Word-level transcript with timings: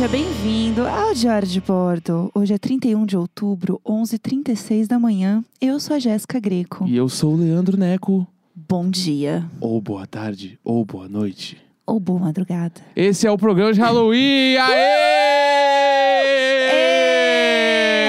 Seja 0.00 0.12
bem-vindo 0.12 0.86
ao 0.86 1.12
Diário 1.12 1.46
de 1.46 1.60
Bordo. 1.60 2.30
Hoje 2.34 2.54
é 2.54 2.58
31 2.58 3.04
de 3.04 3.18
outubro, 3.18 3.78
11h36 3.84 4.86
da 4.86 4.98
manhã. 4.98 5.44
Eu 5.60 5.78
sou 5.78 5.94
a 5.94 5.98
Jéssica 5.98 6.40
Greco. 6.40 6.86
E 6.88 6.96
eu 6.96 7.06
sou 7.06 7.34
o 7.34 7.36
Leandro 7.36 7.76
Neco. 7.76 8.26
Bom 8.54 8.88
dia. 8.88 9.44
Ou 9.60 9.78
boa 9.78 10.06
tarde, 10.06 10.58
ou 10.64 10.86
boa 10.86 11.06
noite. 11.06 11.58
Ou 11.84 12.00
boa 12.00 12.18
madrugada. 12.18 12.80
Esse 12.96 13.26
é 13.26 13.30
o 13.30 13.36
programa 13.36 13.74
de 13.74 13.80
Halloween! 13.80 14.56
Aê! 14.56 14.80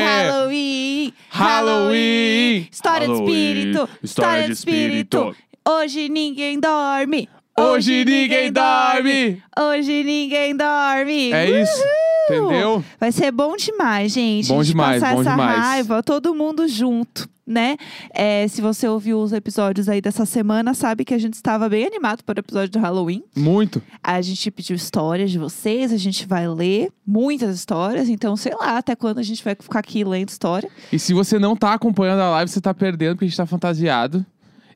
Halloween! 0.06 1.14
Halloween! 1.30 2.68
História 2.72 3.06
de 3.06 3.14
espírito! 3.16 3.90
história 4.02 4.46
de 4.46 4.54
espírito. 4.54 5.36
Hoje 5.68 6.08
ninguém 6.08 6.58
dorme! 6.58 7.28
Hoje 7.58 8.06
ninguém 8.06 8.52
dorme! 8.52 9.42
Hoje 9.60 10.04
ninguém 10.04 10.56
dorme! 10.56 11.32
É 11.34 11.62
isso, 11.62 11.84
Uhul! 12.30 12.46
entendeu? 12.48 12.84
Vai 13.00 13.12
ser 13.12 13.32
bom 13.32 13.56
demais, 13.58 14.14
gente. 14.14 14.48
Bom 14.48 14.60
A 14.60 14.64
gente 14.64 14.72
demais, 14.72 15.02
passar 15.02 15.16
bom 15.16 15.22
essa 15.22 15.32
demais. 15.32 15.60
raiva, 15.60 16.02
todo 16.02 16.34
mundo 16.34 16.66
junto, 16.68 17.30
né? 17.46 17.76
É, 18.14 18.48
se 18.48 18.62
você 18.62 18.88
ouviu 18.88 19.20
os 19.20 19.34
episódios 19.34 19.90
aí 19.90 20.00
dessa 20.00 20.26
semana, 20.26 20.74
sabe 20.74 21.04
que 21.04 21.14
a 21.14 21.18
gente 21.18 21.34
estava 21.34 21.68
bem 21.68 21.86
animado 21.86 22.24
para 22.24 22.38
o 22.38 22.40
episódio 22.40 22.72
do 22.72 22.80
Halloween. 22.80 23.22
Muito. 23.36 23.82
A 24.02 24.22
gente 24.22 24.50
pediu 24.50 24.76
histórias 24.76 25.30
de 25.30 25.38
vocês, 25.38 25.92
a 25.92 25.98
gente 25.98 26.26
vai 26.26 26.48
ler 26.48 26.90
muitas 27.06 27.54
histórias, 27.54 28.08
então 28.08 28.36
sei 28.38 28.54
lá 28.56 28.78
até 28.78 28.96
quando 28.96 29.20
a 29.20 29.24
gente 29.24 29.44
vai 29.44 29.56
ficar 29.60 29.80
aqui 29.80 30.04
lendo 30.06 30.30
história. 30.30 30.70
E 30.92 30.98
se 30.98 31.14
você 31.14 31.38
não 31.38 31.56
tá 31.56 31.74
acompanhando 31.74 32.22
a 32.22 32.30
live, 32.30 32.50
você 32.50 32.62
tá 32.62 32.74
perdendo 32.74 33.16
porque 33.16 33.26
a 33.26 33.28
gente 33.28 33.38
tá 33.38 33.46
fantasiado. 33.46 34.26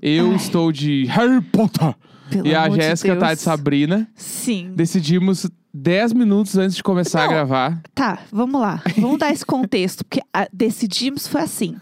Eu 0.01 0.31
Ai. 0.31 0.35
estou 0.35 0.71
de 0.73 1.05
Harry 1.05 1.41
Potter. 1.41 1.95
Pelo 2.29 2.47
e 2.47 2.55
a 2.55 2.63
amor 2.65 2.77
de 2.77 2.83
Jéssica 2.83 3.15
tá 3.15 3.33
de 3.33 3.41
Sabrina. 3.41 4.07
Sim. 4.15 4.71
Decidimos 4.75 5.47
10 5.77 6.13
minutos 6.13 6.57
antes 6.57 6.73
de 6.77 6.81
começar 6.81 7.23
a 7.23 7.25
Não. 7.25 7.33
gravar. 7.33 7.81
Tá, 7.93 8.19
vamos 8.31 8.61
lá. 8.61 8.81
Vamos 8.97 9.19
dar 9.19 9.33
esse 9.33 9.43
contexto, 9.45 10.05
porque 10.05 10.21
ah, 10.33 10.47
decidimos 10.53 11.27
foi 11.27 11.41
assim. 11.41 11.75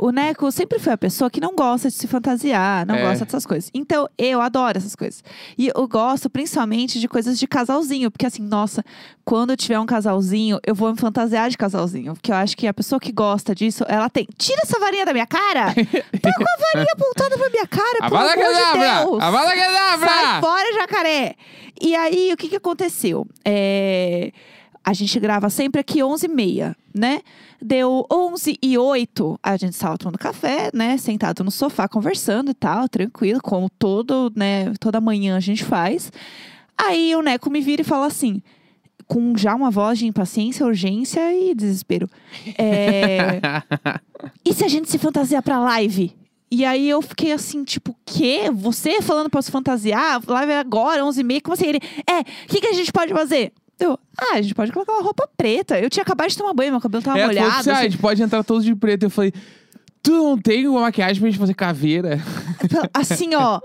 O 0.00 0.10
Neco 0.10 0.50
sempre 0.50 0.78
foi 0.78 0.94
a 0.94 0.96
pessoa 0.98 1.30
que 1.30 1.38
não 1.38 1.54
gosta 1.54 1.88
de 1.90 1.94
se 1.94 2.06
fantasiar, 2.06 2.86
não 2.86 2.94
É. 2.94 3.02
gosta 3.02 3.26
dessas 3.26 3.44
coisas. 3.44 3.70
Então, 3.74 4.08
eu 4.16 4.40
adoro 4.40 4.78
essas 4.78 4.96
coisas. 4.96 5.22
E 5.58 5.70
eu 5.74 5.86
gosto 5.86 6.30
principalmente 6.30 6.98
de 6.98 7.06
coisas 7.06 7.38
de 7.38 7.46
casalzinho, 7.46 8.10
porque 8.10 8.24
assim, 8.24 8.42
nossa, 8.42 8.82
quando 9.22 9.50
eu 9.50 9.56
tiver 9.56 9.78
um 9.78 9.86
casalzinho, 9.86 10.58
eu 10.66 10.74
vou 10.74 10.90
me 10.90 10.98
fantasiar 10.98 11.50
de 11.50 11.58
casalzinho. 11.58 12.14
Porque 12.14 12.32
eu 12.32 12.36
acho 12.36 12.56
que 12.56 12.66
a 12.66 12.72
pessoa 12.72 12.98
que 12.98 13.12
gosta 13.12 13.54
disso, 13.54 13.84
ela 13.86 14.08
tem. 14.08 14.26
Tira 14.38 14.62
essa 14.64 14.78
varinha 14.80 15.04
da 15.04 15.12
minha 15.12 15.26
cara! 15.26 15.74
Tá 15.74 16.30
com 16.32 16.42
a 16.42 16.72
varinha 16.72 16.92
apontada 16.96 17.36
pra 17.36 17.50
minha 17.50 17.66
cara, 17.66 17.98
pelo 18.08 18.16
Avada 18.16 18.32
amor 18.32 18.44
de! 18.46 18.78
Deus! 18.78 19.56
Kedavra! 19.56 20.08
Sai 20.08 20.40
fora, 20.40 20.74
jacaré! 20.74 21.34
E 21.80 21.94
aí, 21.94 22.32
o 22.32 22.36
que, 22.36 22.48
que 22.48 22.56
aconteceu? 22.56 23.26
É, 23.44 24.32
A 24.84 24.92
gente 24.92 25.18
grava 25.18 25.50
sempre 25.50 25.80
aqui 25.80 25.98
11h30, 25.98 26.74
né? 26.94 27.20
Deu 27.60 28.06
11 28.10 28.56
e 28.62 28.78
8, 28.78 29.40
a 29.42 29.56
gente 29.56 29.72
estava 29.72 29.98
tomando 29.98 30.16
café, 30.18 30.70
né? 30.72 30.96
Sentado 30.96 31.42
no 31.42 31.50
sofá, 31.50 31.88
conversando 31.88 32.52
e 32.52 32.54
tal, 32.54 32.88
tranquilo, 32.88 33.40
como 33.42 33.68
todo, 33.68 34.32
né? 34.36 34.72
Toda 34.78 35.00
manhã 35.00 35.36
a 35.36 35.40
gente 35.40 35.64
faz. 35.64 36.12
Aí 36.78 37.16
o 37.16 37.22
Neco 37.22 37.50
me 37.50 37.60
vira 37.60 37.82
e 37.82 37.84
fala 37.84 38.06
assim, 38.06 38.40
com 39.08 39.36
já 39.36 39.54
uma 39.54 39.70
voz 39.70 39.98
de 39.98 40.06
impaciência, 40.06 40.64
urgência 40.64 41.20
e 41.34 41.54
desespero. 41.54 42.08
É, 42.56 43.40
e 44.44 44.52
se 44.54 44.64
a 44.64 44.68
gente 44.68 44.88
se 44.88 44.98
fantasiar 44.98 45.42
pra 45.42 45.58
live? 45.58 46.14
E 46.50 46.64
aí 46.64 46.88
eu 46.88 47.02
fiquei 47.02 47.32
assim, 47.32 47.64
tipo, 47.64 47.96
quê? 48.04 48.50
Você 48.52 49.02
falando 49.02 49.28
pra 49.28 49.42
se 49.42 49.50
fantasiar? 49.50 50.20
Live 50.26 50.52
agora, 50.52 51.02
11h30, 51.02 51.42
como 51.42 51.54
assim? 51.54 51.66
Ele, 51.66 51.80
é, 52.08 52.20
o 52.20 52.48
que, 52.48 52.60
que 52.60 52.66
a 52.68 52.72
gente 52.72 52.92
pode 52.92 53.12
fazer? 53.12 53.52
Eu, 53.78 53.98
ah, 54.16 54.36
a 54.36 54.42
gente 54.42 54.54
pode 54.54 54.72
colocar 54.72 54.92
uma 54.92 55.02
roupa 55.02 55.28
preta. 55.36 55.78
Eu 55.78 55.90
tinha 55.90 56.02
acabado 56.02 56.30
de 56.30 56.38
tomar 56.38 56.54
banho, 56.54 56.70
meu 56.70 56.80
cabelo 56.80 57.02
tava 57.02 57.18
É, 57.18 57.26
molhado. 57.26 57.62
você, 57.62 57.70
ah, 57.70 57.72
a 57.74 57.76
assim. 57.78 57.90
gente 57.90 57.98
pode 57.98 58.22
entrar 58.22 58.42
todos 58.44 58.64
de 58.64 58.74
preto. 58.74 59.02
Eu 59.02 59.10
falei, 59.10 59.32
tu 60.06 60.12
não 60.12 60.38
tem 60.38 60.68
uma 60.68 60.82
maquiagem 60.82 61.20
pra 61.20 61.28
gente 61.28 61.38
fazer 61.38 61.54
caveira? 61.54 62.20
Assim, 62.94 63.34
ó, 63.34 63.60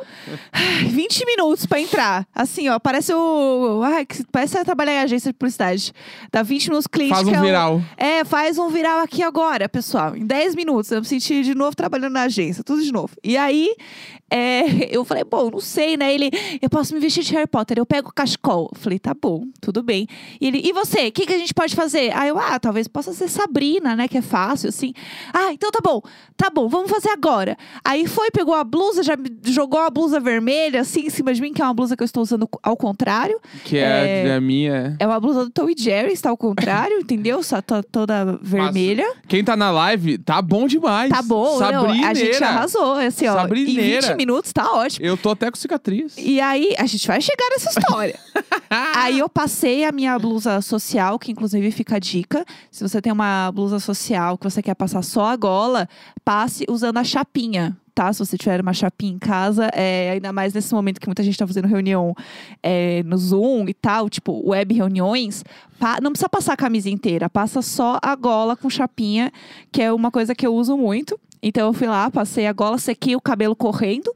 20 0.87 1.25
minutos 1.25 1.65
pra 1.65 1.79
entrar. 1.79 2.27
Assim, 2.33 2.67
ó, 2.69 2.79
parece 2.79 3.13
o. 3.13 3.81
Ai, 3.83 4.05
que- 4.05 4.23
parece 4.31 4.57
que 4.57 4.65
trabalhar 4.65 4.93
em 4.93 4.99
agência 4.99 5.31
de 5.31 5.37
publicidade. 5.37 5.93
Dá 6.31 6.41
20 6.43 6.67
minutos 6.69 6.87
cliente. 6.87 7.13
Faz 7.13 7.27
um 7.27 7.35
é 7.35 7.41
viral. 7.41 7.81
É, 7.95 8.23
faz 8.25 8.57
um 8.57 8.69
viral 8.69 8.99
aqui 9.01 9.21
agora, 9.23 9.69
pessoal. 9.69 10.15
Em 10.15 10.25
10 10.25 10.55
minutos. 10.55 10.91
Eu 10.91 10.99
me 10.99 11.05
senti 11.05 11.43
de 11.43 11.53
novo 11.55 11.75
trabalhando 11.75 12.13
na 12.13 12.23
agência, 12.23 12.63
tudo 12.63 12.83
de 12.83 12.91
novo. 12.91 13.11
E 13.23 13.37
aí, 13.37 13.75
é, 14.31 14.61
eu 14.95 15.03
falei, 15.03 15.23
bom, 15.23 15.49
não 15.51 15.59
sei, 15.59 15.97
né? 15.97 16.13
Ele, 16.13 16.29
eu 16.61 16.69
posso 16.69 16.93
me 16.93 16.99
vestir 16.99 17.23
de 17.23 17.33
Harry 17.33 17.47
Potter, 17.47 17.77
eu 17.77 17.85
pego 17.85 18.09
o 18.09 18.13
cachecol. 18.13 18.69
Eu 18.73 18.79
falei, 18.79 18.97
tá 18.97 19.13
bom, 19.13 19.43
tudo 19.59 19.83
bem. 19.83 20.07
E 20.39 20.47
ele, 20.47 20.61
e 20.63 20.71
você? 20.73 21.07
O 21.07 21.11
que, 21.11 21.25
que 21.25 21.33
a 21.33 21.37
gente 21.37 21.53
pode 21.53 21.75
fazer? 21.75 22.11
Aí 22.15 22.29
eu, 22.29 22.39
ah, 22.39 22.57
talvez 22.59 22.87
possa 22.87 23.13
ser 23.13 23.27
Sabrina, 23.27 23.95
né? 23.95 24.07
Que 24.07 24.17
é 24.19 24.21
fácil, 24.21 24.69
assim. 24.69 24.93
Ah, 25.33 25.51
então 25.51 25.69
tá 25.71 25.79
bom, 25.83 26.01
tá 26.37 26.49
bom, 26.49 26.67
vamos 26.69 26.89
fazer 26.89 27.09
agora. 27.09 27.57
Aí 27.83 28.07
foi, 28.07 28.31
pegou 28.31 28.53
a 28.55 28.63
blusa, 28.63 29.03
já 29.03 29.17
jogou 29.43 29.79
a 29.79 29.89
blusa 29.89 30.19
vermelha, 30.19 30.81
assim, 30.81 31.01
em 31.07 31.09
cima 31.09 31.33
de 31.33 31.41
mim, 31.41 31.51
que 31.53 31.61
é 31.61 31.65
uma 31.65 31.73
blusa 31.73 31.97
que 31.97 32.03
eu 32.03 32.05
estou 32.05 32.23
usando 32.23 32.47
ao 32.63 32.77
contrário. 32.77 33.39
Que 33.65 33.77
é, 33.77 34.27
É. 34.27 34.35
a 34.35 34.39
minha. 34.41 34.95
É 34.99 35.05
uma 35.05 35.19
blusa 35.19 35.43
do 35.45 35.49
Tom 35.51 35.69
e 35.69 35.75
Jerry, 35.77 36.13
está 36.13 36.29
ao 36.29 36.37
contrário, 36.37 36.97
entendeu? 37.01 37.43
Só 37.43 37.61
to- 37.61 37.83
toda 37.91 38.39
vermelha. 38.41 39.05
Quem 39.27 39.43
tá 39.43 39.57
na 39.57 39.71
live, 39.71 40.17
tá 40.17 40.41
bom 40.41 40.67
demais. 40.67 41.09
Tá 41.11 41.21
bom, 41.21 41.59
não, 41.59 41.71
Sabrineira. 41.71 42.07
a 42.09 42.13
gente 42.13 42.43
arrasou, 42.43 42.93
assim, 42.93 43.27
ó. 43.27 43.31
Em 43.31 43.35
Sabrineira. 43.35 44.17
20 44.21 44.27
minutos 44.27 44.53
tá 44.53 44.71
ótimo. 44.71 45.05
Eu 45.05 45.17
tô 45.17 45.31
até 45.31 45.49
com 45.49 45.57
cicatriz. 45.57 46.15
E 46.17 46.39
aí, 46.39 46.75
a 46.77 46.85
gente 46.85 47.07
vai 47.07 47.19
chegar 47.21 47.49
nessa 47.49 47.69
história. 47.69 48.19
aí 48.95 49.19
eu 49.19 49.27
passei 49.29 49.83
a 49.83 49.91
minha 49.91 50.17
blusa 50.19 50.61
social, 50.61 51.17
que 51.17 51.31
inclusive 51.31 51.71
fica 51.71 51.95
a 51.95 51.99
dica. 51.99 52.45
Se 52.69 52.87
você 52.87 53.01
tem 53.01 53.11
uma 53.11 53.51
blusa 53.51 53.79
social 53.79 54.37
que 54.37 54.43
você 54.43 54.61
quer 54.61 54.75
passar 54.75 55.01
só 55.01 55.25
a 55.25 55.35
gola, 55.35 55.87
passe 56.23 56.65
usando 56.69 56.97
a 56.97 57.03
chapinha. 57.03 57.75
Tá? 57.93 58.11
Se 58.13 58.19
você 58.19 58.37
tiver 58.37 58.61
uma 58.61 58.73
chapinha 58.73 59.11
em 59.13 59.19
casa, 59.19 59.69
é, 59.73 60.11
ainda 60.11 60.31
mais 60.31 60.53
nesse 60.53 60.73
momento 60.73 60.99
que 60.99 61.07
muita 61.07 61.21
gente 61.23 61.37
tá 61.37 61.45
fazendo 61.45 61.67
reunião 61.67 62.15
é, 62.63 63.03
no 63.03 63.17
Zoom 63.17 63.65
e 63.67 63.73
tal, 63.73 64.09
tipo, 64.09 64.49
web 64.49 64.73
reuniões, 64.73 65.43
pa- 65.77 65.99
não 66.01 66.11
precisa 66.11 66.29
passar 66.29 66.53
a 66.53 66.57
camisa 66.57 66.89
inteira, 66.89 67.29
passa 67.29 67.61
só 67.61 67.99
a 68.01 68.15
gola 68.15 68.55
com 68.55 68.69
chapinha, 68.69 69.29
que 69.73 69.81
é 69.81 69.91
uma 69.91 70.09
coisa 70.09 70.33
que 70.33 70.47
eu 70.47 70.55
uso 70.55 70.77
muito. 70.77 71.19
Então 71.43 71.67
eu 71.67 71.73
fui 71.73 71.87
lá, 71.87 72.09
passei 72.11 72.45
a 72.47 72.53
gola, 72.53 72.77
sequei 72.77 73.15
o 73.15 73.21
cabelo 73.21 73.55
correndo, 73.55 74.13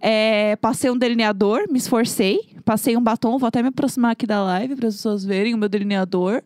é, 0.00 0.54
passei 0.56 0.90
um 0.90 0.96
delineador, 0.96 1.64
me 1.70 1.78
esforcei, 1.78 2.54
passei 2.64 2.96
um 2.96 3.02
batom, 3.02 3.36
vou 3.38 3.48
até 3.48 3.62
me 3.62 3.68
aproximar 3.68 4.12
aqui 4.12 4.26
da 4.26 4.42
live 4.44 4.76
para 4.76 4.88
as 4.88 4.94
pessoas 4.94 5.24
verem 5.24 5.54
o 5.54 5.58
meu 5.58 5.68
delineador, 5.68 6.42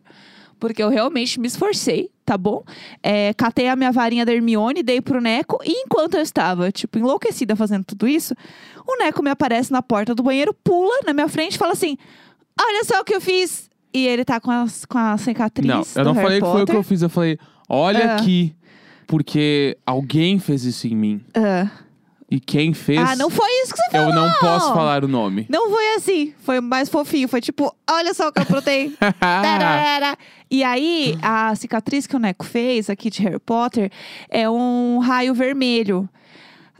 porque 0.59 0.81
eu 0.81 0.89
realmente 0.89 1.39
me 1.39 1.47
esforcei, 1.47 2.09
tá 2.25 2.37
bom? 2.37 2.63
É, 3.03 3.33
catei 3.33 3.67
a 3.67 3.75
minha 3.75 3.91
varinha 3.91 4.25
da 4.25 4.33
Hermione, 4.33 4.81
dei 4.81 5.01
pro 5.01 5.21
Neco, 5.21 5.59
e 5.63 5.83
enquanto 5.85 6.15
eu 6.15 6.21
estava, 6.21 6.71
tipo, 6.71 6.97
enlouquecida 6.97 7.55
fazendo 7.55 7.83
tudo 7.83 8.07
isso, 8.07 8.33
o 8.87 8.97
Neco 8.97 9.21
me 9.21 9.29
aparece 9.29 9.71
na 9.71 9.81
porta 9.83 10.15
do 10.15 10.23
banheiro, 10.23 10.53
pula 10.63 11.01
na 11.05 11.13
minha 11.13 11.27
frente 11.27 11.55
e 11.55 11.57
fala 11.57 11.73
assim: 11.73 11.97
Olha 12.59 12.83
só 12.85 13.01
o 13.01 13.03
que 13.03 13.13
eu 13.13 13.21
fiz! 13.21 13.69
E 13.93 14.07
ele 14.07 14.25
tá 14.25 14.39
com 14.39 14.49
a, 14.49 14.65
com 14.89 14.97
a 14.97 15.17
cicatriz. 15.17 15.67
Não, 15.67 15.83
eu 15.95 16.05
não 16.05 16.13
Harry 16.13 16.23
falei 16.25 16.41
que 16.41 16.45
foi 16.47 16.53
o 16.63 16.65
que 16.65 16.71
Potter. 16.71 16.75
eu 16.75 16.83
fiz. 16.83 17.01
Eu 17.03 17.09
falei, 17.09 17.37
olha 17.69 17.99
É. 17.99 18.15
aqui. 18.15 18.55
Porque 19.07 19.77
alguém 19.85 20.39
fez 20.39 20.63
isso 20.63 20.87
em 20.87 20.95
mim. 20.95 21.21
Ah. 21.33 21.69
E 22.29 22.39
quem 22.39 22.73
fez, 22.73 22.99
Ah, 22.99 23.15
não 23.15 23.29
foi 23.29 23.47
isso 23.61 23.73
que 23.75 23.79
você 23.79 23.91
falou! 23.91 24.09
eu 24.09 24.15
não 24.15 24.33
posso 24.39 24.73
falar 24.73 25.03
o 25.03 25.07
nome. 25.07 25.45
Não 25.49 25.69
foi 25.69 25.93
assim, 25.95 26.33
foi 26.39 26.59
mais 26.59 26.89
fofinho. 26.89 27.27
Foi 27.27 27.39
tipo, 27.39 27.71
olha 27.87 28.11
só 28.13 28.29
o 28.29 28.31
que 28.31 28.39
eu. 28.41 28.45
Tarara. 29.19 30.17
e 30.49 30.63
aí, 30.63 31.15
a 31.21 31.53
cicatriz 31.55 32.07
que 32.07 32.15
o 32.15 32.19
Neco 32.19 32.43
fez 32.43 32.89
aqui 32.89 33.11
de 33.11 33.21
Harry 33.21 33.37
Potter 33.37 33.91
é 34.29 34.49
um 34.49 34.97
raio 34.97 35.35
vermelho. 35.35 36.09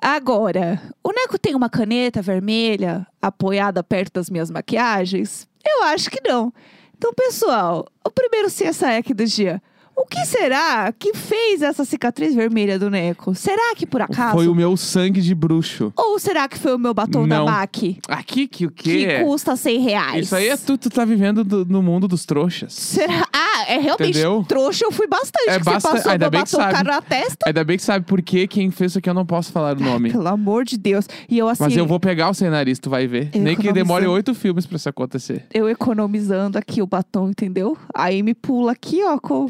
Agora, 0.02 0.82
o 1.04 1.12
Neco 1.14 1.38
tem 1.38 1.54
uma 1.56 1.70
caneta 1.70 2.22
vermelha 2.22 3.06
apoiada 3.22 3.84
perto 3.84 4.14
das 4.16 4.30
minhas 4.30 4.50
maquiagens? 4.50 5.48
Eu 5.64 5.84
acho 5.84 6.10
que 6.10 6.20
não. 6.28 6.52
Então, 6.98 7.14
pessoal, 7.14 7.86
o 8.06 8.10
primeiro 8.10 8.48
CSI 8.48 9.14
do 9.14 9.26
dia. 9.26 9.62
O 10.04 10.06
que 10.06 10.26
será 10.26 10.92
que 10.92 11.14
fez 11.14 11.62
essa 11.62 11.86
cicatriz 11.86 12.36
vermelha 12.36 12.78
do 12.78 12.90
Neco? 12.90 13.34
Será 13.34 13.74
que 13.76 13.86
por 13.88 14.02
acaso? 14.02 14.34
Foi 14.34 14.48
o 14.48 14.54
meu 14.54 14.76
sangue 14.76 15.22
de 15.22 15.34
bruxo. 15.34 15.94
Ou 15.96 16.20
será 16.20 16.48
que 16.48 16.58
foi 16.60 16.76
o 16.76 16.78
meu 16.78 16.94
batom 16.94 17.26
da 17.28 17.38
Não. 17.38 17.46
MAC? 17.46 18.00
Aqui 18.08 18.48
que 18.48 18.66
o 18.66 18.72
Que 18.72 19.06
quê? 19.06 19.20
custa 19.24 19.56
100 19.56 19.80
reais. 19.80 20.26
Isso 20.26 20.36
aí 20.36 20.50
é 20.50 20.58
tu, 20.58 20.78
tu 20.78 20.90
tá 20.90 21.06
vivendo 21.06 21.44
do- 21.44 21.66
no 21.66 21.82
mundo 21.82 22.08
dos 22.08 22.26
trouxas. 22.26 22.74
Será? 22.74 23.26
Ah, 23.34 23.64
é 23.68 23.78
realmente 23.80 24.10
Entendeu? 24.20 24.44
trouxa, 24.48 24.84
eu 24.86 24.92
fui 24.92 25.08
bastante. 25.08 25.50
É 25.50 25.58
que 25.60 25.64
basta- 25.64 25.90
Você 25.90 25.96
passou 25.98 26.12
ainda 26.12 26.26
meu 26.26 26.32
bem 26.32 26.44
que 26.44 26.52
batom 26.52 26.64
sabe. 26.64 26.74
cara 26.74 26.96
na 26.96 27.02
testa. 27.02 27.38
Ainda 27.48 27.64
bem 27.64 27.78
que 27.78 27.84
sabe 27.84 28.06
por 28.06 28.22
quê, 28.22 28.46
quem 28.46 28.70
fez 28.72 28.92
isso 28.92 29.00
aqui 29.00 29.10
eu 29.10 29.14
não 29.14 29.26
posso 29.26 29.52
falar 29.54 29.78
o 29.78 29.80
nome. 29.80 30.12
Pelo 30.12 30.28
amor 30.28 30.66
de 30.66 30.78
Deus. 30.78 31.08
E 31.30 31.38
eu 31.38 31.48
assim, 31.48 31.64
Mas 31.64 31.78
eu 31.78 31.86
vou 31.88 32.00
pegar 32.00 32.30
o 32.30 32.34
cenário, 32.34 32.78
tu 32.78 32.90
vai 32.90 33.08
ver. 33.08 33.30
Eu 33.34 33.42
Nem 33.42 33.56
que 33.56 33.72
demore 33.72 34.06
oito 34.06 34.34
filmes 34.36 34.66
pra 34.66 34.76
isso 34.76 34.90
acontecer. 34.90 35.46
eu 35.54 35.70
economizando 35.70 36.58
aqui 36.58 36.82
o 36.82 36.86
batom, 36.88 37.30
entendeu? 37.30 37.78
Aí 37.96 38.22
me 38.22 38.34
pula 38.34 38.74
aqui, 38.74 39.02
ó. 39.04 39.18
Com... 39.18 39.50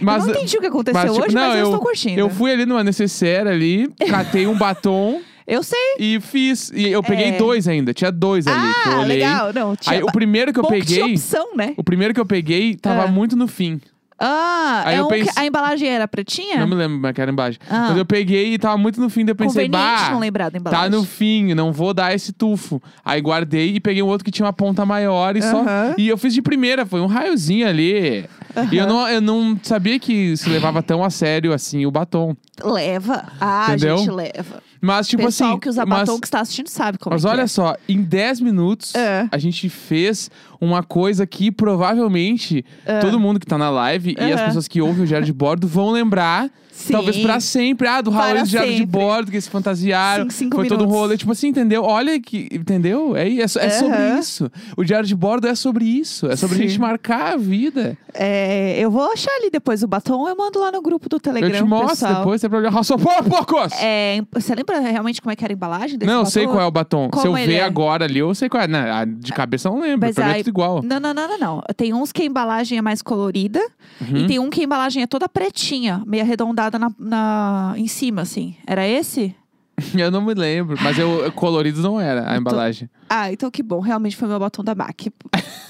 Mas, 0.00 0.22
eu 0.26 0.28
não 0.32 0.34
entendi 0.36 0.56
o 0.56 0.60
que 0.60 0.66
aconteceu 0.66 1.00
mas, 1.00 1.12
tipo, 1.12 1.24
hoje, 1.26 1.34
não, 1.34 1.42
mas 1.42 1.54
eu, 1.54 1.58
eu- 1.60 1.64
estou 1.66 1.80
curtindo. 1.80 2.20
Eu 2.20 2.30
fui 2.30 2.52
ali 2.52 2.64
numa 2.66 2.84
necessaire 2.84 3.48
ali, 3.48 3.88
catei 4.08 4.46
um 4.46 4.56
batom 4.56 5.20
Eu 5.50 5.62
sei. 5.62 5.78
E 5.98 6.20
fiz. 6.20 6.70
E 6.74 6.88
eu 6.90 7.02
peguei 7.02 7.28
É. 7.28 7.38
dois 7.38 7.66
ainda. 7.66 7.94
Tinha 7.94 8.12
dois 8.12 8.46
ali. 8.46 8.74
que 8.82 8.88
eu 8.90 8.92
Ah, 8.92 8.98
olhei. 9.00 9.16
legal. 9.16 9.50
Não, 9.54 9.74
tinha 9.74 9.96
Aí 9.96 10.02
o 10.02 10.12
primeiro 10.12 10.52
que 10.52 10.58
eu 10.58 10.62
bom 10.62 10.68
que 10.68 10.80
peguei. 10.80 11.14
opção, 11.14 11.56
né? 11.56 11.72
O 11.74 11.82
primeiro 11.82 12.12
que 12.12 12.20
eu 12.20 12.26
peguei 12.26 12.74
tava 12.76 13.04
Ah. 13.04 13.06
muito 13.06 13.34
no 13.34 13.48
fim. 13.48 13.80
Ah, 14.18 14.82
Aí 14.84 14.96
é 14.96 14.98
eu 14.98 15.04
um 15.04 15.08
que 15.08 15.14
pense- 15.24 15.38
a 15.38 15.46
embalagem 15.46 15.88
era 15.88 16.08
pretinha? 16.08 16.58
Não 16.58 16.66
me 16.66 16.74
lembro 16.74 16.96
como 16.96 17.06
é 17.06 17.12
que 17.12 17.20
era 17.20 17.30
a 17.30 17.32
embalagem. 17.32 17.60
Ah. 17.70 17.86
Mas 17.90 17.96
eu 17.98 18.04
peguei 18.04 18.54
e 18.54 18.58
tava 18.58 18.76
muito 18.76 19.00
no 19.00 19.08
fim. 19.08 19.24
Daí 19.24 19.32
eu 19.32 19.36
pensei, 19.36 19.66
Conveniente 19.66 20.02
bah. 20.04 20.10
não 20.10 20.18
lembrar 20.18 20.50
da 20.50 20.58
embalagem. 20.58 20.90
Tá 20.90 20.96
no 20.96 21.04
fim, 21.04 21.54
não 21.54 21.72
vou 21.72 21.94
dar 21.94 22.12
esse 22.14 22.32
tufo. 22.32 22.82
Aí 23.04 23.20
guardei 23.20 23.76
e 23.76 23.80
peguei 23.80 24.02
um 24.02 24.06
outro 24.06 24.24
que 24.24 24.30
tinha 24.30 24.44
uma 24.46 24.52
ponta 24.52 24.84
maior 24.84 25.36
e 25.36 25.42
só. 25.42 25.60
Aham. 25.60 25.94
E 25.96 26.08
eu 26.08 26.18
fiz 26.18 26.34
de 26.34 26.42
primeira, 26.42 26.84
foi 26.84 27.00
um 27.00 27.06
raiozinho 27.06 27.68
ali. 27.68 28.24
E 28.72 28.76
eu 28.76 28.86
não, 28.88 29.08
eu 29.08 29.20
não 29.20 29.56
sabia 29.62 29.98
que 30.00 30.36
se 30.36 30.48
levava 30.48 30.82
tão 30.82 31.04
a 31.04 31.10
sério 31.10 31.52
assim 31.52 31.86
o 31.86 31.90
batom. 31.90 32.34
Leva. 32.62 33.24
Ah, 33.40 33.66
Entendeu? 33.68 33.98
gente, 33.98 34.10
leva. 34.10 34.62
Mas, 34.80 35.08
tipo 35.08 35.22
Pessoal 35.24 35.50
assim. 35.50 35.60
que 35.60 35.68
usa 35.68 35.84
mas, 35.86 36.00
batom 36.00 36.20
que 36.20 36.26
está 36.26 36.40
assistindo 36.40 36.68
sabe 36.68 36.98
como 36.98 37.14
mas 37.14 37.24
é 37.24 37.28
que 37.28 37.34
olha 37.34 37.42
é. 37.42 37.46
só, 37.46 37.76
em 37.88 38.02
10 38.02 38.40
minutos 38.40 38.94
É. 38.94 39.28
a 39.30 39.38
gente 39.38 39.68
fez 39.68 40.30
uma 40.60 40.82
coisa 40.82 41.26
que 41.26 41.50
provavelmente 41.50 42.64
todo 43.00 43.18
mundo 43.18 43.40
que 43.40 43.46
tá 43.46 43.58
na 43.58 43.70
live 43.70 44.16
e 44.18 44.32
as 44.32 44.40
pessoas 44.42 44.68
que 44.68 44.80
ouvem 44.80 45.04
o 45.04 45.06
Diário 45.06 45.26
de 45.26 45.32
Bordo 45.32 45.66
vão 45.66 45.90
lembrar. 45.90 46.50
Sim. 46.78 46.92
Talvez 46.92 47.16
pra 47.18 47.40
sempre. 47.40 47.88
Ah, 47.88 48.00
do 48.00 48.10
Raul 48.10 48.36
e 48.36 48.42
do 48.42 48.48
Diário 48.48 48.74
de. 48.76 48.86
Bordo, 48.86 49.30
que 49.32 49.40
se 49.40 49.50
fantasiaram. 49.50 50.24
Cinco, 50.24 50.32
cinco 50.32 50.56
Foi 50.56 50.68
todo 50.68 50.82
um 50.82 50.84
minutos. 50.84 51.00
rolê. 51.00 51.16
Tipo 51.16 51.32
assim, 51.32 51.48
entendeu? 51.48 51.82
Olha 51.82 52.20
que. 52.20 52.48
Entendeu? 52.52 53.16
É, 53.16 53.28
é, 53.28 53.40
é 53.42 53.48
sobre 53.48 54.18
isso. 54.18 54.50
O 54.76 54.84
Diário 54.84 55.06
de 55.06 55.14
Bordo 55.16 55.48
é 55.48 55.54
sobre 55.56 55.84
isso. 55.84 56.26
É 56.30 56.36
sobre 56.36 56.54
a 56.56 56.58
Sim. 56.60 56.68
gente 56.68 56.80
marcar 56.80 57.32
a 57.32 57.36
vida. 57.36 57.98
É, 58.14 58.78
eu 58.78 58.90
vou 58.90 59.10
achar 59.12 59.30
ali 59.40 59.50
depois 59.50 59.82
o 59.82 59.88
batom, 59.88 60.28
eu 60.28 60.36
mando 60.36 60.58
lá 60.60 60.70
no 60.70 60.80
grupo 60.80 61.08
do 61.08 61.18
Telegram. 61.18 61.50
eu 61.50 61.56
te 61.56 61.68
mostro 61.68 61.88
pessoal. 61.90 62.14
depois, 62.16 62.40
problema. 62.42 62.70
Raça 62.76 62.96
por 62.96 63.24
poucos! 63.24 63.72
É, 63.80 64.20
você 64.32 64.54
lembra 64.54 64.78
realmente 64.80 65.20
como 65.20 65.32
é 65.32 65.36
que 65.36 65.44
era 65.44 65.52
a 65.52 65.56
embalagem 65.56 65.98
desse 65.98 66.06
Não, 66.06 66.18
eu 66.20 66.24
batom? 66.24 66.30
sei 66.30 66.46
qual 66.46 66.60
é 66.60 66.66
o 66.66 66.70
batom. 66.70 67.08
Se 67.14 67.18
eu 67.26 67.32
Como 67.32 67.36
ver 67.46 67.54
é? 67.54 67.62
agora 67.64 68.04
ali, 68.04 68.18
eu 68.20 68.34
sei 68.34 68.48
qual 68.48 68.62
é. 68.62 68.68
Não, 68.68 68.78
a 68.78 69.04
de 69.04 69.32
cabeça 69.32 69.68
eu 69.68 69.72
não 69.72 69.80
lembro. 69.80 70.00
Mas 70.06 70.14
pra 70.14 70.26
mim 70.26 70.32
é 70.32 70.36
tudo 70.38 70.48
igual. 70.48 70.82
Não, 70.82 71.00
não, 71.00 71.12
não, 71.14 71.28
não, 71.28 71.38
não. 71.38 71.62
Tem 71.76 71.92
uns 71.94 72.12
que 72.12 72.22
a 72.22 72.24
embalagem 72.24 72.78
é 72.78 72.82
mais 72.82 73.02
colorida 73.02 73.60
Uhum. 74.00 74.16
e 74.18 74.26
tem 74.26 74.38
um 74.38 74.48
que 74.50 74.60
a 74.60 74.64
embalagem 74.64 75.02
é 75.02 75.06
toda 75.06 75.28
pretinha, 75.28 76.02
meio 76.06 76.22
arredondada 76.22 76.67
na, 76.76 76.90
na- 76.98 77.74
em 77.76 77.86
cima, 77.86 78.22
assim. 78.22 78.56
Era 78.66 78.84
esse? 78.84 79.32
Eu 79.96 80.10
não 80.10 80.20
me 80.20 80.34
lembro, 80.34 80.76
mas 80.82 80.98
eu, 80.98 81.30
colorido 81.36 81.80
não 81.80 82.00
era 82.00 82.28
a 82.32 82.36
embalagem. 82.36 82.90
Ah, 83.08 83.32
então 83.32 83.48
que 83.48 83.62
bom. 83.62 83.78
Realmente 83.78 84.16
foi 84.16 84.26
meu 84.26 84.36
batom 84.36 84.64
da 84.64 84.74
MAC. 84.74 85.12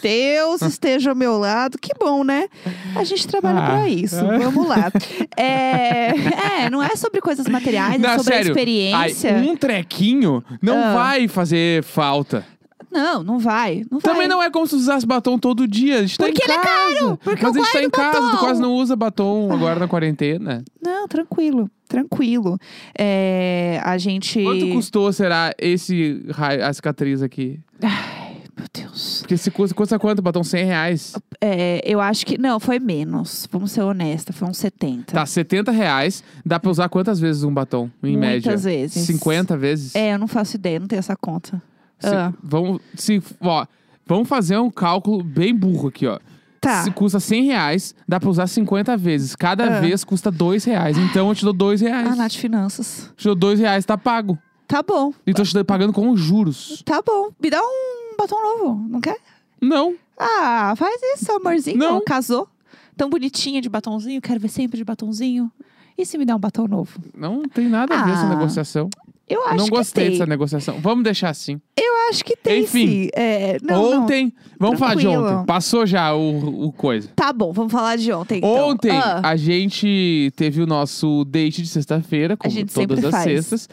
Deus 0.00 0.62
esteja 0.65 1.11
ao 1.11 1.15
meu 1.17 1.37
lado. 1.37 1.77
Que 1.79 1.91
bom, 2.00 2.25
né? 2.25 2.49
A 2.97 3.05
gente 3.05 3.29
trabalha 3.29 3.59
Ah. 3.61 3.67
pra 3.67 3.89
isso. 3.91 4.17
Vamos 4.17 4.67
lá. 4.67 4.91
É, 5.37 6.65
é, 6.65 6.71
não 6.71 6.83
é 6.83 6.97
sobre 6.97 7.21
coisas 7.21 7.47
materiais, 7.47 7.95
é 7.95 7.99
Não, 7.99 8.17
sobre 8.19 8.33
sério. 8.35 8.49
a 8.49 8.50
experiência. 8.50 9.37
Ai, 9.37 9.43
um 9.47 9.56
trequinho 9.56 10.43
não 10.61 10.77
Ah. 10.83 10.95
vai 10.95 11.29
fazer 11.29 11.85
falta. 11.85 12.45
Não, 12.90 13.23
não 13.23 13.38
vai. 13.38 13.85
Não 13.90 13.99
vai. 14.00 14.12
Também 14.14 14.29
não 14.29 14.43
é 14.43 14.50
como 14.50 14.67
se 14.67 14.75
usasse 14.75 15.06
batom 15.06 15.38
todo 15.38 15.67
dia. 15.69 15.99
A 15.99 16.00
gente 16.02 16.17
tá 16.19 16.25
Porque 16.26 16.43
em 16.43 16.44
ele 16.44 16.52
é 16.52 16.62
casa. 16.62 16.99
caro, 16.99 17.17
porque 17.19 17.43
Mas 17.44 17.56
eu 17.56 17.62
a 17.62 17.64
gente 17.64 17.73
tá 17.73 17.82
em 17.82 17.90
casa, 17.90 18.19
tu 18.19 18.23
batom. 18.25 18.38
quase 18.38 18.61
não 18.62 18.73
usa 18.75 18.96
batom 18.96 19.52
agora 19.52 19.79
na 19.79 19.87
quarentena. 19.88 20.64
Não, 20.82 21.06
tranquilo, 21.06 21.70
tranquilo. 21.88 22.58
É, 22.96 23.81
a 23.85 23.96
gente. 23.99 24.43
Quanto 24.43 24.69
custou, 24.73 25.12
será, 25.12 25.52
esse 25.58 26.25
raio, 26.31 26.64
a 26.64 26.73
cicatriz 26.73 27.23
aqui? 27.23 27.61
Ai, 27.82 28.37
meu 28.56 28.67
Deus. 28.73 29.19
Porque 29.20 29.37
se 29.37 29.50
custa, 29.50 29.75
custa 29.75 29.99
quanto? 29.99 30.23
Batom 30.23 30.43
100 30.43 30.64
reais. 30.64 31.14
É, 31.40 31.81
eu 31.85 32.00
acho 32.00 32.25
que. 32.25 32.38
Não, 32.38 32.58
foi 32.58 32.79
menos. 32.79 33.46
Vamos 33.52 33.70
ser 33.73 33.82
honesta, 33.82 34.32
foi 34.32 34.49
uns 34.49 34.56
70. 34.58 35.12
Tá, 35.12 35.26
70 35.26 35.70
reais. 35.70 36.25
Dá 36.44 36.58
pra 36.58 36.70
usar 36.70 36.88
quantas 36.88 37.20
vezes 37.20 37.44
um 37.44 37.52
batom, 37.52 37.90
em 38.02 38.17
média? 38.17 38.50
Muitas 38.50 38.64
vezes. 38.64 39.05
50 39.06 39.56
vezes? 39.56 39.94
É, 39.94 40.14
eu 40.14 40.19
não 40.19 40.26
faço 40.26 40.56
ideia, 40.56 40.81
não 40.81 40.87
tenho 40.88 40.99
essa 41.00 41.14
conta. 41.17 41.62
Se- 41.99 42.09
Ah. 42.15 42.33
vamos, 42.43 42.81
se, 42.95 43.23
ó, 43.41 43.67
vamos 44.06 44.29
fazer 44.29 44.56
um 44.59 44.71
cálculo 44.71 45.23
bem 45.23 45.55
burro 45.55 45.89
aqui, 45.89 46.06
ó. 46.06 46.19
Tá. 46.61 46.83
Se 46.83 46.91
custa 46.91 47.21
100 47.21 47.45
reais, 47.45 47.95
dá 48.06 48.19
pra 48.19 48.29
usar 48.29 48.47
50 48.49 48.97
vezes. 48.97 49.37
Cada 49.37 49.77
Ah. 49.79 49.81
vez 49.81 50.03
custa 50.03 50.31
2 50.31 50.65
reais. 50.65 50.99
Então 50.99 51.29
eu 51.29 51.35
te 51.35 51.45
dou 51.45 51.53
2 51.53 51.81
reais. 51.81 52.09
Ah, 52.12 52.17
Nath 52.17 52.33
Finanças. 52.35 53.12
Te 53.17 53.25
dou 53.25 53.35
2 53.37 53.61
reais, 53.61 53.85
tá 53.85 53.97
pago. 53.97 54.37
Tá 54.67 54.83
bom, 54.83 55.12
E 55.27 55.33
tô 55.33 55.43
te 55.45 55.65
pagando 55.65 55.93
com 55.93 56.15
juros. 56.17 56.83
tá 56.85 57.00
bom. 57.00 57.31
Me 57.43 57.49
dá 57.49 57.61
um 57.62 58.17
batom 58.19 58.41
novo, 58.43 58.87
não 58.89 59.00
quer? 59.00 59.17
Não. 59.61 59.95
Ah, 60.19 60.75
faz 60.77 61.00
isso, 61.17 61.31
amorzinho. 61.33 61.79
Não. 61.79 62.03
Casou. 62.05 62.49
Tão 62.97 63.09
bonitinha 63.09 63.61
de 63.62 63.69
batonzinho, 63.69 64.21
quero 64.21 64.41
ver 64.41 64.49
sempre 64.49 64.77
de 64.77 64.85
batonzinho. 64.85 65.50
E 65.97 66.05
se 66.05 66.19
me 66.19 66.25
der 66.25 66.35
um 66.35 66.39
batom 66.39 66.67
novo? 66.67 66.99
Não 67.17 67.43
tem 67.49 67.69
nada 67.69 67.95
a 67.99 68.05
ver 68.05 68.12
essa 68.12 68.27
Ah, 68.27 68.29
negociação. 68.29 68.91
Eu 69.28 69.44
acho 69.46 69.56
não 69.56 69.64
que 69.66 69.70
gostei 69.70 70.04
tem. 70.04 70.12
dessa 70.12 70.26
negociação. 70.26 70.78
Vamos 70.80 71.04
deixar 71.04 71.30
assim. 71.30 71.60
Eu 71.76 71.92
acho 72.10 72.25
que 72.25 72.34
tem 72.36 72.62
Enfim. 72.62 72.86
sim. 72.86 73.08
É, 73.14 73.58
não, 73.62 73.90
não. 73.90 74.02
ontem, 74.04 74.32
vamos 74.58 74.78
falar 74.78 74.94
de 74.94 75.02
Tranquilo. 75.02 75.26
ontem. 75.34 75.46
Passou 75.46 75.86
já 75.86 76.14
o, 76.14 76.66
o 76.66 76.72
coisa. 76.72 77.10
Tá 77.14 77.32
bom, 77.32 77.52
vamos 77.52 77.70
falar 77.72 77.96
de 77.96 78.10
ontem. 78.12 78.38
então. 78.38 78.69
Ontem 78.70 78.90
Ah, 78.90 79.20
a 79.25 79.36
gente 79.36 80.32
teve 80.36 80.62
o 80.62 80.66
nosso 80.66 81.25
date 81.25 81.60
de 81.62 81.69
sexta-feira, 81.69 82.36
como 82.36 82.66
todas 82.66 83.04
as 83.04 83.10
faz. 83.10 83.25
sextas. 83.25 83.69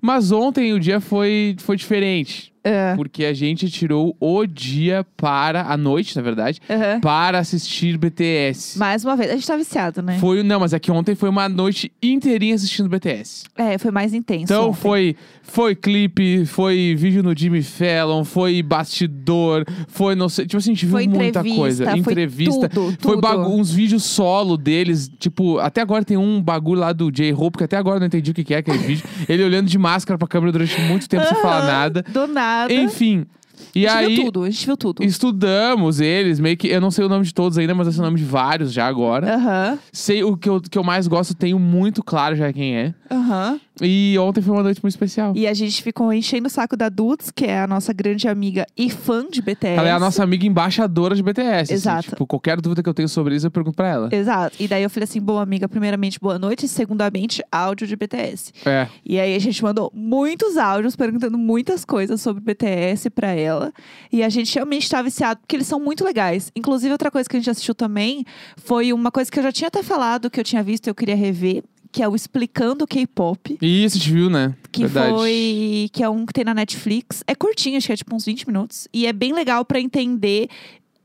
Mas 0.00 0.30
ontem 0.30 0.72
o 0.74 0.78
dia 0.80 1.00
foi, 1.00 1.56
foi 1.58 1.76
diferente. 1.76 2.52
É, 2.64 2.94
Porque 2.96 3.24
a 3.24 3.32
gente 3.32 3.70
tirou 3.70 4.16
o 4.20 4.46
dia 4.46 5.04
para, 5.16 5.62
a 5.62 5.76
noite, 5.76 6.16
na 6.16 6.22
verdade, 6.22 6.60
aham. 6.68 7.00
para 7.00 7.38
assistir 7.38 7.96
BTS. 7.98 8.78
Mais 8.78 9.04
uma 9.04 9.16
vez, 9.16 9.30
a 9.30 9.34
gente 9.34 9.46
tá 9.46 9.56
viciado, 9.56 10.02
né? 10.02 10.18
Foi, 10.18 10.42
não, 10.42 10.60
mas 10.60 10.72
é 10.72 10.78
que 10.78 10.90
ontem 10.90 11.14
foi 11.14 11.28
uma 11.28 11.48
noite 11.48 11.90
inteirinha 12.02 12.54
assistindo 12.54 12.88
BTS. 12.88 13.44
É, 13.56 13.78
foi 13.78 13.90
mais 13.90 14.12
intenso. 14.14 14.44
Então 14.44 14.68
ontem. 14.70 14.80
foi, 14.80 15.16
foi 15.42 15.74
clipe, 15.74 16.44
foi 16.46 16.94
vídeo 16.98 17.22
no 17.22 17.36
Jimmy 17.36 17.62
Fallon, 17.62 18.24
foi 18.24 18.62
bastidor, 18.62 19.64
foi 19.88 20.14
não 20.14 20.28
sei, 20.28 20.46
tipo 20.46 20.56
assim, 20.58 20.72
a 20.72 20.74
gente 20.74 20.86
viu 20.86 20.92
Foi 20.92 21.06
muita 21.06 21.26
entrevista, 21.40 21.58
coisa. 21.58 21.84
foi 21.90 21.98
entrevista. 21.98 22.68
tudo, 22.68 22.96
Foi 23.00 23.12
tudo. 23.16 23.20
bagu- 23.20 23.54
uns 23.54 23.70
vídeos 23.72 24.02
solo 24.04 24.56
deles, 24.56 25.10
tipo, 25.18 25.58
até 25.58 25.80
agora 25.80 26.04
tem 26.04 26.16
um 26.16 26.42
bagulho 26.42 26.80
lá 26.80 26.92
do 26.92 27.10
J-Hope, 27.10 27.58
que 27.58 27.64
até 27.64 27.76
agora 27.76 27.96
eu 27.96 28.00
não 28.00 28.06
entendi 28.06 28.30
o 28.30 28.34
que 28.34 28.44
que 28.44 28.54
é 28.54 28.58
aquele 28.58 28.78
vídeo. 28.78 29.04
Ele 29.28 29.42
olhando 29.44 29.68
de 29.68 29.78
máscara 29.78 30.18
pra 30.18 30.26
câmera 30.28 30.52
durante 30.52 30.80
muito 30.82 31.08
tempo 31.08 31.24
sem 31.26 31.36
falar 31.40 31.64
nada. 31.66 32.02
Do 32.02 32.26
Enfim. 32.70 33.26
E 33.74 33.86
a 33.86 34.00
gente 34.02 34.06
aí, 34.10 34.14
viu 34.16 34.24
tudo, 34.26 34.44
a 34.44 34.50
gente 34.50 34.66
viu 34.66 34.76
tudo. 34.76 35.04
estudamos 35.04 36.00
eles, 36.00 36.38
meio 36.40 36.56
que. 36.56 36.68
Eu 36.68 36.80
não 36.80 36.90
sei 36.90 37.04
o 37.04 37.08
nome 37.08 37.24
de 37.24 37.34
todos 37.34 37.58
ainda, 37.58 37.74
mas 37.74 37.86
eu 37.86 37.92
sei 37.92 38.00
o 38.00 38.04
nome 38.04 38.16
de 38.18 38.24
vários 38.24 38.72
já 38.72 38.86
agora. 38.86 39.34
Aham, 39.34 39.78
Sei 39.92 40.22
o 40.22 40.36
que 40.36 40.48
eu, 40.48 40.60
que 40.60 40.78
eu 40.78 40.84
mais 40.84 41.06
gosto, 41.08 41.34
tenho 41.34 41.58
muito 41.58 42.02
claro 42.02 42.36
já 42.36 42.52
quem 42.52 42.76
é. 42.76 42.94
aham. 43.10 43.60
E 43.80 44.16
ontem 44.18 44.40
foi 44.40 44.54
uma 44.54 44.62
noite 44.62 44.80
muito 44.82 44.92
especial. 44.92 45.32
E 45.36 45.46
a 45.46 45.54
gente 45.54 45.82
ficou 45.82 46.12
enchendo 46.12 46.46
o 46.46 46.50
saco 46.50 46.76
da 46.76 46.88
Dudes, 46.88 47.30
que 47.30 47.44
é 47.44 47.60
a 47.60 47.66
nossa 47.66 47.92
grande 47.92 48.28
amiga 48.28 48.66
e 48.76 48.90
fã 48.90 49.26
de 49.28 49.40
BTS. 49.40 49.78
Ela 49.78 49.88
é 49.88 49.92
a 49.92 49.98
nossa 49.98 50.22
amiga 50.22 50.46
embaixadora 50.46 51.14
de 51.14 51.22
BTS. 51.22 51.62
assim, 51.62 51.74
Exato. 51.74 52.10
tipo, 52.10 52.26
qualquer 52.26 52.60
dúvida 52.60 52.82
que 52.82 52.88
eu 52.88 52.94
tenho 52.94 53.08
sobre 53.08 53.34
isso, 53.34 53.46
eu 53.46 53.50
pergunto 53.50 53.76
pra 53.76 53.88
ela. 53.88 54.08
Exato. 54.12 54.56
E 54.60 54.66
daí 54.66 54.82
eu 54.82 54.90
falei 54.90 55.04
assim, 55.04 55.20
boa 55.20 55.42
amiga, 55.42 55.68
primeiramente, 55.68 56.18
boa 56.20 56.38
noite. 56.38 56.66
E 56.66 56.68
segundamente, 56.68 57.42
áudio 57.50 57.86
de 57.86 57.96
BTS. 57.96 58.52
É. 58.64 58.88
E 59.04 59.18
aí 59.18 59.34
a 59.34 59.38
gente 59.38 59.62
mandou 59.62 59.90
muitos 59.94 60.56
áudios 60.56 60.96
perguntando 60.96 61.38
muitas 61.38 61.84
coisas 61.84 62.20
sobre 62.20 62.42
BTS 62.42 63.10
pra 63.10 63.32
ela. 63.32 63.72
E 64.12 64.22
a 64.22 64.28
gente 64.28 64.54
realmente 64.54 64.88
tá 64.88 65.00
viciado, 65.02 65.40
porque 65.40 65.56
eles 65.56 65.66
são 65.66 65.80
muito 65.80 66.04
legais. 66.04 66.50
Inclusive, 66.54 66.92
outra 66.92 67.10
coisa 67.10 67.28
que 67.28 67.36
a 67.36 67.40
gente 67.40 67.50
assistiu 67.50 67.74
também 67.74 68.24
foi 68.56 68.92
uma 68.92 69.10
coisa 69.10 69.30
que 69.30 69.38
eu 69.38 69.42
já 69.42 69.52
tinha 69.52 69.68
até 69.68 69.82
falado, 69.82 70.30
que 70.30 70.40
eu 70.40 70.44
tinha 70.44 70.62
visto 70.62 70.86
e 70.86 70.90
eu 70.90 70.94
queria 70.94 71.16
rever, 71.16 71.62
que 71.98 72.02
é 72.04 72.06
o 72.08 72.14
Explicando 72.14 72.86
K-Pop. 72.86 73.58
Isso, 73.60 73.96
a 73.96 73.98
gente 73.98 74.12
viu, 74.12 74.30
né? 74.30 74.54
Que 74.70 74.82
Verdade. 74.86 75.16
foi. 75.16 75.90
Que 75.92 76.04
é 76.04 76.08
um 76.08 76.24
que 76.24 76.32
tem 76.32 76.44
na 76.44 76.54
Netflix. 76.54 77.24
É 77.26 77.34
curtinho, 77.34 77.76
acho 77.76 77.88
que 77.88 77.92
é 77.92 77.96
tipo 77.96 78.14
uns 78.14 78.24
20 78.24 78.46
minutos. 78.46 78.86
E 78.94 79.04
é 79.04 79.12
bem 79.12 79.32
legal 79.32 79.64
pra 79.64 79.80
entender. 79.80 80.48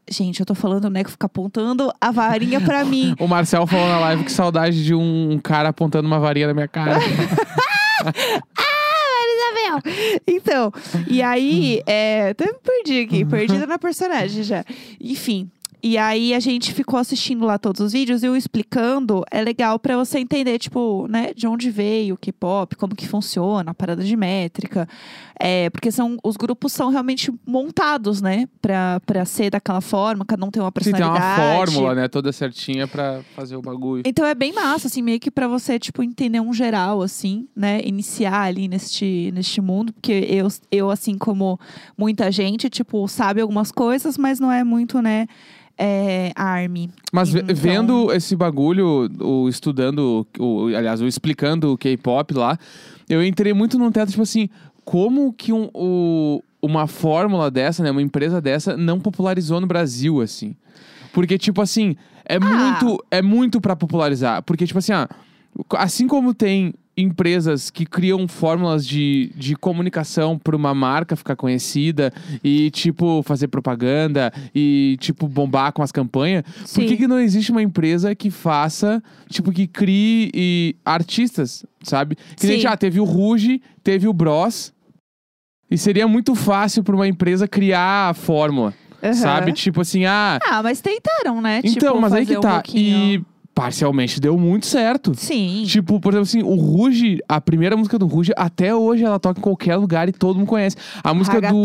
Gente, 0.07 0.39
eu 0.39 0.45
tô 0.45 0.53
falando, 0.53 0.91
né, 0.91 1.03
que 1.03 1.09
fica 1.09 1.25
apontando 1.25 1.91
a 2.00 2.12
varinha 2.12 2.62
pra 2.62 2.85
mim. 2.85 3.15
O 3.19 3.27
Marcel 3.27 3.65
falou 3.65 3.88
na 3.88 4.00
live 4.01 4.23
que 4.23 4.31
saudade 4.31 4.85
de 4.85 4.93
um 4.93 5.39
cara 5.43 5.69
apontando 5.69 6.05
uma 6.05 6.19
varinha 6.19 6.45
na 6.45 6.53
minha 6.53 6.67
cara. 6.67 7.00
Isabel! 9.35 9.81
Então, 10.27 10.71
e 11.07 11.23
aí, 11.23 11.81
é, 11.88 12.29
até 12.29 12.45
me 12.45 12.59
perdi 12.63 13.00
aqui, 13.01 13.25
perdida 13.25 13.65
na 13.65 13.79
personagem 13.79 14.43
já. 14.43 14.63
Enfim. 15.01 15.50
E 15.86 15.98
aí 15.98 16.34
a 16.34 16.40
gente 16.40 16.74
ficou 16.74 16.98
assistindo 16.98 17.46
lá 17.46 17.58
todos 17.58 17.82
os 17.82 17.92
vídeos 17.92 18.24
e 18.24 18.25
eu 18.25 18.38
explicando 18.38 19.22
é 19.30 19.42
legal 19.42 19.78
pra 19.78 19.98
você 19.98 20.18
entender, 20.18 20.58
tipo, 20.58 21.08
né, 21.10 21.34
de 21.36 21.46
onde 21.46 21.70
veio 21.70 22.16
o 22.16 22.18
K-pop, 22.18 22.78
como 22.78 22.96
que 22.96 23.06
funciona, 23.06 23.72
a 23.72 23.74
parada 23.74 24.02
de 24.02 24.16
métrica. 24.16 24.88
É, 25.38 25.70
porque 25.70 25.92
são, 25.92 26.18
os 26.24 26.38
grupos 26.38 26.72
são 26.72 26.90
realmente 26.90 27.34
montados, 27.46 28.22
né, 28.22 28.48
pra, 28.62 29.02
pra 29.06 29.25
ser 29.25 29.50
daquela 29.50 29.82
forma, 29.82 30.24
cada 30.24 30.46
um 30.46 30.50
tem 30.50 30.62
uma 30.63 30.70
Sim, 30.70 30.92
tem 30.92 30.94
personalidade. 30.94 31.42
uma 31.42 31.58
fórmula, 31.58 31.96
né? 31.96 32.08
Toda 32.08 32.32
certinha 32.32 32.88
pra 32.88 33.20
fazer 33.36 33.58
o 33.58 33.62
bagulho. 33.62 34.04
Então 34.06 34.25
é 34.25 34.34
bem 34.34 34.54
massa, 34.54 34.88
assim, 34.88 35.02
meio 35.02 35.20
que 35.20 35.30
pra 35.30 35.50
você, 35.50 35.78
tipo, 35.78 36.02
entender 36.02 36.40
um 36.40 36.54
geral, 36.54 37.02
assim, 37.02 37.46
né? 37.54 37.82
Iniciar 37.84 38.44
ali 38.44 38.70
neste, 38.70 39.32
neste 39.34 39.60
mundo. 39.60 39.92
Porque 39.92 40.28
eu, 40.30 40.48
eu, 40.72 40.90
assim 40.90 41.18
como 41.18 41.60
muita 41.98 42.32
gente, 42.32 42.70
tipo, 42.70 43.06
sabe 43.10 43.42
algumas 43.42 43.70
coisas, 43.70 44.18
mas 44.18 44.40
não 44.40 44.50
é 44.50 44.63
muito, 44.63 45.02
né? 45.02 45.28
É, 45.77 46.32
ARMY. 46.36 46.89
Mas 47.12 47.34
Então- 47.34 47.56
vendo 47.56 48.12
esse 48.13 48.36
bagulho, 48.36 49.10
o 49.20 49.48
estudando, 49.50 50.25
o, 50.39 50.68
aliás, 50.75 51.01
o 51.01 51.08
explicando 51.08 51.72
o 51.74 51.77
K-pop 51.77 52.34
lá, 52.34 52.58
eu 53.10 53.24
entrei 53.25 53.53
muito 53.53 53.77
num 53.77 53.92
teto, 53.92 54.10
tipo 54.12 54.22
assim, 54.24 54.50
como 54.86 55.34
que 55.34 55.51
um- 55.53 55.70
o- 55.74 56.42
uma 56.62 56.88
fórmula 56.88 57.50
dessa, 57.51 57.84
né, 57.84 57.92
uma 57.92 58.01
empresa 58.01 58.39
dessa, 58.39 58.77
não 58.77 59.00
popularizou 59.00 59.60
no 59.60 59.68
Brasil, 59.68 60.22
assim. 60.22 60.56
Porque, 61.12 61.38
tipo 61.38 61.62
assim, 61.62 61.96
é 62.25 62.39
muito, 62.39 63.03
é 63.12 63.22
muito 63.22 63.60
pra 63.62 63.75
popularizar. 63.75 64.42
Porque, 64.44 64.65
tipo 64.65 64.80
assim, 64.80 64.94
ah, 64.94 65.10
assim 65.77 66.08
como 66.08 66.34
tem 66.34 66.74
empresas 66.95 67.69
que 67.71 67.85
criam 67.85 68.27
fórmulas 68.27 68.85
de, 68.85 69.31
de 69.35 69.55
comunicação 69.55 70.38
para 70.38 70.55
uma 70.55 70.73
marca 70.75 71.15
ficar 71.15 71.35
conhecida 71.35 72.13
e, 72.43 72.69
tipo, 72.69 73.23
fazer 73.23 73.47
propaganda 73.47 74.31
e, 74.53 74.95
tipo, 75.00 75.27
bombar 75.27 75.73
com 75.73 75.81
as 75.81 75.91
campanhas, 75.91 76.43
por 76.43 76.67
Sim. 76.67 76.85
que, 76.88 76.97
que 76.97 77.07
não 77.07 77.19
existe 77.19 77.51
uma 77.51 77.63
empresa 77.63 78.13
que 78.13 78.29
faça, 78.29 79.01
tipo, 79.27 79.51
que 79.51 79.65
crie 79.65 80.29
e, 80.33 80.75
artistas, 80.85 81.65
sabe? 81.81 82.15
Que 82.38 82.47
Sim. 82.47 82.59
já 82.59 82.77
teve 82.77 83.00
o 83.00 83.03
Ruge, 83.03 83.62
teve 83.83 84.07
o 84.07 84.13
Bros. 84.13 84.71
E 85.71 85.77
seria 85.77 86.07
muito 86.07 86.35
fácil 86.35 86.83
para 86.83 86.93
uma 86.95 87.07
empresa 87.07 87.47
criar 87.47 88.09
a 88.09 88.13
fórmula, 88.13 88.71
Aham. 89.01 89.13
sabe? 89.13 89.51
Tipo 89.53 89.81
assim, 89.81 90.05
ah, 90.05 90.38
Ah, 90.47 90.62
mas 90.62 90.79
tentaram, 90.79 91.41
né? 91.41 91.62
então, 91.63 91.93
tipo, 91.93 92.01
mas 92.01 92.13
aí 92.13 92.25
que 92.25 92.38
um 92.38 92.41
tá. 92.41 92.53
pouquinho- 92.55 92.97
E 93.19 93.33
parcialmente 93.53 94.19
deu 94.19 94.38
muito 94.38 94.65
certo. 94.65 95.13
Sim. 95.15 95.63
Tipo, 95.67 96.00
por 96.00 96.13
exemplo, 96.13 96.24
assim, 96.24 96.43
o 96.43 96.55
Ruge, 96.55 97.19
a 97.27 97.39
primeira 97.39 97.77
música 97.77 97.98
do 98.00 98.05
Ruge, 98.07 98.31
até 98.36 98.74
hoje 98.74 99.03
ela 99.03 99.19
toca 99.19 99.39
em 99.39 99.43
qualquer 99.43 99.75
lugar 99.75 100.10
e 100.10 100.12
todo 100.12 100.38
mundo 100.38 100.48
conhece. 100.48 100.75
A 101.03 101.13
música 101.13 101.39
do. 101.41 101.63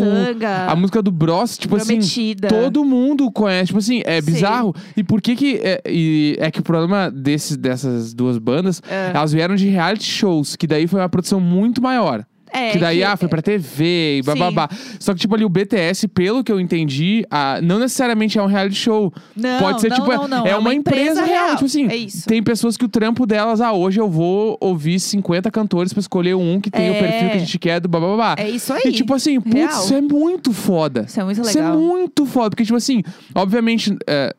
A 0.68 0.76
música 0.76 1.02
do 1.02 1.10
Bros, 1.10 1.56
tipo 1.56 1.76
assim. 1.76 1.86
Prometida. 1.98 2.48
Todo 2.48 2.84
mundo 2.84 3.30
conhece, 3.30 3.66
tipo 3.68 3.78
assim, 3.78 4.02
é 4.04 4.20
Sim. 4.20 4.32
bizarro. 4.32 4.74
E 4.96 5.02
por 5.02 5.20
que 5.20 5.34
que. 5.34 5.60
É, 5.62 5.82
e 5.86 6.36
é 6.38 6.50
que 6.50 6.60
o 6.60 6.62
problema 6.62 7.10
desses, 7.10 7.56
dessas 7.56 8.12
duas 8.12 8.38
bandas, 8.38 8.82
É. 8.88 9.12
elas 9.14 9.32
vieram 9.32 9.54
de 9.56 9.68
reality 9.68 10.04
shows, 10.04 10.56
que 10.56 10.66
daí 10.66 10.86
foi 10.86 11.00
uma 11.00 11.08
produção 11.08 11.40
muito 11.40 11.80
maior. 11.82 12.24
É, 12.52 12.70
que 12.72 12.78
daí, 12.78 12.98
que- 12.98 13.04
ah, 13.04 13.16
foi 13.16 13.28
pra 13.28 13.42
TV 13.42 14.18
e 14.18 14.22
Sim. 14.22 14.26
bababá. 14.26 14.68
Só 14.98 15.12
que, 15.14 15.20
tipo, 15.20 15.34
ali 15.34 15.44
o 15.44 15.48
BTS, 15.48 16.08
pelo 16.08 16.42
que 16.44 16.50
eu 16.50 16.58
entendi, 16.60 17.24
ah, 17.30 17.60
não 17.62 17.78
necessariamente 17.78 18.38
é 18.38 18.42
um 18.42 18.46
reality 18.46 18.76
show. 18.76 19.12
Não, 19.36 19.58
Pode 19.60 19.80
ser, 19.80 19.88
não, 19.90 19.96
tipo, 19.96 20.12
é- 20.12 20.16
não, 20.16 20.28
não. 20.28 20.46
é, 20.46 20.56
uma 20.56 20.74
empresa, 20.74 21.24
real. 21.24 21.52
Tipo 21.52 21.64
assim, 21.66 21.86
É 21.88 21.96
isso. 21.96 22.26
tem 22.26 22.42
pessoas 22.42 22.76
que 22.76 22.84
o 22.84 22.88
trampo 22.88 23.26
delas, 23.26 23.60
ah, 23.60 23.72
hoje 23.72 24.00
eu 24.00 24.08
vou 24.08 24.56
ouvir 24.60 24.98
50 25.00 25.50
cantores 25.50 25.92
pra 25.92 26.00
escolher 26.00 26.34
um 26.34 26.60
que 26.60 26.70
tem 26.70 26.90
o 26.90 26.94
É. 26.94 27.00
perfil 27.00 27.30
que 27.30 27.36
a 27.36 27.40
gente 27.40 27.58
quer 27.58 27.80
do 27.80 27.88
bababá. 27.88 28.34
É 28.38 28.48
isso 28.48 28.72
aí. 28.72 28.82
E 28.86 28.92
tipo 28.92 29.14
assim, 29.14 29.40
putz, 29.40 29.54
Real. 29.54 29.82
isso 29.84 29.94
é 29.94 30.00
muito 30.00 30.52
foda. 30.52 31.04
Isso 31.08 31.20
é 31.20 31.24
muito 31.24 31.40
Isso 31.40 31.58
é 31.58 31.62
legal. 31.62 31.78
muito 31.78 32.26
foda. 32.26 32.50
Porque, 32.50 32.64
tipo 32.64 32.76
assim, 32.76 33.02
obviamente, 33.34 33.96
é, 34.06 34.34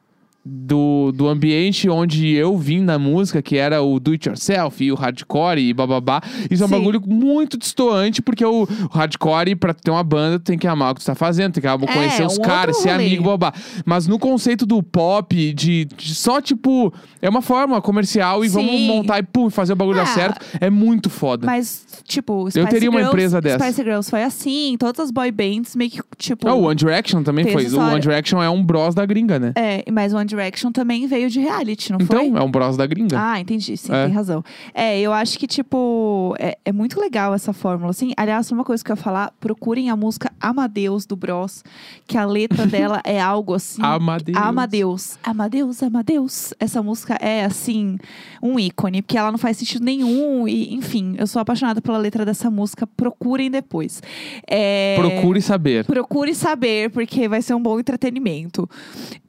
do, 0.51 1.12
do 1.13 1.27
ambiente 1.27 1.88
onde 1.89 2.34
eu 2.34 2.58
vim 2.58 2.82
na 2.82 2.98
música, 2.98 3.41
que 3.41 3.56
era 3.56 3.82
o 3.82 4.00
do 4.00 4.12
it 4.12 4.27
yourself 4.27 4.84
e 4.84 4.91
o 4.91 4.96
hardcore 4.96 5.60
e 5.62 5.74
bababá, 5.74 6.22
isso 6.50 6.63
é 6.63 6.65
um 6.65 6.70
Sim. 6.70 6.77
bagulho 6.77 7.01
muito 7.06 7.58
distoante, 7.58 8.22
porque 8.22 8.44
o, 8.44 8.63
o 8.63 8.88
hardcore, 8.91 9.56
pra 9.56 9.74
ter 9.74 9.91
uma 9.91 10.03
banda, 10.03 10.39
tem 10.39 10.58
que 10.58 10.68
amar 10.68 10.91
o 10.91 10.96
que 10.96 11.01
tu 11.01 11.06
tá 11.06 11.15
fazendo, 11.15 11.53
tem 11.53 11.62
que 11.62 11.68
amar- 11.68 11.89
É, 11.89 11.94
conhecer 11.94 12.25
os 12.25 12.38
um 12.38 12.41
caras, 12.41 12.77
ser 12.77 12.89
amigo, 12.89 13.24
babá. 13.24 13.53
Mas 13.86 14.08
no 14.08 14.18
conceito 14.18 14.65
do 14.65 14.82
pop, 14.82 15.53
de, 15.53 15.86
de 15.86 16.15
só 16.15 16.41
tipo, 16.41 16.91
é 17.22 17.29
uma 17.29 17.41
forma 17.41 17.79
comercial 17.82 18.44
e 18.44 18.48
vamos 18.48 18.72
Sim. 18.72 18.88
montar 18.88 19.20
e 19.20 19.24
pum, 19.24 19.50
fazer 19.50 19.74
o 19.74 19.75
bagulho 19.75 19.98
dar 19.98 20.03
Ah, 20.03 20.06
certo, 20.08 20.46
é 20.60 20.70
muito 20.70 21.10
foda. 21.10 21.46
Mas, 21.46 21.86
tipo, 22.06 22.50
Spice 22.50 22.68
teria 22.68 22.89
uma 22.89 23.00
Girls, 23.00 23.13
empresa 23.15 23.41
dessa. 23.41 23.63
Spice 23.63 23.84
Girls 23.84 24.10
foi 24.10 24.24
assim, 24.24 24.75
todas 24.79 25.00
as 25.00 25.12
boy 25.12 25.32
bands 25.32 25.75
meio 25.75 25.91
que, 25.91 26.01
tipo... 26.18 26.48
Ah, 26.48 26.56
o 26.56 26.63
One 26.63 26.75
Direction 26.75 27.22
também 27.24 27.46
foi. 27.46 27.65
essa 27.65 27.75
O 27.75 27.79
One 27.79 27.86
história. 27.88 28.00
Direction 28.01 28.41
é 28.41 28.50
um 28.50 28.63
bros 28.63 28.96
da 28.96 29.06
gringa, 29.06 29.38
né? 29.38 29.53
É, 29.56 29.84
mas 29.91 30.13
One 30.13 30.25
Direction 30.25 30.38
também 30.74 31.05
veio 31.08 31.29
de 31.29 31.39
reality, 31.39 31.91
não 31.91 32.00
Então, 32.01 32.19
foi? 32.31 32.39
é 32.39 32.43
um 32.43 32.50
bros 32.51 32.77
da 32.77 32.86
gringa. 32.86 33.17
Ah, 33.19 33.39
entendi. 33.39 33.75
Sim, 33.77 33.93
É. 33.93 34.05
tem 34.05 34.13
razão. 34.13 34.43
É, 34.74 35.00
eu 35.00 35.12
acho 35.13 35.38
que, 35.38 35.48
tipo, 35.48 36.36
é, 36.39 36.58
é 36.65 36.72
muito 36.72 37.00
legal 37.00 37.34
essa 37.34 37.53
fórmula, 37.53 37.91
assim. 37.91 38.12
Aliás, 38.17 38.51
uma 38.51 38.63
coisa 38.63 38.84
que 38.84 38.91
eu 38.91 38.96
ia 38.96 39.01
falar, 39.01 39.34
procurem 39.39 39.89
a 39.89 39.96
música 39.96 40.31
Amadeus, 40.39 41.05
do 41.05 41.15
Bros, 41.15 41.63
que 42.08 42.17
a 42.17 42.25
letra 42.25 42.65
dela 42.67 43.01
é 43.03 43.19
algo 43.19 43.53
assim... 43.53 43.81
Amadeus. 43.81 44.38
Amadeus. 44.38 45.17
Amadeus, 45.24 45.84
Amadeus. 45.84 46.53
Essa 46.60 46.81
música 46.84 47.15
é, 47.22 47.43
assim, 47.46 47.98
um 48.41 48.60
ícone, 48.60 49.01
porque 49.01 49.17
ela 49.17 49.31
não 49.31 49.38
faz 49.38 49.58
sentido 49.58 49.84
nenhum. 49.84 50.48
E, 50.48 50.74
enfim, 50.74 51.15
eu 51.17 51.27
sou 51.27 51.41
apaixonada 51.41 51.81
pela 51.81 51.98
letra 51.98 52.25
dessa 52.25 52.50
música. 52.50 52.88
Procurem 52.88 53.50
depois. 53.51 54.01
É... 54.50 54.96
Procure 54.98 55.41
saber. 55.41 55.86
Procure 55.86 56.34
saber, 56.36 56.89
porque 56.91 57.27
vai 57.27 57.41
ser 57.41 57.53
um 57.53 57.62
bom 57.62 57.79
entretenimento. 57.79 58.69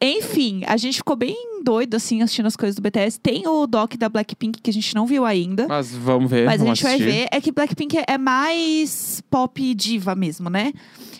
Enfim, 0.01 0.63
a 0.67 0.77
gente 0.77 0.90
ficou 0.97 1.17
bem 1.17 1.63
doido, 1.65 1.95
assim, 1.97 2.23
assistindo 2.23 2.47
as 2.47 2.57
coisas 2.57 2.77
do 2.77 2.83
BTS. 2.83 3.19
Tem 3.21 3.47
o 3.47 3.67
doc 3.67 3.95
da 3.97 4.09
Blackpink, 4.09 4.61
que 4.61 4.71
a 4.71 4.73
gente 4.73 4.95
não 4.95 5.07
viu 5.07 5.25
ainda. 5.25 5.67
Mas 5.69 5.91
vamos 5.95 6.31
ver. 6.31 6.47
Mas 6.47 6.61
a 6.61 6.65
vamos 6.65 6.79
gente 6.79 6.83
vai 6.85 6.95
assistir. 6.95 7.13
ver. 7.13 7.29
É 7.31 7.41
que 7.41 7.53
Blackpink 7.53 7.97
é- 7.99 8.05
é 8.09 8.19
mais 8.19 9.23
pop 9.31 9.75
diva 9.75 10.15
mesmo, 10.15 10.49
né? 10.51 10.73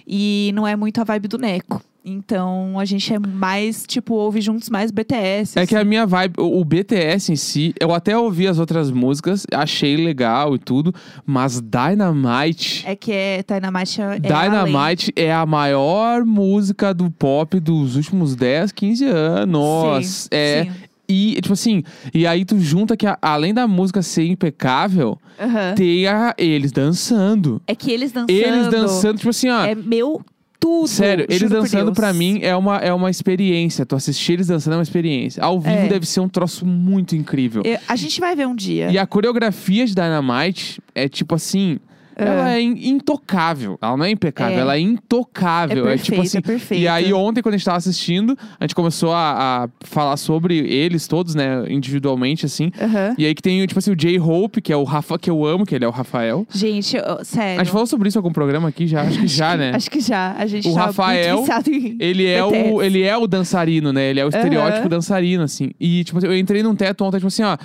E 0.07 0.51
não 0.55 0.67
é 0.67 0.75
muito 0.77 1.01
a 1.01 1.05
vibe 1.05 1.29
do 1.29 1.39
Neco. 1.39 1.83
Então 2.11 2.79
a 2.79 2.85
gente 2.85 3.13
é 3.13 3.19
mais, 3.19 3.85
tipo, 3.87 4.15
ouve 4.15 4.41
juntos 4.41 4.69
mais 4.69 4.91
BTS. 4.91 5.59
É 5.59 5.67
que 5.67 5.75
a 5.75 5.81
assim. 5.81 5.89
minha 5.89 6.07
vibe, 6.07 6.35
o 6.39 6.61
o 6.61 6.65
BTS 6.65 7.33
em 7.33 7.37
si, 7.37 7.75
eu 7.81 7.93
até 7.95 8.17
ouvi 8.17 8.47
as 8.47 8.59
outras 8.59 8.91
músicas, 8.91 9.47
achei 9.53 9.97
legal 9.97 10.55
e 10.55 10.59
tudo, 10.59 10.95
mas 11.25 11.61
Dynamite. 11.61 12.85
É 12.87 12.95
que 12.95 13.13
é 13.13 13.43
Dynamite 13.47 14.01
é 14.03 14.05
é. 14.17 14.19
Dynamite 14.19 15.13
é 15.17 15.33
a 15.33 15.47
maior 15.47 16.25
música 16.25 16.93
do 16.93 17.11
pop 17.11 17.59
dos 17.61 17.97
últimos 17.97 18.35
10, 18.37 18.73
15 18.73 19.05
anos. 19.07 20.07
Sim, 20.07 20.29
é. 20.31 20.65
sim. 20.65 20.71
E, 21.13 21.35
tipo 21.41 21.55
assim, 21.55 21.83
e 22.15 22.25
aí 22.25 22.45
tu 22.45 22.57
junta 22.61 22.97
que 22.97 23.05
a- 23.05 23.19
além 23.21 23.53
da 23.53 23.67
música 23.67 24.01
ser 24.01 24.27
impecável, 24.27 25.19
Aham. 25.41 25.75
tem 25.75 26.07
a- 26.07 26.33
eles 26.39 26.71
dançando. 26.71 27.61
É 27.67 27.75
que 27.75 27.91
eles 27.91 28.13
dançando. 28.13 28.31
Eles 28.31 28.69
dançando, 28.69 29.17
tipo 29.17 29.31
assim, 29.31 29.49
ó. 29.49 29.65
É 29.65 29.75
meu 29.75 30.21
tudo. 30.61 30.87
Sério, 30.87 31.25
eles 31.29 31.49
dançando 31.51 31.93
pra 31.93 32.13
mim 32.13 32.39
é 32.43 32.55
uma, 32.55 32.77
é 32.77 32.93
uma 32.93 33.11
experiência. 33.11 33.87
Tu 33.87 33.97
assistir 33.97 34.35
eles 34.35 34.47
dançando 34.47 34.75
é 34.75 34.77
uma 34.77 34.83
experiência. 34.83 35.43
Ao 35.43 35.59
vivo 35.59 35.75
É. 35.75 35.89
deve 35.89 36.07
ser 36.07 36.21
um 36.21 36.29
troço 36.29 36.67
muito 36.67 37.17
incrível. 37.17 37.63
Eu- 37.65 37.79
a 37.89 37.97
gente 37.97 38.21
vai 38.21 38.37
ver 38.37 38.47
um 38.47 38.55
dia. 38.55 38.91
E 38.91 38.99
a 38.99 39.07
coreografia 39.07 39.87
de 39.87 39.95
Dynamite 39.95 40.81
é 40.95 41.09
tipo 41.09 41.35
assim. 41.35 41.79
Ela 42.27 42.53
é 42.55 42.61
in- 42.61 42.89
intocável. 42.91 43.79
Ela 43.81 43.97
não 43.97 44.05
é 44.05 44.11
impecável, 44.11 44.57
É. 44.57 44.61
ela 44.61 44.77
é 44.77 44.81
intocável. 44.81 45.89
É 45.89 45.95
é 45.95 45.97
tipo 45.97 46.17
perfeita, 46.17 46.23
assim. 46.23 46.39
é 46.39 46.41
perfeita. 46.41 46.83
E 46.85 46.89
aí, 46.89 47.13
ontem, 47.13 47.43
quando 47.43 47.55
a 47.55 47.59
gente 47.59 47.65
tava 47.65 47.77
assistindo, 47.79 48.37
a 48.59 48.65
gente 48.65 48.75
começou 48.75 49.13
a, 49.13 49.65
a 49.65 49.69
falar 49.87 50.17
sobre 50.17 50.57
eles 50.59 51.07
todos, 51.09 51.35
né? 51.35 51.65
Individualmente, 51.69 52.47
assim. 52.47 52.71
Aham. 52.81 53.15
E 53.19 53.27
aí 53.27 53.35
que 53.35 53.43
tem, 53.43 53.65
tipo 53.67 53.79
assim, 53.79 53.91
o 53.91 53.97
J-Hope, 53.97 54.61
que 54.61 54.73
é 54.73 54.77
o 54.77 54.85
Rafa, 54.85 55.19
que 55.19 55.29
eu 55.31 55.45
amo, 55.45 55.65
que 55.67 55.75
ele 55.75 55.85
é 55.85 55.89
o 55.89 55.91
Rafael. 55.91 56.47
Gente, 56.53 56.97
eu- 56.97 57.25
sério. 57.25 57.61
A 57.61 57.65
gente 57.65 57.73
falou 57.73 57.87
sobre 57.87 58.09
isso 58.09 58.19
em 58.19 58.21
algum 58.21 58.33
programa 58.33 58.69
aqui 58.69 58.87
já? 58.87 59.03
Acho 59.03 59.19
que 59.21 59.27
já, 59.29 59.57
né? 59.57 59.73
Acho 59.75 59.91
que 59.91 60.01
já. 60.01 60.35
A 60.39 60.47
gente 60.47 60.69
O 60.69 60.75
tá 60.75 60.87
Rafael, 60.87 61.37
muito 61.37 61.47
viciado 61.47 61.71
em 61.71 61.97
Ele 62.01 62.27
é, 62.27 62.45
o, 62.45 62.51
BTS. 62.51 62.85
ele 62.87 63.03
é 63.03 63.17
o 63.17 63.27
dançarino, 63.27 63.93
né? 63.93 64.11
Ele 64.11 64.21
é 64.21 64.25
o 64.25 64.29
estereótipo 64.29 64.81
Aham. 64.81 64.89
dançarino, 64.89 65.43
assim. 65.43 65.71
E, 65.81 66.05
tipo, 66.05 66.19
assim, 66.19 66.27
eu 66.27 66.37
entrei 66.37 66.63
num 66.63 66.75
teto 66.75 67.05
ontem, 67.05 67.17
tipo 67.19 67.29
assim, 67.29 67.43
ó. 67.43 67.57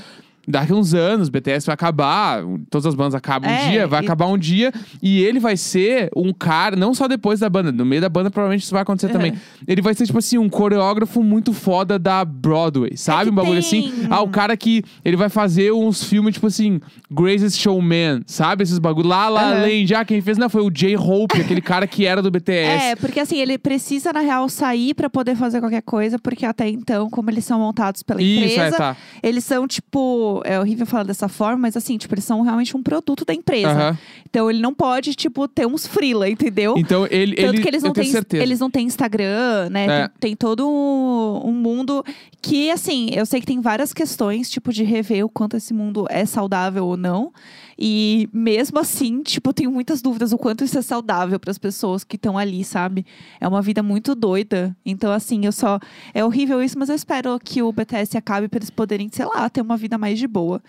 Daqui 0.48 0.74
uns 0.74 0.94
anos, 0.94 1.30
BTS 1.30 1.66
vai 1.66 1.74
acabar, 1.74 2.44
todas 2.70 2.86
as 2.86 2.96
bandas 2.96 3.16
acabam 3.16 3.50
É, 3.50 3.66
um 3.68 3.70
dia, 3.72 3.88
vai 3.88 4.02
e- 4.02 4.06
acabar 4.06 4.28
um 4.28 4.38
dia, 4.38 4.72
e 5.02 5.22
ele 5.24 5.40
vai 5.40 5.58
ser 5.58 6.10
um 6.16 6.32
cara, 6.34 6.75
não 6.75 6.94
só 6.94 7.08
depois 7.08 7.40
da 7.40 7.50
banda, 7.50 7.72
no 7.72 7.86
meio 7.86 8.02
da 8.02 8.10
banda 8.10 8.30
provavelmente 8.30 8.64
isso 8.64 8.72
vai 8.74 8.82
acontecer 8.84 9.12
também. 9.12 9.34
Ele 9.68 9.82
vai 9.82 9.94
ser, 9.94 10.06
tipo 10.06 10.20
assim, 10.20 10.38
um 10.38 10.48
coreógrafo 10.50 11.24
muito 11.24 11.54
foda 11.54 11.98
da 11.98 12.24
Broadway, 12.24 12.96
sabe? 12.98 13.25
que 13.25 13.32
um 13.32 13.36
bagulho 13.36 13.62
tem- 13.64 13.88
assim. 13.90 14.08
Ah, 14.10 14.22
o 14.22 14.30
cara 14.30 14.56
que 14.56 14.84
ele 15.04 15.16
vai 15.18 15.30
fazer 15.30 15.72
uns 15.72 16.04
filmes, 16.04 16.36
tipo 16.36 16.48
assim, 16.48 16.80
Greatest 17.12 17.60
Showman, 17.60 18.22
sabe? 18.25 18.64
Esses 18.64 18.78
bagulho 18.80 19.08
lá, 19.08 19.30
lá 19.30 19.42
Aham. 19.50 19.60
além. 19.62 19.88
Já 19.88 20.04
quem 20.06 20.22
fez, 20.22 20.38
não, 20.38 20.50
foi 20.50 20.62
o 20.62 20.70
J-Hope, 20.70 21.42
aquele 21.42 21.62
cara 21.62 21.88
que 21.88 22.06
era 22.06 22.22
do 22.22 22.30
BTS. 22.30 22.86
É, 22.86 22.96
porque 22.96 23.20
assim, 23.20 23.38
ele 23.40 23.58
precisa, 23.58 24.12
na 24.14 24.20
real, 24.20 24.48
sair 24.50 24.94
pra 24.94 25.10
poder 25.10 25.36
fazer 25.36 25.60
qualquer 25.60 25.82
coisa, 25.82 26.20
porque 26.20 26.46
até 26.46 26.68
então, 26.70 27.10
como 27.10 27.30
eles 27.30 27.46
são 27.46 27.60
montados 27.60 28.04
pela 28.04 28.22
Isso, 28.22 28.54
empresa, 28.54 28.75
é, 28.75 28.78
tá. 28.78 28.98
eles 29.24 29.44
são, 29.44 29.68
tipo, 29.68 30.35
é 30.44 30.60
horrível 30.60 30.86
falar 30.86 31.04
dessa 31.04 31.27
forma, 31.27 31.58
mas 31.58 31.77
assim, 31.77 31.98
tipo, 31.98 32.13
eles 32.13 32.25
são 32.25 32.42
realmente 32.42 32.75
um 32.75 32.84
produto 32.84 33.24
da 33.24 33.34
empresa. 33.34 33.70
Aham. 33.70 33.98
Então 34.30 34.50
ele 34.50 34.60
não 34.60 34.74
pode, 34.74 35.15
tipo, 35.15 35.48
ter 35.48 35.65
uns 35.65 35.88
freela, 35.88 36.30
entendeu? 36.30 36.75
Então 36.77 37.08
ele. 37.10 37.36
Tanto 37.36 37.54
ele 37.56 37.62
que 37.62 37.68
eles 37.68 37.84
eu 37.84 37.88
não, 37.88 37.94
tenho 37.94 38.06
têm, 38.06 38.12
certeza. 38.12 38.44
eles 38.44 38.60
não 38.60 38.70
têm 38.70 38.86
Instagram, 38.86 39.70
né? 39.70 39.86
É. 39.86 40.08
Tem, 40.08 40.10
tem 40.20 40.36
todo 40.36 40.68
um, 40.68 41.50
um 41.50 41.54
mundo 41.54 42.04
que, 42.42 42.70
assim, 42.70 43.10
eu 43.13 43.25
sei 43.25 43.39
que 43.39 43.46
tem 43.46 43.62
várias 43.62 43.94
questões, 43.94 44.50
tipo, 44.50 44.74
de 44.74 44.84
rever 44.84 45.25
o 45.25 45.30
quanto 45.30 45.56
esse 45.56 45.74
mundo 45.74 46.06
é 46.10 46.25
saudável 46.25 46.86
ou 46.86 46.98
não. 46.98 47.32
E 47.77 48.29
mesmo 48.32 48.79
assim, 48.79 49.22
tipo, 49.22 49.50
eu 49.50 49.53
tenho 49.53 49.72
muitas 49.72 50.01
dúvidas 50.01 50.32
o 50.32 50.38
quanto 50.38 50.63
isso 50.63 50.77
é 50.77 50.82
saudável 50.82 51.39
para 51.39 51.51
as 51.51 51.58
pessoas 51.58 52.03
que 52.03 52.15
estão 52.15 52.38
ali, 52.38 52.63
sabe? 52.63 53.05
É 53.39 53.48
uma 53.48 53.62
vida 53.62 53.84
muito 53.84 54.15
doida. 54.15 54.75
Então, 54.86 55.12
assim, 55.12 55.46
eu 55.46 55.51
só. 55.51 55.79
É 56.13 56.24
horrível 56.24 56.62
isso, 56.63 56.79
mas 56.79 56.89
eu 56.89 56.96
espero 56.96 57.38
que 57.44 57.62
o 57.62 57.72
BTS 57.72 58.17
acabe 58.17 58.48
para 58.48 58.60
eles 58.60 58.70
poderem, 58.70 59.10
sei 59.12 59.25
lá, 59.25 59.50
ter 59.50 59.62
uma 59.62 59.75
vida 59.75 59.98
mais 59.98 60.17
de 60.17 60.25
boa, 60.27 60.62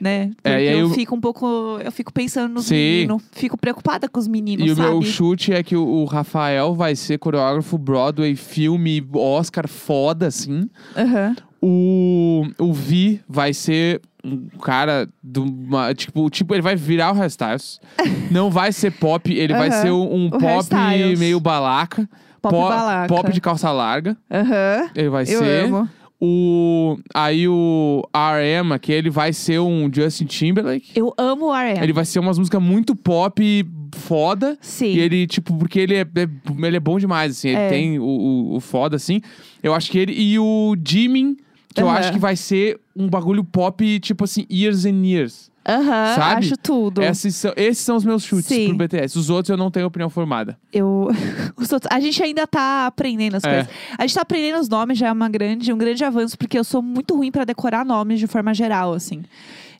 né? 0.00 0.28
Porque 0.36 0.48
É, 0.48 0.64
e 0.64 0.68
aí 0.68 0.78
eu 0.78 0.86
o- 0.86 0.90
fico 0.94 1.14
um 1.16 1.20
pouco. 1.20 1.46
Eu 1.84 1.90
fico 1.90 2.12
pensando 2.12 2.52
nos 2.54 2.66
Sim. 2.66 2.74
meninos. 2.76 3.22
Fico 3.32 3.56
preocupada 3.58 4.08
com 4.08 4.20
os 4.20 4.28
meninos, 4.28 4.64
E 4.66 4.70
o 4.70 4.76
sabe? 4.76 4.88
meu 4.90 5.02
chute 5.02 5.52
é 5.52 5.62
que 5.62 5.74
o, 5.76 5.84
o 5.84 6.04
Rafael 6.04 6.74
vai 6.74 6.94
ser 6.94 7.18
coreógrafo 7.18 7.76
Broadway, 7.76 8.36
filme, 8.36 9.04
Oscar 9.14 9.66
foda, 9.68 10.28
assim. 10.28 10.68
Aham. 10.96 11.34
O, 11.64 12.42
o 12.58 12.72
Vi 12.72 13.20
vai 13.28 13.54
ser 13.54 14.00
um 14.24 14.48
cara 14.60 15.08
do 15.22 15.44
uma, 15.44 15.94
tipo, 15.94 16.28
tipo, 16.28 16.54
ele 16.54 16.62
vai 16.62 16.74
virar 16.74 17.12
o 17.12 17.14
Harry 17.14 17.28
Styles. 17.28 17.80
Não 18.30 18.50
vai 18.50 18.72
ser 18.72 18.90
pop, 18.92 19.32
ele 19.32 19.52
vai 19.52 19.68
Aham. 19.68 19.82
ser 19.82 19.90
um, 19.92 20.24
um 20.26 20.30
pop 20.30 20.74
meio 21.18 21.38
balaca. 21.38 22.08
Pop 22.40 22.52
po- 22.54 22.68
balaca. 22.68 23.06
pop 23.14 23.32
de 23.32 23.40
calça 23.40 23.70
larga. 23.70 24.16
Aham. 24.30 24.90
Ele 24.94 25.08
vai 25.08 25.22
Eu 25.22 25.38
ser. 25.38 25.64
amo. 25.66 25.88
O 26.24 26.98
aí 27.12 27.48
o 27.48 28.02
R.M., 28.14 28.78
que 28.78 28.92
ele 28.92 29.10
vai 29.10 29.32
ser 29.32 29.58
um 29.60 29.90
Justin 29.92 30.24
Timberlake. 30.24 30.92
Eu 30.94 31.12
amo 31.18 31.46
o 31.46 31.54
R.M. 31.54 31.80
Ele 31.82 31.92
vai 31.92 32.04
ser 32.04 32.20
umas 32.20 32.38
músicas 32.38 32.62
muito 32.62 32.94
pop 32.94 33.66
foda. 33.94 34.56
Sim. 34.60 34.86
E 34.86 35.00
ele, 35.00 35.26
tipo, 35.26 35.52
porque 35.56 35.80
ele 35.80 35.94
é, 35.96 36.00
é- 36.02 36.66
ele 36.66 36.76
é 36.76 36.80
bom 36.80 36.96
demais, 36.98 37.32
assim. 37.32 37.48
Ele 37.48 37.58
É. 37.58 37.68
tem 37.68 37.98
o, 37.98 38.04
o, 38.04 38.56
o 38.56 38.60
foda, 38.60 38.94
assim. 38.96 39.20
Eu 39.62 39.74
acho 39.74 39.90
que 39.90 39.98
ele... 39.98 40.12
E 40.12 40.38
o 40.38 40.76
Jimin, 40.86 41.36
que 41.74 41.82
eu 41.82 41.88
Aham. 41.88 41.98
acho 41.98 42.12
que 42.12 42.18
vai 42.18 42.36
ser 42.36 42.78
um 42.96 43.08
bagulho 43.08 43.42
pop, 43.44 43.98
tipo 44.00 44.24
assim, 44.24 44.46
years 44.50 44.84
and 44.84 45.04
years. 45.04 45.50
Aham, 45.66 46.14
Sabe? 46.16 46.34
acho 46.46 46.56
tudo. 46.56 47.00
Esses 47.02 47.36
são, 47.36 47.52
esses 47.56 47.84
são 47.84 47.94
os 47.96 48.04
meus 48.04 48.24
chutes 48.24 48.46
Sim. 48.46 48.68
pro 48.68 48.78
BTS. 48.78 49.16
Os 49.16 49.30
outros 49.30 49.50
eu 49.50 49.56
não 49.56 49.70
tenho 49.70 49.86
opinião 49.86 50.10
formada. 50.10 50.58
Eu, 50.72 51.08
os 51.56 51.72
outros- 51.72 51.88
a 51.92 52.00
gente 52.00 52.20
ainda 52.20 52.46
tá 52.48 52.86
aprendendo 52.86 53.36
as 53.36 53.44
É. 53.44 53.48
coisas. 53.48 53.68
A 53.96 54.02
gente 54.02 54.14
tá 54.14 54.22
aprendendo 54.22 54.58
os 54.60 54.68
nomes, 54.68 54.98
já 54.98 55.06
é 55.08 55.12
uma 55.12 55.28
grande, 55.28 55.72
um 55.72 55.78
grande 55.78 56.04
avanço, 56.04 56.36
porque 56.36 56.58
eu 56.58 56.64
sou 56.64 56.82
muito 56.82 57.14
ruim 57.16 57.30
pra 57.30 57.44
decorar 57.44 57.84
nomes 57.84 58.18
de 58.18 58.26
forma 58.26 58.52
geral, 58.52 58.92
assim. 58.92 59.22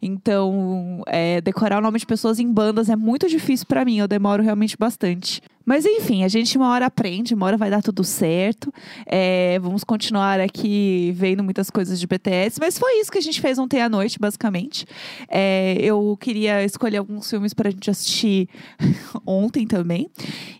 Então, 0.00 1.02
é, 1.06 1.40
decorar 1.40 1.78
o 1.78 1.80
nome 1.80 1.99
de 1.99 2.06
pessoas 2.06 2.38
em 2.38 2.52
bandas 2.52 2.88
é 2.88 2.96
muito 2.96 3.28
difícil 3.28 3.66
pra 3.66 3.84
mim, 3.84 3.99
eu 3.99 4.08
demoro 4.08 4.42
realmente 4.42 4.76
bastante. 4.76 5.40
Mas 5.64 5.85
enfim, 5.85 6.25
a 6.25 6.28
gente 6.28 6.57
uma 6.57 6.69
hora 6.69 6.87
aprende, 6.87 7.35
uma 7.35 7.47
hora 7.47 7.57
vai 7.57 7.71
dar 7.71 7.83
tudo 7.83 8.04
certo. 8.04 8.73
É, 9.07 9.59
vamos 9.61 9.85
continuar 9.85 10.40
aqui 10.40 11.12
vendo 11.16 11.42
muitas 11.42 11.71
coisas 11.71 11.99
de 11.99 12.07
BTS. 12.07 12.59
Mas 12.61 12.78
foi 12.78 13.00
isso 13.00 13.11
que 13.11 13.19
a 13.19 13.23
gente 13.23 13.40
fez 13.40 13.59
ontem 13.59 13.81
à 13.81 13.88
noite, 13.88 14.19
basicamente. 14.19 14.87
É, 15.28 15.76
eu 15.81 16.16
queria 16.21 16.64
escolher 16.64 16.99
alguns 16.99 17.28
filmes 17.28 17.54
pra 17.54 17.71
gente 17.71 17.90
assistir 17.90 18.49
ontem 19.26 19.66
também. 19.66 20.09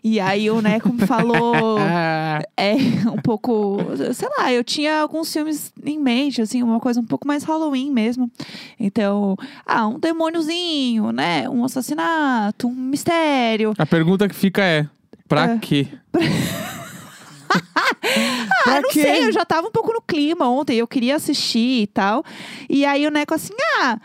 E 0.03 0.19
aí 0.19 0.49
o 0.49 0.61
Neco 0.61 0.91
me 0.91 1.05
falou 1.05 1.77
é 2.57 2.75
um 3.09 3.21
pouco, 3.21 3.77
sei 4.13 4.29
lá, 4.37 4.51
eu 4.51 4.63
tinha 4.63 4.99
alguns 5.01 5.31
filmes 5.31 5.73
em 5.83 5.99
mente, 5.99 6.41
assim, 6.41 6.63
uma 6.63 6.79
coisa 6.79 6.99
um 6.99 7.05
pouco 7.05 7.27
mais 7.27 7.43
Halloween 7.43 7.91
mesmo. 7.91 8.31
Então, 8.79 9.35
ah, 9.65 9.87
um 9.87 9.99
demôniozinho, 9.99 11.11
né? 11.11 11.49
Um 11.49 11.63
assassinato, 11.63 12.67
um 12.67 12.73
mistério. 12.73 13.73
a 13.77 13.85
pergunta 13.85 14.27
que 14.27 14.35
fica 14.35 14.61
é: 14.61 14.87
pra 15.33 15.53
É. 15.53 15.57
quê? 15.57 15.87
Ah, 18.65 18.81
não 18.81 18.89
quê? 18.89 19.01
sei, 19.01 19.25
eu 19.25 19.31
já 19.31 19.45
tava 19.45 19.67
um 19.67 19.71
pouco 19.71 19.91
no 19.93 20.01
clima 20.01 20.47
ontem, 20.49 20.77
eu 20.77 20.87
queria 20.87 21.15
assistir 21.15 21.81
e 21.83 21.87
tal. 21.87 22.23
E 22.69 22.85
aí 22.85 23.05
o 23.05 23.11
Neco 23.11 23.33
assim, 23.33 23.53
ah, 23.79 23.97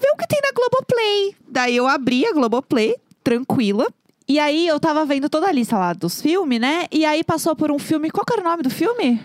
vê 0.00 0.10
o 0.12 0.16
que 0.16 0.26
tem 0.26 0.40
na 0.42 0.52
Globoplay. 0.54 1.34
Daí 1.48 1.76
eu 1.76 1.86
abri 1.86 2.26
a 2.26 2.32
Globoplay, 2.32 2.94
tranquila. 3.24 3.86
E 4.28 4.38
aí 4.38 4.66
eu 4.66 4.78
tava 4.78 5.04
vendo 5.06 5.28
toda 5.28 5.48
a 5.48 5.52
lista 5.52 5.76
lá 5.78 5.92
dos 5.92 6.20
filmes, 6.20 6.60
né? 6.60 6.86
E 6.92 7.04
aí 7.04 7.24
passou 7.24 7.56
por 7.56 7.70
um 7.72 7.78
filme, 7.78 8.10
qual 8.10 8.24
que 8.26 8.32
era 8.34 8.42
o 8.42 8.44
nome 8.44 8.62
do 8.62 8.70
filme? 8.70 9.20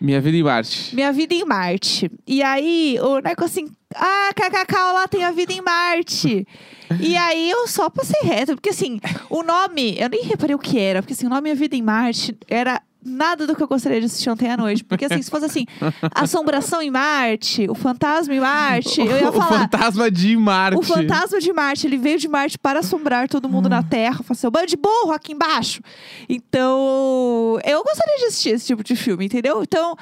Minha 0.00 0.20
vida 0.20 0.36
em 0.36 0.42
Marte. 0.42 0.94
Minha 0.94 1.12
Vida 1.12 1.34
em 1.34 1.44
Marte. 1.44 2.10
E 2.26 2.42
aí, 2.42 2.98
o 3.02 3.18
Neco 3.20 3.44
assim, 3.44 3.68
ah, 3.94 4.30
kkk, 4.34 4.74
lá 4.94 5.08
tem 5.08 5.24
a 5.24 5.30
Vida 5.30 5.52
em 5.52 5.60
Marte. 5.60 6.46
e 7.00 7.16
aí, 7.16 7.50
eu 7.50 7.66
só 7.66 7.88
passei 7.90 8.20
reto, 8.22 8.54
porque 8.54 8.70
assim, 8.70 9.00
o 9.28 9.42
nome, 9.42 9.96
eu 9.98 10.08
nem 10.08 10.22
reparei 10.22 10.54
o 10.54 10.58
que 10.58 10.78
era, 10.78 11.02
porque 11.02 11.12
assim, 11.12 11.26
o 11.26 11.30
nome 11.30 11.50
A 11.50 11.54
Vida 11.54 11.76
em 11.76 11.82
Marte 11.82 12.36
era 12.48 12.80
nada 13.04 13.46
do 13.46 13.54
que 13.54 13.62
eu 13.62 13.68
gostaria 13.68 14.00
de 14.00 14.06
assistir 14.06 14.30
ontem 14.30 14.50
à 14.50 14.56
noite. 14.56 14.84
Porque 14.84 15.04
assim, 15.04 15.22
se 15.22 15.30
fosse 15.30 15.46
assim, 15.46 15.66
Assombração 16.14 16.82
em 16.82 16.90
Marte, 16.90 17.68
O 17.68 17.74
Fantasma 17.74 18.34
em 18.34 18.40
Marte, 18.40 19.00
eu 19.00 19.18
ia 19.18 19.28
o 19.30 19.32
falar... 19.32 19.60
fantasma 19.60 20.10
de 20.10 20.36
Marte. 20.36 20.78
O 20.78 20.82
fantasma 20.82 21.40
de 21.40 21.52
Marte, 21.52 21.86
ele 21.86 21.96
veio 21.96 22.18
de 22.18 22.28
Marte 22.28 22.58
para 22.58 22.80
assombrar 22.80 23.28
todo 23.28 23.48
mundo 23.48 23.68
na 23.68 23.82
Terra. 23.82 24.22
Fazer 24.22 24.40
seu 24.40 24.50
bando 24.50 24.66
de 24.66 24.76
burro 24.76 25.12
aqui 25.12 25.32
embaixo. 25.32 25.80
Então, 26.28 27.58
eu 27.64 27.82
gostaria 27.84 28.18
de 28.18 28.24
assistir 28.26 28.50
esse 28.50 28.66
tipo 28.66 28.82
de 28.82 28.96
filme, 28.96 29.26
entendeu? 29.26 29.62
Então, 29.62 29.96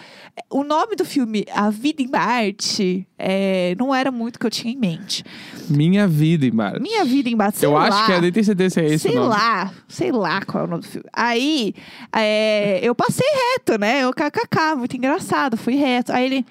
o 0.51 0.63
nome 0.63 0.95
do 0.97 1.05
filme, 1.05 1.45
A 1.53 1.71
Vida 1.71 2.03
em 2.03 2.09
Marte, 2.09 3.07
é, 3.19 3.75
não 3.79 3.95
era 3.95 4.13
muito 4.13 4.37
o 4.37 4.39
que 4.39 4.47
eu 4.47 4.51
tinha 4.51 4.73
em 4.73 4.77
mente. 4.77 5.25
Minha 5.69 6.07
vida 6.07 6.47
em 6.47 6.51
Marte. 6.51 6.81
Minha 6.81 7.05
Vida 7.05 7.29
em 7.29 7.35
Marte, 7.35 7.59
sei 7.59 7.69
Eu 7.69 7.77
acho 7.77 7.99
lá. 7.99 8.07
que 8.07 8.13
é, 8.13 8.21
nem 8.21 8.33
tenho 8.33 8.47
certeza 8.47 8.75
se 8.75 8.81
é 8.81 8.87
esse 8.87 9.09
Sei 9.09 9.19
o 9.19 9.25
lá, 9.25 9.73
sei 9.89 10.13
lá 10.13 10.41
qual 10.43 10.65
é 10.65 10.67
o 10.67 10.71
nome 10.71 10.83
do 10.83 10.89
filme. 10.89 11.09
Aí, 11.13 11.75
é, 12.13 12.81
eu 12.89 12.95
passei 12.95 13.27
reto, 13.27 13.79
né? 13.79 14.05
Eu 14.05 14.13
kkk, 14.13 14.77
muito 14.77 14.97
engraçado, 14.97 15.57
fui 15.57 15.75
reto. 15.75 16.13
Aí 16.13 16.25
ele, 16.25 16.47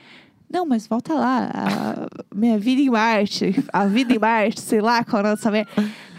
não, 0.50 0.66
mas 0.66 0.88
volta 0.88 1.14
lá, 1.14 1.50
a 1.54 2.36
minha 2.36 2.58
vida 2.58 2.82
em 2.82 2.90
Marte, 2.90 3.64
a 3.74 3.86
vida 3.86 4.14
em 4.14 4.20
Marte, 4.20 4.62
sei 4.62 4.82
lá 4.82 5.04
qual 5.04 5.26
é 5.26 5.36
dessa 5.36 5.52
merda. 5.52 5.72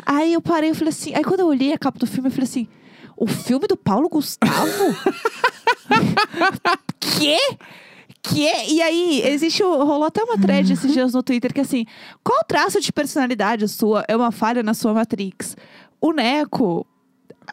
Aí 0.04 0.32
eu 0.32 0.40
parei 0.40 0.70
e 0.70 0.74
falei 0.74 0.90
assim, 0.90 1.14
aí 1.14 1.24
quando 1.24 1.40
eu 1.40 1.46
olhei 1.46 1.72
a 1.72 1.78
capa 1.78 1.98
do 1.98 2.06
filme, 2.06 2.28
eu 2.28 2.32
falei 2.32 2.44
assim, 2.44 2.68
o 3.16 3.26
filme 3.26 3.66
do 3.66 3.76
Paulo 3.76 4.08
Gustavo? 4.08 4.94
Quê? 7.00 7.38
Que? 8.22 8.50
E 8.68 8.82
aí, 8.82 9.22
existe. 9.24 9.62
Rolou 9.62 10.04
até 10.04 10.22
uma 10.22 10.38
thread 10.38 10.72
esses 10.72 10.92
dias 10.92 11.14
no 11.14 11.22
Twitter 11.22 11.52
que 11.52 11.60
assim: 11.60 11.86
qual 12.22 12.44
traço 12.44 12.80
de 12.80 12.92
personalidade 12.92 13.66
sua 13.68 14.04
é 14.06 14.16
uma 14.16 14.30
falha 14.30 14.62
na 14.62 14.74
sua 14.74 14.92
Matrix? 14.92 15.56
O 16.00 16.12
Neco. 16.12 16.86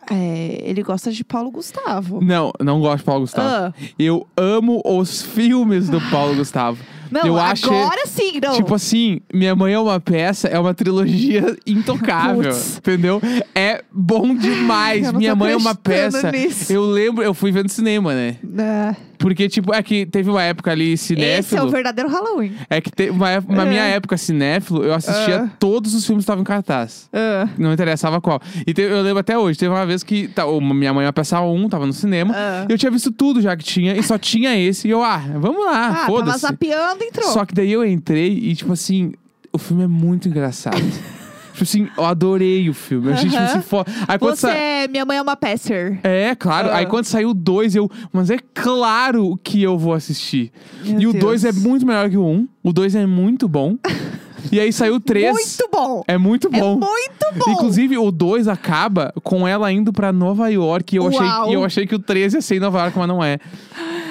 É, 0.10 0.62
ele 0.64 0.84
gosta 0.84 1.12
de 1.12 1.24
Paulo 1.24 1.52
Gustavo. 1.52 2.20
Não, 2.24 2.52
não 2.60 2.80
gosto 2.80 2.98
de 3.00 3.04
Paulo 3.04 3.22
Gustavo. 3.22 3.48
Ah. 3.48 3.74
Eu 3.98 4.28
amo 4.38 4.82
os 4.86 5.22
filmes 5.22 5.90
do 5.90 6.00
Paulo 6.10 6.36
Gustavo. 6.38 6.78
Não, 7.12 7.22
eu 7.26 7.40
acho 7.40 7.68
agora 7.68 8.06
sim, 8.08 8.40
não. 8.42 8.56
Tipo 8.56 8.74
assim, 8.76 9.22
Minha 9.34 9.56
Mãe 9.56 9.74
é 9.74 9.80
uma 9.80 10.00
Peça 10.00 10.48
é 10.48 10.60
uma 10.60 10.74
trilogia 10.74 11.56
intocável, 11.66 12.52
entendeu? 12.78 13.22
É 13.54 13.84
bom 13.92 14.36
demais. 14.36 15.12
Minha 15.14 15.36
Mãe 15.36 15.54
é 15.54 15.58
uma 15.58 15.76
peça. 15.76 16.32
nisso. 16.32 16.74
Eu 16.74 16.84
lembro, 16.84 17.24
eu 17.24 17.34
fui 17.34 17.52
vendo 17.52 17.70
cinema, 17.70 18.14
né? 18.14 18.38
Ah, 18.58 18.96
Porque, 19.26 19.50
tipo, 19.50 19.74
é 19.74 19.82
que 19.82 20.06
teve 20.06 20.30
uma 20.30 20.44
época 20.44 20.70
ali 20.70 20.92
esse 20.92 21.14
é 21.14 21.16
o 21.16 21.20
cinéfilo. 21.20 21.70
verdadeiro 21.72 22.08
Halloween. 22.12 22.54
É 22.70 22.80
que 22.80 22.92
teve 22.92 23.10
uma, 23.10 23.42
na 23.50 23.64
É. 23.64 23.66
minha 23.66 23.82
época 23.82 24.16
cinéfilo, 24.18 24.84
eu 24.84 24.94
assistia 24.94 25.46
Ah. 25.46 25.50
todos 25.60 25.96
os 25.96 26.06
filmes 26.06 26.22
que 26.22 26.26
estavam 26.26 26.42
em 26.44 26.46
cartaz. 26.46 27.10
Ah, 27.12 27.50
Não 27.58 27.74
interessava 27.74 28.22
qual. 28.22 28.40
E 28.68 28.72
teve- 28.72 28.94
eu 28.94 29.02
lembro 29.02 29.18
até 29.18 29.36
hoje, 29.36 29.58
teve 29.58 29.74
uma 29.74 29.84
vez 29.84 30.04
que 30.04 30.28
tá, 30.28 30.44
Minha 30.62 30.94
Mãe 30.94 31.06
é 31.06 31.08
uma 31.08 31.14
Peça 31.14 31.42
1, 31.42 31.68
tava 31.70 31.88
no 31.88 31.94
cinema. 31.94 32.36
Ah. 32.38 32.66
Eu 32.70 32.78
tinha 32.78 32.92
visto 32.92 33.12
tudo 33.12 33.42
já 33.42 33.58
que 33.58 33.64
tinha, 33.64 33.98
e 33.98 34.04
só 34.04 34.16
tinha 34.20 34.56
esse. 34.60 34.88
E 34.88 34.92
eu, 34.92 35.04
ah, 35.04 35.18
vamos 35.40 35.66
lá, 35.66 36.04
ah 36.04 36.06
tava 36.06 36.38
zapeando, 36.38 37.04
entrou. 37.04 37.32
Só 37.32 37.46
que 37.46 37.56
daí 37.56 37.72
eu 37.72 37.84
entrei 37.84 38.32
e, 38.32 38.54
tipo 38.54 38.74
assim, 38.74 39.12
o 39.52 39.58
filme 39.58 39.86
é 39.86 39.88
muito 39.88 40.28
engraçado. 40.30 40.76
tipo 41.56 41.64
assim, 41.64 41.88
eu 41.98 42.06
adorei 42.06 42.70
o 42.70 42.74
filme. 42.74 43.08
Eu 43.08 43.14
achei, 43.14 43.30
tipo 43.30 43.42
assim, 43.42 43.62
foda. 43.62 43.92
Aí 44.08 44.20
quando 44.20 44.36
Você 44.36 44.48
sa... 44.48 44.54
é. 44.54 44.88
Minha 44.88 45.06
mãe 45.06 45.18
é 45.18 45.22
uma 45.22 45.36
pecer. 45.36 46.00
É, 46.04 46.36
claro. 46.36 46.70
Ah. 46.70 46.78
Aí 46.78 46.86
quando 46.86 47.06
saiu 47.06 47.30
o 47.30 47.34
2, 47.34 47.76
eu. 47.76 47.90
Mas 48.12 48.30
é 48.30 48.38
claro 48.54 49.40
que 49.44 49.64
eu 49.64 49.78
vou 49.78 49.94
assistir. 49.94 50.52
Meu 50.84 51.00
e 51.00 51.08
o 51.08 51.12
Deus. 51.14 51.24
2 51.24 51.46
é 51.46 51.52
muito 51.54 51.86
melhor 51.86 52.10
que 52.10 52.18
o 52.18 52.26
1. 52.26 52.32
Um. 52.32 52.48
O 52.64 52.74
2 52.74 52.96
é 52.96 53.06
muito 53.06 53.48
bom. 53.48 53.78
e 54.52 54.60
aí 54.60 54.72
saiu 54.74 54.96
o 54.96 55.00
3. 55.00 55.32
Muito 55.32 55.70
bom. 55.72 56.04
É 56.08 56.18
muito 56.18 56.50
É 56.52 56.60
bom. 56.60 56.78
muito 56.78 57.46
bom. 57.46 57.52
Inclusive, 57.52 57.98
o 57.98 58.12
2 58.12 58.48
acaba 58.48 59.14
com 59.24 59.48
ela 59.48 59.72
indo 59.72 59.94
pra 59.94 60.12
Nova 60.12 60.50
York. 60.50 60.94
E 60.94 60.98
eu, 60.98 61.08
achei, 61.08 61.52
e 61.52 61.54
eu 61.54 61.64
achei 61.64 61.88
que 61.88 61.96
o 61.96 62.00
13 62.00 62.38
ia 62.38 62.42
ser 62.42 62.58
em 62.58 62.60
Nova 62.60 62.80
York, 62.80 62.98
mas 62.98 63.08
não 63.08 63.24
é. 63.24 63.40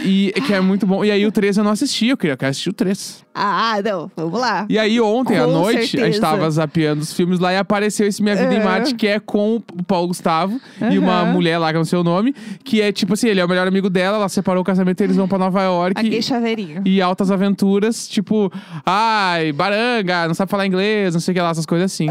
E 0.04 0.32
que 0.46 0.52
é 0.52 0.60
muito 0.60 0.86
bom. 0.86 1.04
E 1.04 1.10
aí 1.10 1.24
o 1.26 1.32
13 1.32 1.60
eu 1.60 1.64
não 1.64 1.70
assisti, 1.72 2.08
eu 2.08 2.16
queria 2.16 2.36
assistir 2.40 2.70
o 2.70 2.72
3. 2.72 3.24
Ah, 3.34 3.80
não. 3.84 4.10
Vamos 4.16 4.38
lá. 4.38 4.66
E 4.68 4.78
aí 4.78 5.00
ontem 5.00 5.36
à 5.36 5.46
noite, 5.46 5.78
a 5.78 5.80
gente 5.80 5.90
certeza. 5.90 6.20
tava 6.20 6.48
zapeando 6.50 7.02
os 7.02 7.12
filmes 7.12 7.40
lá 7.40 7.52
e 7.52 7.56
apareceu 7.56 8.06
esse 8.06 8.22
Minha 8.22 8.36
Vida 8.36 8.54
em 8.54 8.58
É. 8.58 8.64
Marte, 8.64 8.94
que 8.94 9.06
é 9.08 9.18
com 9.18 9.56
o 9.56 9.82
Paulo 9.82 10.08
Gustavo 10.08 10.60
e 10.92 10.98
uma 10.98 11.24
mulher 11.24 11.58
lá 11.58 11.70
que 11.70 11.76
eu 11.76 11.80
não 11.80 11.84
sei 11.84 11.98
o 11.98 12.04
nome, 12.04 12.32
que 12.62 12.80
é 12.80 12.92
tipo 12.92 13.14
assim, 13.14 13.28
ele 13.28 13.40
é 13.40 13.44
o 13.44 13.48
melhor 13.48 13.66
amigo 13.66 13.90
dela, 13.90 14.18
ela 14.18 14.28
separou 14.28 14.60
o 14.62 14.64
casamento 14.64 15.00
e 15.00 15.04
eles 15.04 15.16
vão 15.16 15.26
pra 15.26 15.38
Nova 15.38 15.62
York. 15.62 15.98
Aqui, 15.98 16.22
chaveirinho. 16.22 16.82
E 16.84 17.00
altas 17.02 17.30
aventuras, 17.30 18.06
tipo, 18.06 18.52
ai, 18.86 19.52
baranga, 19.52 20.28
não 20.28 20.34
sabe 20.34 20.50
falar 20.50 20.66
inglês, 20.66 21.14
não 21.14 21.20
sei 21.20 21.32
o 21.32 21.34
que 21.34 21.40
lá, 21.40 21.50
essas 21.50 21.66
coisas 21.66 21.90
assim. 21.90 22.08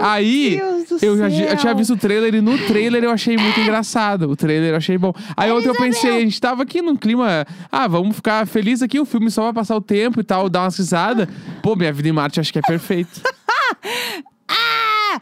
Aí, 0.00 0.58
eu, 1.02 1.16
já, 1.16 1.28
eu 1.28 1.56
tinha 1.56 1.74
visto 1.74 1.94
o 1.94 1.96
trailer 1.96 2.34
e 2.34 2.40
no 2.40 2.56
trailer 2.66 3.04
eu 3.04 3.10
achei 3.10 3.36
muito 3.36 3.60
engraçado. 3.60 4.30
O 4.30 4.36
trailer 4.36 4.70
eu 4.70 4.76
achei 4.76 4.98
bom. 4.98 5.12
Aí 5.36 5.50
ontem 5.50 5.68
eu 5.68 5.74
pensei, 5.74 6.18
a 6.18 6.20
gente 6.20 6.40
tava 6.40 6.62
aqui 6.62 6.82
num 6.82 6.96
clima, 6.96 7.46
ah, 7.70 7.86
vamos 7.86 8.16
ficar 8.16 8.46
feliz 8.46 8.82
aqui, 8.82 8.98
o 8.98 9.04
filme 9.04 9.30
só 9.30 9.44
vai 9.44 9.52
passar 9.52 9.76
o 9.76 9.80
tempo 9.80 10.20
e 10.20 10.24
tal, 10.24 10.48
dar 10.48 10.62
umas 10.62 10.76
risadas. 10.76 11.28
Pô, 11.62 11.76
minha 11.76 11.92
vida 11.92 12.08
em 12.08 12.12
Marte 12.12 12.40
acho 12.40 12.52
que 12.52 12.58
é 12.58 12.62
perfeito. 12.62 13.20
Ah! 14.46 15.20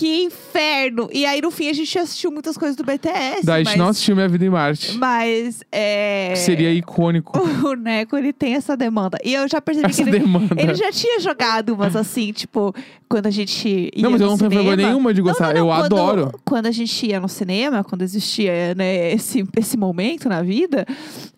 Que 0.00 0.24
inferno! 0.24 1.10
E 1.12 1.26
aí, 1.26 1.42
no 1.42 1.50
fim, 1.50 1.68
a 1.68 1.74
gente 1.74 1.98
assistiu 1.98 2.32
muitas 2.32 2.56
coisas 2.56 2.74
do 2.74 2.82
BTS. 2.82 3.44
Daí 3.44 3.56
a 3.56 3.58
gente 3.58 3.66
mas, 3.66 3.76
não 3.76 3.88
assistiu 3.88 4.16
Minha 4.16 4.28
Vida 4.28 4.46
em 4.46 4.48
Marte. 4.48 4.96
Mas, 4.96 5.62
é... 5.70 6.32
Seria 6.36 6.72
icônico. 6.72 7.38
O 7.60 7.74
Neco, 7.74 8.16
ele 8.16 8.32
tem 8.32 8.54
essa 8.54 8.74
demanda. 8.74 9.18
E 9.22 9.34
eu 9.34 9.46
já 9.46 9.60
percebi 9.60 9.90
Essa 9.90 10.02
que 10.02 10.08
ele... 10.08 10.20
demanda. 10.20 10.56
Ele 10.58 10.74
já 10.74 10.90
tinha 10.90 11.20
jogado 11.20 11.74
umas 11.74 11.94
assim, 11.94 12.32
tipo, 12.32 12.74
quando 13.06 13.26
a 13.26 13.30
gente 13.30 13.90
ia 13.94 14.02
Não, 14.02 14.10
mas 14.12 14.20
eu 14.22 14.28
não 14.28 14.38
tenho 14.38 14.50
vergonha 14.50 14.76
nenhuma 14.76 15.12
de 15.12 15.20
Não, 15.20 15.28
gostar. 15.28 15.48
não, 15.48 15.66
não, 15.66 15.74
Eu 15.74 15.80
quando- 15.82 15.96
adoro. 15.96 16.40
Quando 16.42 16.66
a 16.66 16.70
gente 16.70 17.06
ia 17.06 17.20
no 17.20 17.28
cinema, 17.28 17.84
quando 17.84 18.00
existia 18.00 18.74
né, 18.74 19.12
esse, 19.12 19.44
esse 19.58 19.76
momento 19.76 20.28
na 20.30 20.42
vida, 20.42 20.86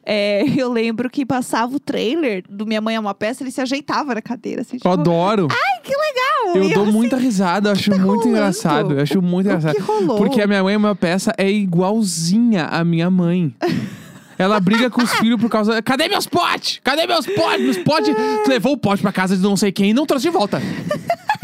é, 0.07 0.45
eu 0.57 0.73
lembro 0.73 1.11
que 1.11 1.27
passava 1.27 1.75
o 1.75 1.81
trailer 1.81 2.45
do 2.49 2.65
Minha 2.67 2.81
Mãe 2.81 2.95
é 2.95 3.01
uma 3.01 3.15
Peça, 3.15 3.43
ele 3.43 3.51
se 3.51 3.61
ajeitava 3.61 4.15
na 4.15 4.23
cadeira. 4.23 4.63
Assim, 4.63 4.77
tipo, 4.77 4.89
Eu 4.89 4.93
adoro. 4.93 5.49
Ai, 5.51 5.72
que 5.83 5.91
legal! 5.91 6.57
Eu 6.57 6.65
E 6.65 6.75
dou 6.75 6.87
muita 6.87 7.17
risada, 7.17 7.69
eu 7.69 7.73
acho 7.73 7.91
tá 7.91 7.97
muito 7.97 8.09
rolando? 8.11 8.29
engraçado. 8.29 8.93
Eu 8.95 9.03
acho 9.03 9.21
muito 9.23 9.47
O 9.47 9.49
engraçado. 9.51 9.75
que 9.75 9.81
rolou? 9.83 10.17
Porque 10.19 10.41
a 10.41 10.47
minha 10.47 10.63
mãe 10.63 10.75
é 10.75 10.77
uma 10.77 10.95
peça 10.95 11.33
é 11.37 11.51
igualzinha 11.51 12.65
à 12.67 12.85
minha 12.85 13.11
mãe. 13.11 13.55
Ela 14.39 14.59
briga 14.59 14.91
com 14.91 15.03
os 15.03 15.13
filhos 15.15 15.41
por 15.41 15.49
causa. 15.51 15.81
Cadê 15.83 16.09
meus 16.09 16.27
potes? 16.27 16.81
Cadê 16.83 17.07
meus 17.07 17.27
potes? 17.27 17.61
Meus 17.61 17.79
potes. 17.79 18.15
Levou 18.49 18.73
o 18.73 18.77
pote 18.79 19.01
pra 19.03 19.13
casa 19.13 19.37
de 19.37 19.43
não 19.43 19.57
sei 19.57 19.71
quem 19.71 19.91
e 19.91 19.95
não 19.95 20.05
trouxe 20.07 20.25
de 20.25 20.31
volta. 20.31 20.61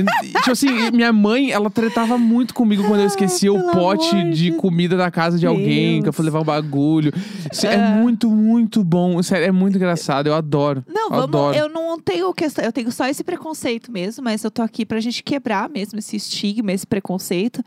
Tipo 0.05 0.51
assim, 0.51 0.91
minha 0.93 1.13
mãe, 1.13 1.51
ela 1.51 1.71
tretava 1.71 2.17
muito 2.17 2.55
comigo 2.55 2.85
quando 2.85 3.01
eu 3.01 3.07
esquecia 3.07 3.53
o 3.53 3.73
pote 3.73 4.31
de 4.31 4.53
comida 4.53 4.97
da 4.97 5.11
casa 5.11 5.39
de 5.39 5.47
alguém, 5.47 6.03
que 6.03 6.09
eu 6.09 6.13
fui 6.13 6.25
levar 6.25 6.41
um 6.41 6.45
bagulho. 6.45 7.13
Isso 7.51 7.67
é 7.67 7.77
muito, 7.77 8.31
muito 8.31 8.85
bom. 8.85 9.23
Sério, 9.23 9.47
é 9.47 9.53
muito 9.53 9.77
engraçado. 9.77 10.29
Eu 10.29 10.35
adoro. 10.35 10.85
Não, 10.87 11.05
eu 11.05 11.11
vamos. 11.11 11.25
adoro. 11.25 11.57
Eu 11.57 11.69
não 11.69 11.99
tenho 11.99 12.33
questão. 12.33 12.65
Eu 12.65 12.73
tenho 12.73 12.91
só 12.93 13.07
esse 13.09 13.25
preconceito 13.25 13.91
mesmo, 13.91 14.23
mas 14.23 14.45
eu 14.45 14.51
tô 14.51 14.63
aqui 14.63 14.87
pra 14.87 15.01
gente 15.01 15.23
quebrar 15.23 15.69
mesmo 15.69 15.99
esse 15.99 16.17
estigma, 16.17 16.73
esse 16.73 16.87
preconceito. 16.87 17.63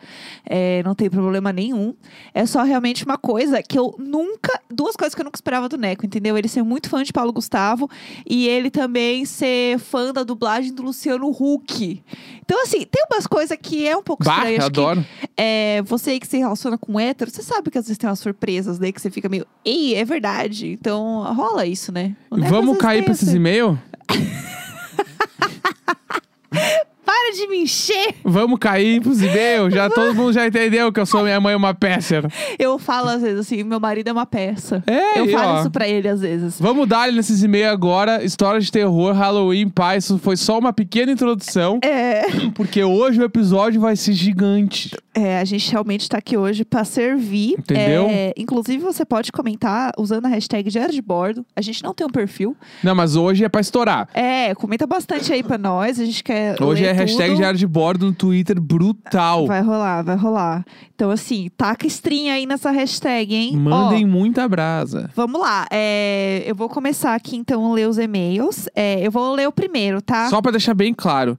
É, 0.46 0.82
não 0.84 0.96
tem 0.96 1.10
problema 1.10 1.52
nenhum. 1.52 1.94
É 2.34 2.46
só 2.46 2.63
realmente 2.63 3.04
uma 3.04 3.17
coisa 3.17 3.62
que 3.62 3.78
eu 3.78 3.96
nunca. 4.00 4.60
Duas 4.70 4.96
coisas 4.96 5.13
que 5.13 5.22
eu 5.22 5.26
nunca 5.26 5.38
esperava 5.38 5.67
do 5.67 5.78
Neco, 5.78 6.06
entendeu? 6.06 6.38
Ele 6.38 6.48
ser 6.48 6.63
muito 6.63 6.89
fã 6.89 7.04
de 7.04 7.12
Paulo 7.12 7.34
Gustavo 7.34 7.89
e 8.28 8.48
ele 8.48 8.70
também 8.70 9.26
ser 9.26 9.80
fã 9.80 10.13
da 10.13 10.24
dublagem 10.24 10.74
do 10.74 10.84
Luciano 10.84 11.30
Huck. 11.30 12.02
Então, 12.44 12.62
assim, 12.64 12.86
tem 12.86 13.04
umas 13.12 13.26
coisas 13.28 13.58
que 13.62 13.88
é 13.88 13.96
um 13.96 14.04
pouco 14.04 14.24
Bah, 14.24 14.36
estranho. 14.36 14.56
eu 14.56 14.60
Acho 14.60 14.72
que, 14.72 14.80
adoro. 14.80 15.06
é, 15.38 15.82
você 15.84 16.12
aí 16.12 16.20
que 16.20 16.28
se 16.28 16.38
relaciona 16.38 16.78
com 16.78 17.00
hétero, 17.00 17.32
você 17.32 17.42
sabe 17.42 17.72
que 17.72 17.78
às 17.78 17.86
vezes 17.86 17.98
tem 17.98 18.10
umas 18.10 18.20
surpresas, 18.20 18.80
né? 18.80 18.92
Que 18.92 19.02
você 19.02 19.10
fica 19.10 19.30
meio, 19.30 19.46
ei, 19.64 19.96
é 19.96 20.04
verdade. 20.06 20.68
Então 20.72 21.24
rola 21.34 21.66
isso, 21.66 21.92
né? 21.92 22.16
Vamos 22.30 22.78
cair 22.78 23.04
pra 23.04 23.14
esses 23.14 23.34
e-mails? 23.34 23.78
Para 27.22 27.36
de 27.36 27.48
me 27.48 27.58
encher! 27.58 28.16
Vamos 28.24 28.58
cair 28.58 29.00
pros 29.00 29.22
e-mails? 29.22 29.72
Já 29.72 29.88
todo 29.94 30.16
mundo 30.16 30.34
já 30.34 30.48
entendeu 30.48 30.92
que 30.92 31.00
eu 31.00 31.06
sou 31.06 31.22
minha 31.22 31.40
mãe 31.40 31.54
uma 31.54 31.72
peça. 31.72 32.24
Eu 32.58 32.80
falo 32.80 33.10
às 33.10 33.22
vezes 33.22 33.42
assim, 33.42 33.64
meu 33.64 33.80
marido 33.80 34.08
é 34.08 34.12
uma 34.12 34.26
peça. 34.26 34.84
É, 34.88 35.20
eu 35.20 35.26
e 35.26 35.32
falo 35.32 35.54
ó. 35.54 35.60
isso 35.60 35.70
pra 35.70 35.88
ele 35.88 36.08
às 36.08 36.22
vezes. 36.22 36.60
Vamos 36.60 36.88
dar 36.90 37.08
ele 37.08 37.18
nesses 37.18 37.44
e-mails 37.44 37.72
agora. 37.72 38.24
História 38.24 38.60
de 38.60 38.72
terror, 38.72 39.14
Halloween, 39.14 39.70
pai. 39.70 39.98
Isso 39.98 40.18
foi 40.18 40.36
só 40.36 40.58
uma 40.58 40.74
pequena 40.74 41.12
introdução. 41.12 41.80
É, 41.84 42.24
Porque 42.56 42.84
hoje 42.84 43.22
o 43.22 43.24
episódio 43.24 43.80
vai 43.80 43.96
ser 43.96 44.14
gigante. 44.14 44.90
é, 45.14 45.38
a 45.40 45.46
gente 45.46 45.70
realmente 45.72 46.10
tá 46.10 46.18
aqui 46.18 46.36
hoje 46.36 46.66
pra 46.66 46.84
servir. 46.84 47.54
Entendeu? 47.60 48.08
É, 48.10 48.34
inclusive, 48.36 48.80
você 48.84 49.06
pode 49.06 49.32
comentar 49.32 49.92
usando 49.96 50.26
a 50.26 50.30
hashtag 50.30 50.72
Diário 50.72 50.92
de 50.94 51.02
Bordo. 51.04 51.46
A 51.56 51.62
gente 51.62 51.84
não 51.84 51.94
tem 51.94 52.08
um 52.08 52.10
perfil. 52.10 52.58
Não, 52.84 52.96
mas 52.96 53.16
hoje 53.16 53.44
é 53.44 53.50
pra 53.50 53.62
estourar. 53.62 54.10
É, 54.12 54.56
comenta 54.56 54.88
bastante 54.88 55.32
aí 55.32 55.44
pra 55.44 55.60
nós. 55.60 56.00
A 56.00 56.06
gente 56.06 56.24
quer. 56.24 56.60
Hoje 56.60 56.84
é 56.84 56.92
hashtag 57.12 57.36
diário 57.36 57.60
de 57.60 57.67
bordo 57.67 58.06
no 58.06 58.13
Twitter 58.13 58.60
brutal. 58.60 59.47
Vai 59.47 59.62
rolar, 59.62 60.04
vai 60.04 60.15
rolar. 60.15 60.65
Então, 60.93 61.10
assim, 61.12 61.50
taca 61.56 61.86
estrinha 61.86 62.34
aí 62.34 62.45
nessa 62.45 62.71
hashtag, 62.71 63.34
hein? 63.34 63.58
Mandem 63.58 64.06
Ó, 64.06 64.08
muita 64.08 64.47
brasa. 64.47 65.10
Vamos 65.15 65.41
lá, 65.41 65.67
é, 65.71 66.43
eu 66.45 66.56
vou 66.56 66.69
começar 66.69 67.15
aqui 67.15 67.36
então 67.36 67.71
a 67.71 67.74
ler 67.74 67.88
os 67.88 67.97
e-mails. 67.97 68.67
É, 68.76 69.06
eu 69.06 69.12
vou 69.12 69.34
ler 69.34 69.47
o 69.47 69.52
primeiro, 69.52 70.02
tá? 70.02 70.30
Só 70.30 70.41
pra 70.41 70.52
deixar 70.52 70.74
bem 70.74 70.93
claro. 70.93 71.38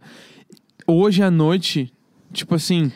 Hoje 0.87 1.23
à 1.23 1.31
noite, 1.31 1.93
tipo 2.33 2.55
assim, 2.55 2.91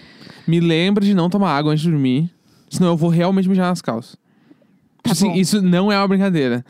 me 0.47 0.61
lembra 0.61 1.05
de 1.05 1.15
não 1.15 1.31
tomar 1.31 1.57
água 1.57 1.73
antes 1.73 1.83
de 1.83 1.91
dormir. 1.91 2.31
Senão 2.69 2.91
eu 2.91 2.97
vou 2.97 3.11
realmente 3.11 3.49
mijar 3.49 3.69
nas 3.69 3.81
calças. 3.81 4.17
Tá 5.03 5.13
Tipo 5.13 5.13
assim, 5.13 5.41
isso 5.41 5.63
não 5.63 5.91
é 5.91 5.99
uma 5.99 6.09
brincadeira. 6.09 6.65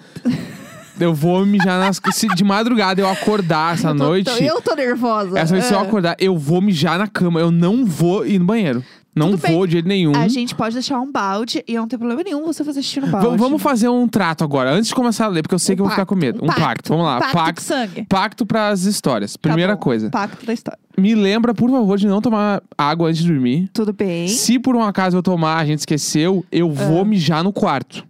Eu 0.98 1.14
vou 1.14 1.44
mijar 1.46 1.78
nas 1.80 2.00
Se 2.12 2.26
de 2.28 2.44
madrugada 2.44 3.00
eu 3.00 3.08
acordar 3.08 3.74
essa 3.74 3.88
Eu 3.88 3.96
tô- 3.96 4.04
noite. 4.04 4.30
tô- 4.30 4.42
eu 4.44 4.60
tô 4.62 4.74
nervosa. 4.74 5.38
Essa 5.38 5.52
noite, 5.52 5.66
se 5.66 5.74
eu 5.74 5.78
É. 5.80 5.82
acordar, 5.82 6.16
eu 6.18 6.36
vou 6.38 6.60
mijar 6.60 6.98
na 6.98 7.06
cama. 7.06 7.40
Eu 7.40 7.50
não 7.50 7.84
vou 7.84 8.26
ir 8.26 8.38
no 8.38 8.44
banheiro. 8.44 8.82
Não 9.14 9.30
Tudo 9.30 9.40
bem. 9.40 9.52
vou 9.56 9.66
de 9.66 9.72
jeito 9.72 9.88
nenhum. 9.88 10.14
A 10.14 10.28
gente 10.28 10.54
pode 10.54 10.74
deixar 10.74 11.00
um 11.00 11.10
balde 11.10 11.64
e 11.66 11.74
não 11.74 11.88
tem 11.88 11.98
problema 11.98 12.22
nenhum 12.22 12.44
você 12.44 12.62
fazer 12.62 12.82
xixi 12.82 13.00
no 13.00 13.06
V- 13.06 13.12
balde. 13.12 13.38
vamos 13.38 13.62
fazer 13.62 13.88
um 13.88 14.06
trato 14.06 14.44
agora, 14.44 14.70
antes 14.70 14.88
de 14.88 14.94
começar 14.94 15.24
a 15.24 15.28
ler, 15.28 15.40
porque 15.40 15.54
eu 15.54 15.58
sei 15.58 15.72
Um 15.72 15.76
que 15.76 15.80
eu 15.80 15.84
vou 15.86 15.90
ficar 15.90 16.02
pacto, 16.04 16.14
com 16.14 16.20
medo. 16.20 16.44
Um 16.44 16.48
pacto, 16.48 16.90
vamos 16.90 17.06
lá. 17.06 17.16
Um 17.16 17.20
pacto, 17.20 17.32
Pacto, 17.34 17.62
sangue. 17.62 18.04
pacto 18.06 18.44
pras 18.44 18.84
histórias. 18.84 19.32
Tá 19.32 19.38
Primeira 19.40 19.72
bom. 19.74 19.80
coisa. 19.80 20.10
Pacto 20.10 20.44
da 20.44 20.52
história. 20.52 20.78
Me 20.98 21.14
lembra, 21.14 21.54
por 21.54 21.70
favor, 21.70 21.96
de 21.96 22.06
não 22.06 22.20
tomar 22.20 22.62
água 22.76 23.08
antes 23.08 23.22
de 23.22 23.32
dormir. 23.32 23.70
Tudo 23.72 23.90
bem. 23.90 24.28
Se 24.28 24.58
por 24.58 24.76
um 24.76 24.82
acaso 24.82 25.16
eu 25.16 25.22
tomar, 25.22 25.56
a 25.56 25.64
gente 25.64 25.78
esqueceu, 25.78 26.44
eu 26.52 26.70
vou 26.70 27.00
Ah. 27.00 27.04
mijar 27.06 27.42
no 27.42 27.54
quarto. 27.54 28.04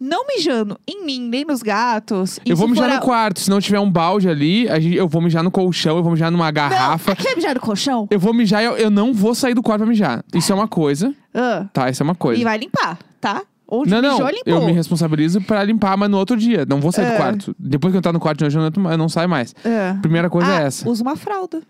Não 0.00 0.26
mijando 0.26 0.78
em 0.88 1.04
mim, 1.04 1.20
nem 1.20 1.44
nos 1.44 1.62
gatos. 1.62 2.40
E 2.44 2.50
eu 2.50 2.56
vou 2.56 2.66
se 2.66 2.72
mijar 2.72 2.88
for 2.88 2.94
no 2.94 2.98
a- 2.98 3.04
quarto. 3.04 3.38
Se 3.40 3.50
não 3.50 3.60
tiver 3.60 3.78
um 3.78 3.90
balde 3.90 4.28
ali, 4.30 4.66
a 4.68 4.80
gente- 4.80 4.96
eu 4.96 5.06
vou 5.06 5.20
mijar 5.20 5.42
no 5.42 5.50
colchão, 5.50 5.96
eu 5.98 6.02
vou 6.02 6.12
mijar 6.12 6.30
numa 6.30 6.50
garrafa. 6.50 7.10
Não, 7.10 7.16
quer 7.16 7.36
mijar 7.36 7.54
no 7.54 7.60
colchão? 7.60 8.08
Eu 8.10 8.18
vou 8.18 8.32
mijar 8.32 8.62
e 8.62 8.66
eu, 8.66 8.76
eu 8.78 8.90
não 8.90 9.12
vou 9.12 9.34
sair 9.34 9.52
do 9.54 9.62
quarto 9.62 9.80
pra 9.82 9.88
mijar. 9.88 10.24
Isso 10.34 10.50
é 10.50 10.54
uma 10.54 10.66
coisa, 10.66 11.14
Ah, 11.34 11.66
tá? 11.72 11.90
Isso 11.90 12.02
é 12.02 12.04
uma 12.04 12.14
coisa. 12.14 12.40
e 12.40 12.44
vai 12.44 12.56
limpar, 12.56 12.98
tá? 13.20 13.42
Onde 13.72 13.90
Não, 13.90 14.00
não, 14.02 14.16
limpou. 14.30 14.42
eu 14.46 14.64
me 14.66 14.72
responsabilizo 14.72 15.40
pra 15.42 15.62
limpar, 15.62 15.96
mas 15.96 16.10
no 16.10 16.16
outro 16.18 16.36
dia. 16.36 16.66
Não 16.68 16.80
vou 16.80 16.90
sair 16.90 17.04
do 17.06 17.12
É. 17.12 17.16
quarto. 17.16 17.54
Depois 17.58 17.92
que 17.92 17.96
eu 17.96 17.98
entrar 17.98 18.12
no 18.12 18.18
quarto 18.18 18.38
de 18.38 18.46
hoje, 18.46 18.56
eu 18.56 18.60
não, 18.62 18.68
entro- 18.68 18.88
eu 18.90 18.98
não 18.98 19.08
saio 19.08 19.28
mais. 19.28 19.54
Ah. 19.64 19.96
Primeira 20.02 20.28
coisa 20.28 20.50
Ah, 20.50 20.62
é 20.62 20.66
essa. 20.66 20.88
Usa 20.88 21.02
uma 21.02 21.14
fralda. 21.14 21.60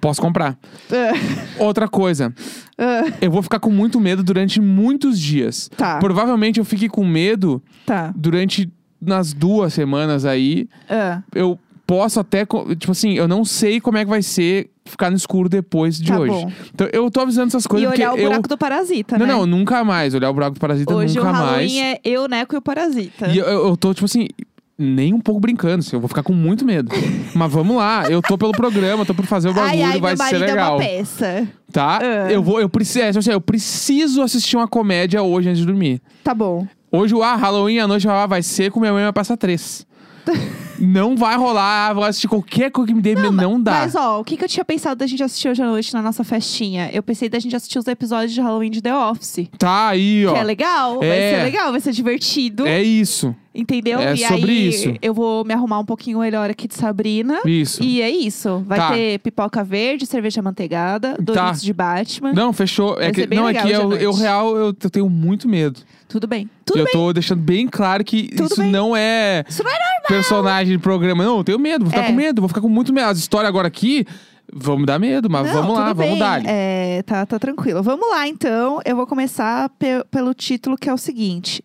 Posso 0.00 0.20
comprar. 0.20 0.56
Ah, 0.90 1.62
Outra 1.62 1.88
coisa, 1.88 2.32
ah, 2.78 3.02
eu 3.20 3.30
vou 3.30 3.42
ficar 3.42 3.58
com 3.58 3.70
muito 3.70 3.98
medo 4.00 4.22
durante 4.22 4.60
muitos 4.60 5.18
dias. 5.18 5.68
Tá. 5.76 5.98
Provavelmente 5.98 6.58
eu 6.60 6.64
fique 6.64 6.88
com 6.88 7.04
medo 7.04 7.62
tá. 7.84 8.12
durante 8.16 8.70
nas 9.00 9.32
duas 9.32 9.72
semanas 9.74 10.24
aí. 10.24 10.68
Ah, 10.88 11.22
Eu 11.34 11.58
posso 11.86 12.20
até, 12.20 12.44
tipo 12.78 12.92
assim, 12.92 13.14
eu 13.14 13.26
não 13.26 13.44
sei 13.44 13.80
como 13.80 13.96
é 13.98 14.04
que 14.04 14.10
vai 14.10 14.22
ser 14.22 14.70
ficar 14.84 15.10
no 15.10 15.16
escuro 15.16 15.48
depois 15.48 15.98
de 15.98 16.06
Tá 16.12 16.18
hoje. 16.20 16.30
bom. 16.32 16.52
Então 16.74 16.88
eu 16.92 17.10
tô 17.10 17.20
avisando 17.20 17.48
essas 17.48 17.66
coisas 17.66 17.88
e 17.90 17.92
olhar 17.92 18.12
o 18.14 18.16
buraco 18.16 18.44
eu 18.46 18.48
do 18.48 18.58
parasita, 18.58 19.18
Não, 19.18 19.26
né? 19.26 19.32
não, 19.32 19.46
nunca 19.46 19.82
mais. 19.84 20.14
Olhar 20.14 20.30
o 20.30 20.34
buraco 20.34 20.54
do 20.54 20.60
parasita 20.60 20.94
Hoje 20.94 21.16
nunca 21.16 21.28
o 21.30 21.32
Halloween 21.32 21.56
mais. 21.56 21.76
é 21.76 22.00
eu, 22.04 22.28
Neco 22.28 22.54
e 22.54 22.58
o 22.58 22.62
parasita. 22.62 23.28
E 23.28 23.38
eu, 23.38 23.46
eu 23.46 23.76
tô, 23.76 23.92
tipo 23.92 24.04
assim, 24.06 24.28
nem 24.78 25.12
um 25.12 25.20
pouco 25.20 25.40
brincando, 25.40 25.80
assim, 25.80 25.96
eu 25.96 26.00
vou 26.00 26.08
ficar 26.08 26.22
com 26.22 26.32
muito 26.32 26.64
medo. 26.64 26.90
Mas 27.34 27.52
vamos 27.52 27.76
lá, 27.76 28.08
eu 28.08 28.22
tô 28.22 28.38
pelo 28.38 28.52
programa, 28.52 29.04
tô 29.04 29.12
por 29.12 29.26
fazer 29.26 29.48
o 29.48 29.52
bagulho, 29.54 29.72
ai, 29.72 29.82
ai, 29.82 30.00
vai 30.00 30.14
meu 30.14 30.16
ser 30.16 30.22
marido 30.24 30.44
é 30.44 30.46
legal. 30.46 30.76
uma 30.76 30.84
peça. 30.84 31.48
Tá? 31.72 31.98
Ah. 32.00 32.30
Eu 32.32 32.42
vou, 32.42 32.60
eu 32.60 32.68
preciso, 32.68 33.00
é, 33.00 33.08
assim, 33.08 33.32
eu 33.32 33.40
preciso 33.40 34.22
assistir 34.22 34.56
uma 34.56 34.68
comédia 34.68 35.22
hoje 35.22 35.48
antes 35.48 35.60
de 35.60 35.66
dormir. 35.66 36.00
Tá 36.22 36.32
bom. 36.32 36.66
Hoje, 36.92 37.14
ah, 37.20 37.34
Halloween 37.34 37.80
à 37.80 37.88
noite 37.88 38.08
ah, 38.08 38.26
vai 38.26 38.42
ser 38.42 38.70
com 38.70 38.78
minha 38.80 38.92
mãe 38.92 39.02
vai 39.02 39.12
passar 39.12 39.36
três. 39.36 39.86
não 40.78 41.16
vai 41.16 41.36
rolar, 41.36 41.88
ah, 41.88 41.92
vou 41.92 42.04
assistir 42.04 42.28
qualquer 42.28 42.70
coisa 42.70 42.88
que 42.88 42.94
me 42.94 43.02
dê 43.02 43.14
medo, 43.14 43.32
não 43.32 43.60
dá. 43.60 43.72
Mas, 43.80 43.94
ó, 43.94 44.20
o 44.20 44.24
que, 44.24 44.36
que 44.36 44.44
eu 44.44 44.48
tinha 44.48 44.64
pensado 44.64 44.96
da 44.96 45.06
gente 45.06 45.22
assistir 45.22 45.48
hoje 45.48 45.62
à 45.62 45.66
noite 45.66 45.92
na 45.92 46.00
nossa 46.00 46.22
festinha? 46.22 46.88
Eu 46.92 47.02
pensei 47.02 47.28
da 47.28 47.38
gente 47.38 47.54
assistir 47.56 47.78
os 47.78 47.86
episódios 47.86 48.32
de 48.32 48.40
Halloween 48.40 48.70
de 48.70 48.80
The 48.80 48.94
Office. 48.94 49.48
Tá 49.58 49.88
aí, 49.88 50.24
ó. 50.26 50.32
Que 50.32 50.38
é 50.38 50.44
legal, 50.44 50.98
vai 51.00 51.08
É. 51.18 51.36
ser 51.36 51.42
legal, 51.44 51.70
vai 51.72 51.80
ser 51.80 51.92
divertido. 51.92 52.66
É 52.66 52.82
isso. 52.82 53.34
Entendeu? 53.58 53.98
é 53.98 54.14
e 54.14 54.18
sobre 54.18 54.50
aí 54.52 54.68
isso. 54.68 54.94
eu 55.02 55.12
vou 55.12 55.44
me 55.44 55.52
arrumar 55.52 55.80
um 55.80 55.84
pouquinho 55.84 56.20
melhor 56.20 56.48
aqui 56.48 56.68
de 56.68 56.74
Sabrina. 56.74 57.40
Isso. 57.44 57.82
E 57.82 58.00
é 58.00 58.08
isso. 58.08 58.62
Vai 58.66 58.78
Tá. 58.78 58.92
ter 58.92 59.18
pipoca 59.18 59.64
verde, 59.64 60.06
cerveja 60.06 60.40
manteigada, 60.40 61.16
Doritos 61.20 61.60
de 61.62 61.72
Batman. 61.72 62.32
Não, 62.32 62.52
fechou. 62.52 62.96
É 63.00 63.10
que, 63.10 63.26
não, 63.26 63.48
é 63.48 63.54
que 63.54 63.68
eu, 63.70 63.92
eu 63.94 64.12
real, 64.12 64.56
eu, 64.56 64.72
tenho 64.72 65.10
muito 65.10 65.48
medo. 65.48 65.80
Tudo 66.08 66.26
bem. 66.28 66.48
Tudo 66.64 66.78
eu 66.78 66.84
bem. 66.84 66.92
tô 66.92 67.12
deixando 67.12 67.40
bem 67.42 67.66
claro 67.66 68.04
que 68.04 68.28
Tudo 68.28 68.46
isso 68.52 68.62
bem. 68.62 68.70
não 68.70 68.96
é 68.96 69.44
Isso 69.48 69.62
não 69.64 69.70
é 69.70 69.74
normal. 69.74 70.02
personagem 70.08 70.76
de 70.76 70.82
programa. 70.82 71.24
Não, 71.24 71.38
eu 71.38 71.44
tenho 71.44 71.58
medo, 71.58 71.84
vou 71.84 71.90
ficar 71.90 72.04
É. 72.04 72.06
com 72.06 72.12
medo, 72.14 72.40
vou 72.40 72.48
ficar 72.48 72.60
com 72.60 72.68
muito 72.68 72.92
medo. 72.94 73.08
As 73.08 73.18
histórias 73.18 73.48
agora 73.48 73.66
aqui, 73.68 74.06
vamos 74.52 74.86
dar 74.86 74.98
medo, 74.98 75.28
mas 75.28 75.46
Não, 75.48 75.54
vamos 75.62 75.76
lá, 75.76 75.92
vamos 75.92 76.18
dar. 76.18 76.40
É, 76.46 77.02
tá, 77.02 77.26
tá 77.26 77.38
tranquilo. 77.38 77.82
Vamos 77.82 78.08
lá, 78.08 78.26
então. 78.26 78.80
Eu 78.86 78.96
vou 78.96 79.06
começar 79.06 79.68
pe- 79.70 80.04
pelo 80.10 80.32
título 80.32 80.76
que 80.78 80.88
é 80.88 80.94
o 80.94 80.96
seguinte. 80.98 81.62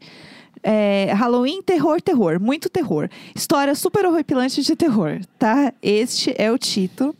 É, 0.64 1.12
Halloween, 1.14 1.62
terror, 1.62 2.02
terror. 2.02 2.40
Muito 2.40 2.70
terror. 2.70 3.10
História 3.36 3.76
super 3.76 4.06
horripilante 4.06 4.62
de 4.62 4.76
terror, 4.76 5.20
tá? 5.38 5.74
Este 5.82 6.34
é 6.38 6.50
o 6.50 6.58
título. 6.58 7.14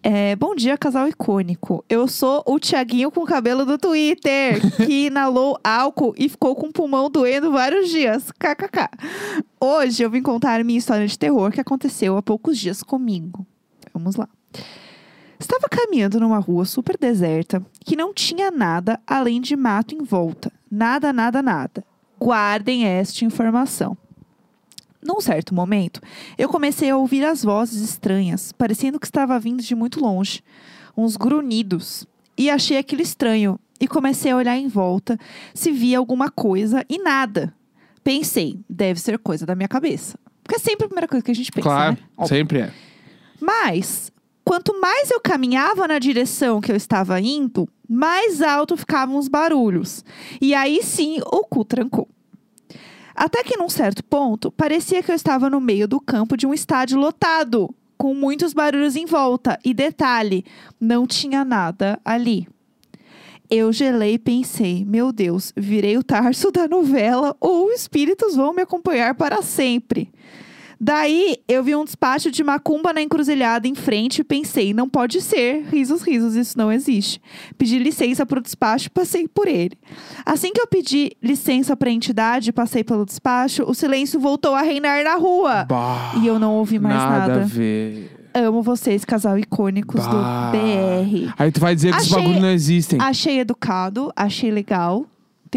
É, 0.00 0.36
bom 0.36 0.54
dia, 0.54 0.78
casal 0.78 1.08
icônico. 1.08 1.84
Eu 1.88 2.06
sou 2.06 2.42
o 2.46 2.60
Tiaguinho 2.60 3.10
com 3.10 3.24
cabelo 3.24 3.64
do 3.64 3.76
Twitter, 3.78 4.60
que 4.86 5.06
inalou 5.06 5.58
álcool 5.64 6.14
e 6.16 6.28
ficou 6.28 6.54
com 6.54 6.68
o 6.68 6.72
pulmão 6.72 7.10
doendo 7.10 7.50
vários 7.50 7.88
dias. 7.88 8.30
KKK. 8.30 8.88
Hoje 9.60 10.02
eu 10.02 10.10
vim 10.10 10.22
contar 10.22 10.62
minha 10.62 10.78
história 10.78 11.06
de 11.06 11.18
terror 11.18 11.50
que 11.50 11.60
aconteceu 11.60 12.16
há 12.16 12.22
poucos 12.22 12.58
dias 12.58 12.82
comigo. 12.82 13.44
Vamos 13.92 14.14
lá. 14.14 14.28
Estava 15.40 15.68
caminhando 15.68 16.20
numa 16.20 16.38
rua 16.38 16.64
super 16.64 16.96
deserta 16.96 17.64
que 17.84 17.96
não 17.96 18.14
tinha 18.14 18.50
nada 18.50 19.00
além 19.06 19.40
de 19.40 19.56
mato 19.56 19.94
em 19.94 20.02
volta. 20.02 20.52
Nada, 20.70 21.12
nada, 21.12 21.42
nada. 21.42 21.84
Guardem 22.18 22.84
esta 22.86 23.24
informação. 23.24 23.96
Num 25.02 25.20
certo 25.20 25.54
momento, 25.54 26.00
eu 26.38 26.48
comecei 26.48 26.88
a 26.88 26.96
ouvir 26.96 27.24
as 27.24 27.44
vozes 27.44 27.82
estranhas, 27.82 28.52
parecendo 28.52 28.98
que 28.98 29.06
estava 29.06 29.38
vindo 29.38 29.62
de 29.62 29.74
muito 29.74 30.00
longe, 30.00 30.42
uns 30.96 31.16
grunhidos, 31.16 32.06
e 32.38 32.48
achei 32.48 32.78
aquilo 32.78 33.02
estranho 33.02 33.60
e 33.78 33.86
comecei 33.86 34.32
a 34.32 34.36
olhar 34.36 34.56
em 34.56 34.66
volta 34.66 35.18
se 35.52 35.70
via 35.70 35.98
alguma 35.98 36.30
coisa 36.30 36.84
e 36.88 36.98
nada. 36.98 37.54
Pensei, 38.02 38.58
deve 38.68 38.98
ser 39.00 39.18
coisa 39.18 39.44
da 39.44 39.54
minha 39.54 39.68
cabeça. 39.68 40.18
Porque 40.42 40.56
é 40.56 40.58
sempre 40.58 40.84
a 40.84 40.88
primeira 40.88 41.08
coisa 41.08 41.24
que 41.24 41.30
a 41.30 41.34
gente 41.34 41.50
pensa, 41.50 41.68
claro, 41.68 41.98
né? 42.18 42.26
Sempre 42.26 42.60
é. 42.60 42.72
Mas, 43.40 44.10
quanto 44.44 44.78
mais 44.80 45.10
eu 45.10 45.20
caminhava 45.20 45.88
na 45.88 45.98
direção 45.98 46.60
que 46.60 46.70
eu 46.70 46.76
estava 46.76 47.20
indo, 47.20 47.68
mais 47.88 48.42
alto 48.42 48.76
ficavam 48.76 49.16
os 49.16 49.28
barulhos. 49.28 50.04
E 50.40 50.54
aí 50.54 50.82
sim, 50.82 51.20
o 51.26 51.44
cu 51.44 51.64
trancou. 51.64 52.08
Até 53.14 53.44
que 53.44 53.56
num 53.56 53.68
certo 53.68 54.02
ponto, 54.02 54.50
parecia 54.50 55.02
que 55.02 55.10
eu 55.10 55.14
estava 55.14 55.48
no 55.48 55.60
meio 55.60 55.86
do 55.86 56.00
campo 56.00 56.36
de 56.36 56.46
um 56.46 56.52
estádio 56.52 56.98
lotado, 56.98 57.72
com 57.96 58.12
muitos 58.12 58.52
barulhos 58.52 58.96
em 58.96 59.06
volta. 59.06 59.58
E 59.64 59.72
detalhe, 59.72 60.44
não 60.80 61.06
tinha 61.06 61.44
nada 61.44 62.00
ali. 62.04 62.48
Eu 63.48 63.72
gelei 63.72 64.14
e 64.14 64.18
pensei, 64.18 64.84
meu 64.84 65.12
Deus, 65.12 65.52
virei 65.56 65.96
o 65.96 66.02
Tarso 66.02 66.50
da 66.50 66.66
novela 66.66 67.36
ou 67.38 67.70
espíritos 67.70 68.34
vão 68.34 68.52
me 68.52 68.62
acompanhar 68.62 69.14
para 69.14 69.42
sempre. 69.42 70.10
Daí 70.86 71.38
eu 71.48 71.64
vi 71.64 71.74
um 71.74 71.82
despacho 71.82 72.30
de 72.30 72.44
macumba 72.44 72.92
na 72.92 73.00
encruzilhada 73.00 73.66
em 73.66 73.74
frente 73.74 74.18
e 74.18 74.24
pensei, 74.24 74.74
não 74.74 74.86
pode 74.86 75.22
ser. 75.22 75.64
Risos, 75.72 76.02
risos, 76.02 76.34
isso 76.36 76.58
não 76.58 76.70
existe. 76.70 77.22
Pedi 77.56 77.78
licença 77.78 78.26
para 78.26 78.38
o 78.38 78.42
despacho 78.42 78.88
e 78.88 78.90
passei 78.90 79.26
por 79.26 79.48
ele. 79.48 79.78
Assim 80.26 80.52
que 80.52 80.60
eu 80.60 80.66
pedi 80.66 81.12
licença 81.22 81.74
para 81.74 81.88
a 81.88 81.92
entidade 81.92 82.50
e 82.50 82.52
passei 82.52 82.84
pelo 82.84 83.06
despacho, 83.06 83.62
o 83.66 83.72
silêncio 83.72 84.20
voltou 84.20 84.54
a 84.54 84.60
reinar 84.60 85.02
na 85.04 85.14
rua. 85.14 85.64
Bah, 85.64 86.12
E 86.22 86.26
eu 86.26 86.38
não 86.38 86.52
ouvi 86.56 86.78
mais 86.78 86.96
nada. 86.96 87.28
nada. 87.28 87.40
a 87.40 87.44
ver. 87.46 88.10
Amo 88.34 88.60
vocês, 88.60 89.06
casal 89.06 89.38
icônicos 89.38 90.04
Bah. 90.04 90.50
do 90.50 90.58
BR. 90.58 91.32
Aí 91.38 91.50
tu 91.50 91.60
vai 91.60 91.74
dizer 91.74 91.92
que 91.92 91.96
esses 91.98 92.12
Achei- 92.12 92.22
bagulho 92.22 92.40
não 92.42 92.50
existem. 92.50 92.98
Achei 93.00 93.38
educado, 93.40 94.12
achei 94.14 94.50
legal, 94.50 95.06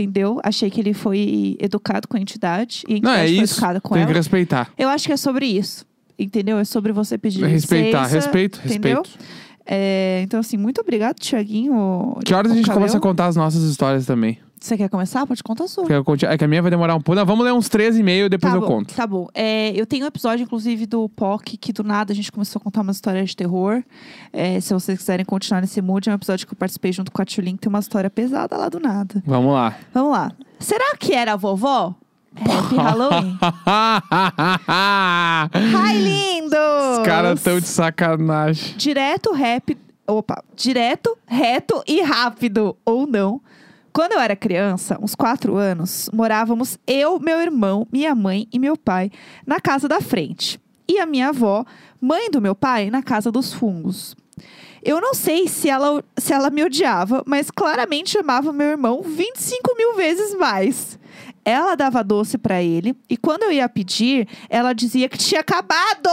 entendeu? 0.02 0.40
Achei 0.44 0.70
que 0.70 0.80
ele 0.80 0.94
foi 0.94 1.58
educado 1.60 2.08
com 2.08 2.18
a 2.18 2.20
entidade 2.20 2.84
e 2.88 2.94
a 2.98 3.00
Não, 3.02 3.12
entidade 3.12 3.32
é 3.32 3.36
foi 3.36 3.44
isso. 3.44 3.54
educada 3.56 3.82
com 3.82 3.94
Tem 3.94 4.04
ela. 4.04 4.12
que 4.12 4.18
respeitar. 4.18 4.72
Eu 4.78 4.90
acho 4.90 5.06
que 5.08 5.12
é 5.14 5.18
sobre 5.18 5.46
isso. 5.46 5.86
Entendeu? 6.20 6.58
É 6.58 6.64
sobre 6.66 6.92
você 6.92 7.16
pedir 7.18 7.46
Respeitar, 7.46 8.04
licença, 8.04 8.16
respeito, 8.16 8.60
entendeu? 8.66 9.04
respeito. 9.04 9.26
É, 9.70 10.22
então, 10.24 10.40
assim, 10.40 10.56
muito 10.56 10.80
obrigado, 10.80 11.20
Tiaguinho. 11.20 12.18
Que 12.24 12.34
horas 12.34 12.52
a 12.52 12.56
gente 12.56 12.66
Cabelo. 12.66 12.82
começa 12.82 12.98
a 12.98 13.02
contar 13.02 13.26
as 13.28 13.36
nossas 13.36 13.64
histórias 13.64 14.06
também? 14.06 14.40
Você 14.60 14.76
quer 14.76 14.90
começar? 14.90 15.26
Pode 15.28 15.44
contar 15.44 15.66
a 15.66 15.68
sua. 15.68 15.86
Quer 15.86 16.02
É 16.26 16.38
que 16.38 16.44
a 16.44 16.48
minha 16.48 16.62
vai 16.62 16.72
demorar 16.72 16.96
um 16.96 17.02
pouco. 17.02 17.16
Não, 17.16 17.26
vamos 17.26 17.46
ler 17.46 17.54
uns 17.54 17.70
13 17.70 18.00
e 18.00 18.04
meio, 18.04 18.30
depois 18.30 18.52
tá 18.52 18.58
eu 18.58 18.62
bom, 18.62 18.68
conto. 18.68 18.96
Tá 18.96 19.06
bom. 19.06 19.28
É, 19.34 19.72
eu 19.80 19.86
tenho 19.86 20.06
um 20.06 20.08
episódio, 20.08 20.44
inclusive, 20.44 20.86
do 20.88 21.08
POC, 21.10 21.58
que 21.58 21.72
do 21.72 21.84
nada 21.84 22.12
a 22.12 22.16
gente 22.16 22.32
começou 22.32 22.60
a 22.60 22.64
contar 22.64 22.82
uma 22.82 22.92
história 22.92 23.24
de 23.24 23.36
terror. 23.36 23.84
É, 24.34 24.60
se 24.60 24.74
vocês 24.74 24.98
quiserem 24.98 25.26
continuar 25.26 25.62
nesse 25.62 25.80
mood, 25.82 26.10
é 26.10 26.12
um 26.12 26.16
episódio 26.16 26.48
que 26.48 26.54
eu 26.54 26.58
participei 26.58 26.92
junto 26.92 27.12
com 27.12 27.22
a 27.22 27.26
Tchulin, 27.26 27.56
que 27.56 27.62
tem 27.62 27.70
uma 27.70 27.80
história 27.80 28.10
pesada 28.10 28.58
lá 28.58 28.68
do 28.68 28.80
nada. 28.80 29.22
Vamos 29.26 29.54
lá. 29.54 29.78
Vamos 29.94 30.12
lá. 30.12 30.32
Será 30.60 30.96
que 30.98 31.14
era 31.14 31.34
a 31.34 31.36
vovó? 31.36 31.94
Happy 32.42 32.76
Halloween. 32.76 33.38
Ai, 35.76 35.98
lindos! 35.98 37.00
Os 37.00 37.06
caras 37.06 37.42
tão 37.42 37.60
de 37.60 37.68
sacanagem. 37.68 38.76
Direto, 38.78 39.32
rap. 39.34 39.78
Opa, 40.06 40.44
direto, 40.56 41.18
reto 41.26 41.84
e 41.88 42.02
rápido. 42.02 42.78
Ou 42.86 43.06
não. 43.08 43.42
Quando 43.92 44.14
eu 44.14 44.20
era 44.20 44.36
criança, 44.36 44.98
uns 45.02 45.16
quatro 45.16 45.56
anos, 45.56 46.10
morávamos 46.14 46.78
eu, 46.86 47.20
meu 47.20 47.42
irmão, 47.42 47.88
minha 47.92 48.14
mãe 48.14 48.48
e 48.54 48.60
meu 48.60 48.78
pai 48.78 49.10
na 49.46 49.60
casa 49.60 49.88
da 49.88 50.00
frente. 50.00 50.60
E 50.88 51.00
a 51.00 51.06
minha 51.06 51.30
avó, 51.30 51.66
mãe 52.00 52.30
do 52.30 52.40
meu 52.40 52.54
pai, 52.54 52.92
na 52.92 53.02
casa 53.02 53.32
dos 53.32 53.52
fungos. 53.52 54.16
Eu 54.84 55.02
não 55.02 55.14
sei 55.14 55.48
se 55.48 55.68
ela, 55.68 56.04
se 56.16 56.32
ela 56.32 56.50
me 56.50 56.64
odiava, 56.64 57.24
mas 57.26 57.50
claramente 57.50 58.18
amava 58.18 58.54
meu 58.54 58.68
irmão 58.68 59.02
25 59.02 59.76
mil 59.76 59.96
vezes 59.96 60.34
mais. 60.36 60.98
Ela 61.48 61.76
dava 61.76 62.04
doce 62.04 62.38
pra 62.38 62.62
ele 62.62 62.94
e 63.10 63.16
quando 63.16 63.44
eu 63.44 63.52
ia 63.54 63.70
pedir, 63.70 64.28
ela 64.50 64.74
dizia 64.74 65.08
que 65.08 65.18
tinha 65.18 65.40
acabado. 65.40 66.10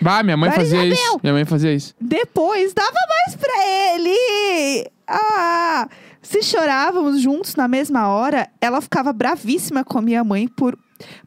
Bah, 0.00 0.22
minha 0.22 0.38
mãe 0.38 0.48
Agora 0.48 0.64
fazia 0.64 0.78
já 0.78 0.86
isso. 0.86 1.20
Minha 1.22 1.34
mãe 1.34 1.44
fazia 1.44 1.74
isso. 1.74 1.94
Depois 2.00 2.72
dava 2.72 2.96
mais 3.10 3.36
pra 3.36 3.68
ele. 3.68 4.90
Ah! 5.06 5.86
Se 6.22 6.42
chorávamos 6.42 7.20
juntos 7.20 7.56
na 7.56 7.68
mesma 7.68 8.08
hora, 8.08 8.48
ela 8.58 8.80
ficava 8.80 9.12
bravíssima 9.12 9.84
com 9.84 9.98
a 9.98 10.02
minha 10.02 10.24
mãe 10.24 10.48
por, 10.48 10.78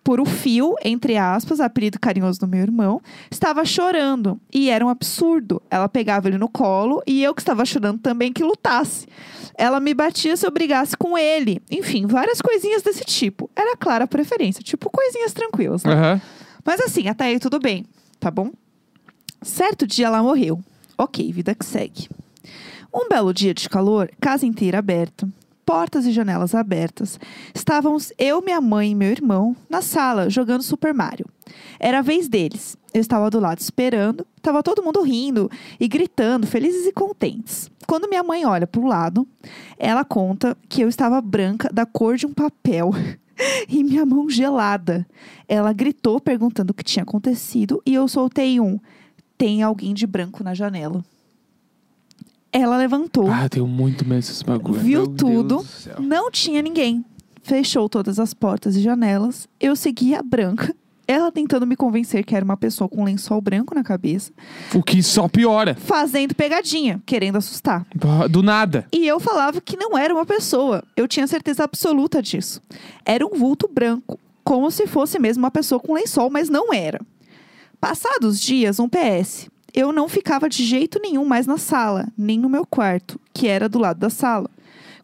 por 0.03 0.19
o 0.19 0.25
fio, 0.25 0.75
entre 0.83 1.17
aspas, 1.17 1.59
apelido 1.59 1.99
carinhoso 1.99 2.39
do 2.39 2.47
meu 2.47 2.61
irmão, 2.61 3.01
estava 3.29 3.63
chorando. 3.65 4.39
E 4.53 4.69
era 4.69 4.85
um 4.85 4.89
absurdo. 4.89 5.61
Ela 5.69 5.87
pegava 5.87 6.27
ele 6.27 6.37
no 6.37 6.49
colo 6.49 7.01
e 7.05 7.23
eu 7.23 7.33
que 7.33 7.41
estava 7.41 7.65
chorando 7.65 7.99
também 7.99 8.33
que 8.33 8.43
lutasse. 8.43 9.07
Ela 9.55 9.79
me 9.79 9.93
batia 9.93 10.35
se 10.35 10.45
eu 10.45 10.51
brigasse 10.51 10.95
com 10.97 11.17
ele. 11.17 11.61
Enfim, 11.69 12.05
várias 12.07 12.41
coisinhas 12.41 12.81
desse 12.81 13.03
tipo. 13.03 13.49
Era 13.55 13.75
clara 13.75 14.05
a 14.05 14.07
preferência, 14.07 14.63
tipo 14.63 14.89
coisinhas 14.89 15.33
tranquilas, 15.33 15.83
né? 15.83 15.93
Aham. 15.93 16.21
Mas 16.63 16.79
assim, 16.79 17.07
até 17.07 17.25
aí 17.25 17.39
tudo 17.39 17.59
bem, 17.59 17.85
tá 18.19 18.29
bom? 18.29 18.51
Certo 19.41 19.87
dia 19.87 20.07
ela 20.07 20.21
morreu. 20.21 20.59
Ok, 20.97 21.31
vida 21.31 21.55
que 21.55 21.65
segue. 21.65 22.07
Um 22.93 23.07
belo 23.07 23.33
dia 23.33 23.53
de 23.53 23.67
calor, 23.69 24.11
casa 24.19 24.45
inteira 24.45 24.79
aberta, 24.79 25.27
portas 25.71 26.05
e 26.05 26.11
janelas 26.11 26.53
abertas. 26.53 27.17
Estávamos 27.55 28.11
eu, 28.17 28.41
minha 28.41 28.59
mãe 28.59 28.91
e 28.91 28.95
meu 28.95 29.09
irmão 29.09 29.55
na 29.69 29.81
sala 29.81 30.29
jogando 30.29 30.63
Super 30.63 30.93
Mario. 30.93 31.25
Era 31.79 31.99
a 31.99 32.01
vez 32.01 32.27
deles. 32.27 32.75
Eu 32.93 32.99
estava 32.99 33.29
do 33.29 33.39
lado 33.39 33.59
esperando, 33.59 34.27
estava 34.35 34.61
todo 34.61 34.83
mundo 34.83 35.01
rindo 35.01 35.49
e 35.79 35.87
gritando, 35.87 36.45
felizes 36.45 36.85
e 36.85 36.91
contentes. 36.91 37.71
Quando 37.87 38.09
minha 38.09 38.21
mãe 38.21 38.45
olha 38.45 38.67
para 38.67 38.81
o 38.81 38.85
lado, 38.85 39.25
ela 39.79 40.03
conta 40.03 40.57
que 40.67 40.81
eu 40.81 40.89
estava 40.89 41.21
branca 41.21 41.69
da 41.71 41.85
cor 41.85 42.17
de 42.17 42.25
um 42.25 42.33
papel 42.33 42.91
e 43.69 43.81
minha 43.81 44.05
mão 44.05 44.29
gelada. 44.29 45.07
Ela 45.47 45.71
gritou 45.71 46.19
perguntando 46.19 46.71
o 46.71 46.73
que 46.73 46.83
tinha 46.83 47.03
acontecido 47.03 47.81
e 47.85 47.93
eu 47.93 48.09
soltei 48.09 48.59
um: 48.59 48.77
tem 49.37 49.63
alguém 49.63 49.93
de 49.93 50.05
branco 50.05 50.43
na 50.43 50.53
janela. 50.53 51.01
Ela 52.53 52.77
levantou, 52.77 53.29
Ah, 53.31 53.43
eu 53.45 53.49
tenho 53.49 53.67
muito 53.67 54.03
medo 54.05 54.17
desses 54.19 54.41
bagulho. 54.41 54.79
Viu 54.79 54.99
Meu 55.03 55.07
tudo. 55.07 55.65
não 55.99 56.29
tinha 56.29 56.61
ninguém. 56.61 57.03
Fechou 57.43 57.87
todas 57.89 58.19
as 58.19 58.33
portas 58.33 58.75
e 58.75 58.81
janelas. 58.81 59.47
Eu 59.59 59.75
segui 59.75 60.13
a 60.13 60.21
branca. 60.21 60.75
Ela 61.07 61.31
tentando 61.31 61.65
me 61.67 61.75
convencer 61.75 62.23
que 62.23 62.35
era 62.35 62.45
uma 62.45 62.55
pessoa 62.55 62.87
com 62.87 63.01
um 63.01 63.05
lençol 63.05 63.41
branco 63.41 63.75
na 63.75 63.83
cabeça, 63.83 64.31
O 64.73 64.81
que 64.81 65.01
só 65.03 65.27
piora. 65.27 65.75
fazendo 65.75 66.33
pegadinha, 66.33 67.01
querendo 67.05 67.37
assustar. 67.37 67.85
Do 68.29 68.41
nada. 68.41 68.85
E 68.93 69.07
eu 69.07 69.19
falava 69.19 69.59
que 69.59 69.75
não 69.75 69.97
era 69.97 70.13
uma 70.13 70.25
pessoa. 70.25 70.83
Eu 70.95 71.07
tinha 71.09 71.27
certeza 71.27 71.63
absoluta 71.65 72.21
disso. 72.21 72.61
Era 73.03 73.25
um 73.25 73.31
vulto 73.37 73.67
branco, 73.67 74.17
como 74.43 74.71
se 74.71 74.87
fosse 74.87 75.19
mesmo 75.19 75.43
uma 75.43 75.51
pessoa 75.51 75.81
com 75.81 75.93
lençol, 75.93 76.29
mas 76.29 76.47
não 76.47 76.71
era. 76.73 77.01
Passados 77.79 78.39
dias, 78.39 78.79
um 78.79 78.87
PS. 78.87 79.49
Eu 79.73 79.91
não 79.91 80.07
ficava 80.09 80.49
de 80.49 80.63
jeito 80.63 80.99
nenhum 81.01 81.25
mais 81.25 81.47
na 81.47 81.57
sala, 81.57 82.07
nem 82.17 82.37
no 82.37 82.49
meu 82.49 82.65
quarto, 82.65 83.19
que 83.33 83.47
era 83.47 83.69
do 83.69 83.79
lado 83.79 83.99
da 83.99 84.09
sala. 84.09 84.49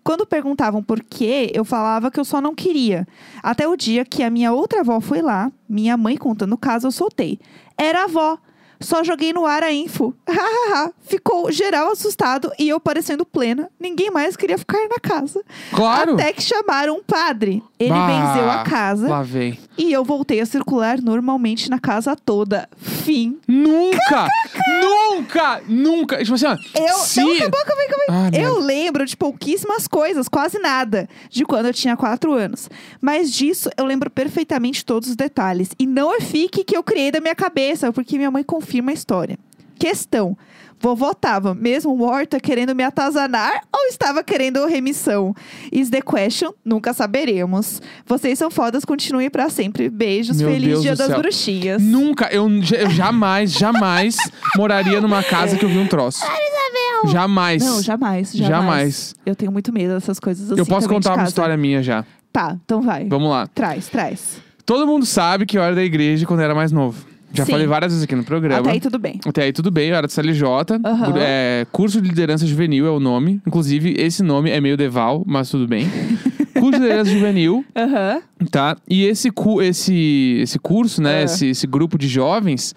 Quando 0.03 0.25
perguntavam 0.25 0.81
por 0.81 1.01
quê, 1.03 1.51
eu 1.53 1.65
falava 1.65 2.09
que 2.09 2.19
eu 2.19 2.23
só 2.23 2.39
não 2.39 2.55
queria. 2.55 3.05
Até 3.43 3.67
o 3.67 3.75
dia 3.75 4.05
que 4.05 4.23
a 4.23 4.29
minha 4.29 4.53
outra 4.53 4.79
avó 4.79 5.01
foi 5.01 5.21
lá, 5.21 5.51
minha 5.67 5.97
mãe 5.97 6.15
contando 6.15 6.53
o 6.53 6.57
caso, 6.57 6.87
eu 6.87 6.91
soltei. 6.91 7.39
Era 7.77 8.01
a 8.01 8.03
avó. 8.05 8.37
Só 8.79 9.03
joguei 9.03 9.33
no 9.33 9.45
ar 9.45 9.63
a 9.63 9.71
info. 9.71 10.13
Ficou 11.01 11.51
geral 11.51 11.91
assustado 11.91 12.51
e 12.59 12.69
eu 12.69 12.79
parecendo 12.79 13.25
plena. 13.25 13.69
Ninguém 13.79 14.11
mais 14.11 14.35
queria 14.35 14.57
ficar 14.57 14.79
na 14.87 14.99
casa. 15.01 15.43
Claro. 15.73 16.13
Até 16.13 16.33
que 16.33 16.41
chamaram 16.41 16.95
um 16.97 17.03
padre. 17.03 17.63
Ele 17.79 17.89
Bah, 17.91 18.07
benzeu 18.07 18.49
a 18.49 18.63
casa 18.63 19.07
Lá 19.07 19.21
vem. 19.21 19.57
e 19.77 19.93
eu 19.93 20.03
voltei 20.03 20.39
a 20.41 20.45
circular 20.45 20.99
normalmente 21.01 21.69
na 21.69 21.79
casa 21.79 22.15
toda. 22.15 22.67
Fim. 22.77 23.37
Nunca! 23.47 24.27
nunca! 24.81 25.61
Nunca! 25.67 26.17
Tipo 26.23 26.33
assim, 26.35 26.45
ó. 26.47 26.57
Eu. 26.75 26.95
se... 26.95 27.21
Não, 27.21 27.31
acabou, 27.33 27.59
acabou, 27.61 27.83
acabou. 27.83 28.05
Ah. 28.09 28.29
Eu 28.33 28.59
lembro 28.59 29.05
de 29.05 29.15
pouquíssimas 29.15 29.87
coisas, 29.87 30.27
quase 30.27 30.59
nada, 30.59 31.07
de 31.29 31.45
quando 31.45 31.67
eu 31.67 31.73
tinha 31.73 31.95
quatro 31.95 32.33
anos. 32.33 32.69
Mas 33.01 33.31
disso 33.31 33.69
eu 33.77 33.85
lembro 33.85 34.09
perfeitamente 34.09 34.83
todos 34.85 35.09
os 35.09 35.15
detalhes. 35.15 35.69
E 35.79 35.85
não 35.85 36.13
é 36.15 36.19
fique 36.21 36.63
que 36.63 36.75
eu 36.75 36.83
criei 36.83 37.11
da 37.11 37.19
minha 37.21 37.35
cabeça, 37.35 37.91
porque 37.93 38.17
minha 38.17 38.31
mãe 38.31 38.43
confirma 38.67 38.91
a 38.91 38.93
história. 38.93 39.39
Questão: 39.79 40.37
Vou 40.79 40.95
votava, 40.95 41.55
mesmo 41.55 41.91
o 41.91 42.01
Horta 42.03 42.39
querendo 42.39 42.75
me 42.75 42.83
atazanar 42.83 43.61
ou 43.73 43.87
estava 43.87 44.23
querendo 44.23 44.65
remissão? 44.65 45.33
Is 45.71 45.89
the 45.89 46.01
question, 46.01 46.51
nunca 46.65 46.93
saberemos. 46.93 47.81
Vocês 48.05 48.37
são 48.37 48.51
fodas, 48.51 48.83
continuem 48.83 49.29
pra 49.29 49.49
sempre. 49.49 49.89
Beijos, 49.89 50.41
Meu 50.41 50.51
feliz 50.51 50.69
Deus 50.69 50.81
dia 50.81 50.95
das 50.95 51.07
céu. 51.07 51.19
bruxinhas. 51.19 51.81
Nunca, 51.81 52.27
eu, 52.31 52.47
eu 52.77 52.89
jamais, 52.89 53.53
jamais 53.53 54.17
moraria 54.55 54.99
numa 54.99 55.23
casa 55.23 55.57
que 55.57 55.65
eu 55.65 55.69
vi 55.69 55.77
um 55.77 55.87
troço. 55.87 56.25
Jamais. 57.05 57.63
Não, 57.63 57.81
jamais, 57.81 58.31
jamais. 58.33 58.49
Jamais. 58.49 59.15
Eu 59.23 59.35
tenho 59.35 59.51
muito 59.51 59.71
medo 59.71 59.93
dessas 59.93 60.19
coisas 60.19 60.51
assim 60.51 60.59
Eu 60.59 60.65
posso 60.65 60.89
contar 60.89 61.13
uma 61.13 61.25
história 61.25 61.55
minha 61.55 61.81
já. 61.81 62.03
Tá, 62.33 62.57
então 62.65 62.81
vai. 62.81 63.05
Vamos 63.05 63.29
lá. 63.29 63.47
Traz, 63.47 63.87
traz. 63.87 64.41
Todo 64.65 64.85
mundo 64.87 65.05
sabe 65.05 65.45
que 65.45 65.57
eu 65.57 65.63
era 65.63 65.75
da 65.75 65.83
igreja 65.83 66.25
quando 66.25 66.39
eu 66.39 66.45
era 66.45 66.55
mais 66.55 66.71
novo. 66.71 67.05
Já 67.33 67.45
Sim. 67.45 67.51
falei 67.51 67.67
várias 67.67 67.91
vezes 67.91 68.03
aqui 68.03 68.15
no 68.15 68.23
programa. 68.23 68.61
Até 68.61 68.71
aí 68.71 68.79
tudo 68.79 68.97
bem. 68.97 69.19
Até 69.25 69.43
aí 69.43 69.53
tudo 69.53 69.69
bem, 69.69 69.89
eu 69.89 69.95
era 69.95 70.07
do 70.07 70.11
CLJ. 70.11 70.43
Aham. 70.85 71.13
É, 71.17 71.67
curso 71.71 72.01
de 72.01 72.07
liderança 72.07 72.45
juvenil 72.45 72.87
é 72.87 72.89
o 72.89 72.99
nome. 72.99 73.41
Inclusive, 73.45 73.95
esse 73.97 74.23
nome 74.23 74.49
é 74.49 74.59
meio 74.61 74.77
deval, 74.77 75.23
mas 75.27 75.49
tudo 75.49 75.67
bem. 75.67 75.87
curso 76.59 76.79
de 76.79 76.85
liderança 76.85 77.11
juvenil, 77.11 77.65
Aham. 77.75 78.21
tá? 78.49 78.77
E 78.89 79.03
esse, 79.03 79.29
cu 79.29 79.61
esse, 79.61 80.39
esse 80.41 80.57
curso, 80.57 81.01
né? 81.01 81.19
Ah. 81.19 81.23
Esse, 81.23 81.47
esse 81.47 81.67
grupo 81.67 81.97
de 81.97 82.07
jovens, 82.07 82.73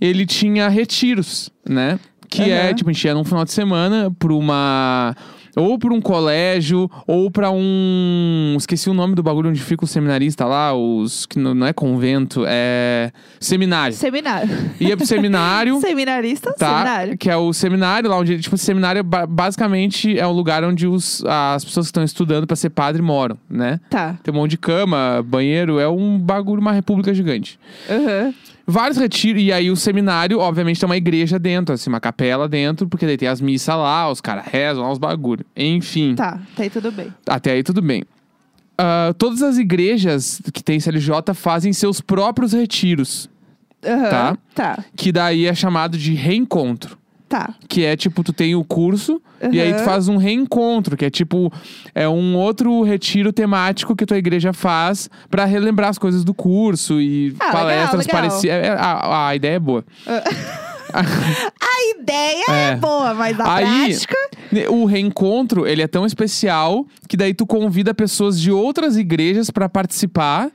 ele 0.00 0.24
tinha 0.24 0.68
retiros, 0.68 1.50
né? 1.68 1.98
Que 2.30 2.50
é, 2.50 2.74
tipo, 2.74 2.90
a 2.90 2.92
gente 2.92 3.04
ia 3.04 3.14
num 3.14 3.24
final 3.24 3.44
de 3.44 3.52
semana 3.52 4.14
pra 4.18 4.32
uma. 4.32 5.16
Ou 5.56 5.78
pra 5.78 5.92
um 5.92 6.00
colégio, 6.00 6.90
ou 7.06 7.30
pra 7.30 7.50
um. 7.50 8.54
Esqueci 8.56 8.88
o 8.88 8.94
nome 8.94 9.14
do 9.14 9.22
bagulho 9.22 9.50
onde 9.50 9.60
fica 9.60 9.84
o 9.84 9.88
seminarista 9.88 10.44
lá, 10.44 10.74
os. 10.74 11.26
Que 11.26 11.38
não 11.38 11.66
é 11.66 11.72
convento, 11.72 12.44
é. 12.46 13.10
Seminário. 13.40 13.94
Seminário. 13.96 14.48
Ia 14.80 14.96
pro 14.96 15.06
seminário. 15.06 15.80
Seminarista, 15.88 16.52
Tá, 16.58 16.78
seminário. 16.78 17.18
que 17.18 17.28
é 17.30 17.36
o 17.36 17.52
seminário 17.52 18.08
lá 18.10 18.16
onde, 18.18 18.38
tipo, 18.38 18.56
seminário 18.56 19.02
ba- 19.02 19.26
basicamente 19.26 20.18
é 20.18 20.26
o 20.26 20.32
lugar 20.32 20.62
onde 20.64 20.86
os, 20.86 21.24
as 21.24 21.64
pessoas 21.64 21.86
que 21.86 21.90
estão 21.90 22.04
estudando 22.04 22.46
pra 22.46 22.56
ser 22.56 22.70
padre 22.70 23.02
moram, 23.02 23.36
né? 23.48 23.80
Tá. 23.90 24.16
Tem 24.22 24.32
um 24.32 24.36
monte 24.36 24.52
de 24.52 24.58
cama, 24.58 25.24
banheiro, 25.26 25.78
é 25.78 25.88
um 25.88 26.18
bagulho, 26.18 26.60
uma 26.60 26.72
república 26.72 27.12
gigante. 27.14 27.58
Aham. 27.88 28.32
Vários 28.70 28.98
retiros, 28.98 29.40
e 29.42 29.50
aí 29.50 29.70
o 29.70 29.76
seminário, 29.76 30.40
obviamente, 30.40 30.78
tem 30.78 30.86
uma 30.86 30.96
igreja 30.96 31.38
dentro, 31.38 31.74
assim, 31.74 31.88
uma 31.88 32.00
capela 32.00 32.46
dentro, 32.46 32.86
porque 32.86 33.06
daí 33.06 33.16
tem 33.16 33.26
as 33.26 33.40
missas 33.40 33.74
lá, 33.74 34.10
os 34.10 34.20
caras 34.20 34.44
rezam 34.46 34.82
lá, 34.84 34.92
os 34.92 34.98
bagulho. 34.98 35.42
Enfim, 35.56 36.14
Tá, 36.14 36.38
tá 36.54 36.62
aí 36.64 36.68
tudo 36.68 36.92
bem. 36.92 37.10
até 37.26 37.52
aí 37.52 37.62
tudo 37.62 37.80
bem. 37.80 38.04
Ah, 38.76 39.14
todas 39.16 39.40
as 39.40 39.56
igrejas 39.56 40.42
que 40.52 40.62
tem 40.62 40.78
CLJ 40.78 41.32
fazem 41.34 41.72
seus 41.72 42.02
próprios 42.02 42.52
retiros, 42.52 43.30
Aham. 43.82 44.10
Tá. 44.10 44.36
Tá. 44.76 44.84
que 44.94 45.10
daí 45.12 45.46
é 45.46 45.54
chamado 45.54 45.96
de 45.96 46.12
reencontro. 46.12 46.97
Tá. 47.28 47.54
Que 47.68 47.84
é 47.84 47.94
tipo, 47.96 48.24
tu 48.24 48.32
tem 48.32 48.54
o 48.54 48.64
curso 48.64 49.20
e 49.52 49.60
aí 49.60 49.74
tu 49.74 49.84
faz 49.84 50.08
um 50.08 50.16
reencontro, 50.16 50.96
que 50.96 51.04
é 51.04 51.10
tipo, 51.10 51.52
é 51.94 52.08
um 52.08 52.34
outro 52.36 52.82
retiro 52.82 53.32
temático 53.32 53.94
que 53.94 54.06
tua 54.06 54.16
igreja 54.16 54.52
faz 54.54 55.10
pra 55.30 55.44
relembrar 55.44 55.90
as 55.90 55.98
coisas 55.98 56.24
do 56.24 56.32
curso 56.32 57.00
e 57.00 57.36
Ah, 57.38 57.52
palestras 57.52 58.06
parecidas. 58.06 58.56
é, 58.64 58.70
A, 58.70 59.28
a 59.28 59.36
ideia 59.36 59.56
é 59.56 59.58
boa. 59.58 59.84
A 60.90 62.00
ideia 62.00 62.44
é, 62.48 62.70
É. 62.70 62.76
boa, 62.76 63.12
mas 63.14 63.38
a 63.38 63.54
Aí- 63.56 63.64
prática. 63.66 64.16
O 64.70 64.86
reencontro, 64.86 65.66
ele 65.66 65.82
é 65.82 65.86
tão 65.86 66.06
especial 66.06 66.86
que 67.06 67.16
daí 67.16 67.34
tu 67.34 67.46
convida 67.46 67.92
pessoas 67.92 68.40
de 68.40 68.50
outras 68.50 68.96
igrejas 68.96 69.50
pra 69.50 69.68
participar. 69.68 70.50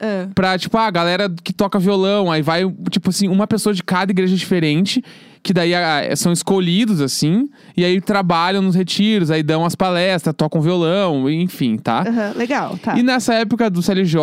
Ah, 0.00 0.28
Pra, 0.34 0.58
tipo, 0.58 0.76
a 0.78 0.90
galera 0.90 1.30
que 1.42 1.52
toca 1.52 1.78
violão, 1.78 2.30
aí 2.32 2.40
vai, 2.42 2.62
tipo 2.90 3.10
assim, 3.10 3.28
uma 3.28 3.46
pessoa 3.46 3.74
de 3.74 3.82
cada 3.82 4.10
igreja 4.12 4.34
diferente, 4.36 5.02
que 5.46 5.54
daí 5.54 5.72
ah, 5.76 6.02
são 6.16 6.32
escolhidos, 6.32 7.00
assim, 7.00 7.48
e 7.76 7.84
aí 7.84 8.00
trabalham 8.00 8.60
nos 8.60 8.74
retiros, 8.74 9.30
aí 9.30 9.44
dão 9.44 9.64
as 9.64 9.76
palestras, 9.76 10.34
tocam 10.36 10.60
violão, 10.60 11.30
enfim, 11.30 11.76
tá? 11.76 12.00
aham, 12.00 12.32
legal, 12.34 12.76
tá. 12.82 12.98
E 12.98 13.02
nessa 13.04 13.32
época 13.32 13.70
do 13.70 13.80
CLJ, 13.80 14.18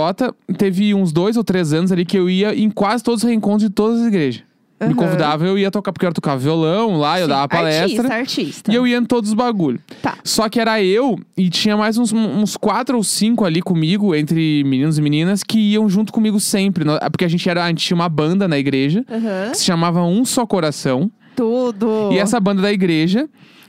teve 0.57 0.93
uns 0.93 1.13
dois 1.13 1.37
ou 1.37 1.43
três 1.43 1.71
anos 1.71 1.93
ali 1.93 2.03
que 2.03 2.19
eu 2.19 2.29
ia 2.29 2.53
em 2.53 2.69
quase 2.69 3.01
todos 3.01 3.23
os 3.23 3.29
reencontros 3.29 3.69
de 3.69 3.73
todas 3.73 4.01
as 4.01 4.07
igrejas. 4.07 4.43
Me 4.87 4.93
Aham. 4.93 4.95
convidavam, 4.95 5.47
eu 5.47 5.57
ia 5.57 5.69
tocar, 5.71 5.91
porque 5.91 6.05
eu 6.05 6.13
tocava 6.13 6.37
violão 6.37 6.97
lá, 6.97 7.19
eu 7.19 7.25
Sim, 7.25 7.29
dava 7.29 7.47
palestra. 7.47 7.83
Artista, 7.83 8.13
artista. 8.13 8.71
E 8.71 8.75
eu 8.75 8.85
ia 8.87 8.97
em 8.97 9.05
todos 9.05 9.29
os 9.29 9.33
bagulho. 9.35 9.79
Tá. 10.01 10.17
Só 10.23 10.47
que 10.49 10.59
era 10.59 10.81
eu 10.83 11.19
e 11.37 11.49
tinha 11.49 11.75
mais 11.77 11.97
uns, 11.97 12.11
uns 12.13 12.55
quatro 12.57 12.97
ou 12.97 13.03
cinco 13.03 13.45
ali 13.45 13.61
comigo, 13.61 14.13
entre 14.15 14.63
meninos 14.65 14.97
e 14.97 15.01
meninas, 15.01 15.43
que 15.43 15.57
iam 15.59 15.87
junto 15.89 16.11
comigo 16.13 16.39
sempre. 16.39 16.83
Nó- 16.83 16.99
Porque 17.11 17.25
a 17.25 17.27
gente, 17.27 17.47
era, 17.49 17.63
a 17.65 17.67
gente 17.69 17.85
tinha 17.85 17.95
uma 17.95 18.09
banda 18.09 18.47
na 18.47 18.57
igreja 18.57 19.05
Aham. 19.09 19.51
que 19.51 19.57
se 19.57 19.65
chamava 19.65 20.03
Um 20.03 20.23
Só 20.25 20.45
Coração. 20.45 21.09
Tudo. 21.35 22.09
E 22.11 22.19
essa 22.19 22.39
banda 22.39 22.61
da 22.61 22.71
igreja, 22.71 23.27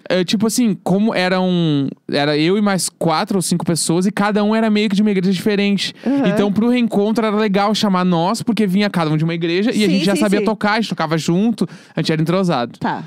é, 0.08 0.24
tipo 0.24 0.46
assim, 0.46 0.76
como 0.82 1.14
eram. 1.14 1.88
Era 2.10 2.36
eu 2.36 2.56
e 2.58 2.62
mais 2.62 2.88
quatro 2.88 3.36
ou 3.38 3.42
cinco 3.42 3.64
pessoas, 3.64 4.06
e 4.06 4.10
cada 4.12 4.42
um 4.44 4.54
era 4.54 4.68
meio 4.70 4.88
que 4.88 4.96
de 4.96 5.02
uma 5.02 5.10
igreja 5.10 5.32
diferente. 5.32 5.94
Aham. 6.06 6.28
Então, 6.28 6.52
pro 6.52 6.68
reencontro 6.68 7.24
era 7.24 7.36
legal 7.36 7.74
chamar 7.74 8.04
nós, 8.04 8.42
porque 8.42 8.66
vinha 8.66 8.88
cada 8.90 9.10
um 9.10 9.16
de 9.16 9.24
uma 9.24 9.34
igreja 9.34 9.70
e 9.70 9.82
a 9.84 9.86
Sim, 9.86 9.92
gente 9.94 10.04
já 10.04 10.14
sim, 10.14 10.20
sabia 10.20 10.40
sim. 10.40 10.44
tocar, 10.44 10.72
a 10.72 10.80
gente 10.80 10.88
tocava 10.90 11.16
junto, 11.18 11.68
a 11.94 12.00
gente 12.00 12.12
era 12.12 12.20
entrosado. 12.22 12.78
Tá, 12.78 13.02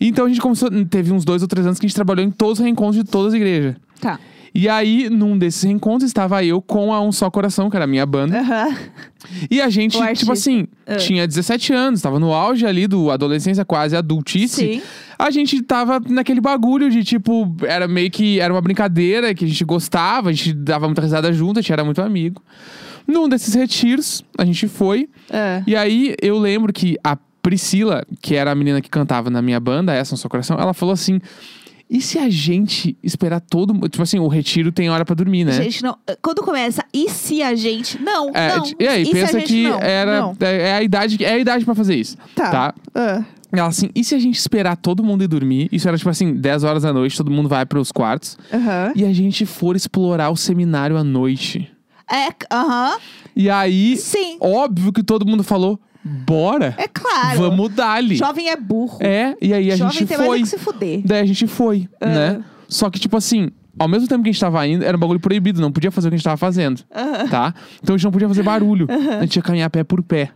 Então 0.00 0.26
a 0.26 0.28
gente 0.28 0.40
começou. 0.40 0.68
Teve 0.86 1.12
uns 1.12 1.24
dois 1.24 1.42
ou 1.42 1.48
três 1.48 1.66
anos 1.66 1.78
que 1.78 1.86
a 1.86 1.88
gente 1.88 1.94
trabalhou 1.94 2.24
em 2.24 2.30
todos 2.30 2.58
os 2.58 2.64
reencontros 2.64 2.96
de 3.04 3.10
todas 3.10 3.28
as 3.28 3.34
igrejas. 3.34 3.76
tá. 4.00 4.18
E 4.54 4.68
aí, 4.68 5.08
num 5.08 5.38
desses 5.38 5.62
reencontros, 5.62 6.10
estava 6.10 6.44
eu 6.44 6.60
com 6.60 6.92
a 6.92 7.00
Um 7.00 7.10
Só 7.10 7.30
Coração, 7.30 7.70
que 7.70 7.76
era 7.76 7.84
a 7.84 7.88
minha 7.88 8.04
banda. 8.04 8.38
Aham. 8.38 8.76
E 9.50 9.60
a 9.62 9.70
gente, 9.70 9.96
O 9.96 10.00
artista. 10.02 10.20
tipo 10.20 10.32
assim, 10.32 10.66
Ah. 10.86 10.96
tinha 10.96 11.26
17 11.26 11.72
anos, 11.72 12.02
tava 12.02 12.18
no 12.18 12.32
auge 12.34 12.66
ali 12.66 12.86
do 12.86 13.10
adolescência, 13.10 13.64
quase 13.64 13.96
adultice. 13.96 14.48
Sim. 14.56 14.82
A 15.18 15.30
gente 15.30 15.62
tava 15.62 16.00
naquele 16.06 16.40
bagulho 16.40 16.90
de 16.90 17.02
tipo, 17.04 17.54
era 17.62 17.86
meio 17.88 18.10
que 18.10 18.40
era 18.40 18.52
uma 18.52 18.60
brincadeira 18.60 19.32
que 19.34 19.44
a 19.44 19.48
gente 19.48 19.64
gostava, 19.64 20.28
a 20.28 20.32
gente 20.32 20.52
dava 20.52 20.86
muita 20.86 21.00
risada 21.02 21.32
junto, 21.32 21.58
a 21.58 21.62
gente 21.62 21.72
era 21.72 21.84
muito 21.84 22.02
amigo. 22.02 22.42
Num 23.06 23.28
desses 23.28 23.54
retiros, 23.54 24.22
a 24.36 24.44
gente 24.44 24.68
foi. 24.68 25.08
Ah, 25.30 25.62
E 25.66 25.74
aí 25.74 26.14
eu 26.20 26.38
lembro 26.38 26.72
que 26.72 26.96
a 27.02 27.16
Priscila, 27.40 28.04
que 28.20 28.34
era 28.36 28.52
a 28.52 28.54
menina 28.54 28.80
que 28.80 28.88
cantava 28.90 29.28
na 29.30 29.40
minha 29.42 29.58
banda, 29.58 29.92
essa 29.92 30.12
no 30.14 30.16
seu 30.18 30.30
coração, 30.30 30.56
ela 30.60 30.72
falou 30.74 30.92
assim: 30.92 31.20
e 31.94 32.00
se 32.00 32.18
a 32.18 32.30
gente 32.30 32.96
esperar 33.02 33.38
todo 33.40 33.74
mundo. 33.74 33.86
Tipo 33.88 34.02
assim, 34.02 34.18
o 34.18 34.26
retiro 34.26 34.72
tem 34.72 34.88
hora 34.88 35.04
pra 35.04 35.14
dormir, 35.14 35.44
né? 35.44 35.52
Gente, 35.52 35.82
não. 35.82 35.96
Quando 36.22 36.42
começa, 36.42 36.82
e 36.92 37.10
se 37.10 37.42
a 37.42 37.54
gente. 37.54 38.00
Não, 38.00 38.30
É, 38.34 38.56
não. 38.56 38.64
e 38.80 38.88
aí, 38.88 39.02
a 39.06 39.10
pensa 39.12 39.40
que 39.42 39.64
não? 39.64 39.78
era 39.78 40.20
Não. 40.22 40.36
é, 40.40 40.68
é 40.70 40.74
a 40.76 40.82
idade, 40.82 41.22
é 41.22 41.32
a 41.34 41.38
idade 41.38 41.66
para 41.66 41.74
fazer 41.74 41.94
isso. 41.96 42.16
Tá. 42.34 42.50
tá? 42.50 42.74
Ah, 42.94 43.22
Ela 43.52 43.68
assim, 43.68 43.90
e 43.94 44.02
se 44.02 44.14
a 44.14 44.18
gente 44.18 44.38
esperar 44.38 44.74
todo 44.76 45.04
mundo 45.04 45.22
ir 45.22 45.28
dormir? 45.28 45.68
Isso 45.70 45.86
era 45.86 45.98
tipo 45.98 46.08
assim, 46.08 46.32
10 46.32 46.64
horas 46.64 46.82
da 46.84 46.92
noite, 46.94 47.14
todo 47.14 47.30
mundo 47.30 47.48
vai 47.50 47.66
pros 47.66 47.92
quartos. 47.92 48.38
Aham. 48.50 48.92
E 48.96 49.04
a 49.04 49.12
gente 49.12 49.44
for 49.44 49.76
explorar 49.76 50.30
o 50.30 50.36
seminário 50.36 50.96
à 50.96 51.04
noite. 51.04 51.70
É, 52.10 52.28
aham. 52.50 52.96
E 53.36 53.50
aí, 53.50 53.98
Sim. 53.98 54.38
óbvio 54.40 54.92
que 54.92 55.02
todo 55.02 55.26
mundo 55.26 55.42
falou: 55.42 55.78
bora, 56.04 56.74
É 56.78 56.88
claro. 56.88 57.38
vamos 57.40 57.70
dar-lhe. 57.74 58.16
Jovem 58.16 58.48
é 58.48 58.56
burro. 58.56 58.98
É, 59.00 59.36
e 59.40 59.52
aí 59.52 59.70
a 59.72 59.76
Jovem 59.76 59.92
gente 59.98 60.08
tem 60.08 60.16
mais 60.18 60.28
é 60.28 60.32
foi. 60.32 60.40
que 60.42 60.46
se 60.48 60.58
fuder. 60.58 61.02
Daí 61.04 61.20
a 61.20 61.24
gente 61.26 61.46
foi, 61.46 61.88
Ah. 62.00 62.06
né? 62.06 62.44
Só 62.68 62.88
que, 62.90 62.98
tipo 62.98 63.16
assim, 63.16 63.50
ao 63.78 63.86
mesmo 63.86 64.08
tempo 64.08 64.22
que 64.22 64.30
a 64.30 64.32
gente 64.32 64.40
tava 64.40 64.66
indo, 64.66 64.84
era 64.84 64.96
um 64.96 65.00
bagulho 65.00 65.20
proibido, 65.20 65.60
não 65.60 65.70
podia 65.70 65.90
fazer 65.90 66.08
o 66.08 66.10
que 66.10 66.14
a 66.14 66.18
gente 66.18 66.24
tava 66.24 66.36
fazendo, 66.36 66.82
tá? 67.30 67.54
Então 67.82 67.94
a 67.94 67.98
gente 67.98 68.04
não 68.04 68.10
podia 68.12 68.28
fazer 68.28 68.42
barulho. 68.42 68.86
A 69.18 69.22
gente 69.22 69.36
ia 69.36 69.42
caminhar 69.42 69.68
pé 69.70 69.84
por 69.84 70.02
pé, 70.02 70.30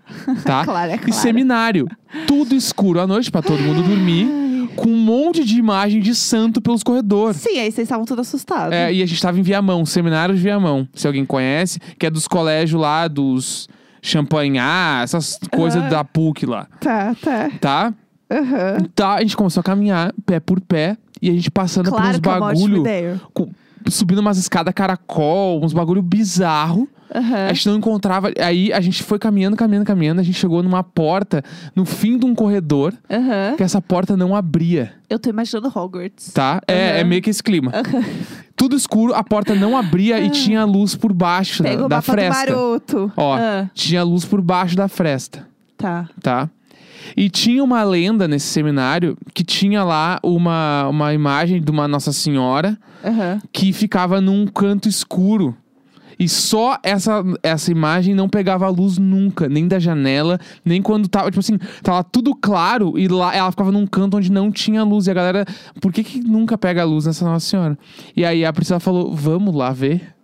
tá? 0.44 0.62
Claro, 0.64 0.92
é 0.92 0.94
E 0.94 0.98
claro. 0.98 1.12
seminário, 1.14 1.88
tudo 2.26 2.54
escuro 2.54 3.00
à 3.00 3.06
noite 3.06 3.30
pra 3.30 3.40
todo 3.42 3.58
mundo 3.60 3.82
dormir, 3.82 4.46
com 4.76 4.88
um 4.90 4.98
monte 4.98 5.42
de 5.44 5.58
imagem 5.58 6.00
de 6.02 6.14
santo 6.14 6.60
pelos 6.60 6.82
corredores. 6.82 7.38
Sim, 7.38 7.58
aí 7.58 7.70
vocês 7.72 7.86
estavam 7.86 8.04
todos 8.04 8.28
assustados. 8.28 8.74
É, 8.74 8.92
e 8.92 9.02
a 9.02 9.06
gente 9.06 9.20
tava 9.22 9.38
em 9.38 9.42
Viamão, 9.42 9.86
seminário 9.86 10.34
de 10.34 10.40
Viamão, 10.42 10.86
se 10.94 11.06
alguém 11.06 11.24
conhece, 11.24 11.78
que 11.98 12.04
é 12.04 12.10
dos 12.10 12.28
colégios 12.28 12.78
lá, 12.80 13.08
dos 13.08 13.68
champanhar, 14.08 15.02
essas 15.04 15.38
coisas 15.52 15.80
Aham. 15.82 15.90
da 15.90 16.04
PUC 16.04 16.46
lá, 16.46 16.66
Tá, 16.80 17.14
tá. 17.22 17.50
tá? 17.60 17.94
Aham. 18.30 18.78
Tá, 18.94 19.14
a 19.14 19.20
gente 19.20 19.36
começou 19.36 19.60
a 19.60 19.64
caminhar 19.64 20.12
pé 20.24 20.40
por 20.40 20.60
pé 20.60 20.96
e 21.22 21.30
a 21.30 21.32
gente 21.32 21.50
passando 21.50 21.90
por 21.90 21.96
uns 22.00 22.18
Claro 22.18 22.20
que 22.20 22.28
é 22.28 22.32
uma 22.32 22.46
ótima 22.46 22.60
bagulho, 22.62 22.80
ideia. 22.82 23.20
com- 23.32 23.48
subindo 23.88 24.18
umas 24.18 24.36
escadas 24.38 24.74
caracol, 24.74 25.64
uns 25.64 25.72
bagulho 25.72 26.02
bizarro. 26.02 26.88
Aham. 27.14 27.46
A 27.48 27.52
gente 27.52 27.68
não 27.68 27.76
encontrava. 27.76 28.30
Aí 28.40 28.72
a 28.72 28.80
gente 28.80 29.02
foi 29.02 29.18
caminhando, 29.18 29.56
caminhando, 29.56 29.84
caminhando. 29.86 30.20
A 30.20 30.24
gente 30.24 30.38
chegou 30.38 30.62
numa 30.62 30.82
porta 30.82 31.42
no 31.74 31.84
fim 31.84 32.18
de 32.18 32.26
um 32.26 32.34
corredor 32.34 32.92
Aham. 33.10 33.54
que 33.56 33.62
essa 33.62 33.80
porta 33.80 34.16
não 34.16 34.34
abria, 34.34 34.92
Eu 35.08 35.18
tô 35.18 35.30
imaginando 35.30 35.68
Hogwarts. 35.74 36.32
tá? 36.32 36.60
É, 36.66 37.00
é 37.00 37.04
meio 37.04 37.22
que 37.22 37.30
esse 37.30 37.42
clima. 37.42 37.72
Tudo 38.56 38.74
escuro, 38.74 39.14
a 39.14 39.22
porta 39.22 39.54
não 39.54 39.76
abria 39.76 40.18
e 40.20 40.30
tinha 40.30 40.64
luz 40.64 40.94
por 40.94 41.12
baixo 41.12 41.62
da, 41.62 41.68
Pega 41.70 41.84
o 41.84 41.88
da 41.88 42.00
fresta. 42.02 42.46
do 42.46 42.52
Maroto. 42.56 43.12
Ó, 43.16 43.36
Ah, 43.36 43.70
tinha 43.74 44.02
luz 44.02 44.24
por 44.24 44.40
baixo 44.40 44.74
da 44.76 44.88
fresta. 44.88 45.46
tá. 45.76 46.08
tá? 46.22 46.48
E 47.16 47.30
tinha 47.30 47.62
uma 47.62 47.84
lenda 47.84 48.26
nesse 48.26 48.46
seminário 48.48 49.16
que 49.32 49.44
tinha 49.44 49.84
lá 49.84 50.18
uma, 50.24 50.88
uma 50.88 51.14
imagem 51.14 51.60
de 51.62 51.70
uma 51.70 51.86
Nossa 51.86 52.12
Senhora 52.12 52.76
Aham. 53.04 53.40
que 53.52 53.72
ficava 53.72 54.20
num 54.20 54.44
canto 54.46 54.88
escuro. 54.88 55.54
E 56.18 56.28
só 56.28 56.78
essa, 56.82 57.22
essa 57.42 57.70
imagem 57.70 58.14
não 58.14 58.28
pegava 58.28 58.66
a 58.66 58.70
luz 58.70 58.98
nunca, 58.98 59.48
nem 59.48 59.68
da 59.68 59.78
janela, 59.78 60.38
nem 60.64 60.80
quando 60.80 61.08
tava, 61.08 61.30
tipo 61.30 61.40
assim, 61.40 61.58
tava 61.82 62.02
tudo 62.02 62.34
claro 62.34 62.98
e 62.98 63.06
lá 63.06 63.34
ela 63.34 63.50
ficava 63.50 63.70
num 63.70 63.86
canto 63.86 64.16
onde 64.16 64.32
não 64.32 64.50
tinha 64.50 64.82
luz. 64.82 65.06
E 65.06 65.10
a 65.10 65.14
galera, 65.14 65.44
por 65.80 65.92
que, 65.92 66.02
que 66.02 66.20
nunca 66.20 66.56
pega 66.56 66.82
a 66.82 66.84
luz 66.84 67.06
nessa 67.06 67.24
Nossa 67.24 67.46
Senhora? 67.46 67.78
E 68.16 68.24
aí 68.24 68.44
a 68.44 68.52
Priscila 68.52 68.80
falou: 68.80 69.14
vamos 69.14 69.54
lá 69.54 69.72
ver. 69.72 70.15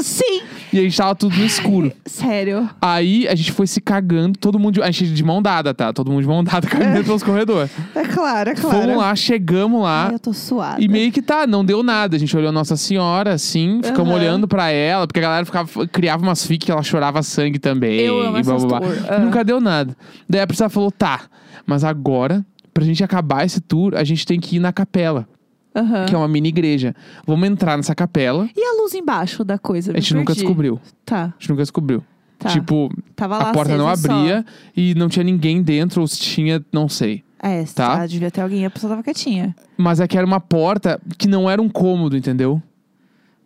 Sim! 0.00 0.42
E 0.72 0.78
a 0.78 0.82
gente 0.82 0.96
tava 0.96 1.14
tudo 1.14 1.36
no 1.36 1.44
escuro. 1.44 1.90
Sério. 2.06 2.68
Aí 2.80 3.26
a 3.26 3.34
gente 3.34 3.50
foi 3.52 3.66
se 3.66 3.80
cagando, 3.80 4.38
todo 4.38 4.58
mundo. 4.58 4.74
de- 4.74 4.82
A 4.82 4.90
gente 4.90 5.12
de 5.12 5.24
mão 5.24 5.42
dada, 5.42 5.74
tá? 5.74 5.92
Todo 5.92 6.10
mundo 6.10 6.20
de 6.22 6.28
mão 6.28 6.44
dada, 6.44 6.66
cagando 6.68 7.04
pelos 7.04 7.22
corredores. 7.22 7.70
É 7.94 8.04
claro, 8.04 8.50
é 8.50 8.54
claro. 8.54 8.78
Fomos 8.82 8.96
lá, 8.96 9.16
chegamos 9.16 9.82
lá. 9.82 10.06
Ai, 10.08 10.14
eu 10.14 10.18
tô 10.18 10.32
suada. 10.32 10.80
E 10.80 10.86
meio 10.86 11.10
que 11.10 11.20
tá, 11.22 11.46
não 11.46 11.64
deu 11.64 11.82
nada. 11.82 12.14
A 12.14 12.18
gente 12.18 12.36
olhou 12.36 12.52
Nossa 12.52 12.76
Senhora, 12.76 13.32
assim, 13.32 13.80
ficamos 13.82 14.10
Aham. 14.12 14.20
olhando 14.20 14.46
pra 14.46 14.70
ela, 14.70 15.06
porque 15.06 15.18
a 15.18 15.22
galera 15.22 15.44
ficava, 15.44 15.86
criava 15.88 16.22
umas 16.22 16.46
fic 16.46 16.66
que 16.66 16.70
ela 16.70 16.82
chorava 16.82 17.22
sangue 17.22 17.58
também. 17.58 18.00
Eu 18.00 18.20
amo 18.20 18.38
e 18.38 18.42
blá, 18.42 18.56
blá, 18.56 18.78
blá. 18.80 18.88
Ah. 19.08 19.18
Nunca 19.18 19.42
deu 19.42 19.60
nada. 19.60 19.96
Daí 20.28 20.40
a 20.40 20.46
Priscila 20.46 20.68
falou: 20.68 20.92
tá, 20.92 21.22
mas 21.66 21.82
agora, 21.82 22.44
pra 22.72 22.84
gente 22.84 23.02
acabar 23.02 23.44
esse 23.44 23.60
tour, 23.60 23.94
a 23.96 24.04
gente 24.04 24.24
tem 24.26 24.38
que 24.38 24.56
ir 24.56 24.58
na 24.60 24.72
capela, 24.72 25.26
Aham. 25.74 26.06
que 26.06 26.14
é 26.14 26.18
uma 26.18 26.28
mini 26.28 26.48
igreja. 26.48 26.94
Vamos 27.26 27.48
entrar 27.48 27.76
nessa 27.76 27.94
capela. 27.94 28.48
E 28.56 28.60
a 28.60 28.82
luz 28.82 28.94
embaixo 28.94 29.44
da 29.44 29.58
coisa? 29.58 29.92
A 29.92 29.94
me 29.94 30.00
gente 30.00 30.14
nunca 30.14 30.26
perdi. 30.32 30.40
descobriu. 30.40 30.80
Tá, 31.04 31.24
A 31.24 31.32
gente 31.38 31.50
nunca 31.50 31.62
descobriu. 31.62 32.02
tá. 32.38 32.48
Tipo, 32.48 32.90
Tava 33.14 33.38
lá 33.38 33.50
a 33.50 33.52
porta 33.52 33.76
não 33.76 33.88
acesa 33.88 34.08
só. 34.08 34.14
abria 34.18 34.44
e 34.76 34.94
não 34.94 35.08
tinha 35.08 35.22
ninguém 35.24 35.62
dentro, 35.62 36.00
ou 36.00 36.08
se 36.08 36.18
tinha, 36.18 36.64
não 36.72 36.88
sei. 36.88 37.22
É, 37.40 37.62
Tá. 37.64 37.98
tá. 37.98 38.06
devia 38.06 38.30
ter 38.30 38.40
alguém, 38.40 38.66
a 38.66 38.70
pessoa 38.70 38.90
tava 38.90 39.02
quietinha. 39.02 39.54
Mas 39.76 40.00
é 40.00 40.08
que 40.08 40.16
era 40.16 40.26
uma 40.26 40.40
porta 40.40 41.00
que 41.16 41.28
não 41.28 41.48
era 41.48 41.62
um 41.62 41.68
cômodo, 41.68 42.16
entendeu? 42.16 42.60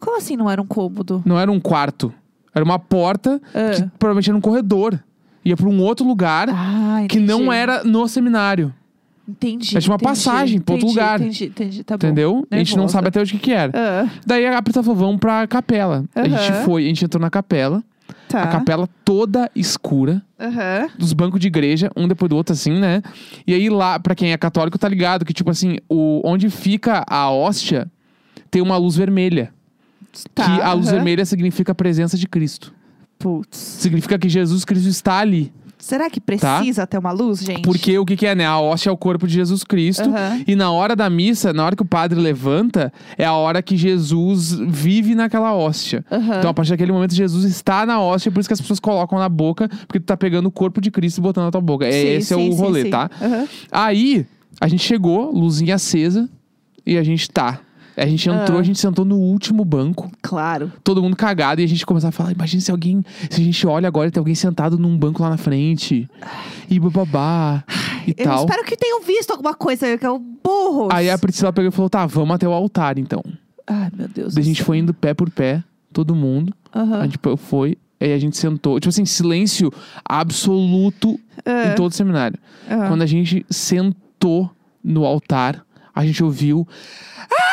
Como 0.00 0.16
assim 0.16 0.36
não 0.36 0.50
era 0.50 0.60
um 0.62 0.66
cômodo? 0.66 1.22
Não 1.26 1.38
era 1.38 1.50
um 1.52 1.60
quarto. 1.60 2.12
Era 2.54 2.64
uma 2.64 2.78
porta 2.78 3.40
Ah. 3.54 3.70
que 3.74 3.82
provavelmente 3.98 4.30
era 4.30 4.36
um 4.36 4.40
corredor. 4.40 4.98
Ia 5.44 5.56
pra 5.56 5.68
um 5.68 5.80
outro 5.80 6.06
lugar 6.06 6.48
Ah, 6.50 7.04
que 7.08 7.18
não 7.20 7.52
era 7.52 7.82
no 7.84 8.06
seminário. 8.08 8.72
Entendi. 9.32 9.76
É 9.76 9.80
tipo 9.80 9.90
uma 9.92 9.96
entendi, 9.96 10.08
passagem 10.10 10.60
pra 10.60 10.74
outro 10.74 10.86
entendi, 10.88 11.00
lugar. 11.00 11.20
Entendi, 11.20 11.44
entendi, 11.46 11.84
tá 11.84 11.96
bom. 11.96 12.06
entendeu? 12.06 12.46
A 12.50 12.56
gente 12.58 12.70
não 12.72 12.82
Nervosa. 12.84 12.92
sabe 12.92 13.08
até 13.08 13.20
hoje 13.20 13.34
o 13.34 13.38
que, 13.38 13.44
que 13.44 13.52
era. 13.52 13.72
Ah, 13.74 14.08
Daí 14.26 14.46
a 14.46 14.62
Priscila 14.62 14.82
falou: 14.84 14.98
vamos 14.98 15.18
pra 15.20 15.46
capela. 15.46 16.04
A 16.14 16.28
gente 16.28 16.64
foi, 16.64 16.84
a 16.84 16.88
gente 16.88 17.04
entrou 17.04 17.20
na 17.20 17.30
capela. 17.30 17.82
tá. 18.28 18.42
A 18.42 18.46
capela 18.48 18.88
toda 19.04 19.50
escura. 19.56 20.22
Aham. 20.38 20.88
Dos 20.98 21.12
bancos 21.12 21.40
de 21.40 21.46
igreja, 21.46 21.90
um 21.96 22.06
depois 22.06 22.28
do 22.28 22.36
outro, 22.36 22.52
assim, 22.52 22.72
né? 22.78 23.02
E 23.46 23.54
aí 23.54 23.68
lá, 23.70 23.98
pra 23.98 24.14
quem 24.14 24.32
é 24.32 24.36
católico, 24.36 24.78
tá 24.78 24.88
ligado 24.88 25.24
que, 25.24 25.32
tipo 25.32 25.50
assim, 25.50 25.78
o, 25.88 26.20
onde 26.24 26.50
fica 26.50 27.04
a 27.08 27.30
hóstia 27.30 27.90
tem 28.50 28.60
uma 28.60 28.76
luz 28.76 28.96
vermelha. 28.96 29.52
Tá, 30.34 30.44
que 30.44 30.60
a 30.60 30.72
luz 30.74 30.90
vermelha 30.90 31.24
significa 31.24 31.72
a 31.72 31.74
presença 31.74 32.18
de 32.18 32.28
Cristo. 32.28 32.74
Putz. 33.18 33.56
Significa 33.56 34.18
que 34.18 34.28
Jesus 34.28 34.64
Cristo 34.64 34.88
está 34.88 35.18
ali. 35.18 35.50
Será 35.82 36.08
que 36.08 36.20
precisa 36.20 36.86
ter 36.86 36.96
uma 36.96 37.10
luz, 37.10 37.40
gente? 37.40 37.62
Porque 37.62 37.98
o 37.98 38.06
que, 38.06 38.16
que 38.16 38.24
é, 38.24 38.36
né? 38.36 38.46
A 38.46 38.56
hóstia 38.60 38.88
é 38.88 38.92
o 38.92 38.96
corpo 38.96 39.26
de 39.26 39.34
Jesus 39.34 39.64
Cristo. 39.64 40.08
Aham. 40.08 40.44
E 40.46 40.54
na 40.54 40.70
hora 40.70 40.94
da 40.94 41.10
missa, 41.10 41.52
na 41.52 41.66
hora 41.66 41.74
que 41.74 41.82
o 41.82 41.84
padre 41.84 42.20
levanta, 42.20 42.92
é 43.18 43.24
a 43.24 43.32
hora 43.32 43.60
que 43.60 43.76
Jesus 43.76 44.52
vive 44.52 45.16
naquela 45.16 45.52
hóstia. 45.52 46.04
Aham. 46.08 46.38
Então, 46.38 46.50
a 46.50 46.54
partir 46.54 46.70
daquele 46.70 46.92
momento, 46.92 47.16
Jesus 47.16 47.44
está 47.44 47.84
na 47.84 48.00
hóstia, 48.00 48.30
por 48.30 48.38
isso 48.38 48.48
que 48.48 48.52
as 48.52 48.60
pessoas 48.60 48.78
colocam 48.78 49.18
na 49.18 49.28
boca, 49.28 49.68
porque 49.68 49.98
tu 49.98 50.04
tá 50.04 50.16
pegando 50.16 50.46
o 50.46 50.52
corpo 50.52 50.80
de 50.80 50.88
Cristo 50.88 51.18
e 51.18 51.20
botando 51.20 51.46
na 51.46 51.50
tua 51.50 51.60
boca. 51.60 51.84
É, 51.84 51.90
Sim, 51.90 52.08
esse 52.10 52.32
é 52.32 52.36
sim, 52.36 52.48
o 52.48 52.52
sim, 52.52 52.58
rolê, 52.60 52.82
sim. 52.84 52.90
tá? 52.90 53.10
Aham. 53.20 53.48
Aí, 53.72 54.24
a 54.60 54.68
gente 54.68 54.84
chegou, 54.84 55.32
luzinha 55.32 55.74
acesa, 55.74 56.30
e 56.86 56.96
a 56.96 57.02
gente 57.02 57.28
tá. 57.28 57.58
A 57.96 58.06
gente 58.06 58.28
entrou, 58.28 58.56
Ah. 58.58 58.60
a 58.60 58.64
gente 58.64 58.78
sentou 58.78 59.04
no 59.04 59.16
último 59.18 59.64
banco, 59.64 60.10
Claro. 60.22 60.72
todo 60.82 61.02
mundo 61.02 61.14
cagado, 61.16 61.60
e 61.60 61.64
a 61.64 61.68
gente 61.68 61.84
começava 61.84 62.08
a 62.08 62.12
falar: 62.12 62.32
imagina 62.32 62.60
se 62.60 62.70
alguém. 62.70 63.04
Se 63.30 63.40
a 63.40 63.44
gente 63.44 63.66
olha 63.66 63.86
agora 63.86 64.08
e 64.08 64.10
tem 64.10 64.18
alguém 64.20 64.34
sentado 64.34 64.78
num 64.78 64.96
banco 64.96 65.22
lá 65.22 65.28
na 65.30 65.36
frente. 65.36 66.08
E 66.70 66.78
bababá. 66.80 67.62
E 68.06 68.14
Eu 68.16 68.24
tal. 68.24 68.40
espero 68.44 68.64
que 68.64 68.76
tenham 68.76 69.02
visto 69.02 69.30
alguma 69.30 69.54
coisa, 69.54 69.96
que 69.98 70.04
é 70.06 70.10
o 70.10 70.18
burro. 70.18 70.88
Aí 70.90 71.08
a 71.10 71.18
Priscila 71.18 71.52
pegou 71.52 71.68
e 71.68 71.72
falou: 71.72 71.90
tá, 71.90 72.06
vamos 72.06 72.34
até 72.34 72.48
o 72.48 72.52
altar 72.52 72.98
então. 72.98 73.22
Ai, 73.66 73.90
meu 73.96 74.08
Deus. 74.08 74.34
Daí 74.34 74.42
a 74.42 74.46
gente 74.46 74.56
céu. 74.56 74.66
foi 74.66 74.78
indo 74.78 74.92
pé 74.94 75.12
por 75.14 75.30
pé, 75.30 75.62
todo 75.92 76.14
mundo. 76.14 76.52
Aham. 76.74 77.00
A 77.00 77.04
gente 77.04 77.18
foi, 77.36 77.76
aí 78.00 78.12
a 78.12 78.18
gente 78.18 78.36
sentou. 78.36 78.80
Tipo 78.80 78.88
assim, 78.88 79.04
silêncio 79.04 79.70
absoluto 80.04 81.20
em 81.46 81.74
todo 81.76 81.90
o 81.92 81.94
seminário. 81.94 82.38
Aham. 82.70 82.88
Quando 82.88 83.02
a 83.02 83.06
gente 83.06 83.44
sentou 83.50 84.50
no 84.82 85.04
altar, 85.04 85.64
a 85.94 86.04
gente 86.06 86.24
ouviu. 86.24 86.66
"Ah!" 87.30 87.51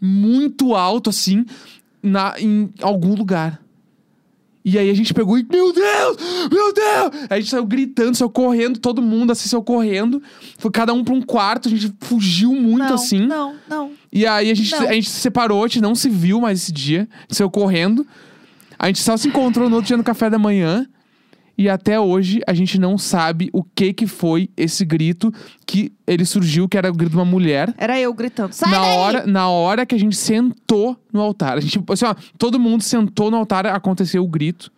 Muito 0.00 0.74
alto, 0.74 1.10
assim, 1.10 1.44
na, 2.02 2.34
em 2.38 2.70
algum 2.80 3.14
lugar. 3.14 3.60
E 4.64 4.78
aí 4.78 4.90
a 4.90 4.94
gente 4.94 5.14
pegou 5.14 5.38
e, 5.38 5.46
meu 5.50 5.72
Deus, 5.72 6.16
meu 6.50 6.74
Deus! 6.74 7.22
Aí 7.30 7.38
a 7.38 7.40
gente 7.40 7.48
saiu 7.48 7.64
gritando, 7.64 8.14
saiu 8.14 8.28
correndo, 8.28 8.78
todo 8.78 9.00
mundo 9.00 9.30
assim 9.30 9.48
saiu 9.48 9.62
correndo. 9.62 10.22
Foi 10.58 10.70
cada 10.70 10.92
um 10.92 11.02
pra 11.02 11.14
um 11.14 11.22
quarto, 11.22 11.68
a 11.68 11.70
gente 11.70 11.90
fugiu 12.00 12.52
muito 12.52 12.84
não, 12.84 12.94
assim. 12.94 13.26
Não, 13.26 13.54
não. 13.66 13.92
E 14.12 14.26
aí 14.26 14.50
a 14.50 14.54
gente, 14.54 14.70
Não. 14.72 14.88
a 14.88 14.92
gente 14.92 15.08
se 15.08 15.20
separou, 15.20 15.64
a 15.64 15.68
gente 15.68 15.80
não 15.80 15.94
se 15.94 16.10
viu 16.10 16.40
mais 16.40 16.60
esse 16.60 16.72
dia. 16.72 17.08
A 17.10 17.22
gente 17.22 17.36
saiu 17.36 17.50
correndo. 17.50 18.06
A 18.78 18.88
gente 18.88 19.00
só 19.00 19.16
se 19.16 19.28
encontrou 19.28 19.70
no 19.70 19.76
outro 19.76 19.88
dia 19.88 19.96
no 19.96 20.04
café 20.04 20.28
da 20.28 20.38
manhã. 20.38 20.86
E 21.58 21.68
até 21.68 21.98
hoje 21.98 22.40
a 22.46 22.54
gente 22.54 22.78
não 22.78 22.96
sabe 22.96 23.50
o 23.52 23.64
que 23.64 23.92
que 23.92 24.06
foi 24.06 24.48
esse 24.56 24.84
grito 24.84 25.34
que 25.66 25.92
ele 26.06 26.24
surgiu, 26.24 26.68
que 26.68 26.78
era 26.78 26.88
o 26.88 26.94
grito 26.94 27.10
de 27.10 27.16
uma 27.16 27.24
mulher. 27.24 27.74
Era 27.76 27.98
eu 27.98 28.14
gritando. 28.14 28.52
Sai 28.52 28.70
na 28.70 28.80
daí! 28.80 28.96
hora, 28.96 29.26
na 29.26 29.48
hora 29.48 29.84
que 29.84 29.96
a 29.96 29.98
gente 29.98 30.16
sentou 30.16 30.96
no 31.12 31.20
altar. 31.20 31.58
A 31.58 31.60
gente, 31.60 31.82
assim, 31.90 32.04
ó, 32.04 32.14
todo 32.38 32.60
mundo 32.60 32.84
sentou 32.84 33.28
no 33.28 33.36
altar, 33.36 33.66
aconteceu 33.66 34.22
o 34.22 34.28
grito. 34.28 34.70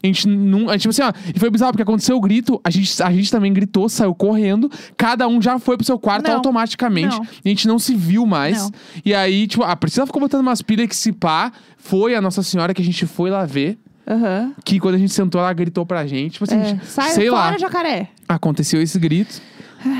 A 0.00 0.06
gente 0.06 0.28
não. 0.28 0.68
A 0.68 0.72
gente, 0.72 0.82
tipo 0.82 0.90
assim, 0.90 1.02
ó, 1.02 1.12
e 1.34 1.38
foi 1.40 1.50
bizarro, 1.50 1.72
porque 1.72 1.82
aconteceu 1.82 2.16
o 2.16 2.20
grito, 2.20 2.60
a 2.62 2.70
gente, 2.70 3.02
a 3.02 3.10
gente 3.10 3.30
também 3.30 3.52
gritou, 3.52 3.88
saiu 3.88 4.14
correndo, 4.14 4.70
cada 4.96 5.26
um 5.26 5.42
já 5.42 5.58
foi 5.58 5.76
pro 5.76 5.84
seu 5.84 5.98
quarto 5.98 6.28
Não. 6.28 6.36
automaticamente. 6.36 7.16
Não. 7.16 7.24
E 7.44 7.48
a 7.48 7.48
gente 7.48 7.66
não 7.66 7.80
se 7.80 7.96
viu 7.96 8.24
mais. 8.26 8.62
Não. 8.62 8.70
E 9.04 9.12
aí, 9.12 9.48
tipo, 9.48 9.64
a 9.64 9.74
Priscila 9.74 10.06
ficou 10.06 10.20
botando 10.20 10.40
umas 10.40 10.62
pilhas 10.62 10.88
que 10.88 10.96
se 10.96 11.12
pá, 11.12 11.52
foi 11.76 12.14
a 12.14 12.20
Nossa 12.20 12.44
Senhora 12.44 12.72
que 12.72 12.82
a 12.82 12.84
gente 12.84 13.06
foi 13.06 13.28
lá 13.28 13.44
ver. 13.44 13.76
Aham. 14.06 14.52
Que 14.64 14.80
quando 14.80 14.96
a 14.96 14.98
gente 14.98 15.12
sentou, 15.12 15.40
ela 15.40 15.52
gritou 15.52 15.86
pra 15.86 16.06
gente. 16.06 16.32
Tipo 16.32 16.44
assim, 16.44 16.56
É. 16.58 16.78
Sai 16.84 17.10
sei 17.10 17.28
fora, 17.28 17.52
lá. 17.52 17.58
jacaré. 17.58 18.08
Aconteceu 18.28 18.80
esse 18.82 18.98
grito 18.98 19.40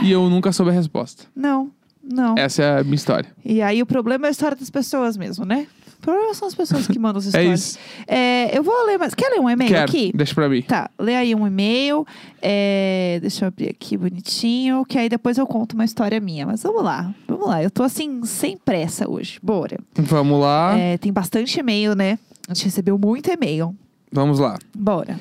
e 0.02 0.10
eu 0.10 0.28
nunca 0.28 0.52
soube 0.52 0.70
a 0.70 0.74
resposta. 0.74 1.24
Não, 1.36 1.70
não. 2.02 2.34
Essa 2.36 2.62
é 2.62 2.80
a 2.80 2.84
minha 2.84 2.96
história. 2.96 3.28
E 3.44 3.62
aí 3.62 3.80
o 3.82 3.86
problema 3.86 4.26
é 4.26 4.28
a 4.28 4.30
história 4.30 4.56
das 4.56 4.70
pessoas 4.70 5.16
mesmo, 5.16 5.44
né? 5.44 5.66
O 5.98 6.02
problema 6.02 6.34
são 6.34 6.48
as 6.48 6.54
pessoas 6.56 6.88
que 6.88 6.98
mandam 6.98 7.20
as 7.20 7.26
É 7.26 7.28
histórias. 7.28 7.60
isso. 7.60 7.78
É, 8.08 8.58
eu 8.58 8.64
vou 8.64 8.86
ler 8.86 8.98
mais. 8.98 9.14
Quer 9.14 9.28
ler 9.30 9.38
um 9.40 9.48
e-mail 9.48 9.70
Quero. 9.70 9.84
aqui? 9.84 10.10
Deixa 10.12 10.34
pra 10.34 10.48
mim. 10.48 10.62
Tá, 10.62 10.90
lê 10.98 11.14
aí 11.14 11.32
um 11.32 11.46
e-mail. 11.46 12.04
É, 12.40 13.18
deixa 13.20 13.44
eu 13.44 13.48
abrir 13.48 13.68
aqui 13.70 13.96
bonitinho, 13.96 14.84
que 14.84 14.98
aí 14.98 15.08
depois 15.08 15.38
eu 15.38 15.46
conto 15.46 15.74
uma 15.74 15.84
história 15.84 16.18
minha. 16.18 16.44
Mas 16.44 16.60
vamos 16.64 16.82
lá, 16.82 17.14
vamos 17.28 17.46
lá. 17.46 17.62
Eu 17.62 17.70
tô 17.70 17.84
assim, 17.84 18.24
sem 18.24 18.56
pressa 18.56 19.08
hoje. 19.08 19.38
Bora. 19.40 19.78
Vamos 19.94 20.40
lá. 20.40 20.76
É, 20.76 20.98
tem 20.98 21.12
bastante 21.12 21.60
e-mail, 21.60 21.94
né? 21.94 22.18
A 22.48 22.54
gente 22.54 22.64
recebeu 22.64 22.98
muito 22.98 23.30
e-mail. 23.30 23.72
Vamos 24.12 24.38
lá. 24.38 24.58
Bora. 24.76 25.18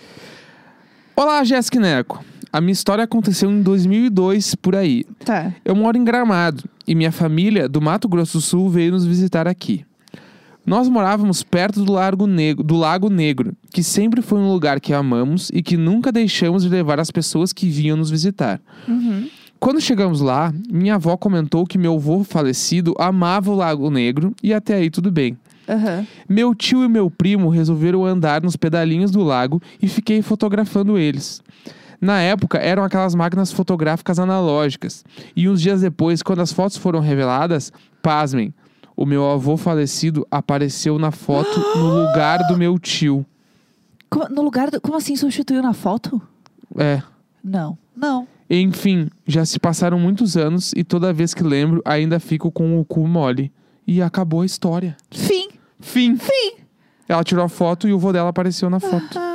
Olá, 1.16 1.44
Jéssica 1.46 1.80
Neco. 1.80 2.24
A 2.52 2.60
minha 2.60 2.74
história 2.74 3.06
aconteceu 3.06 3.50
em 3.50 3.62
2002, 3.62 4.56
por 4.56 4.76
aí. 4.76 5.06
Tá. 5.24 5.54
Eu 5.64 5.74
moro 5.74 5.98
em 5.98 6.04
Gramado 6.04 6.66
e 6.86 6.94
minha 6.94 7.12
família, 7.12 7.70
do 7.70 7.82
Mato 7.82 8.10
Grosso 8.10 8.40
do 8.40 8.42
Sul, 8.42 8.70
veio 8.70 8.92
nos 8.92 9.06
visitar 9.06 9.48
aqui. 9.48 9.86
Nós 10.66 10.90
morávamos 10.90 11.42
perto 11.42 11.84
do 11.84 11.94
Lago, 11.94 12.28
Negro, 12.28 12.64
do 12.64 12.76
Lago 12.76 13.10
Negro, 13.10 13.54
que 13.74 13.82
sempre 13.82 14.22
foi 14.22 14.40
um 14.40 14.52
lugar 14.52 14.82
que 14.82 14.94
amamos 14.94 15.50
e 15.54 15.64
que 15.64 15.78
nunca 15.78 16.12
deixamos 16.12 16.64
de 16.64 16.70
levar 16.70 17.00
as 17.00 17.10
pessoas 17.10 17.54
que 17.54 17.70
vinham 17.70 17.96
nos 17.96 18.10
visitar. 18.10 18.60
Uhum. 18.88 19.30
Quando 19.58 19.80
chegamos 19.80 20.22
lá, 20.22 20.54
minha 20.70 20.96
avó 20.96 21.16
comentou 21.16 21.66
que 21.66 21.78
meu 21.78 21.96
avô 21.96 22.24
falecido 22.24 22.94
amava 23.00 23.52
o 23.52 23.56
Lago 23.56 23.90
Negro 23.90 24.36
e 24.44 24.54
até 24.54 24.76
aí 24.76 24.90
tudo 24.90 25.10
bem. 25.10 25.38
Aham. 25.72 26.06
Meu 26.28 26.54
tio 26.54 26.84
e 26.84 26.90
meu 26.90 27.10
primo 27.10 27.48
resolveram 27.50 28.06
andar 28.06 28.42
nos 28.42 28.58
pedalinhos 28.58 29.10
do 29.10 29.24
lago 29.24 29.62
e 29.82 29.88
fiquei 29.88 30.22
fotografando 30.22 30.98
eles. 30.98 31.42
Na 32.02 32.20
época, 32.20 32.58
eram 32.58 32.84
aquelas 32.84 33.16
máquinas 33.16 33.52
fotográficas 33.52 34.20
analógicas. 34.20 35.06
E 35.36 35.48
uns 35.48 35.62
dias 35.62 35.82
depois, 35.82 36.22
quando 36.22 36.42
as 36.42 36.52
fotos 36.52 36.76
foram 36.76 37.00
reveladas, 37.00 37.72
pasmem, 38.02 38.54
o 38.98 39.06
meu 39.06 39.30
avô 39.30 39.56
falecido 39.56 40.28
apareceu 40.30 41.00
na 41.00 41.12
foto 41.12 41.60
no 41.78 42.08
lugar 42.08 42.40
do 42.48 42.58
meu 42.58 42.78
tio. 42.78 43.26
Como, 44.10 44.28
no 44.30 44.42
lugar 44.42 44.70
do, 44.70 44.82
Como 44.82 44.98
assim 44.98 45.16
substituiu 45.16 45.62
na 45.62 45.74
foto? 45.74 46.22
É. 46.78 47.02
Não. 47.44 47.78
Não. 47.96 48.28
Enfim, 48.50 49.08
já 49.26 49.46
se 49.46 49.58
passaram 49.60 49.98
muitos 49.98 50.36
anos 50.36 50.74
e 50.76 50.84
toda 50.84 51.14
vez 51.14 51.34
que 51.34 51.44
lembro, 51.44 51.82
ainda 51.86 52.20
fico 52.20 52.52
com 52.52 52.80
o 52.80 52.84
cu 52.84 53.08
mole. 53.08 53.52
E 53.88 54.02
acabou 54.02 54.42
a 54.42 54.46
história. 54.46 54.98
Fim. 55.10 55.51
Fim. 55.82 56.16
Fim. 56.18 56.54
Ela 57.08 57.24
tirou 57.24 57.44
a 57.44 57.50
foto 57.50 57.88
e 57.88 57.94
o 57.94 58.00
vô 58.00 58.12
dela 58.14 58.30
apareceu 58.30 58.70
na 58.70 58.80
foto. 58.80 59.20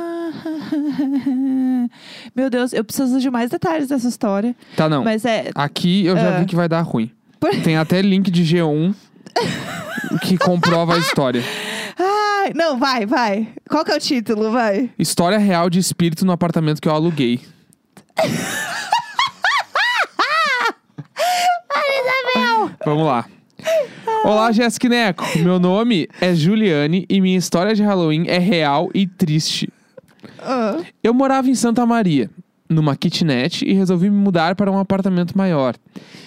Meu 2.35 2.49
Deus, 2.49 2.73
eu 2.73 2.83
preciso 2.83 3.19
de 3.19 3.29
mais 3.29 3.49
detalhes 3.49 3.87
dessa 3.87 4.07
história. 4.07 4.55
Tá, 4.75 4.89
não. 4.89 5.03
Mas 5.03 5.23
é. 5.25 5.51
Aqui 5.55 6.05
eu 6.05 6.15
já 6.17 6.35
Ah. 6.37 6.39
vi 6.39 6.45
que 6.45 6.55
vai 6.55 6.67
dar 6.67 6.81
ruim. 6.81 7.11
Por- 7.39 7.51
Tem 7.61 7.77
até 7.77 8.01
link 8.01 8.31
de 8.31 8.43
G1 8.43 8.93
que 10.23 10.37
comprova 10.37 10.95
a 10.95 10.97
história. 10.97 11.43
Ai, 11.97 12.51
não, 12.55 12.77
vai, 12.79 13.05
vai. 13.05 13.47
Qual 13.69 13.85
que 13.85 13.91
é 13.91 13.95
o 13.95 13.99
título, 13.99 14.51
vai? 14.51 14.89
História 14.97 15.37
real 15.37 15.69
de 15.69 15.79
espírito 15.79 16.25
no 16.25 16.31
apartamento 16.31 16.81
que 16.81 16.87
eu 16.87 16.93
aluguei. 16.93 17.41
Vamos 22.85 23.05
lá. 23.05 23.25
Olá, 24.23 24.51
Jéssica 24.51 24.89
Neco. 24.89 25.23
Meu 25.39 25.59
nome 25.59 26.07
é 26.19 26.33
Juliane 26.33 27.05
e 27.09 27.21
minha 27.21 27.37
história 27.37 27.73
de 27.73 27.83
Halloween 27.83 28.25
é 28.27 28.37
real 28.37 28.89
e 28.93 29.07
triste. 29.07 29.69
Ah, 30.39 30.77
Eu 31.03 31.13
morava 31.13 31.49
em 31.49 31.55
Santa 31.55 31.85
Maria, 31.85 32.29
numa 32.69 32.95
kitnet, 32.95 33.63
e 33.65 33.73
resolvi 33.73 34.09
me 34.09 34.17
mudar 34.17 34.55
para 34.55 34.71
um 34.71 34.77
apartamento 34.77 35.37
maior. 35.37 35.75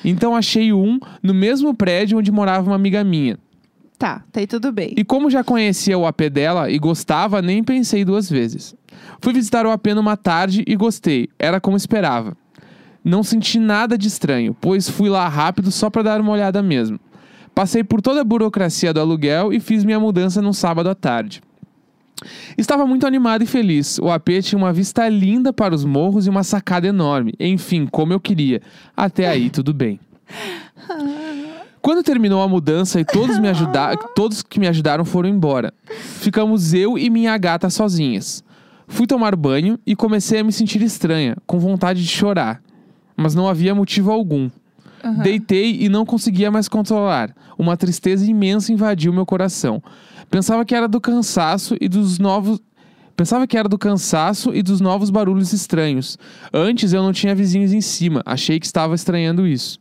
Então 0.05 0.35
achei 0.35 0.73
um 0.73 0.99
no 1.23 1.35
mesmo 1.35 1.75
prédio 1.75 2.19
onde 2.19 2.33
morava 2.33 2.69
uma 2.71 2.77
amiga 2.77 3.05
minha. 3.05 3.39
tá, 3.99 4.23
tá 4.33 4.41
aí 4.41 4.47
tudo 4.47 4.73
bem. 4.73 4.95
E 4.97 5.05
como 5.05 5.31
já 5.31 5.45
conhecia 5.45 5.99
o 5.99 6.07
AP 6.07 6.23
dela 6.31 6.71
e 6.71 6.79
gostava, 6.79 7.43
nem 7.43 7.63
pensei 7.63 8.05
duas 8.05 8.31
vezes. 8.31 8.75
Fui 9.21 9.33
visitar 9.33 9.67
o 9.67 9.71
AP 9.71 9.89
numa 9.89 10.17
tarde 10.17 10.65
e 10.67 10.75
gostei. 10.77 11.29
Era 11.39 11.61
como 11.61 11.77
esperava. 11.77 12.37
Não 13.05 13.23
senti 13.23 13.59
nada 13.59 13.97
de 13.97 14.09
estranho, 14.09 14.55
pois 14.61 14.89
fui 14.89 15.09
lá 15.09 15.27
rápido 15.29 15.71
só 15.71 15.89
para 15.89 16.03
dar 16.03 16.21
uma 16.21 16.33
olhada 16.33 16.63
mesmo. 16.63 16.99
Passei 17.55 17.85
por 17.85 18.01
toda 18.01 18.21
a 18.21 18.25
burocracia 18.25 18.93
do 18.93 19.01
aluguel 19.01 19.53
e 19.53 19.61
fiz 19.61 19.85
minha 19.85 20.01
mudança 20.01 20.41
num 20.41 20.53
sábado 20.53 20.89
à 20.89 20.95
tarde. 20.95 21.43
Estava 22.57 22.87
muito 22.87 23.07
animado 23.07 23.43
e 23.43 23.47
feliz. 23.47 23.99
O 23.99 24.11
AP 24.11 24.29
tinha 24.43 24.59
uma 24.59 24.73
vista 24.73 25.09
linda 25.09 25.53
para 25.53 25.75
os 25.75 25.85
morros 25.85 26.27
e 26.27 26.31
uma 26.31 26.45
sacada 26.45 26.87
enorme. 26.87 27.35
Enfim, 27.39 27.87
como 27.87 28.13
eu 28.13 28.21
queria. 28.21 28.61
Até 28.97 29.29
aí, 29.29 29.51
tudo 29.51 29.73
bem. 29.73 29.99
Quando 31.83 32.03
terminou 32.03 32.43
a 32.43 32.49
mudança 32.49 33.01
e 33.01 33.05
todos, 33.05 33.39
me 33.39 33.49
ajuda 33.49 33.97
todos 34.15 34.43
que 34.43 34.61
me 34.61 34.69
ajudaram 34.69 35.05
foram 35.05 35.31
embora, 35.31 35.73
ficamos 35.89 36.75
eu 36.75 36.99
e 36.99 37.09
minha 37.09 37.37
gata 37.39 37.71
sozinhas. 37.71 38.45
Fui 38.87 39.07
tomar 39.07 39.35
banho 39.35 39.79
e 39.87 39.97
comecei 39.97 40.41
a 40.41 40.45
me 40.45 40.53
sentir 40.53 40.83
estranha, 40.83 41.37
com 41.47 41.59
vontade 41.59 42.03
de 42.03 42.09
chorar. 42.09 42.61
Mas 43.17 43.35
não 43.35 43.49
havia 43.49 43.75
motivo 43.75 44.11
algum. 44.11 44.51
Aham. 45.03 45.23
Deitei 45.23 45.79
e 45.81 45.89
não 45.89 46.05
conseguia 46.05 46.51
mais 46.51 46.69
controlar. 46.69 47.35
Uma 47.59 47.77
tristeza 47.77 48.25
imensa 48.25 48.73
invadiu 48.73 49.13
meu 49.13 49.27
coração. 49.27 49.83
Pensava 50.31 50.65
que 50.65 50.75
era 50.75 50.87
do 50.87 51.01
cansaço 51.01 51.77
e 51.81 51.89
dos 51.89 52.19
novos. 52.19 52.61
Pensava 53.17 53.47
que 53.47 53.57
era 53.57 53.69
do 53.69 53.77
cansaço 53.77 54.55
e 54.55 54.63
dos 54.63 54.81
novos 54.81 55.11
barulhos 55.11 55.53
estranhos. 55.53 56.17
Antes 56.53 56.93
eu 56.93 57.03
não 57.03 57.13
tinha 57.13 57.35
vizinhos 57.35 57.73
em 57.73 57.81
cima, 57.81 58.23
achei 58.25 58.59
que 58.59 58.65
estava 58.65 58.95
estranhando 58.95 59.47
isso. 59.47 59.79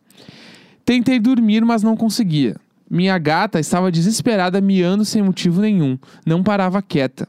Tentei 0.84 1.20
dormir, 1.20 1.63
mas 1.63 1.84
não 1.84 1.95
conseguia. 1.95 2.57
Minha 2.89 3.17
gata 3.17 3.59
estava 3.59 3.91
desesperada, 3.91 4.59
miando 4.59 5.05
sem 5.05 5.22
motivo 5.22 5.61
nenhum. 5.61 5.97
Não 6.26 6.41
parava 6.41 6.82
quieta. 6.82 7.28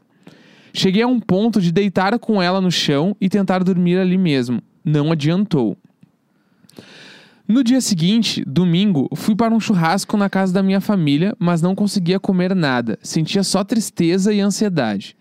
Cheguei 0.73 1.03
a 1.03 1.07
um 1.07 1.19
ponto 1.19 1.61
de 1.61 1.71
deitar 1.71 2.17
com 2.17 2.41
ela 2.41 2.59
no 2.59 2.71
chão 2.71 3.15
e 3.21 3.29
tentar 3.29 3.63
dormir 3.63 3.97
ali 3.97 4.17
mesmo. 4.17 4.61
Não 4.83 5.11
adiantou. 5.11 5.77
No 7.51 7.65
dia 7.65 7.81
seguinte, 7.81 8.45
domingo, 8.47 9.09
fui 9.13 9.35
para 9.35 9.53
um 9.53 9.59
churrasco 9.59 10.15
na 10.15 10.29
casa 10.29 10.53
da 10.53 10.63
minha 10.63 10.79
família, 10.79 11.35
mas 11.37 11.61
não 11.61 11.75
conseguia 11.75 12.17
comer 12.17 12.55
nada. 12.55 12.97
Sentia 13.03 13.43
só 13.43 13.61
tristeza 13.61 14.31
e 14.31 14.39
ansiedade. 14.39 15.17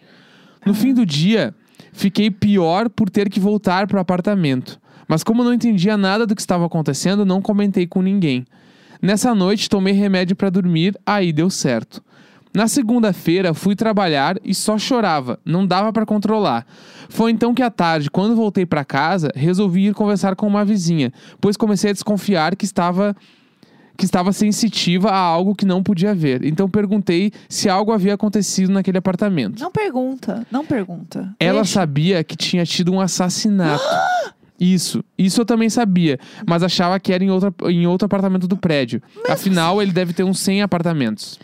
No 0.65 0.73
fim 0.73 0.95
do 0.95 1.05
dia, 1.05 1.53
fiquei 1.93 2.31
pior 2.31 2.89
por 2.89 3.11
ter 3.11 3.29
que 3.29 3.41
voltar 3.41 3.89
para 3.89 3.97
o 3.97 4.01
apartamento. 4.01 4.81
Mas 5.09 5.25
como 5.25 5.43
não 5.43 5.53
entendia 5.53 5.97
nada 5.97 6.25
do 6.25 6.37
que 6.37 6.41
estava 6.41 6.65
acontecendo, 6.65 7.27
não 7.27 7.43
comentei 7.43 7.85
com 7.85 8.01
ninguém. 8.01 8.47
Nessa 9.03 9.35
noite, 9.35 9.69
tomei 9.69 9.93
remédio 9.93 10.37
para 10.37 10.51
dormir, 10.51 10.97
aí 11.05 11.33
deu 11.33 11.51
certo. 11.51 12.01
Na 12.53 12.67
segunda-feira, 12.67 13.55
fui 13.55 13.77
trabalhar 13.77 14.37
e 14.45 14.55
só 14.55 14.77
chorava, 14.77 15.39
não 15.45 15.65
dava 15.65 15.93
para 15.93 16.05
controlar. 16.05 16.67
Foi 17.09 17.31
então 17.31 17.55
que 17.55 17.63
à 17.63 17.71
tarde, 17.71 18.11
quando 18.11 18.35
voltei 18.35 18.67
para 18.67 18.85
casa, 18.85 19.31
resolvi 19.37 19.87
ir 19.87 19.95
conversar 19.95 20.35
com 20.35 20.47
uma 20.47 20.65
vizinha, 20.65 21.13
pois 21.41 21.57
comecei 21.57 21.91
a 21.91 21.93
desconfiar 21.93 22.57
que 22.57 22.65
estava 22.65 23.15
que 23.97 24.07
estava 24.07 24.33
sensitiva 24.33 25.11
a 25.11 25.19
algo 25.19 25.55
que 25.55 25.67
não 25.67 25.83
podia 25.83 26.15
ver. 26.15 26.43
Então 26.43 26.67
perguntei 26.71 27.31
se 27.51 27.69
algo 27.69 27.93
havia 27.93 28.15
acontecido 28.15 28.73
naquele 28.73 28.97
apartamento. 28.97 29.61
Não 29.61 29.71
pergunta, 29.71 30.47
não 30.51 30.65
pergunta. 30.65 31.37
Ela 31.39 31.61
Deixa. 31.61 31.75
sabia 31.81 32.25
que 32.25 32.35
tinha 32.35 32.65
tido 32.65 32.91
um 32.93 32.99
assassinato. 33.01 33.85
Isso, 34.59 35.03
isso 35.17 35.41
eu 35.41 35.47
também 35.47 35.71
sabia, 35.71 36.19
mas 36.47 36.63
achava 36.63 37.01
que 37.01 37.15
era 37.15 37.25
em 37.25 37.31
outro, 37.31 37.55
em 37.71 37.87
outro 37.87 38.05
apartamento 38.05 38.47
do 38.47 38.59
prédio. 38.59 39.01
Afinal, 39.27 39.81
ele 39.81 39.91
deve 39.91 40.13
ter 40.13 40.23
uns 40.23 40.39
100 40.41 40.61
apartamentos. 40.61 41.41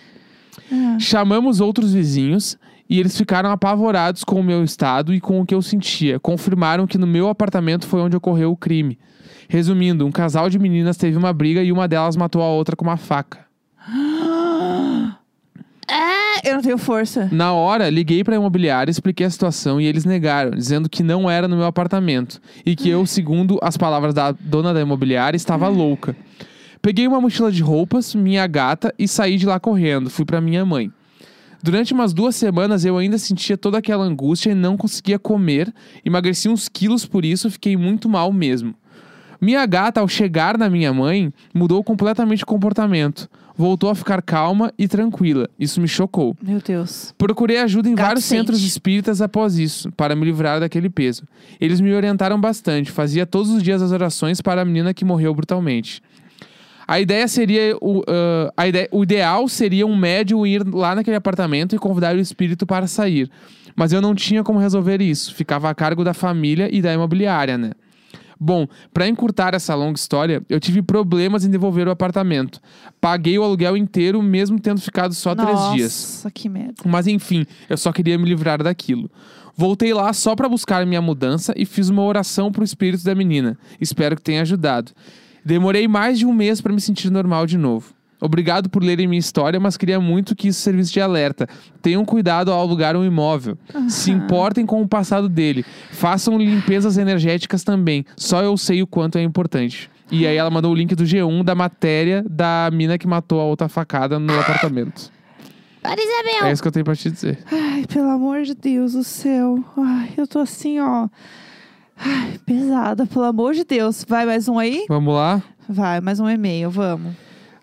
Ah. 0.71 0.97
Chamamos 0.99 1.61
outros 1.61 1.93
vizinhos 1.93 2.59
e 2.89 3.01
eles 3.01 3.17
ficaram 3.17 3.51
apavorados 3.51 4.25
com 4.25 4.41
o 4.41 4.45
meu 4.45 4.63
estado 4.63 5.13
e 5.13 5.21
com 5.21 5.41
o 5.41 5.47
que 5.47 5.55
eu 5.55 5.63
sentia. 5.63 6.21
Confirmaram 6.21 6.87
que 6.87 6.99
no 6.99 7.07
meu 7.07 7.29
apartamento 7.29 7.87
foi 7.87 8.01
onde 8.01 8.17
ocorreu 8.17 8.53
o 8.53 8.57
crime. 8.57 8.99
Resumindo, 9.49 10.07
um 10.07 10.13
casal 10.13 10.49
de 10.51 10.59
meninas 10.59 10.97
teve 10.97 11.17
uma 11.17 11.33
briga 11.33 11.63
e 11.63 11.71
uma 11.71 11.87
delas 11.87 12.17
matou 12.17 12.43
a 12.43 12.49
outra 12.49 12.77
com 12.77 12.85
uma 12.85 12.97
faca. 12.97 13.45
É, 15.89 16.51
eu 16.51 16.57
não 16.57 16.63
tenho 16.63 16.77
força. 16.77 17.29
Na 17.31 17.53
hora, 17.53 17.89
liguei 17.89 18.25
pra 18.25 18.35
imobiliária, 18.35 18.91
expliquei 18.91 19.25
a 19.25 19.31
situação 19.31 19.81
e 19.81 19.87
eles 19.87 20.05
negaram, 20.05 20.51
dizendo 20.51 20.89
que 20.89 21.01
não 21.01 21.31
era 21.31 21.47
no 21.47 21.57
meu 21.57 21.65
apartamento 21.65 22.41
e 22.65 22.75
que 22.75 22.89
eu, 22.89 23.07
segundo 23.07 23.57
as 23.63 23.77
palavras 23.77 24.13
da 24.13 24.33
dona 24.33 24.75
da 24.75 24.81
imobiliária, 24.81 25.37
estava 25.37 25.69
louca. 25.69 26.17
Peguei 26.81 27.07
uma 27.07 27.21
mochila 27.21 27.51
de 27.51 27.63
roupas, 27.63 28.15
minha 28.15 28.47
gata 28.47 28.95
e 28.99 29.09
saí 29.09 29.37
de 29.37 29.47
lá 29.47 29.59
correndo. 29.59 30.11
Fui 30.11 30.25
pra 30.25 30.41
minha 30.41 30.65
mãe. 30.65 30.93
Durante 31.63 31.93
umas 31.93 32.13
duas 32.13 32.37
semanas 32.37 32.85
eu 32.85 32.97
ainda 32.97 33.19
sentia 33.19 33.57
toda 33.57 33.79
aquela 33.79 34.05
angústia 34.05 34.51
e 34.51 34.55
não 34.55 34.77
conseguia 34.77 35.19
comer. 35.19 35.73
Emagreci 36.05 36.49
uns 36.49 36.69
quilos 36.69 37.05
por 37.07 37.25
isso, 37.25 37.51
fiquei 37.51 37.77
muito 37.77 38.09
mal 38.09 38.33
mesmo. 38.33 38.75
Minha 39.41 39.67
gata, 39.67 40.01
ao 40.01 40.09
chegar 40.09 40.57
na 40.57 40.71
minha 40.71 40.93
mãe, 40.93 41.33
mudou 41.53 41.83
completamente 41.83 42.43
o 42.43 42.47
comportamento. 42.47 43.29
Voltou 43.55 43.89
a 43.89 43.95
ficar 43.95 44.21
calma 44.23 44.73
e 44.79 44.87
tranquila. 44.87 45.49
Isso 45.59 45.81
me 45.81 45.89
chocou. 45.89 46.37
Meu 46.43 46.61
Deus. 46.61 47.15
Procurei 47.17 47.59
ajuda 47.59 47.89
em 47.89 47.95
Gato 47.95 48.07
vários 48.07 48.25
sente. 48.25 48.41
centros 48.41 48.63
espíritas 48.63 49.23
após 49.23 49.59
isso, 49.59 49.91
para 49.93 50.15
me 50.15 50.25
livrar 50.25 50.61
daquele 50.61 50.91
peso. 50.91 51.23
Eles 51.59 51.81
me 51.81 51.93
orientaram 51.93 52.41
bastante, 52.41 52.91
fazia 52.91 53.27
todos 53.27 53.51
os 53.51 53.63
dias 53.63 53.81
as 53.81 53.93
orações 53.93 54.43
para 54.43 54.61
a 54.61 54.65
menina 54.65 54.93
que 54.93 55.05
morreu 55.05 55.35
brutalmente. 55.35 56.03
A 56.87 57.01
ideia 57.01 57.27
seria. 57.27 57.77
O, 57.81 58.03
ah, 58.07 58.53
a 58.57 58.69
ideia, 58.69 58.89
o 58.93 59.03
ideal 59.03 59.49
seria 59.49 59.87
um 59.87 59.97
médium 59.97 60.47
ir 60.47 60.67
lá 60.67 60.95
naquele 60.95 61.17
apartamento 61.17 61.75
e 61.75 61.79
convidar 61.79 62.15
o 62.15 62.21
espírito 62.21 62.67
para 62.67 62.87
sair. 62.87 63.31
Mas 63.75 63.93
eu 63.93 64.01
não 64.01 64.15
tinha 64.15 64.43
como 64.43 64.59
resolver 64.59 65.03
isso. 65.03 65.35
Ficava 65.35 65.69
a 65.69 65.75
cargo 65.75 66.03
da 66.03 66.15
família 66.15 66.69
e 66.73 66.81
da 66.81 66.93
imobiliária, 66.95 67.59
né? 67.59 67.73
Bom, 68.39 68.67
para 68.93 69.09
encurtar 69.09 69.55
essa 69.55 69.75
longa 69.75 69.99
história, 69.99 70.43
eu 70.49 70.61
tive 70.61 70.83
problemas 70.83 71.45
em 71.45 71.51
devolver 71.51 71.89
o 71.89 71.91
apartamento. 71.91 72.61
Paguei 73.01 73.39
o 73.39 73.43
aluguel 73.43 73.77
inteiro, 73.77 74.23
mesmo 74.23 74.61
tendo 74.61 74.81
ficado 74.81 75.15
só 75.15 75.35
três 75.35 75.59
dias. 75.73 75.93
Nossa, 75.93 76.31
que 76.31 76.49
merda. 76.49 76.75
Mas 76.85 77.07
enfim, 77.07 77.47
eu 77.69 77.79
só 77.79 77.93
queria 77.93 78.19
me 78.19 78.29
livrar 78.29 78.63
daquilo. 78.63 79.11
Voltei 79.57 79.95
lá 79.95 80.13
só 80.13 80.37
pra 80.37 80.51
buscar 80.51 80.85
minha 80.85 81.01
mudança 81.01 81.55
e 81.57 81.65
fiz 81.65 81.89
uma 81.89 82.03
oração 82.03 82.53
pro 82.53 82.63
espírito 82.63 83.03
da 83.05 83.15
menina. 83.15 83.59
Espero 83.81 84.15
que 84.15 84.23
tenha 84.23 84.43
ajudado. 84.43 84.93
Demorei 85.47 85.87
mais 85.87 86.19
de 86.19 86.27
um 86.27 86.33
mês 86.33 86.61
pra 86.61 86.73
me 86.73 86.81
sentir 86.81 87.09
normal 87.09 87.47
de 87.47 87.57
novo. 87.57 87.95
Obrigado 88.21 88.69
por 88.69 88.83
lerem 88.83 89.07
minha 89.07 89.21
história, 89.21 89.61
mas 89.61 89.77
queria 89.77 90.01
muito 90.01 90.35
que 90.35 90.49
isso 90.49 90.61
servisse 90.61 90.93
de 90.93 91.01
alerta. 91.01 91.47
Tenham 91.81 92.05
cuidado 92.05 92.51
ao 92.51 92.59
alugar 92.59 92.97
um 92.97 93.05
imóvel. 93.05 93.57
Se 93.89 94.11
importem 94.11 94.67
com 94.67 94.83
o 94.83 94.89
passado 94.89 95.29
dele. 95.29 95.65
Façam 95.93 96.37
limpezas 96.37 96.99
energéticas 96.99 97.63
também. 97.63 98.05
Só 98.17 98.43
eu 98.43 98.57
sei 98.57 98.83
o 98.83 98.89
quanto 98.89 99.19
é 99.19 99.23
importante. 99.23 99.89
E 100.11 100.27
aí 100.27 100.37
ela 100.37 100.51
mandou 100.51 100.73
o 100.73 100.75
link 100.75 100.97
do 100.97 101.05
G1 101.05 101.45
da 101.45 101.55
matéria 101.55 102.25
da 102.29 102.69
mina 102.73 102.99
que 102.99 103.07
matou 103.07 103.41
a 103.41 103.45
outra 103.45 103.69
facada 103.69 104.19
no 104.19 104.37
apartamento. 104.41 105.13
Para 105.81 106.03
Isabel! 106.03 106.49
É 106.49 106.53
isso 106.53 106.61
que 106.61 106.67
eu 106.67 106.73
tenho 106.73 106.85
pra 106.85 106.97
te 106.97 107.09
dizer. 107.09 107.39
Ai, 107.53 107.85
pelo 107.87 108.11
amor 108.11 108.43
de 108.43 108.57
Deus 108.57 108.95
do 108.95 109.05
céu. 109.05 109.65
Ai, 109.77 110.11
eu 110.17 110.27
tô 110.27 110.41
assim, 110.41 110.81
ó. 110.81 111.09
Ai, 111.99 112.39
pesada, 112.45 113.07
pelo 113.07 113.25
amor 113.25 113.55
de 113.55 113.65
Deus. 113.65 114.05
Vai 114.07 114.27
mais 114.27 114.49
um 114.49 114.59
aí? 114.59 114.85
Vamos 114.89 115.15
lá? 115.15 115.43
Vai, 115.69 116.01
mais 116.01 116.21
um 116.21 116.29
e-mail, 116.29 116.71
vamos. 116.71 117.13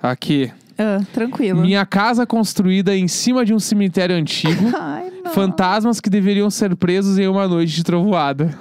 Aqui. 0.02 0.52
Ah, 0.78 1.02
tranquilo. 1.14 1.62
Minha 1.62 1.86
casa 1.86 2.26
construída 2.26 2.96
em 2.96 3.08
cima 3.08 3.46
de 3.46 3.54
um 3.54 3.60
cemitério 3.60 4.16
antigo. 4.16 4.72
Ai, 4.78 5.12
não. 5.24 5.32
Fantasmas 5.32 6.00
que 6.02 6.10
deveriam 6.10 6.50
ser 6.50 6.76
presos 6.76 7.18
em 7.20 7.28
uma 7.28 7.48
noite 7.48 7.74
de 7.74 7.84
trovoada. 7.84 8.58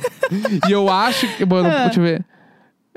e 0.68 0.72
eu 0.72 0.88
acho 0.88 1.28
que. 1.36 1.44
Mano, 1.44 1.68
Ah. 1.68 1.84
deixa 1.84 2.00
eu 2.00 2.04
ver. 2.04 2.24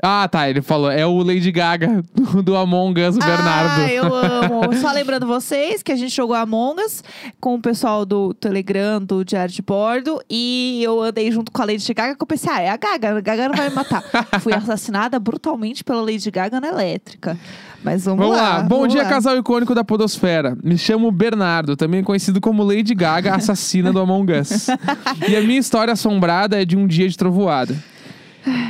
Ah, 0.06 0.28
tá. 0.28 0.50
Ele 0.50 0.60
falou. 0.60 0.90
É 0.90 1.06
o 1.06 1.22
Lady 1.22 1.50
Gaga 1.50 2.02
do, 2.14 2.42
do 2.42 2.56
Among 2.56 3.00
Us, 3.00 3.16
o 3.16 3.18
Bernardo. 3.18 3.82
Ah, 3.82 3.90
eu 3.90 4.14
amo. 4.14 4.74
Só 4.76 4.92
lembrando 4.92 5.26
vocês 5.26 5.82
que 5.82 5.90
a 5.90 5.96
gente 5.96 6.14
jogou 6.14 6.36
Among 6.36 6.78
Us 6.82 7.02
com 7.40 7.54
o 7.54 7.60
pessoal 7.60 8.04
do 8.04 8.34
Telegram, 8.34 9.00
do 9.00 9.24
Diário 9.24 9.54
de 9.54 9.62
Bordo. 9.62 10.20
E 10.28 10.82
eu 10.84 11.00
andei 11.00 11.32
junto 11.32 11.50
com 11.50 11.62
a 11.62 11.64
Lady 11.64 11.94
Gaga, 11.94 12.14
que 12.14 12.22
eu 12.22 12.26
pensei, 12.26 12.52
ah, 12.52 12.60
é 12.60 12.68
a 12.68 12.76
Gaga. 12.76 13.16
A 13.16 13.20
Gaga 13.20 13.48
não 13.48 13.56
vai 13.56 13.70
me 13.70 13.74
matar. 13.74 14.04
Fui 14.40 14.52
assassinada 14.52 15.18
brutalmente 15.18 15.82
pela 15.82 16.02
Lady 16.02 16.30
Gaga 16.30 16.60
na 16.60 16.68
elétrica. 16.68 17.38
Mas 17.82 18.04
vamos, 18.04 18.20
Vamos 18.26 18.36
lá. 18.36 18.60
Bom 18.60 18.80
vamos 18.80 18.92
dia, 18.92 19.04
lá. 19.04 19.08
casal 19.08 19.38
icônico 19.38 19.74
da 19.74 19.84
Podosfera. 19.84 20.56
Me 20.62 20.76
chamo 20.76 21.10
Bernardo, 21.10 21.76
também 21.76 22.02
conhecido 22.02 22.40
como 22.40 22.62
Lady 22.62 22.94
Gaga, 22.94 23.34
assassina 23.34 23.90
do 23.90 24.00
Among 24.00 24.32
Us. 24.32 24.68
e 25.28 25.36
a 25.36 25.40
minha 25.40 25.60
história 25.60 25.92
assombrada 25.92 26.60
é 26.60 26.64
de 26.64 26.76
um 26.76 26.86
dia 26.86 27.08
de 27.08 27.16
trovoada. 27.16 27.74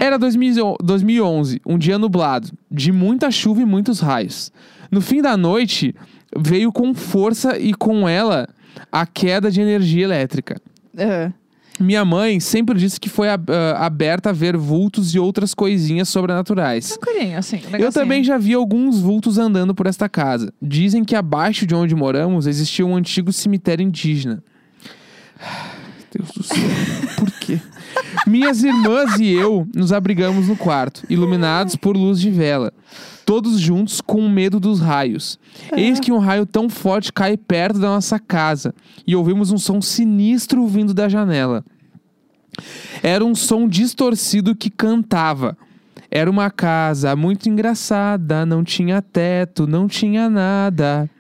Era 0.01 0.18
2000 0.18 0.77
2011, 0.83 1.61
um 1.66 1.79
dia 1.79 1.99
nublado, 1.99 2.51
de 2.70 2.93
muita 2.93 3.31
chuva 3.31 3.62
e 3.62 3.64
muitos 3.64 4.01
raios. 4.01 4.53
No 4.91 5.01
fim 5.01 5.20
da 5.20 5.37
noite, 5.37 5.95
veio 6.37 6.72
com 6.72 6.95
força 6.95 7.59
e 7.59 7.75
com 7.75 8.09
ela 8.09 8.49
a 8.91 9.07
queda 9.07 9.51
de 9.51 9.61
energia 9.61 10.05
elétrica. 10.05 10.61
Minha 11.81 12.05
mãe 12.05 12.39
sempre 12.39 12.79
disse 12.79 13.01
que 13.01 13.09
foi 13.09 13.29
ah, 13.29 13.39
aberta 13.79 14.31
a 14.31 14.33
ver 14.33 14.57
vultos 14.57 15.12
e 15.14 15.18
outras 15.18 15.55
coisinhas 15.55 16.09
sobrenaturais. 16.09 16.97
tranquilinho, 16.97 17.37
assim. 17.37 17.61
Eu 17.79 17.91
também 17.93 18.22
já 18.22 18.39
vi 18.39 18.55
alguns 18.55 19.01
vultos 19.01 19.39
andando 19.39 19.75
por 19.75 19.87
esta 19.87 20.09
casa. 20.09 20.53
Dizem 20.62 21.05
que 21.05 21.16
abaixo 21.16 21.66
de 21.66 21.75
onde 21.75 21.95
moramos 21.95 22.47
existia 22.47 22.87
um 22.87 22.95
antigo 22.95 23.33
cemitério 23.33 23.85
indígena. 23.85 24.43
Deus 26.16 26.31
do 26.31 26.45
céu, 26.45 26.57
por 27.18 27.31
quê? 27.41 27.59
Minhas 28.27 28.63
irmãs 28.63 29.19
e 29.19 29.31
eu 29.31 29.67
nos 29.75 29.93
abrigamos 29.93 30.49
no 30.49 30.57
quarto, 30.57 31.05
iluminados 31.09 31.77
por 31.77 31.97
luz 31.97 32.21
de 32.21 32.31
vela. 32.31 32.73
Todos 33.27 33.59
juntos 33.59 34.01
com 34.01 34.29
medo 34.29 34.61
dos 34.61 34.81
raios. 34.81 35.39
Eis 35.77 35.99
que 35.99 36.13
um 36.13 36.19
raio 36.19 36.45
tão 36.47 36.69
forte 36.69 37.13
cai 37.13 37.37
perto 37.37 37.79
da 37.79 37.89
nossa 37.89 38.19
casa 38.19 38.75
e 39.07 39.17
ouvimos 39.17 39.51
um 39.51 39.59
som 39.59 39.81
sinistro 39.81 40.67
vindo 40.67 40.93
da 40.93 41.09
janela. 41.09 41.65
Era 43.03 43.25
um 43.25 43.35
som 43.35 43.69
distorcido 43.69 44.55
que 44.55 44.71
cantava. 44.71 45.57
Era 46.11 46.31
uma 46.31 46.51
casa 46.51 47.17
muito 47.17 47.49
engraçada, 47.49 48.47
não 48.47 48.63
tinha 48.63 49.03
teto, 49.03 49.67
não 49.67 49.89
tinha 49.89 50.31
nada. 50.31 51.11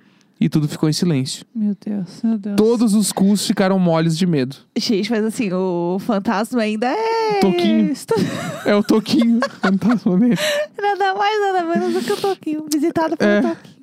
E 0.44 0.48
tudo 0.50 0.68
ficou 0.68 0.90
em 0.90 0.92
silêncio. 0.92 1.46
Meu 1.54 1.74
Deus, 1.86 2.20
meu 2.22 2.36
Deus. 2.36 2.56
Todos 2.56 2.92
os 2.92 3.10
cus 3.12 3.46
ficaram 3.46 3.78
moles 3.78 4.14
de 4.18 4.26
medo. 4.26 4.54
Gente, 4.76 5.10
mas 5.10 5.24
assim, 5.24 5.50
o 5.50 5.96
fantasma 6.00 6.60
ainda 6.60 6.86
é. 6.86 7.40
Toquinho. 7.40 7.90
Estu- 7.90 8.14
É 8.66 8.74
o 8.74 8.82
Toquinho, 8.82 9.40
fantasma 9.62 10.18
dele. 10.18 10.36
Nada 10.78 11.14
mais, 11.14 11.40
nada 11.40 11.64
menos 11.64 11.94
do 11.94 12.00
que 12.02 12.12
o 12.12 12.16
Toquinho. 12.18 12.66
Visitado 12.70 13.16
pelo 13.16 13.30
É. 13.30 13.40
Toquinho. 13.40 13.74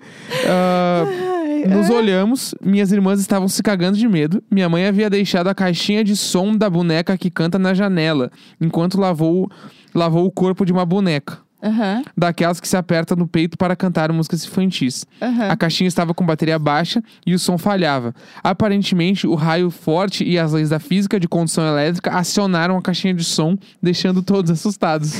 Ai, 0.47 1.65
nos 1.67 1.89
é. 1.89 1.93
olhamos, 1.93 2.53
minhas 2.63 2.91
irmãs 2.91 3.19
estavam 3.19 3.47
se 3.47 3.63
cagando 3.63 3.97
de 3.97 4.07
medo. 4.07 4.43
Minha 4.51 4.69
mãe 4.69 4.85
havia 4.85 5.09
deixado 5.09 5.47
a 5.47 5.55
caixinha 5.55 6.03
de 6.03 6.15
som 6.15 6.55
da 6.55 6.69
boneca 6.69 7.17
que 7.17 7.31
canta 7.31 7.57
na 7.57 7.73
janela, 7.73 8.31
enquanto 8.59 8.99
lavou, 8.99 9.49
lavou 9.95 10.25
o 10.27 10.31
corpo 10.31 10.63
de 10.63 10.71
uma 10.71 10.85
boneca. 10.85 11.39
Aham, 11.63 12.03
Daquelas 12.17 12.59
que 12.59 12.67
se 12.67 12.75
aperta 12.75 13.15
no 13.15 13.27
peito 13.27 13.57
para 13.57 13.75
cantar 13.75 14.11
músicas 14.11 14.43
infantis. 14.45 15.05
aham. 15.21 15.49
A 15.49 15.55
caixinha 15.55 15.87
estava 15.87 16.13
com 16.13 16.25
bateria 16.25 16.57
baixa 16.57 17.03
e 17.25 17.33
o 17.33 17.39
som 17.39 17.57
falhava. 17.57 18.13
Aparentemente, 18.43 19.27
o 19.27 19.35
raio 19.35 19.69
forte 19.69 20.23
e 20.23 20.39
as 20.39 20.53
leis 20.53 20.69
da 20.69 20.79
física 20.79 21.19
de 21.19 21.27
condução 21.27 21.65
elétrica 21.65 22.11
acionaram 22.11 22.77
a 22.77 22.81
caixinha 22.81 23.13
de 23.13 23.23
som, 23.23 23.57
deixando 23.81 24.21
todos 24.23 24.49
assustados. 24.51 25.13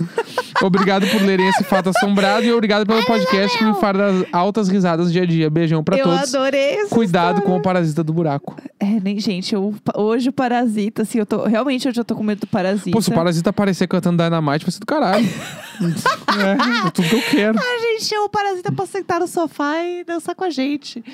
obrigado 0.62 1.06
por 1.08 1.22
lerem 1.22 1.48
esse 1.48 1.64
fato 1.64 1.90
assombrado 1.90 2.44
e 2.44 2.52
obrigado 2.52 2.86
pelo 2.86 3.04
podcast 3.04 3.56
que 3.56 3.64
me 3.64 3.74
faz 3.74 3.96
altas 4.32 4.68
risadas 4.68 5.12
dia 5.12 5.22
a 5.22 5.26
dia. 5.26 5.50
Beijão 5.50 5.82
pra 5.82 5.96
eu 5.96 6.04
todos. 6.04 6.34
adorei 6.34 6.80
essa 6.80 6.94
Cuidado 6.94 7.34
com 7.36 7.40
história. 7.40 7.58
o 7.58 7.62
parasita 7.62 8.04
do 8.04 8.12
buraco. 8.12 8.56
É, 8.78 9.00
nem, 9.00 9.18
gente, 9.18 9.54
eu, 9.54 9.74
hoje 9.94 10.28
o 10.28 10.32
Parasita, 10.32 11.02
assim, 11.02 11.18
eu 11.18 11.26
tô. 11.26 11.44
Realmente 11.44 11.88
hoje 11.88 12.00
eu 12.00 12.04
tô 12.04 12.14
com 12.14 12.22
medo 12.22 12.40
do 12.40 12.46
Parasita. 12.46 12.90
Pô, 12.90 13.02
se 13.02 13.10
o 13.10 13.14
parasita 13.14 13.50
aparecer 13.50 13.86
cantando 13.86 14.22
Dynamite, 14.22 14.64
vai 14.64 14.72
ser 14.72 14.80
do 14.80 14.86
caralho. 14.86 15.26
é, 15.80 16.86
é 16.86 16.90
tudo 16.90 17.08
que 17.08 17.14
eu 17.14 17.22
quero. 17.22 17.58
A 17.58 17.78
gente 17.78 18.04
chama 18.04 18.24
o 18.24 18.28
Parasita 18.28 18.72
pra 18.72 18.86
sentar 18.86 19.20
no 19.20 19.26
sofá 19.26 19.82
e 19.82 20.04
dançar 20.04 20.34
com 20.34 20.44
a 20.44 20.50
gente. 20.50 21.04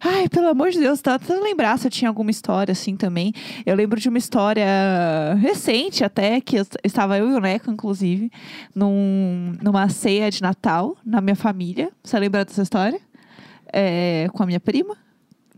Ai, 0.00 0.28
pelo 0.28 0.48
amor 0.48 0.70
de 0.70 0.78
Deus, 0.78 1.00
tá 1.00 1.18
tentando 1.18 1.42
lembrar 1.42 1.78
se 1.78 1.86
eu 1.86 1.90
tinha 1.90 2.08
alguma 2.08 2.30
história 2.30 2.72
assim 2.72 2.96
também. 2.96 3.32
Eu 3.64 3.74
lembro 3.74 3.98
de 3.98 4.08
uma 4.08 4.18
história 4.18 4.66
recente 5.40 6.04
até, 6.04 6.40
que 6.40 6.56
eu, 6.56 6.66
estava 6.84 7.16
eu 7.18 7.30
e 7.30 7.34
o 7.34 7.40
Neco, 7.40 7.70
inclusive, 7.70 8.30
num, 8.86 9.56
numa 9.62 9.88
ceia 9.88 10.30
de 10.30 10.40
Natal 10.40 10.96
na 11.04 11.20
minha 11.20 11.36
família. 11.36 11.90
Você 12.02 12.18
lembra 12.18 12.44
dessa 12.44 12.62
história? 12.62 13.00
É, 13.72 14.28
com 14.32 14.42
a 14.42 14.46
minha 14.46 14.60
prima. 14.60 14.96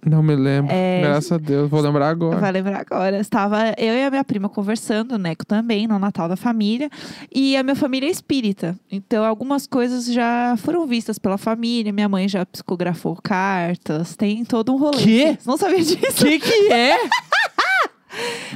Não 0.04 0.22
me 0.22 0.34
lembro. 0.34 0.72
É. 0.72 1.00
Graças 1.02 1.32
a 1.32 1.38
Deus. 1.38 1.68
Vou 1.68 1.80
lembrar 1.80 2.08
agora. 2.08 2.38
Vai 2.38 2.52
lembrar 2.52 2.80
agora. 2.80 3.18
Estava 3.18 3.74
eu 3.76 3.94
e 3.94 4.04
a 4.04 4.10
minha 4.10 4.24
prima 4.24 4.48
conversando, 4.48 5.12
o 5.12 5.18
Neco 5.18 5.44
também, 5.44 5.86
no 5.86 5.98
Natal 5.98 6.28
da 6.28 6.36
família. 6.36 6.88
E 7.34 7.56
a 7.56 7.62
minha 7.62 7.76
família 7.76 8.06
é 8.06 8.10
espírita. 8.10 8.78
Então, 8.90 9.24
algumas 9.24 9.66
coisas 9.66 10.06
já 10.06 10.54
foram 10.58 10.86
vistas 10.86 11.18
pela 11.18 11.36
família. 11.36 11.92
Minha 11.92 12.08
mãe 12.08 12.28
já 12.28 12.46
psicografou 12.46 13.18
cartas. 13.22 14.16
Tem 14.16 14.44
todo 14.44 14.72
um 14.72 14.78
rolê. 14.78 15.02
Quê? 15.02 15.36
Você 15.38 15.50
não 15.50 15.56
sabia 15.56 15.82
disso? 15.82 16.24
Que 16.24 16.38
que 16.38 16.72
é? 16.72 16.96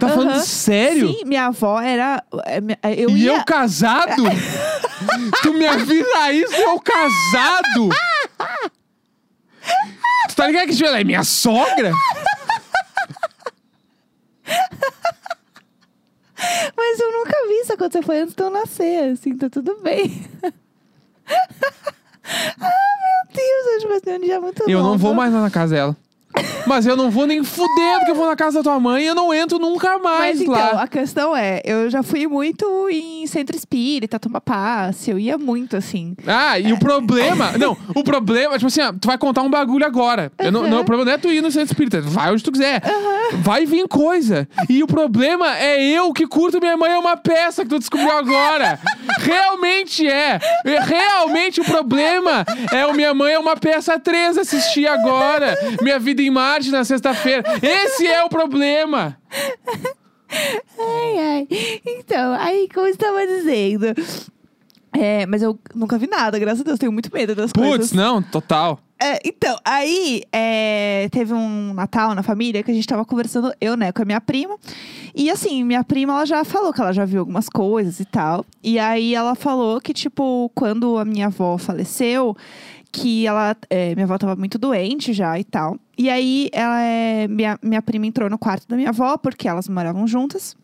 Tá 0.00 0.09
falando 0.09 0.30
Aham. 0.30 0.40
sério? 0.40 1.09
Sim, 1.09 1.24
minha 1.26 1.46
avó 1.46 1.80
era. 1.80 2.22
é, 2.44 2.61
minha- 2.61 2.78
Eu 2.96 3.11
e 3.11 3.24
ia. 3.24 3.32
eu 3.36 3.44
casado? 3.44 4.22
tu 5.42 5.53
me 5.53 5.66
avisa 5.66 6.32
isso, 6.32 6.55
eu 6.55 6.80
casado? 6.80 7.88
tu 10.28 10.34
tá 10.36 10.46
ligado 10.46 10.68
que 10.74 10.84
ela 10.84 11.00
é 11.00 11.05
minha 11.05 11.22
sogra? 11.22 11.92
Mas 16.76 16.98
eu 16.98 17.12
nunca 17.12 17.36
vi 17.46 17.55
isso 17.61 17.72
acontecer. 17.72 18.05
Foi 18.05 18.20
antes 18.20 18.34
de 18.34 18.42
eu 18.42 18.50
nascer, 18.50 19.12
assim, 19.12 19.36
tá 19.36 19.48
tudo 19.48 19.76
bem. 19.82 20.28
ah, 21.28 22.61
meu 22.61 23.34
Deus, 23.34 24.03
ser 24.03 24.18
um 24.18 24.20
dia 24.20 24.40
muito 24.40 24.68
Eu 24.68 24.82
não 24.82 24.98
vou 24.98 25.14
mais 25.14 25.32
lá 25.32 25.40
na 25.40 25.50
casa 25.50 25.74
dela. 25.74 25.96
Mas 26.66 26.87
eu 26.87 26.97
não 26.97 27.11
vou 27.11 27.26
nem 27.26 27.43
fudendo 27.43 28.05
que 28.05 28.11
eu 28.11 28.14
vou 28.14 28.26
na 28.26 28.37
casa 28.37 28.59
da 28.59 28.62
tua 28.62 28.80
mãe 28.80 29.05
e 29.05 29.07
eu 29.07 29.14
não 29.14 29.33
entro 29.35 29.59
nunca 29.59 29.99
mais 29.99 30.39
Mas 30.39 30.41
então, 30.41 30.55
lá. 30.55 30.83
a 30.83 30.89
questão 30.89 31.37
é, 31.37 31.61
eu 31.64 31.91
já 31.91 32.03
fui 32.03 32.26
muito 32.26 32.89
em 32.89 33.26
centro 33.26 33.57
espírita, 33.57 34.18
tomar 34.18 34.41
passe, 34.41 35.11
eu 35.11 35.18
ia 35.18 35.37
muito, 35.37 35.76
assim. 35.76 36.14
Ah, 36.26 36.59
e 36.59 36.72
o 36.72 36.78
problema. 36.78 37.53
Não, 37.59 37.76
o 37.95 38.03
problema, 38.03 38.55
tipo 38.55 38.66
assim, 38.66 38.80
ó, 38.80 38.93
tu 38.93 39.07
vai 39.07 39.18
contar 39.18 39.43
um 39.43 39.51
bagulho 39.51 39.85
agora. 39.85 40.33
Eu 40.39 40.51
não, 40.51 40.68
não, 40.68 40.80
o 40.80 40.85
problema 40.85 41.05
não 41.05 41.12
é 41.12 41.18
tu 41.18 41.28
ir 41.30 41.41
no 41.41 41.51
centro 41.51 41.72
espírita. 41.72 42.01
Vai 42.01 42.33
onde 42.33 42.43
tu 42.43 42.51
quiser. 42.51 42.83
Vai 43.35 43.66
vir 43.66 43.87
coisa. 43.87 44.49
E 44.68 44.83
o 44.83 44.87
problema 44.87 45.57
é 45.59 45.80
eu 45.80 46.12
que 46.12 46.26
curto 46.26 46.61
Minha 46.61 46.76
Mãe 46.76 46.93
é 46.93 46.99
uma 46.99 47.16
peça 47.16 47.62
que 47.62 47.68
tu 47.68 47.78
descobriu 47.78 48.11
agora. 48.11 48.78
Realmente 49.20 50.09
é. 50.09 50.39
Realmente 50.64 51.61
o 51.61 51.64
problema 51.64 52.45
é 52.72 52.87
o 52.87 52.95
Minha 52.95 53.14
Mãe 53.14 53.35
é 53.35 53.39
uma 53.39 53.57
peça 53.57 53.99
3 53.99 54.39
assistir 54.39 54.87
agora. 54.87 55.57
Minha 55.80 55.99
Vida 55.99 56.21
em 56.22 56.30
Marte 56.30 56.70
na 56.70 56.84
sexta-feira. 56.84 57.42
Esse 57.62 58.06
é 58.06 58.24
o 58.24 58.28
problema. 58.28 59.18
Ai, 60.78 61.18
ai. 61.18 61.48
Então, 61.84 62.32
aí, 62.34 62.68
como 62.72 62.86
eu 62.86 62.90
estava 62.90 63.26
dizendo. 63.26 63.86
É, 64.94 65.24
mas 65.26 65.42
eu 65.42 65.58
nunca 65.74 65.96
vi 65.96 66.06
nada, 66.06 66.38
graças 66.38 66.60
a 66.60 66.64
Deus, 66.64 66.78
tenho 66.78 66.92
muito 66.92 67.10
medo 67.12 67.34
das 67.34 67.50
Putz, 67.50 67.66
coisas. 67.66 67.92
não, 67.92 68.22
total. 68.22 68.78
É, 69.02 69.18
então, 69.24 69.56
aí 69.64 70.22
é, 70.30 71.08
teve 71.10 71.32
um 71.32 71.72
Natal 71.74 72.14
na 72.14 72.22
família 72.22 72.62
que 72.62 72.70
a 72.70 72.74
gente 72.74 72.86
tava 72.86 73.04
conversando, 73.04 73.52
eu, 73.60 73.76
né, 73.76 73.90
com 73.90 74.02
a 74.02 74.04
minha 74.04 74.20
prima. 74.20 74.56
E 75.14 75.30
assim, 75.30 75.64
minha 75.64 75.82
prima, 75.82 76.12
ela 76.12 76.26
já 76.26 76.44
falou 76.44 76.72
que 76.72 76.80
ela 76.80 76.92
já 76.92 77.04
viu 77.04 77.20
algumas 77.20 77.48
coisas 77.48 77.98
e 78.00 78.04
tal. 78.04 78.44
E 78.62 78.78
aí 78.78 79.14
ela 79.14 79.34
falou 79.34 79.80
que, 79.80 79.92
tipo, 79.92 80.50
quando 80.54 80.98
a 80.98 81.04
minha 81.04 81.26
avó 81.26 81.58
faleceu, 81.58 82.36
que 82.93 83.26
ela. 83.26 83.57
é, 83.70 83.95
minha 83.95 84.05
avó 84.05 84.18
tava 84.18 84.36
muito 84.36 84.59
doente 84.59 85.12
já 85.14 85.38
e 85.40 85.45
tal. 85.45 85.78
E 85.97 86.11
aí 86.11 86.51
ela 86.53 86.80
é, 86.80 87.26
minha, 87.26 87.59
minha 87.62 87.80
prima 87.82 88.07
entrou 88.07 88.28
no 88.28 88.38
quarto 88.38 88.68
da 88.68 88.76
minha 88.76 88.90
avó, 88.90 89.16
porque 89.16 89.49
elas 89.49 89.66
moravam 89.68 90.07
juntas. 90.07 90.55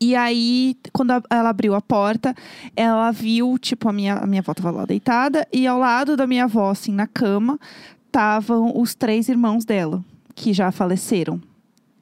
E 0.00 0.16
aí, 0.16 0.76
quando 0.92 1.10
a- 1.10 1.22
ela 1.30 1.50
abriu 1.50 1.74
a 1.74 1.80
porta, 1.80 2.34
ela 2.74 3.10
viu, 3.10 3.58
tipo, 3.58 3.86
a 3.88 3.92
minha, 3.92 4.14
a 4.14 4.26
minha 4.26 4.40
avó 4.40 4.54
tava 4.54 4.70
lá 4.70 4.86
deitada, 4.86 5.46
e 5.52 5.66
ao 5.66 5.78
lado 5.78 6.16
da 6.16 6.26
minha 6.26 6.44
avó, 6.44 6.70
assim, 6.70 6.92
na 6.92 7.06
cama, 7.06 7.60
estavam 8.06 8.72
os 8.80 8.94
três 8.94 9.28
irmãos 9.28 9.64
dela, 9.66 10.02
que 10.34 10.54
já 10.54 10.72
faleceram. 10.72 11.38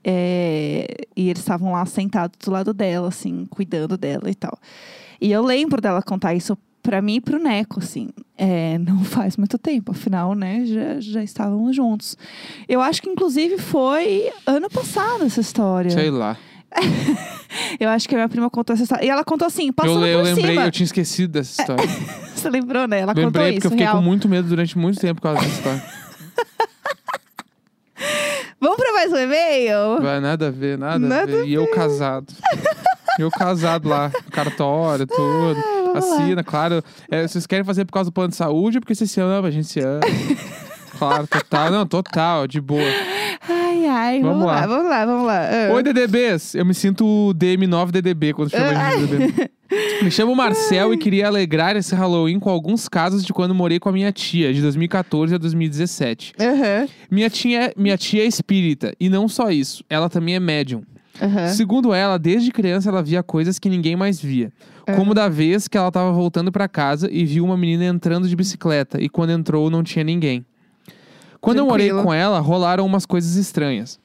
É, 0.05 0.87
e 1.17 1.29
eles 1.29 1.41
estavam 1.43 1.73
lá 1.73 1.85
sentados 1.87 2.37
do 2.45 2.51
lado 2.51 2.73
dela, 2.73 3.09
assim, 3.09 3.47
cuidando 3.47 3.97
dela 3.97 4.31
e 4.31 4.35
tal. 4.35 4.57
E 5.21 5.31
eu 5.31 5.43
lembro 5.45 5.81
dela 5.81 6.03
contar 6.03 6.35
isso 6.35 6.57
pra 6.83 7.01
mim 7.01 7.17
e 7.17 7.21
pro 7.21 7.39
Neco, 7.39 7.79
assim. 7.81 8.09
É, 8.37 8.77
não 8.79 9.03
faz 9.05 9.37
muito 9.37 9.57
tempo, 9.59 9.93
afinal, 9.93 10.35
né, 10.35 10.65
já, 10.65 11.01
já 11.01 11.23
estávamos 11.23 11.75
juntos. 11.77 12.17
Eu 12.69 12.81
acho 12.81 13.01
que, 13.03 13.09
inclusive, 13.09 13.59
foi 13.59 14.31
ano 14.47 14.69
passado 14.69 15.25
essa 15.25 15.41
história. 15.41 15.91
Sei 15.91 16.11
lá. 16.11 16.37
Eu 17.79 17.91
acho 17.91 18.09
que 18.09 18.15
a 18.15 18.19
minha 18.19 18.29
prima 18.31 18.49
contou 18.49 18.73
essa 18.73 18.83
história. 18.83 19.05
E 19.05 19.11
ela 19.11 19.23
contou 19.23 19.47
assim, 19.47 19.67
Eu, 19.69 19.73
passando 19.75 20.01
le- 20.01 20.09
eu 20.15 20.19
por 20.21 20.25
lembrei, 20.25 20.55
cima. 20.55 20.65
eu 20.67 20.71
tinha 20.71 20.85
esquecido 20.87 21.33
dessa 21.33 21.61
história. 21.61 21.85
Você 22.35 22.49
lembrou, 22.49 22.89
né? 22.89 23.01
Ela 23.01 23.13
contou 23.15 23.25
lembrei 23.27 23.53
porque 23.53 23.59
isso, 23.59 23.67
eu 23.67 23.71
fiquei 23.73 23.85
real. 23.87 23.97
com 23.99 24.03
muito 24.03 24.27
medo 24.27 24.49
durante 24.49 24.79
muito 24.79 24.99
tempo 24.99 25.21
por 25.21 25.23
causa 25.35 25.41
dessa 25.43 25.55
história. 25.55 25.83
Vamos 28.61 28.77
pra 28.77 28.93
mais 28.93 29.13
um 29.13 29.17
e-mail? 29.17 30.01
Vai, 30.01 30.21
nada 30.21 30.49
a 30.49 30.51
ver, 30.51 30.79
nada, 30.79 30.99
Nada 30.99 31.23
a 31.23 31.27
ver. 31.27 31.47
E 31.47 31.53
eu 31.55 31.67
casado. 31.71 32.33
eu 33.19 33.31
casado 33.31 33.89
lá, 33.89 34.11
cartório, 34.31 35.07
tudo. 35.07 35.57
Lá. 35.93 35.99
Assina, 36.23 36.45
claro. 36.45 36.83
É, 37.11 37.27
vocês 37.27 37.47
querem 37.47 37.65
fazer 37.65 37.85
por 37.85 37.93
causa 37.93 38.11
do 38.11 38.13
plano 38.13 38.31
de 38.31 38.37
saúde 38.37 38.79
ou 38.79 38.81
porque 38.81 38.95
vocês 38.95 39.11
se 39.11 39.21
amam, 39.21 39.45
a 39.45 39.51
gente 39.51 39.69
se 39.69 39.81
ama. 39.81 40.01
claro, 40.99 41.27
total. 41.27 41.71
Não, 41.71 41.87
total, 41.87 42.47
de 42.47 42.61
boa. 42.61 42.83
Ai, 43.49 43.87
ai, 43.87 44.21
vamos, 44.21 44.39
Vamos 44.39 44.47
lá. 44.47 44.55
lá. 44.61 44.67
vamos 44.67 44.91
lá, 44.91 45.07
vamos 45.07 45.27
lá. 45.27 45.41
Ah. 45.49 45.73
Oi, 45.73 45.83
DDBs. 45.83 46.55
Eu 46.55 46.65
me 46.65 46.75
sinto 46.75 47.05
o 47.05 47.35
DM9DDB 47.35 48.33
quando 48.35 48.51
chama 48.51 48.97
de 48.97 49.07
DDB. 49.07 49.51
Me 50.03 50.11
chamo 50.11 50.37
Marcel 50.37 50.93
e 50.93 50.99
queria 50.99 51.27
alegrar 51.27 51.77
esse 51.77 51.95
Halloween 51.95 52.39
com 52.39 52.51
alguns 52.51 52.91
casos 52.91 53.25
de 53.25 53.33
quando 53.33 53.55
morei 53.55 53.81
com 53.81 53.89
a 53.89 53.93
minha 53.93 54.13
tia, 54.13 54.53
de 54.53 54.61
2014 54.61 55.35
a 55.35 55.39
2017. 55.39 56.35
Aham, 56.39 56.87
Minha 57.11 57.31
tia, 57.31 57.73
minha 57.75 57.97
tia 57.97 58.23
é 58.23 58.27
espírita, 58.27 58.93
e 59.01 59.09
não 59.09 59.27
só 59.29 59.51
isso, 59.51 59.83
ela 59.89 60.11
também 60.11 60.35
é 60.35 60.41
médium. 60.41 60.83
Aham. 61.23 61.49
Segundo 61.49 61.93
ela, 61.95 62.19
desde 62.19 62.51
criança 62.51 62.89
ela 62.89 63.03
via 63.03 63.23
coisas 63.23 63.59
que 63.59 63.69
ninguém 63.69 63.97
mais 63.97 64.21
via. 64.21 64.53
Como 64.97 65.15
da 65.15 65.29
vez 65.29 65.69
que 65.69 65.79
ela 65.79 65.89
estava 65.89 66.11
voltando 66.13 66.51
para 66.51 66.67
casa 66.69 67.09
e 67.11 67.25
viu 67.25 67.45
uma 67.45 67.57
menina 67.57 67.85
entrando 67.85 68.29
de 68.29 68.35
bicicleta, 68.35 69.01
e 69.01 69.09
quando 69.09 69.31
entrou 69.31 69.71
não 69.71 69.83
tinha 69.83 70.05
ninguém. 70.05 70.45
Quando 71.41 71.59
eu 71.59 71.67
morei 71.67 71.87
Tranquilo. 71.87 72.07
com 72.07 72.13
ela, 72.15 72.39
rolaram 72.41 72.85
umas 72.87 73.05
coisas 73.07 73.37
estranhas. 73.37 73.99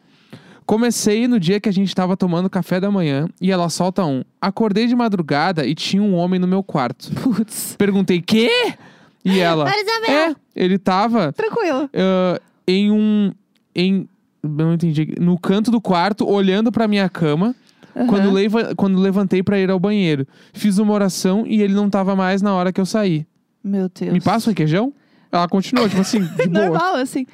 Comecei 0.65 1.28
no 1.28 1.39
dia 1.39 1.59
que 1.61 1.70
a 1.70 1.72
gente 1.72 1.88
estava 1.88 2.18
tomando 2.18 2.49
café 2.49 2.80
da 2.80 2.91
manhã 2.91 3.28
e 3.39 3.51
ela 3.51 3.70
solta 3.70 4.03
um. 4.03 4.22
Acordei 4.41 4.86
de 4.86 4.95
madrugada 4.95 5.65
e 5.65 5.74
tinha 5.74 6.03
um 6.03 6.13
homem 6.13 6.39
no 6.39 6.47
meu 6.47 6.61
quarto. 6.61 7.09
Putz. 7.24 7.76
Perguntei, 7.78 8.22
quê? 8.22 8.74
E 9.24 9.39
ela, 9.39 9.65
Marisabel. 9.65 10.11
é, 10.11 10.36
ele 10.55 10.78
tava 10.78 11.32
Tranquilo. 11.32 11.89
ah, 11.93 12.39
em 12.68 12.91
um. 12.91 13.32
Em, 13.76 14.07
não 14.44 14.74
entendi. 14.74 15.16
No 15.20 15.38
canto 15.40 15.72
do 15.72 15.80
quarto, 15.82 16.28
olhando 16.28 16.72
pra 16.72 16.88
minha 16.88 17.08
cama. 17.10 17.56
Quando, 17.94 18.26
Aham. 18.26 18.32
leva, 18.32 18.76
quando 18.76 19.00
levantei 19.00 19.42
pra 19.42 19.58
ir 19.60 19.72
ao 19.72 19.80
banheiro. 19.80 20.28
Fiz 20.54 20.78
uma 20.78 20.94
oração 20.94 21.46
e 21.48 21.62
ele 21.64 21.74
não 21.74 21.90
tava 21.90 22.16
mais 22.16 22.44
na 22.44 22.54
hora 22.54 22.72
que 22.72 22.80
eu 22.80 22.86
saí. 22.86 23.26
Meu 23.64 23.90
Deus. 23.90 24.14
Me 24.14 24.22
passa 24.22 24.50
um 24.50 24.52
requeijão? 24.52 24.94
Ela 25.32 25.48
continuou, 25.48 25.90
tipo 25.90 26.02
assim, 26.02 26.20
de 26.38 26.48
boa. 26.48 26.66
Normal, 26.70 26.96
assim. 26.98 27.26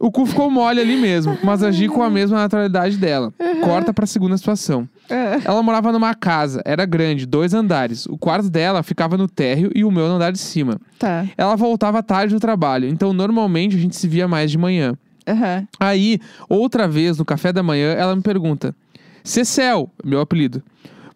O 0.00 0.10
cu 0.12 0.26
ficou 0.26 0.48
mole 0.50 0.80
ali 0.80 0.96
mesmo, 0.96 1.36
mas 1.42 1.62
agi 1.62 1.88
com 1.88 2.02
a 2.02 2.10
mesma 2.10 2.38
naturalidade 2.38 2.96
dela. 2.96 3.32
Corta 3.64 3.92
pra 3.94 4.06
segunda 4.06 4.36
situação. 4.36 4.88
Ah, 5.10 5.40
Ela 5.44 5.60
morava 5.62 5.90
numa 5.92 6.14
casa, 6.14 6.60
era 6.64 6.84
grande, 6.84 7.24
dois 7.26 7.52
andares. 7.54 8.06
O 8.06 8.16
quarto 8.18 8.48
dela 8.50 8.82
ficava 8.84 9.16
no 9.16 9.28
térreo 9.28 9.70
e 9.74 9.84
o 9.84 9.90
meu 9.90 10.06
no 10.08 10.14
andar 10.14 10.30
de 10.32 10.38
cima. 10.38 10.78
tá. 10.98 11.24
Ela 11.36 11.56
voltava 11.56 12.00
tarde 12.02 12.32
do 12.34 12.38
trabalho, 12.40 12.88
então 12.88 13.12
normalmente 13.12 13.76
a 13.76 13.78
gente 13.78 13.96
se 13.96 14.06
via 14.06 14.28
mais 14.28 14.50
de 14.52 14.58
manhã. 14.58 14.94
Aham. 15.28 15.68
Aí, 15.78 16.18
outra 16.48 16.88
vez, 16.88 17.18
no 17.18 17.24
café 17.24 17.52
da 17.52 17.62
manhã, 17.62 17.92
ela 17.92 18.16
me 18.16 18.22
pergunta: 18.22 18.74
Cecel, 19.22 19.90
meu 20.04 20.20
apelido, 20.20 20.62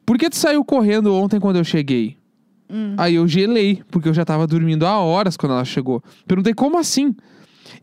por 0.04 0.18
que 0.18 0.28
tu 0.28 0.36
saiu 0.36 0.64
correndo 0.64 1.14
ontem 1.14 1.40
quando 1.40 1.56
eu 1.56 1.64
cheguei? 1.64 2.16
Hum. 2.70 2.94
Aí 2.96 3.16
eu 3.16 3.28
gelei, 3.28 3.82
porque 3.90 4.08
eu 4.08 4.14
já 4.14 4.24
tava 4.24 4.46
dormindo 4.46 4.86
há 4.86 4.98
horas 4.98 5.36
quando 5.36 5.52
ela 5.52 5.64
chegou. 5.64 6.02
Perguntei 6.26 6.54
como 6.54 6.78
assim? 6.78 7.14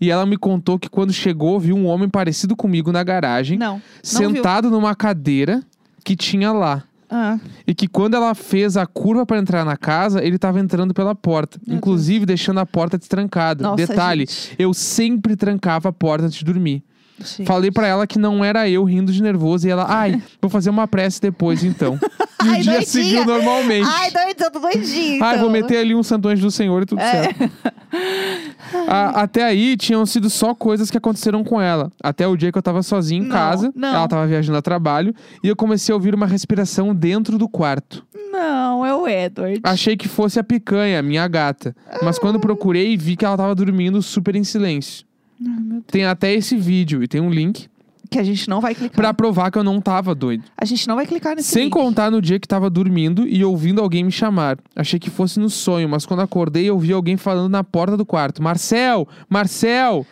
E 0.01 0.09
ela 0.09 0.25
me 0.25 0.37
contou 0.37 0.79
que 0.79 0.89
quando 0.89 1.11
chegou, 1.11 1.59
viu 1.59 1.75
um 1.75 1.85
homem 1.85 2.09
parecido 2.09 2.55
comigo 2.55 2.91
na 2.91 3.03
garagem, 3.03 3.57
Não. 3.57 3.73
Não 3.75 3.81
sentado 4.03 4.69
numa 4.69 4.95
cadeira 4.95 5.63
que 6.03 6.15
tinha 6.15 6.51
lá. 6.51 6.83
Ah, 7.09 7.39
E 7.65 7.73
que 7.73 7.87
quando 7.87 8.13
ela 8.15 8.35
fez 8.35 8.77
a 8.77 8.85
curva 8.85 9.25
para 9.25 9.39
entrar 9.39 9.65
na 9.65 9.75
casa, 9.75 10.23
ele 10.23 10.37
tava 10.37 10.59
entrando 10.59 10.93
pela 10.93 11.15
porta. 11.15 11.59
Meu 11.65 11.77
inclusive 11.77 12.25
deixando 12.25 12.59
a 12.59 12.65
porta 12.65 12.97
destrancada. 12.97 13.63
Nossa, 13.63 13.87
Detalhe, 13.87 14.21
gente. 14.27 14.55
eu 14.59 14.73
sempre 14.73 15.35
trancava 15.35 15.89
a 15.89 15.93
porta 15.93 16.25
antes 16.25 16.37
de 16.39 16.45
dormir. 16.45 16.83
Gente. 17.23 17.45
Falei 17.45 17.71
pra 17.71 17.87
ela 17.87 18.05
que 18.07 18.17
não 18.19 18.43
era 18.43 18.69
eu 18.69 18.83
rindo 18.83 19.11
de 19.11 19.21
nervoso 19.21 19.67
e 19.67 19.71
ela, 19.71 19.85
ai, 19.87 20.21
vou 20.41 20.49
fazer 20.49 20.69
uma 20.69 20.87
prece 20.87 21.21
depois 21.21 21.63
então. 21.63 21.99
E 22.41 22.47
o 22.47 22.51
Ai, 22.51 22.61
dia 22.61 22.71
doidinha. 22.75 22.85
seguiu 22.87 23.25
normalmente. 23.25 23.85
Ai, 23.85 24.11
doido, 24.11 24.49
tô 24.49 24.59
doidinho. 24.61 25.21
Ai, 25.21 25.31
então. 25.35 25.41
vou 25.41 25.49
meter 25.51 25.75
ali 25.79 25.93
um 25.93 26.01
santo 26.01 26.29
anjo 26.29 26.41
do 26.43 26.49
Senhor 26.49 26.81
e 26.81 26.85
tudo 26.85 27.01
É. 27.01 27.23
certo. 27.23 27.51
A- 28.87 29.23
até 29.23 29.43
aí 29.43 29.75
tinham 29.75 30.05
sido 30.05 30.29
só 30.29 30.53
coisas 30.55 30.89
que 30.89 30.97
aconteceram 30.97 31.43
com 31.43 31.59
ela. 31.61 31.91
Até 32.01 32.25
o 32.27 32.37
dia 32.37 32.49
que 32.49 32.57
eu 32.57 32.61
tava 32.61 32.81
sozinho 32.81 33.23
em 33.23 33.27
Não, 33.27 33.35
casa, 33.35 33.73
não. 33.75 33.89
ela 33.93 34.07
tava 34.07 34.25
viajando 34.25 34.57
a 34.57 34.61
trabalho, 34.61 35.13
e 35.43 35.47
eu 35.49 35.55
comecei 35.55 35.91
a 35.91 35.95
ouvir 35.95 36.15
uma 36.15 36.25
respiração 36.25 36.95
dentro 36.95 37.37
do 37.37 37.49
quarto. 37.49 38.05
Não, 38.31 38.85
é 38.85 38.93
o 38.95 39.05
Edward. 39.07 39.59
Achei 39.63 39.97
que 39.97 40.07
fosse 40.07 40.39
a 40.39 40.43
picanha, 40.43 41.01
minha 41.01 41.27
gata. 41.27 41.75
Mas 42.01 42.17
quando 42.19 42.39
procurei, 42.39 42.95
vi 42.95 43.15
que 43.17 43.25
ela 43.25 43.35
tava 43.35 43.53
dormindo 43.55 44.01
super 44.01 44.35
em 44.35 44.43
silêncio. 44.45 45.05
Ai. 45.45 45.81
Tem 45.87 46.05
até 46.05 46.33
esse 46.33 46.55
vídeo 46.57 47.03
e 47.03 47.07
tem 47.07 47.21
um 47.21 47.29
link 47.29 47.67
Que 48.09 48.19
a 48.19 48.23
gente 48.23 48.49
não 48.49 48.59
vai 48.59 48.73
clicar. 48.75 48.95
pra 48.95 49.13
provar 49.13 49.51
que 49.51 49.57
eu 49.57 49.63
não 49.63 49.79
tava 49.79 50.13
doido. 50.15 50.43
A 50.57 50.65
gente 50.65 50.87
não 50.87 50.95
vai 50.95 51.05
clicar 51.05 51.35
nesse 51.35 51.49
Sem 51.51 51.65
link. 51.65 51.73
contar 51.73 52.09
no 52.11 52.21
dia 52.21 52.39
que 52.39 52.47
tava 52.47 52.69
dormindo 52.69 53.27
e 53.27 53.43
ouvindo 53.43 53.81
alguém 53.81 54.03
me 54.03 54.11
chamar. 54.11 54.57
Achei 54.75 54.99
que 54.99 55.09
fosse 55.09 55.39
no 55.39 55.49
sonho, 55.49 55.87
mas 55.87 56.05
quando 56.05 56.21
acordei 56.21 56.65
eu 56.65 56.73
ouvi 56.75 56.91
alguém 56.91 57.17
falando 57.17 57.49
na 57.51 57.63
porta 57.63 57.95
do 57.95 58.05
quarto: 58.05 58.41
Marcel! 58.43 59.07
Marcel! 59.29 60.05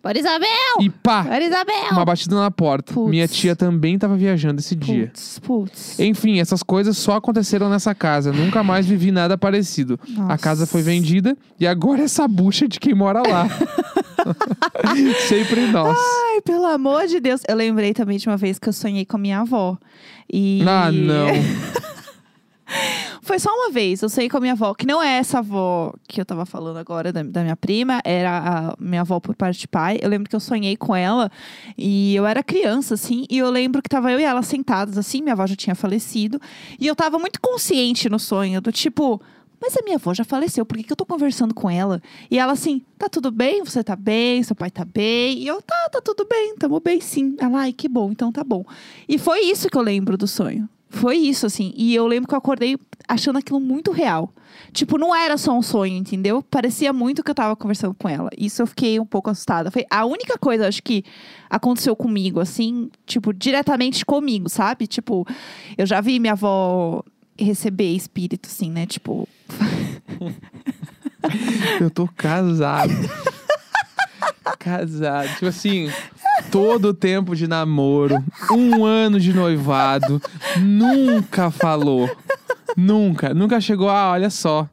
Bora, 0.00 0.16
Isabel! 0.16 0.48
E 0.80 0.88
pá! 0.88 1.24
Bora, 1.24 1.42
Isabel! 1.44 1.90
Uma 1.90 2.04
batida 2.04 2.36
na 2.36 2.50
porta. 2.52 2.94
Putz. 2.94 3.10
Minha 3.10 3.26
tia 3.26 3.56
também 3.56 3.98
tava 3.98 4.16
viajando 4.16 4.60
esse 4.60 4.76
dia. 4.76 5.10
Putz. 5.42 5.98
Enfim, 5.98 6.38
essas 6.38 6.62
coisas 6.62 6.96
só 6.96 7.16
aconteceram 7.16 7.68
nessa 7.68 7.92
casa. 7.92 8.32
Nunca 8.32 8.62
mais 8.62 8.86
vivi 8.86 9.10
nada 9.10 9.36
parecido. 9.36 9.98
A 10.16 10.20
Nossa. 10.20 10.38
casa 10.38 10.66
foi 10.68 10.82
vendida 10.82 11.36
e 11.58 11.66
agora 11.66 12.02
essa 12.02 12.28
bucha 12.28 12.68
de 12.68 12.78
quem 12.78 12.94
mora 12.94 13.22
lá. 13.28 13.48
Sempre 15.28 15.66
nós. 15.68 15.96
Ai, 15.96 16.40
pelo 16.42 16.66
amor 16.66 17.06
de 17.06 17.20
Deus. 17.20 17.42
Eu 17.48 17.56
lembrei 17.56 17.92
também 17.92 18.18
de 18.18 18.28
uma 18.28 18.36
vez 18.36 18.58
que 18.58 18.68
eu 18.68 18.72
sonhei 18.72 19.04
com 19.04 19.16
a 19.16 19.20
minha 19.20 19.40
avó. 19.40 19.78
E... 20.32 20.62
Ah, 20.66 20.90
não. 20.92 21.28
Foi 23.22 23.38
só 23.38 23.50
uma 23.50 23.70
vez. 23.70 24.02
Eu 24.02 24.08
sonhei 24.08 24.28
com 24.28 24.36
a 24.36 24.40
minha 24.40 24.52
avó, 24.52 24.74
que 24.74 24.86
não 24.86 25.02
é 25.02 25.18
essa 25.18 25.38
avó 25.38 25.92
que 26.06 26.20
eu 26.20 26.24
tava 26.24 26.44
falando 26.46 26.78
agora, 26.78 27.12
da, 27.12 27.22
da 27.22 27.42
minha 27.42 27.56
prima. 27.56 28.00
Era 28.04 28.38
a 28.38 28.76
minha 28.78 29.00
avó 29.00 29.20
por 29.20 29.34
parte 29.34 29.60
de 29.60 29.68
pai. 29.68 29.98
Eu 30.00 30.08
lembro 30.08 30.28
que 30.28 30.36
eu 30.36 30.40
sonhei 30.40 30.76
com 30.76 30.94
ela. 30.94 31.30
E 31.76 32.14
eu 32.14 32.26
era 32.26 32.42
criança, 32.42 32.94
assim. 32.94 33.24
E 33.30 33.38
eu 33.38 33.50
lembro 33.50 33.82
que 33.82 33.88
tava 33.88 34.10
eu 34.12 34.20
e 34.20 34.24
ela 34.24 34.42
sentadas, 34.42 34.98
assim. 34.98 35.22
Minha 35.22 35.32
avó 35.32 35.46
já 35.46 35.56
tinha 35.56 35.74
falecido. 35.74 36.40
E 36.78 36.86
eu 36.86 36.94
tava 36.94 37.18
muito 37.18 37.40
consciente 37.40 38.08
no 38.08 38.18
sonho. 38.18 38.60
Do 38.60 38.72
tipo... 38.72 39.20
Mas 39.66 39.76
a 39.76 39.82
minha 39.82 39.96
avó 39.96 40.14
já 40.14 40.22
faleceu, 40.22 40.64
por 40.64 40.76
que, 40.76 40.84
que 40.84 40.92
eu 40.92 40.96
tô 40.96 41.04
conversando 41.04 41.52
com 41.52 41.68
ela? 41.68 42.00
E 42.30 42.38
ela 42.38 42.52
assim, 42.52 42.82
tá 42.96 43.08
tudo 43.08 43.32
bem? 43.32 43.64
Você 43.64 43.82
tá 43.82 43.96
bem? 43.96 44.40
Seu 44.44 44.54
pai 44.54 44.70
tá 44.70 44.84
bem? 44.84 45.38
E 45.38 45.46
eu, 45.48 45.60
tá, 45.60 45.88
tá 45.90 46.00
tudo 46.00 46.24
bem, 46.24 46.54
tamo 46.56 46.78
bem 46.78 47.00
sim. 47.00 47.34
Ela, 47.40 47.62
ai, 47.62 47.72
que 47.72 47.88
bom, 47.88 48.12
então 48.12 48.30
tá 48.30 48.44
bom. 48.44 48.64
E 49.08 49.18
foi 49.18 49.40
isso 49.40 49.68
que 49.68 49.76
eu 49.76 49.82
lembro 49.82 50.16
do 50.16 50.28
sonho. 50.28 50.68
Foi 50.88 51.16
isso, 51.16 51.46
assim. 51.46 51.74
E 51.76 51.92
eu 51.96 52.06
lembro 52.06 52.28
que 52.28 52.34
eu 52.34 52.38
acordei 52.38 52.78
achando 53.08 53.40
aquilo 53.40 53.58
muito 53.58 53.90
real. 53.90 54.32
Tipo, 54.72 54.96
não 54.98 55.12
era 55.12 55.36
só 55.36 55.52
um 55.52 55.62
sonho, 55.62 55.96
entendeu? 55.96 56.44
Parecia 56.44 56.92
muito 56.92 57.24
que 57.24 57.30
eu 57.32 57.34
tava 57.34 57.56
conversando 57.56 57.94
com 57.94 58.08
ela. 58.08 58.30
Isso 58.38 58.62
eu 58.62 58.68
fiquei 58.68 59.00
um 59.00 59.04
pouco 59.04 59.30
assustada. 59.30 59.68
Foi 59.68 59.84
a 59.90 60.06
única 60.06 60.38
coisa, 60.38 60.68
acho 60.68 60.80
que 60.80 61.04
aconteceu 61.50 61.96
comigo, 61.96 62.38
assim, 62.38 62.88
tipo, 63.04 63.32
diretamente 63.34 64.06
comigo, 64.06 64.48
sabe? 64.48 64.86
Tipo, 64.86 65.26
eu 65.76 65.86
já 65.86 66.00
vi 66.00 66.20
minha 66.20 66.34
avó 66.34 67.02
receber 67.38 67.94
espírito, 67.94 68.48
assim, 68.48 68.70
né? 68.70 68.86
Tipo, 68.86 69.28
Eu 71.80 71.90
tô 71.90 72.08
casado. 72.08 72.92
casado. 74.58 75.28
Tipo 75.34 75.46
assim, 75.46 75.90
todo 76.50 76.86
o 76.86 76.94
tempo 76.94 77.34
de 77.34 77.46
namoro, 77.46 78.22
um 78.50 78.84
ano 78.84 79.18
de 79.18 79.32
noivado, 79.32 80.20
nunca 80.58 81.50
falou. 81.50 82.10
Nunca. 82.76 83.34
Nunca 83.34 83.60
chegou, 83.60 83.88
ah, 83.88 84.12
olha 84.12 84.30
só. 84.30 84.68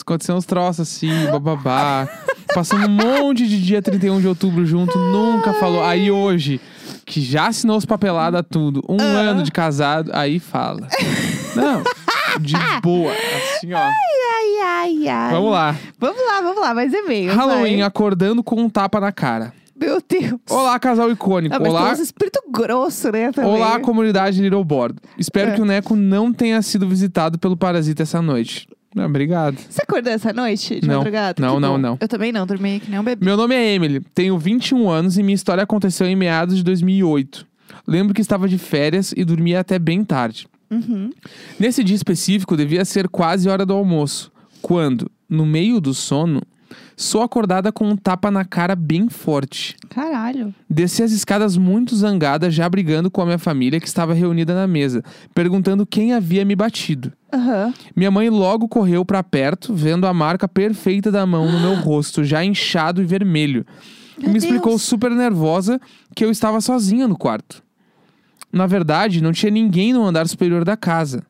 Aconteceu 0.00 0.34
uns 0.34 0.46
troços 0.46 0.88
assim, 0.88 1.26
bababá. 1.30 2.08
Passando 2.54 2.86
um 2.86 2.88
monte 2.88 3.46
de 3.46 3.62
dia 3.62 3.82
31 3.82 4.20
de 4.20 4.28
outubro 4.28 4.64
junto, 4.64 4.98
nunca 4.98 5.52
falou. 5.54 5.84
Aí 5.84 6.10
hoje, 6.10 6.60
que 7.04 7.20
já 7.20 7.46
assinou 7.48 7.76
os 7.76 7.84
papeladas 7.84 8.42
tudo, 8.48 8.82
um 8.88 9.00
ano 9.00 9.42
de 9.42 9.50
casado, 9.50 10.10
aí 10.14 10.38
fala. 10.38 10.86
Não, 11.54 11.82
de 12.40 12.54
boa. 12.82 13.12
Assim, 13.12 13.72
ó. 13.72 13.78
ai, 13.78 14.60
ai, 14.62 15.08
ai. 15.08 15.32
Vamos 15.32 15.50
lá. 15.52 15.76
Vamos 15.98 16.22
lá, 16.26 16.40
vamos 16.40 16.60
lá, 16.60 16.74
mais 16.74 16.92
e-mail. 16.92 17.34
Halloween, 17.34 17.76
vai. 17.78 17.82
acordando 17.82 18.42
com 18.42 18.60
um 18.60 18.68
tapa 18.70 19.00
na 19.00 19.12
cara. 19.12 19.52
Meu 19.74 20.00
Deus. 20.08 20.40
Olá, 20.48 20.78
casal 20.78 21.10
icônico. 21.10 21.54
Ah, 21.56 21.58
mas 21.58 21.68
Olá, 21.72 21.92
tem 21.94 22.02
espírito 22.04 22.40
grosso, 22.48 23.10
né? 23.10 23.32
Também. 23.32 23.50
olá, 23.50 23.80
comunidade 23.80 24.40
Little 24.40 24.62
Board. 24.64 24.96
Espero 25.18 25.50
É. 25.50 25.54
que 25.54 25.60
o 25.60 25.64
Neco 25.64 25.96
não 25.96 26.32
tenha 26.32 26.62
sido 26.62 26.88
visitado 26.88 27.36
pelo 27.38 27.56
parasita 27.56 28.04
essa 28.04 28.22
noite. 28.22 28.68
Ah, 28.96 29.06
obrigado. 29.06 29.56
Você 29.68 29.82
acordou 29.82 30.12
essa 30.12 30.32
noite 30.32 30.80
de 30.80 30.86
Não. 30.86 30.96
madrugada? 30.98 31.40
Não, 31.40 31.54
Que 31.56 31.60
não, 31.60 31.72
bom. 31.72 31.78
não. 31.78 31.98
Eu 32.00 32.08
também 32.08 32.30
não, 32.32 32.46
dormi 32.46 32.80
que 32.80 32.90
nem 32.90 33.00
um 33.00 33.04
bebê. 33.04 33.24
Meu 33.24 33.36
nome 33.36 33.54
é 33.54 33.74
Emily, 33.74 34.00
tenho 34.14 34.38
21 34.38 34.88
anos 34.90 35.16
e 35.18 35.22
minha 35.22 35.34
história 35.34 35.62
aconteceu 35.62 36.06
em 36.06 36.14
meados 36.16 36.56
de 36.56 36.62
2008. 36.62 37.46
Lembro 37.86 38.12
que 38.14 38.20
estava 38.20 38.46
de 38.48 38.58
férias 38.58 39.12
e 39.16 39.24
dormia 39.24 39.60
até 39.60 39.78
bem 39.78 40.04
tarde. 40.04 40.46
Uhum. 40.70 41.10
Nesse 41.58 41.82
dia 41.82 41.96
específico, 41.96 42.56
devia 42.56 42.84
ser 42.84 43.08
quase 43.08 43.48
hora 43.48 43.64
do 43.66 43.72
almoço, 43.72 44.30
quando, 44.60 45.10
no 45.28 45.44
meio 45.46 45.80
do 45.80 45.92
sono, 45.94 46.40
sou 47.02 47.22
acordada 47.22 47.72
com 47.72 47.88
um 47.88 47.96
tapa 47.96 48.30
na 48.30 48.44
cara 48.44 48.74
bem 48.76 49.08
forte. 49.08 49.76
Caralho. 49.90 50.54
Desci 50.68 51.02
as 51.02 51.12
escadas 51.12 51.56
muito 51.56 51.94
zangada, 51.96 52.50
já 52.50 52.68
brigando 52.68 53.10
com 53.10 53.20
a 53.20 53.24
minha 53.26 53.38
família 53.38 53.80
que 53.80 53.86
estava 53.86 54.14
reunida 54.14 54.54
na 54.54 54.66
mesa, 54.66 55.02
perguntando 55.34 55.84
quem 55.84 56.12
havia 56.12 56.44
me 56.44 56.54
batido. 56.54 57.12
Aham. 57.32 57.74
Minha 57.96 58.10
mãe 58.10 58.30
logo 58.30 58.68
correu 58.68 59.04
pra 59.04 59.22
perto, 59.22 59.74
vendo 59.74 60.06
a 60.06 60.14
marca 60.14 60.46
perfeita 60.46 61.10
da 61.10 61.26
mão 61.26 61.50
no 61.50 61.60
meu 61.60 61.74
rosto, 61.74 62.22
já 62.24 62.44
inchado 62.44 63.02
e 63.02 63.04
vermelho. 63.04 63.66
E 64.18 64.22
Meu 64.22 64.32
me 64.32 64.38
explicou 64.38 64.72
Deus. 64.72 64.82
super 64.82 65.10
nervosa 65.10 65.80
que 66.14 66.24
eu 66.24 66.30
estava 66.30 66.60
sozinha 66.60 67.08
no 67.08 67.16
quarto. 67.16 67.62
Na 68.52 68.66
verdade, 68.66 69.22
não 69.22 69.32
tinha 69.32 69.50
ninguém 69.50 69.92
no 69.94 70.04
andar 70.04 70.28
superior 70.28 70.64
da 70.64 70.76
casa. 70.76 71.24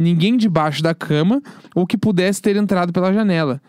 Ninguém 0.00 0.34
debaixo 0.36 0.82
da 0.82 0.94
cama 0.94 1.42
ou 1.74 1.86
que 1.86 1.98
pudesse 1.98 2.40
ter 2.40 2.56
entrado 2.56 2.90
pela 2.90 3.12
janela. 3.12 3.60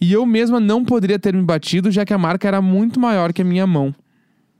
E 0.00 0.12
eu 0.12 0.24
mesma 0.24 0.60
não 0.60 0.84
poderia 0.84 1.18
ter 1.18 1.34
me 1.34 1.42
batido, 1.42 1.90
já 1.90 2.04
que 2.04 2.14
a 2.14 2.18
marca 2.18 2.46
era 2.46 2.62
muito 2.62 3.00
maior 3.00 3.32
que 3.32 3.42
a 3.42 3.44
minha 3.44 3.66
mão. 3.66 3.92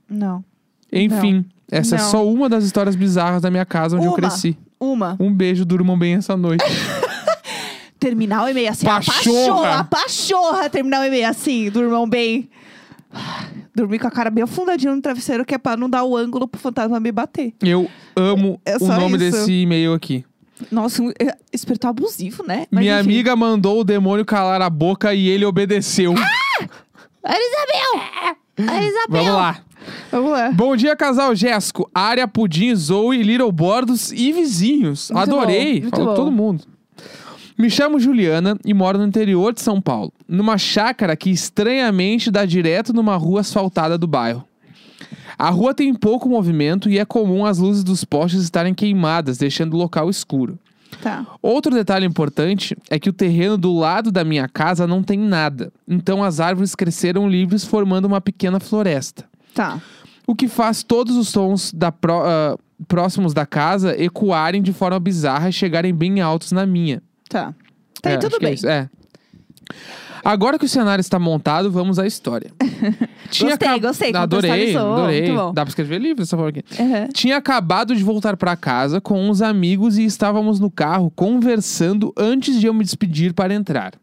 Não. 0.09 0.43
Enfim, 0.91 1.45
essa 1.71 1.95
é 1.95 1.99
Não. 1.99 2.09
só 2.11 2.27
uma 2.27 2.49
das 2.49 2.65
histórias 2.65 2.97
bizarras 2.97 3.41
da 3.41 3.49
minha 3.49 3.65
casa 3.65 3.95
onde 3.95 4.05
eu 4.07 4.11
Uma. 4.11 4.17
cresci. 4.17 4.57
Uma. 4.77 5.15
Um 5.21 5.33
beijo, 5.33 5.63
durmam 5.63 5.97
bem 5.97 6.15
essa 6.15 6.35
noite. 6.35 6.65
Terminal 7.97 8.49
e 8.49 8.53
meio 8.53 8.69
assim. 8.69 8.87
A 8.87 8.95
Pachorra. 8.95 9.75
A 9.79 9.83
pachorra. 9.83 10.69
Terminal 10.69 11.05
e 11.05 11.09
meio 11.09 11.29
assim. 11.29 11.69
Durmam 11.69 12.09
bem. 12.09 12.49
Dormir 13.75 13.99
com 13.99 14.07
a 14.07 14.11
cara 14.11 14.29
bem 14.29 14.43
afundadinha 14.43 14.93
no 14.93 15.01
travesseiro, 15.01 15.45
que 15.45 15.53
é 15.53 15.57
pra 15.57 15.77
não 15.77 15.89
dar 15.89 16.03
o 16.03 16.17
ângulo 16.17 16.47
pro 16.47 16.59
fantasma 16.59 16.99
me 16.99 17.11
bater. 17.11 17.53
Eu 17.61 17.89
amo 18.15 18.59
É 18.65 18.75
o 18.77 18.85
nome 18.87 19.17
isso. 19.17 19.17
desse 19.17 19.51
e-mail 19.53 19.93
aqui. 19.93 20.25
Nossa, 20.71 21.01
um 21.01 21.09
é, 21.11 21.35
espiritual 21.53 21.91
abusivo, 21.91 22.43
né? 22.43 22.65
Mas 22.69 22.81
Minha 22.81 22.99
enfim. 22.99 23.09
amiga 23.09 23.35
mandou 23.35 23.79
o 23.79 23.83
demônio 23.83 24.25
calar 24.25 24.61
a 24.61 24.69
boca 24.69 25.13
e 25.13 25.27
ele 25.27 25.45
obedeceu. 25.45 26.13
Elisabel! 27.23 28.35
Elisabel! 28.57 29.23
Vamos 29.23 29.33
lá. 29.33 29.61
Vamos 30.11 30.31
lá. 30.31 30.51
Bom 30.51 30.75
dia, 30.75 30.95
casal 30.95 31.33
Jéssico, 31.35 31.89
Área, 31.93 32.27
Pudim, 32.27 32.75
Zoe, 32.75 33.23
Little 33.23 33.51
Bordos 33.51 34.11
e 34.11 34.31
vizinhos. 34.31 35.09
Muito 35.09 35.21
Adorei. 35.31 35.75
bom, 35.75 35.81
muito 35.81 35.97
Falou 35.97 36.15
todo 36.15 36.31
mundo. 36.31 36.63
Me 37.57 37.69
chamo 37.69 37.99
Juliana 37.99 38.57
e 38.65 38.73
moro 38.73 38.97
no 38.97 39.05
interior 39.05 39.53
de 39.53 39.61
São 39.61 39.79
Paulo, 39.79 40.11
numa 40.27 40.57
chácara 40.57 41.15
que 41.15 41.29
estranhamente 41.29 42.31
dá 42.31 42.45
direto 42.45 42.91
numa 42.93 43.15
rua 43.15 43.41
asfaltada 43.41 43.97
do 43.97 44.07
bairro. 44.07 44.43
A 45.41 45.49
rua 45.49 45.73
tem 45.73 45.93
pouco 45.93 46.29
movimento 46.29 46.89
e 46.89 46.99
é 46.99 47.05
comum 47.05 47.45
as 47.45 47.57
luzes 47.57 47.83
dos 47.83 48.03
postes 48.03 48.43
estarem 48.43 48.73
queimadas, 48.73 49.37
deixando 49.39 49.73
o 49.73 49.77
local 49.77 50.09
escuro. 50.09 50.59
Tá. 51.01 51.25
Outro 51.41 51.73
detalhe 51.73 52.05
importante 52.05 52.77
é 52.89 52.99
que 52.99 53.09
o 53.09 53.13
terreno 53.13 53.57
do 53.57 53.73
lado 53.73 54.11
da 54.11 54.23
minha 54.23 54.47
casa 54.47 54.85
não 54.85 55.01
tem 55.01 55.17
nada, 55.17 55.71
então 55.87 56.23
as 56.23 56.39
árvores 56.39 56.75
cresceram 56.75 57.27
livres, 57.27 57.65
formando 57.65 58.05
uma 58.05 58.21
pequena 58.21 58.59
floresta. 58.59 59.25
Tá. 59.55 59.81
O 60.27 60.35
que 60.35 60.47
faz 60.47 60.83
todos 60.83 61.15
os 61.15 61.29
sons 61.29 61.71
da 61.73 61.91
pró- 61.91 62.23
ah, 62.25 62.55
próximos 62.87 63.33
da 63.33 63.45
casa 63.45 63.99
ecoarem 64.01 64.61
de 64.61 64.71
forma 64.73 64.99
bizarra 64.99 65.49
e 65.49 65.53
chegarem 65.53 65.93
bem 65.93 66.21
altos 66.21 66.51
na 66.51 66.65
minha. 66.67 67.01
Tá. 67.27 67.53
Tá 68.01 68.09
É, 68.11 68.13
aí 68.13 68.19
tudo 68.19 68.35
é 68.35 68.39
bem. 68.39 68.53
isso, 68.53 68.67
É. 68.67 68.87
Agora 70.23 70.59
que 70.59 70.65
o 70.65 70.69
cenário 70.69 71.01
está 71.01 71.17
montado, 71.17 71.71
vamos 71.71 71.97
à 71.99 72.05
história. 72.05 72.51
Gostei, 73.27 73.49
acab- 73.53 73.81
gostei, 73.81 74.13
Adorei, 74.15 74.75
adorei. 74.75 75.31
Dá 75.53 75.63
pra 75.63 75.69
escrever 75.69 75.99
livro 75.99 76.17
dessa 76.21 76.35
forma 76.35 76.49
aqui. 76.49 76.63
Aham. 76.79 77.07
Tinha 77.13 77.37
acabado 77.37 77.95
de 77.95 78.03
voltar 78.03 78.35
para 78.35 78.55
casa 78.57 78.99
com 78.99 79.29
uns 79.29 79.41
amigos 79.41 79.97
e 79.97 80.03
estávamos 80.03 80.59
no 80.59 80.69
carro 80.69 81.09
conversando 81.15 82.13
antes 82.17 82.59
de 82.59 82.67
eu 82.67 82.73
me 82.73 82.83
despedir 82.83 83.33
para 83.33 83.53
entrar. 83.53 83.93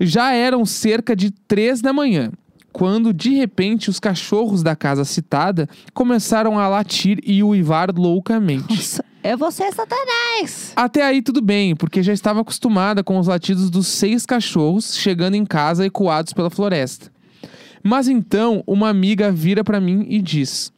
Já 0.00 0.32
eram 0.32 0.64
cerca 0.64 1.16
de 1.16 1.30
três 1.30 1.80
da 1.80 1.92
manhã, 1.92 2.30
quando 2.72 3.12
de 3.12 3.30
repente 3.34 3.90
os 3.90 3.98
cachorros 3.98 4.62
da 4.62 4.76
casa 4.76 5.04
citada 5.04 5.68
começaram 5.92 6.58
a 6.58 6.68
latir 6.68 7.18
e 7.24 7.42
uivar 7.42 7.90
loucamente. 7.96 8.64
Nossa, 8.70 9.04
é 9.24 9.36
você, 9.36 9.70
Satanás! 9.72 10.72
Até 10.76 11.02
aí 11.02 11.20
tudo 11.22 11.40
bem, 11.40 11.74
porque 11.74 12.02
já 12.02 12.12
estava 12.12 12.40
acostumada 12.42 13.02
com 13.02 13.18
os 13.18 13.26
latidos 13.26 13.70
dos 13.70 13.86
seis 13.88 14.24
cachorros 14.26 14.94
chegando 14.96 15.34
em 15.34 15.44
casa 15.44 15.84
ecoados 15.86 16.32
pela 16.32 16.50
floresta. 16.50 17.10
Mas 17.82 18.06
então 18.08 18.62
uma 18.66 18.88
amiga 18.88 19.32
vira 19.32 19.64
para 19.64 19.80
mim 19.80 20.06
e 20.08 20.20
diz: 20.22 20.72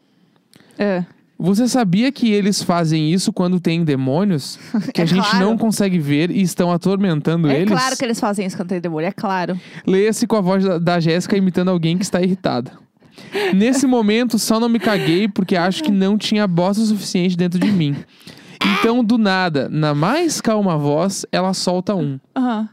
É. 0.79 1.05
Você 1.39 1.69
sabia 1.69 2.11
que 2.11 2.33
eles 2.33 2.63
fazem 2.63 3.13
isso 3.13 3.31
quando 3.31 3.61
tem 3.61 3.85
demônios? 3.85 4.59
Que 4.95 5.03
a 5.03 5.05
É 5.05 5.07
gente 5.07 5.29
claro. 5.29 5.45
não 5.45 5.59
consegue 5.59 5.99
ver 5.99 6.31
e 6.31 6.41
estão 6.41 6.73
atormentando 6.73 7.47
É 7.51 7.61
eles? 7.61 7.69
claro 7.71 7.95
que 7.95 8.03
eles 8.05 8.19
fazem 8.19 8.47
isso 8.47 8.57
quando 8.57 8.71
tem 8.71 8.81
demônio, 8.81 9.09
é 9.09 9.13
claro. 9.13 9.61
Leia-se 9.87 10.27
com 10.27 10.35
a 10.37 10.41
voz 10.41 10.65
da, 10.65 10.79
da 10.79 10.99
Jéssica 10.99 11.37
imitando 11.37 11.69
alguém 11.69 11.99
que 11.99 12.05
está 12.05 12.23
irritada. 12.23 12.73
Nesse 13.55 13.87
momento, 13.87 14.39
só 14.39 14.59
não 14.61 14.69
me 14.69 14.79
caguei 14.79 15.29
porque 15.29 15.57
acho 15.57 15.83
que 15.83 15.91
não 15.91 16.17
tinha 16.17 16.47
bosta 16.47 16.85
suficiente 16.85 17.37
dentro 17.37 17.59
de 17.59 17.71
mim. 17.71 17.97
Então, 18.79 19.05
do 19.05 19.19
nada, 19.19 19.69
na 19.69 19.95
mais 19.95 20.41
calma 20.41 20.77
voz, 20.77 21.27
ela 21.31 21.53
solta 21.55 21.95
um. 21.95 22.19
Aham. 22.35 22.69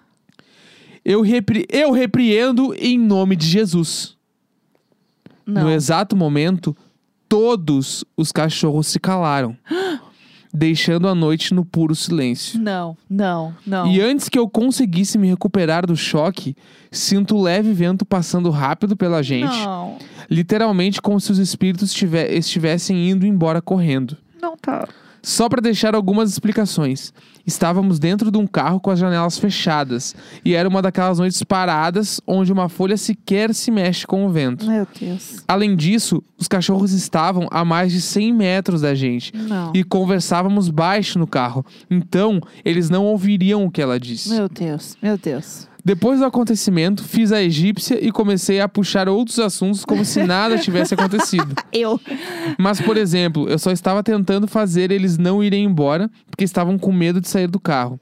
Eu, 1.06 1.24
eu 1.70 1.92
repreendo 1.92 2.74
em 2.76 2.98
nome 2.98 3.36
de 3.36 3.46
Jesus. 3.46 4.16
Não. 5.46 5.64
No 5.64 5.72
exato 5.72 6.16
momento, 6.16 6.76
todos 7.28 8.06
os 8.16 8.32
cachorros 8.32 8.88
se 8.88 9.00
calaram, 9.00 9.58
deixando 10.54 11.08
a 11.08 11.16
noite 11.16 11.54
no 11.54 11.66
puro 11.66 11.96
silêncio. 11.96 12.60
Não, 12.60 12.96
não, 13.10 13.56
não. 13.66 13.88
E 13.88 14.00
antes 14.00 14.30
que 14.30 14.38
eu 14.38 14.48
conseguisse 14.48 15.18
me 15.18 15.28
recuperar 15.28 15.86
do 15.86 15.96
choque, 15.98 16.56
sinto 16.92 17.42
leve 17.42 17.74
vento 17.74 18.06
passando 18.06 18.50
rápido 18.52 18.96
pela 18.96 19.24
gente, 19.24 19.50
Não, 19.66 19.98
literalmente 20.30 21.02
como 21.02 21.20
se 21.20 21.32
os 21.32 21.40
espíritos 21.40 21.90
estive- 21.90 22.28
estivessem 22.36 23.10
indo 23.10 23.26
embora 23.26 23.62
correndo. 23.62 24.16
não 24.42 24.56
tá. 24.58 24.88
Só 25.24 25.48
para 25.48 25.62
deixar 25.62 25.96
algumas 25.96 26.30
explicações. 26.30 27.14
Estávamos 27.48 27.98
dentro 27.98 28.30
de 28.30 28.38
um 28.38 28.46
carro 28.46 28.80
com 28.80 28.92
as 28.92 29.00
janelas 29.00 29.38
fechadas, 29.38 30.14
e 30.44 30.54
era 30.54 30.68
uma 30.68 30.82
daquelas 30.82 31.20
noites 31.20 31.42
paradas 31.44 32.20
onde 32.28 32.52
uma 32.52 32.68
folha 32.68 32.98
sequer 32.98 33.54
se 33.54 33.72
mexe 33.72 34.06
com 34.06 34.26
o 34.26 34.30
vento. 34.30 34.66
Meu 34.66 34.86
Deus. 35.00 35.38
Além 35.48 35.76
disso, 35.76 36.22
os 36.38 36.48
cachorros 36.48 36.92
estavam 36.92 37.48
a 37.52 37.64
mais 37.64 37.92
de 37.92 38.02
100 38.02 38.34
metros 38.34 38.82
da 38.82 38.94
gente. 38.94 39.34
Não. 39.36 39.72
E 39.74 39.84
conversávamos 39.84 40.70
baixo 40.70 41.18
no 41.18 41.28
carro. 41.28 41.66
Então, 41.90 42.42
eles 42.66 42.90
não 42.90 43.06
ouviriam 43.06 43.64
o 43.64 43.72
que 43.72 43.82
ela 43.82 44.00
disse. 44.00 44.30
Meu 44.30 44.50
Deus, 44.50 44.98
meu 45.02 45.18
Deus. 45.18 45.68
Depois 45.86 46.20
do 46.20 46.26
acontecimento, 46.26 47.04
fiz 47.04 47.32
a 47.34 47.42
egípcia 47.42 48.00
e 48.02 48.10
comecei 48.10 48.62
a 48.62 48.70
puxar 48.70 49.10
outros 49.10 49.38
assuntos 49.38 49.84
como 49.84 50.06
se 50.06 50.24
nada 50.24 50.58
tivesse 50.58 50.94
acontecido. 50.94 51.54
Eu. 51.74 52.00
Mas, 52.58 52.80
por 52.80 52.96
exemplo, 52.96 53.50
eu 53.50 53.60
só 53.60 53.72
estava 53.72 54.02
tentando 54.02 54.48
fazer 54.48 54.92
eles 54.92 55.18
não 55.18 55.44
irem 55.44 55.66
embora 55.66 56.10
porque 56.30 56.46
estavam 56.46 56.78
com 56.78 56.92
medo 56.94 57.20
de 57.20 57.28
sair 57.28 57.48
do 57.48 57.60
carro. 57.60 58.00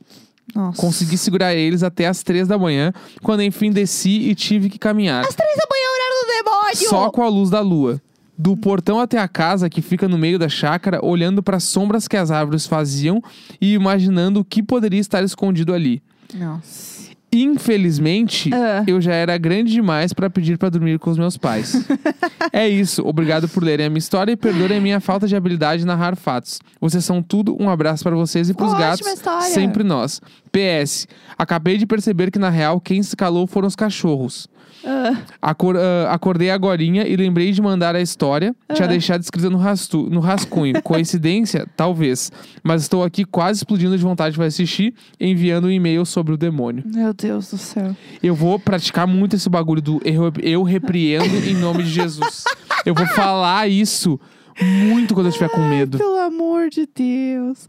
Nossa. 0.54 0.80
Consegui 0.80 1.18
segurar 1.18 1.56
eles 1.56 1.82
até 1.82 2.08
as 2.08 2.22
três 2.22 2.48
da 2.48 2.58
manhã, 2.58 2.94
quando 3.24 3.42
enfim 3.42 3.72
desci 3.72 4.30
e 4.30 4.36
tive 4.36 4.70
que 4.70 4.78
caminhar. 4.78 5.24
Às 5.26 5.34
três 5.34 5.58
da 5.58 5.64
manhã, 5.70 5.88
horário 5.96 6.22
do 6.22 6.44
demônio! 6.44 6.90
Só 6.90 7.10
com 7.10 7.24
a 7.24 7.30
luz 7.30 7.50
da 7.50 7.62
lua. 7.62 8.02
Do 8.38 8.58
portão 8.58 9.00
até 9.00 9.18
a 9.18 9.28
casa, 9.28 9.70
que 9.70 9.82
fica 9.82 10.08
no 10.08 10.18
meio 10.18 10.38
da 10.38 10.50
chácara, 10.50 11.04
olhando 11.04 11.42
para 11.42 11.58
as 11.58 11.64
sombras 11.64 12.08
que 12.08 12.18
as 12.18 12.32
árvores 12.32 12.68
faziam 12.68 13.24
e 13.60 13.74
imaginando 13.74 14.40
o 14.40 14.46
que 14.46 14.62
poderia 14.62 15.00
estar 15.00 15.24
escondido 15.24 15.74
ali. 15.74 16.02
Nossa. 16.34 17.01
Infelizmente, 17.34 18.50
Ah. 18.54 18.84
eu 18.88 19.00
já 19.00 19.14
era 19.14 19.38
grande 19.38 19.72
demais 19.72 20.14
para 20.14 20.30
pedir 20.30 20.58
para 20.58 20.70
dormir 20.70 21.00
com 21.00 21.10
os 21.10 21.18
meus 21.18 21.38
pais. 21.38 21.74
é 22.52 22.68
isso. 22.68 23.02
Obrigado 23.08 23.48
por 23.48 23.64
lerem 23.64 23.86
a 23.86 23.90
minha 23.90 24.00
história 24.00 24.32
e 24.32 24.36
perdoem 24.36 24.78
a 24.78 24.82
minha 24.82 25.00
falta 25.00 25.28
de 25.28 25.36
habilidade 25.36 25.84
em 25.84 25.86
narrar 25.86 26.16
fatos. 26.16 26.60
Vocês 26.80 27.06
são 27.06 27.22
tudo. 27.22 27.56
Um 27.60 27.70
abraço 27.70 28.04
para 28.04 28.16
vocês 28.16 28.50
e 28.50 28.54
pros 28.54 28.72
Ótima 28.72 28.86
gatos. 28.88 29.08
história. 29.08 29.48
Sempre 29.50 29.84
nós. 29.84 30.22
PS. 30.52 31.08
Acabei 31.38 31.78
de 31.78 31.86
perceber 31.86 32.32
que 32.32 32.40
na 32.40 32.50
real 32.50 32.80
quem 32.82 33.02
se 33.02 33.16
calou 33.16 33.48
foram 33.48 33.68
os 33.68 33.76
cachorros. 33.76 34.48
Ah, 34.84 35.16
Acor- 35.40 35.78
ah, 35.78 36.12
acordei 36.12 36.50
agorinha 36.50 37.08
e 37.08 37.16
lembrei 37.16 37.52
de 37.52 37.62
mandar 37.62 37.96
a 37.96 38.02
história. 38.02 38.56
Tinha 38.74 38.88
deixado 38.88 39.22
escrita 39.22 39.48
no, 39.48 39.60
rastu- 39.60 40.10
no 40.10 40.20
rascunho. 40.20 40.74
Coincidência? 40.82 41.68
Talvez. 41.78 42.32
Mas 42.64 42.82
estou 42.82 43.04
aqui 43.04 43.24
quase 43.24 43.60
explodindo 43.60 43.96
de 43.96 44.02
vontade 44.04 44.36
de 44.36 44.42
assistir, 44.44 44.96
enviando 45.20 45.66
um 45.68 45.72
e-mail 45.72 46.04
sobre 46.04 46.34
o 46.34 46.38
demônio. 46.38 46.84
meu 46.88 47.14
Deus 47.22 47.50
do 47.52 47.58
céu. 47.58 47.96
Eu 48.22 48.36
vou 48.36 48.60
praticar 48.60 49.08
muito 49.08 49.36
esse 49.36 49.50
bagulho 49.50 49.82
do 49.82 50.02
eu, 50.04 50.32
eu 50.42 50.64
repreendo 50.64 51.36
em 51.48 51.56
nome 51.56 51.84
de 51.84 51.90
Jesus. 51.90 52.44
Eu 52.86 52.94
vou 52.94 53.06
falar 53.08 53.68
isso 53.68 54.20
muito 54.62 55.14
quando 55.14 55.28
eu 55.28 55.30
estiver 55.30 55.50
com 55.50 55.62
medo. 55.68 55.98
Pelo 55.98 56.18
amor 56.20 56.70
de 56.70 56.88
Deus. 56.94 57.68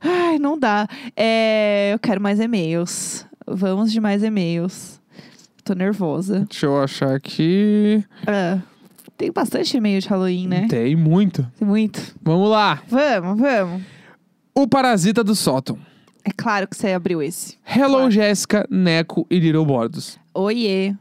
Ai, 0.00 0.38
não 0.38 0.58
dá. 0.58 0.86
É, 1.16 1.90
eu 1.92 1.98
quero 1.98 2.20
mais 2.20 2.40
e-mails. 2.40 3.26
Vamos 3.46 3.92
de 3.92 4.00
mais 4.00 4.22
e-mails. 4.22 5.00
Tô 5.64 5.74
nervosa. 5.74 6.46
Deixa 6.48 6.66
eu 6.66 6.80
achar 6.82 7.14
aqui. 7.14 8.04
Ah, 8.26 8.58
Tem 9.16 9.32
bastante 9.32 9.76
e-mail 9.76 10.00
de 10.00 10.08
Halloween, 10.08 10.46
né? 10.48 10.66
Tem 10.68 10.94
muito. 10.94 11.46
Tem 11.58 11.66
muito. 11.66 12.14
Vamos 12.22 12.50
lá. 12.50 12.82
Vamos, 12.88 13.40
vamos. 13.40 13.82
O 14.54 14.66
Parasita 14.68 15.24
do 15.24 15.34
Sótão. 15.34 15.78
É 16.24 16.30
claro 16.30 16.66
que 16.66 16.76
você 16.76 16.92
abriu 16.92 17.22
esse. 17.22 17.56
Hello, 17.66 17.96
Claro. 17.96 18.10
Jéssica, 18.10 18.66
Neco 18.70 19.26
e 19.30 19.38
Little 19.38 19.64
Bordos. 19.66 20.18
Oiê. 20.32 20.94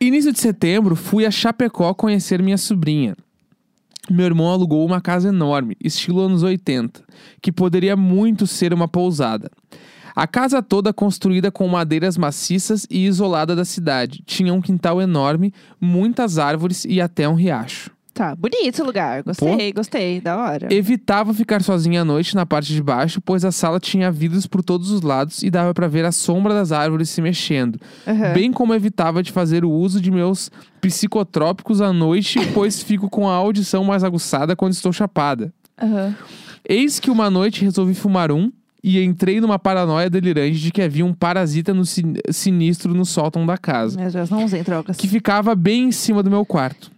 Início 0.00 0.32
de 0.32 0.38
setembro, 0.38 0.94
fui 0.94 1.24
a 1.26 1.30
Chapecó 1.30 1.92
conhecer 1.94 2.42
minha 2.42 2.58
sobrinha. 2.58 3.16
Meu 4.10 4.26
irmão 4.26 4.48
alugou 4.48 4.84
uma 4.86 5.00
casa 5.00 5.28
enorme, 5.28 5.76
estilo 5.82 6.20
anos 6.20 6.42
80, 6.42 7.02
que 7.42 7.50
poderia 7.52 7.96
muito 7.96 8.46
ser 8.46 8.72
uma 8.72 8.86
pousada. 8.88 9.50
A 10.14 10.26
casa 10.26 10.62
toda 10.62 10.92
construída 10.92 11.50
com 11.50 11.68
madeiras 11.68 12.16
maciças 12.16 12.86
e 12.90 13.06
isolada 13.06 13.54
da 13.54 13.64
cidade. 13.64 14.22
Tinha 14.26 14.52
um 14.52 14.60
quintal 14.60 15.00
enorme, 15.00 15.52
muitas 15.80 16.38
árvores 16.38 16.84
e 16.84 17.00
até 17.00 17.28
um 17.28 17.34
riacho. 17.34 17.90
Tá, 18.18 18.34
bonito 18.34 18.82
o 18.82 18.84
lugar. 18.84 19.22
Gostei, 19.22 19.72
gostei. 19.72 20.20
Da 20.20 20.36
hora. 20.36 20.74
Evitava 20.74 21.32
ficar 21.32 21.62
sozinha 21.62 22.00
à 22.02 22.04
noite 22.04 22.34
na 22.34 22.44
parte 22.44 22.74
de 22.74 22.82
baixo, 22.82 23.20
pois 23.20 23.44
a 23.44 23.52
sala 23.52 23.78
tinha 23.78 24.10
vidros 24.10 24.44
por 24.44 24.60
todos 24.60 24.90
os 24.90 25.02
lados 25.02 25.44
e 25.44 25.48
dava 25.50 25.72
para 25.72 25.86
ver 25.86 26.04
a 26.04 26.10
sombra 26.10 26.52
das 26.52 26.72
árvores 26.72 27.10
se 27.10 27.22
mexendo. 27.22 27.78
Aham. 28.04 28.32
Bem 28.32 28.52
como 28.52 28.74
evitava 28.74 29.22
de 29.22 29.30
fazer 29.30 29.64
o 29.64 29.70
uso 29.70 30.00
de 30.00 30.10
meus 30.10 30.50
psicotrópicos 30.80 31.80
à 31.80 31.92
noite, 31.92 32.38
pois 32.52 32.82
fico 32.82 33.08
com 33.08 33.28
a 33.28 33.34
audição 33.34 33.84
mais 33.84 34.02
aguçada 34.02 34.56
quando 34.56 34.72
estou 34.72 34.92
chapada. 34.92 35.52
Aham. 35.80 36.12
Eis 36.68 36.98
que 36.98 37.10
uma 37.12 37.30
noite 37.30 37.64
resolvi 37.64 37.94
fumar 37.94 38.32
um 38.32 38.50
e 38.82 39.00
entrei 39.02 39.40
numa 39.40 39.58
paranoia 39.60 40.10
delirante 40.10 40.58
de 40.58 40.72
que 40.72 40.82
havia 40.82 41.06
um 41.06 41.12
parasita 41.14 41.72
no 41.72 41.84
sin- 41.86 42.14
sinistro 42.30 42.92
no 42.94 43.04
sótão 43.04 43.46
da 43.46 43.56
casa, 43.56 43.98
Meu 44.00 44.10
Deus, 44.10 44.28
não 44.28 44.44
usem 44.44 44.62
drogas. 44.62 44.96
que 44.96 45.06
ficava 45.06 45.54
bem 45.54 45.84
em 45.84 45.92
cima 45.92 46.20
do 46.22 46.28
meu 46.30 46.44
quarto. 46.44 46.90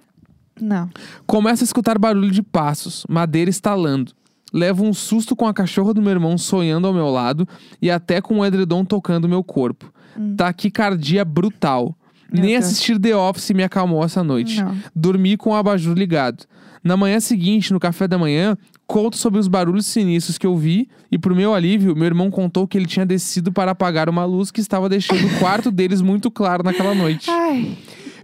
Não. 0.61 0.89
Começo 1.27 1.63
a 1.63 1.67
escutar 1.67 1.99
barulho 1.99 2.31
de 2.31 2.43
passos, 2.43 3.05
madeira 3.09 3.51
estalando. 3.51 4.13
Levo 4.53 4.85
um 4.85 4.93
susto 4.93 5.37
com 5.37 5.47
a 5.47 5.55
cachorra 5.55 5.95
do 5.95 6.03
meu 6.03 6.11
irmão 6.11 6.37
sonhando 6.37 6.87
ao 6.87 6.93
meu 6.93 7.09
lado 7.09 7.47
e 7.81 7.91
até 7.91 8.21
com 8.21 8.41
o 8.41 8.45
edredom 8.45 8.85
tocando 8.85 9.29
meu 9.29 9.45
corpo. 9.45 9.93
Taquicardia 10.37 11.25
brutal. 11.25 11.95
Meu 12.33 12.43
Nem 12.43 12.53
Deus. 12.53 12.65
assistir 12.65 12.99
The 12.99 13.15
Office 13.17 13.51
me 13.51 13.63
acalmou 13.63 14.05
essa 14.05 14.23
noite. 14.25 14.63
Não. 14.63 14.77
Dormi 14.95 15.37
com 15.37 15.51
o 15.51 15.55
abajur 15.55 15.97
ligado. 15.97 16.45
Na 16.83 16.97
manhã 16.97 17.21
seguinte, 17.21 17.73
no 17.73 17.79
café 17.79 18.09
da 18.09 18.17
manhã, 18.17 18.57
conto 18.87 19.17
sobre 19.17 19.39
os 19.39 19.47
barulhos 19.47 19.85
sinistros 19.87 20.39
que 20.39 20.47
eu 20.47 20.57
vi 20.57 20.89
e, 21.13 21.19
pro 21.19 21.37
meu 21.37 21.53
alívio, 21.55 21.95
meu 21.95 22.07
irmão 22.07 22.31
contou 22.31 22.67
que 22.67 22.79
ele 22.79 22.87
tinha 22.87 23.05
descido 23.05 23.53
para 23.53 23.73
apagar 23.73 24.09
uma 24.09 24.25
luz 24.25 24.51
que 24.51 24.61
estava 24.61 24.89
deixando 24.89 25.27
o 25.27 25.39
quarto 25.39 25.71
deles 25.71 26.01
muito 26.01 26.31
claro 26.31 26.63
naquela 26.63 26.95
noite. 26.95 27.31
Ai. 27.31 27.77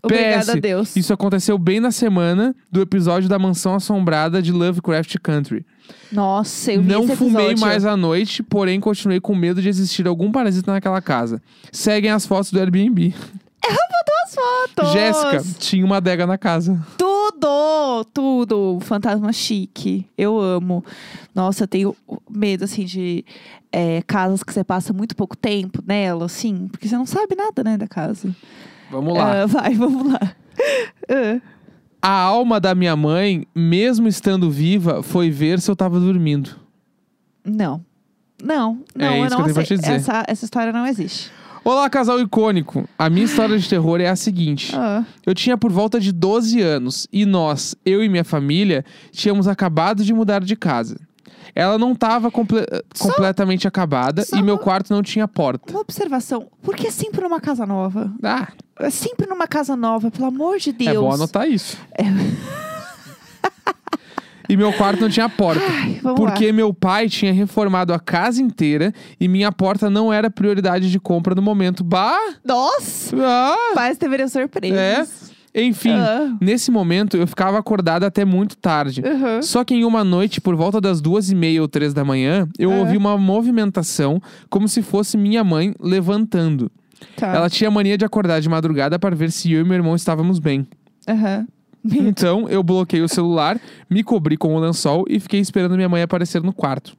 Obrigada 0.07 0.45
PS, 0.45 0.49
a 0.49 0.55
Deus. 0.55 0.97
Isso 0.97 1.13
aconteceu 1.13 1.59
bem 1.59 1.81
na 1.81 1.91
semana 1.91 2.55
do 2.71 2.81
episódio 2.81 3.29
da 3.29 3.39
Mansão 3.39 3.75
Assombrada 3.75 4.41
de 4.41 4.53
Lovecraft 4.53 5.17
Country. 5.23 5.65
Nossa, 6.11 6.73
eu 6.73 6.83
vi 6.83 6.89
Não 6.89 7.05
esse 7.05 7.17
fumei 7.17 7.51
episódio. 7.51 7.61
mais 7.61 7.85
à 7.85 7.97
noite, 7.97 8.43
porém 8.43 8.81
continuei 8.81 9.21
com 9.21 9.35
medo 9.35 9.61
de 9.63 9.69
existir 9.69 10.07
algum 10.07 10.33
parasita 10.33 10.73
naquela 10.73 11.01
casa. 11.01 11.41
Seguem 11.71 12.11
as 12.11 12.27
fotos 12.27 12.51
do 12.51 12.59
Airbnb. 12.59 13.15
Duas 14.07 14.35
fotos. 14.35 14.93
Jéssica, 14.93 15.43
tinha 15.59 15.85
uma 15.85 15.97
adega 15.97 16.27
na 16.27 16.39
casa. 16.39 16.81
Tudo, 16.97 18.05
tudo. 18.13 18.79
Fantasma 18.81 19.33
chique. 19.33 20.07
Eu 20.17 20.39
amo. 20.41 20.85
Nossa, 21.35 21.65
eu 21.65 21.69
tenho 21.69 21.97
medo, 22.31 22.65
assim, 22.65 22.85
de 22.85 23.25
é, 23.73 24.03
casas 24.07 24.43
que 24.43 24.53
você 24.53 24.63
passa 24.65 24.93
muito 24.93 25.17
pouco 25.17 25.37
tempo 25.37 25.83
nela, 25.87 26.27
assim. 26.27 26.69
Porque 26.69 26.89
você 26.89 26.97
não 26.97 27.07
sabe 27.07 27.35
nada, 27.35 27.65
né, 27.65 27.77
da 27.77 27.87
casa. 27.89 28.35
Vamos 28.91 29.15
lá. 29.15 29.43
Ah, 29.43 29.47
vai, 29.47 29.75
vamos 29.77 30.13
lá. 30.13 30.21
Ah. 31.09 31.41
A 32.03 32.11
alma 32.21 32.61
da 32.61 32.75
minha 32.75 32.95
mãe, 32.95 33.47
mesmo 33.55 34.07
estando 34.07 34.51
viva, 34.51 35.03
foi 35.03 35.31
ver 35.31 35.61
se 35.61 35.71
eu 35.71 35.77
tava 35.77 35.99
dormindo. 35.99 36.51
não. 37.45 37.85
Não, 38.45 38.83
não, 38.95 39.07
É 39.07 39.19
eu 39.19 39.23
não 39.23 39.29
que 39.29 39.35
eu 39.35 39.43
tenho 39.45 39.55
pra 39.55 39.63
aceito. 39.63 39.67
te 39.67 39.77
dizer. 39.81 39.95
Essa, 39.95 40.23
essa 40.29 40.45
história 40.45 40.71
não 40.71 40.87
existe. 40.87 41.33
Olá, 41.65 41.89
casal 41.89 42.21
icônico. 42.21 42.87
A 42.99 43.09
minha 43.09 43.25
história 43.25 43.59
de 43.59 43.67
terror 43.67 43.99
é 43.99 44.09
a 44.09 44.15
seguinte. 44.15 44.77
Ah, 44.77 45.05
Eu 45.25 45.35
tinha 45.35 45.57
por 45.57 45.73
volta 45.73 45.99
de 45.99 46.13
12 46.13 46.61
anos 46.61 47.09
e 47.11 47.25
nós, 47.25 47.75
eu 47.85 48.05
e 48.05 48.11
minha 48.11 48.25
família, 48.25 48.85
tínhamos 49.11 49.49
acabado 49.49 50.05
de 50.05 50.13
mudar 50.13 50.45
de 50.45 50.55
casa. 50.55 51.01
Ela 51.59 51.79
não 51.79 51.93
estava 51.93 52.31
Só- 52.95 53.09
completamente 53.09 53.67
acabada 53.67 54.23
e 54.35 54.43
meu 54.43 54.59
quarto 54.59 54.93
não 54.93 55.03
tinha 55.03 55.27
porta. 55.27 55.73
uma 55.73 55.81
observação. 55.81 56.49
Por 56.63 56.77
que 56.77 56.91
sempre 56.91 57.23
numa 57.23 57.41
casa 57.41 57.65
nova? 57.65 58.13
Ah, 58.23 58.49
É 58.79 58.91
sempre 58.91 59.27
numa 59.27 59.47
casa 59.49 59.75
nova, 59.75 60.11
pelo 60.11 60.27
amor 60.27 60.59
de 60.59 60.71
Deus. 60.71 60.91
é 60.95 60.99
bom 61.01 61.11
anotar 61.15 61.49
isso. 61.49 61.79
e 64.49 64.57
meu 64.57 64.73
quarto 64.75 65.01
não 65.01 65.09
tinha 65.09 65.29
porta. 65.29 65.63
Ai, 65.67 65.99
Porque 66.15 66.47
lá. 66.49 66.53
meu 66.53 66.73
pai 66.75 67.09
tinha 67.09 67.33
reformado 67.33 67.93
a 67.93 67.99
casa 67.99 68.41
inteira 68.41 68.93
e 69.19 69.27
minha 69.27 69.51
porta 69.51 69.91
não 69.91 70.13
era 70.13 70.31
prioridade 70.31 70.91
de 70.91 71.01
compra 71.01 71.35
no 71.35 71.43
momento. 71.43 71.83
Bah! 71.83 72.19
Nossa! 72.45 73.17
Ah! 73.19 73.73
Pais 73.75 73.99
deveriam 73.99 74.29
ser 74.29 74.47
presos. 74.49 74.79
É. 74.79 75.05
Enfim, 75.59 75.93
Ah. 75.93 76.37
nesse 76.41 76.71
momento 76.71 77.17
eu 77.17 77.27
ficava 77.27 77.59
acordada 77.59 78.07
até 78.07 78.25
muito 78.25 78.57
tarde. 78.59 79.01
Uhum. 79.01 79.41
Só 79.43 79.65
que 79.65 79.75
em 79.75 79.85
uma 79.85 80.05
noite, 80.05 80.39
por 80.41 80.55
volta 80.55 80.81
das 80.81 81.01
duas 81.01 81.31
e 81.31 81.35
meia 81.35 81.63
ou 81.63 81.67
três 81.69 81.95
da 81.95 82.05
manhã, 82.05 82.47
eu 82.59 82.71
Ah. 82.71 82.77
ouvi 82.77 82.97
uma 82.97 83.17
movimentação 83.17 84.21
como 84.51 84.69
se 84.69 84.83
fosse 84.83 85.17
minha 85.17 85.43
mãe 85.43 85.75
levantando. 85.81 86.71
Tá. 87.17 87.29
Ela 87.35 87.49
tinha 87.51 87.71
mania 87.71 87.97
de 87.97 88.05
acordar 88.05 88.41
de 88.41 88.49
madrugada 88.49 88.99
para 88.99 89.17
ver 89.17 89.31
se 89.31 89.51
eu 89.53 89.61
e 89.63 89.65
meu 89.65 89.75
irmão 89.75 89.95
estávamos 89.97 90.39
bem. 90.39 90.67
Aham. 91.09 91.47
Então 91.85 92.49
eu 92.49 92.63
bloqueei 92.65 93.01
o 93.03 93.09
celular, 93.09 93.61
me 93.89 94.03
cobri 94.03 94.37
com 94.37 94.55
o 94.57 94.59
lençol 94.59 95.05
e 95.09 95.21
fiquei 95.21 95.39
esperando 95.41 95.77
minha 95.77 95.89
mãe 95.89 96.03
aparecer 96.03 96.43
no 96.43 96.53
quarto. 96.53 96.97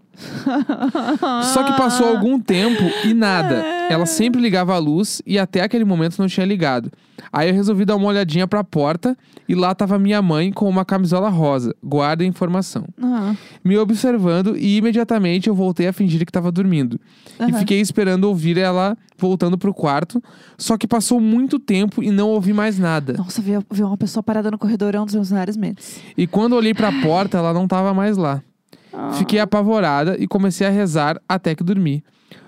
Só 1.54 1.64
que 1.64 1.74
passou 1.78 2.08
algum 2.16 2.40
tempo 2.40 2.84
e 3.06 3.14
nada. 3.14 3.56
Ela 3.90 4.06
sempre 4.06 4.42
ligava 4.42 4.74
a 4.74 4.78
luz 4.78 5.22
e 5.26 5.38
até 5.40 5.62
aquele 5.62 5.86
momento 5.86 6.18
não 6.20 6.28
tinha 6.28 6.46
ligado. 6.46 6.92
Aí 7.32 7.50
eu 7.50 7.54
resolvi 7.56 7.84
dar 7.86 7.96
uma 7.96 8.08
olhadinha 8.08 8.48
pra 8.48 8.64
porta 8.64 9.18
e 9.48 9.56
lá 9.56 9.74
tava 9.74 9.98
minha 10.00 10.22
mãe 10.22 10.52
com 10.52 10.68
uma 10.68 10.86
camisola 10.86 11.30
rosa. 11.30 11.76
Guarda 11.84 12.24
a 12.24 12.28
informação. 12.28 12.86
Ah, 13.02 13.36
Me 13.64 13.78
observando 13.78 14.58
e 14.58 14.78
imediatamente 14.78 15.48
eu 15.48 15.56
voltei 15.56 15.88
a 15.88 15.94
fingir 15.94 16.26
que 16.26 16.32
tava 16.32 16.52
dormindo. 16.52 17.00
E 17.40 17.44
Aham. 17.44 17.60
fiquei 17.60 17.80
esperando 17.82 18.26
ouvir 18.26 18.58
ela 18.58 18.98
voltando 19.18 19.58
pro 19.58 19.74
quarto. 19.74 20.22
Só 20.58 20.78
que 20.78 20.88
passou 20.88 21.20
muito 21.20 21.60
tempo 21.60 22.04
e 22.04 22.12
não 22.12 22.30
ouvi 22.30 22.54
mais 22.54 22.78
nada. 22.78 23.14
Nossa, 23.18 23.42
ver 23.42 23.60
uma 23.84 23.98
pessoa 23.98 24.22
parada 24.24 24.52
no 24.52 24.58
corredor 24.58 24.96
é 24.96 25.02
um 25.02 25.06
dos 25.06 25.16
meus 25.16 25.32
maiores 25.32 25.58
medos. 25.58 25.98
E 26.18 26.28
quando 26.28 26.54
olhei 26.54 26.74
pra 26.74 26.92
porta, 27.02 27.38
ela 27.38 27.54
não 27.54 27.68
tava 27.68 27.94
mais 27.94 28.16
lá. 28.18 28.42
Ah. 28.98 29.12
Fiquei 29.14 29.40
apavorada 29.40 30.16
e 30.20 30.28
comecei 30.28 30.66
a 30.66 30.70
rezar 30.70 31.22
até 31.30 31.54
que 31.54 31.64
dormi. 31.64 32.04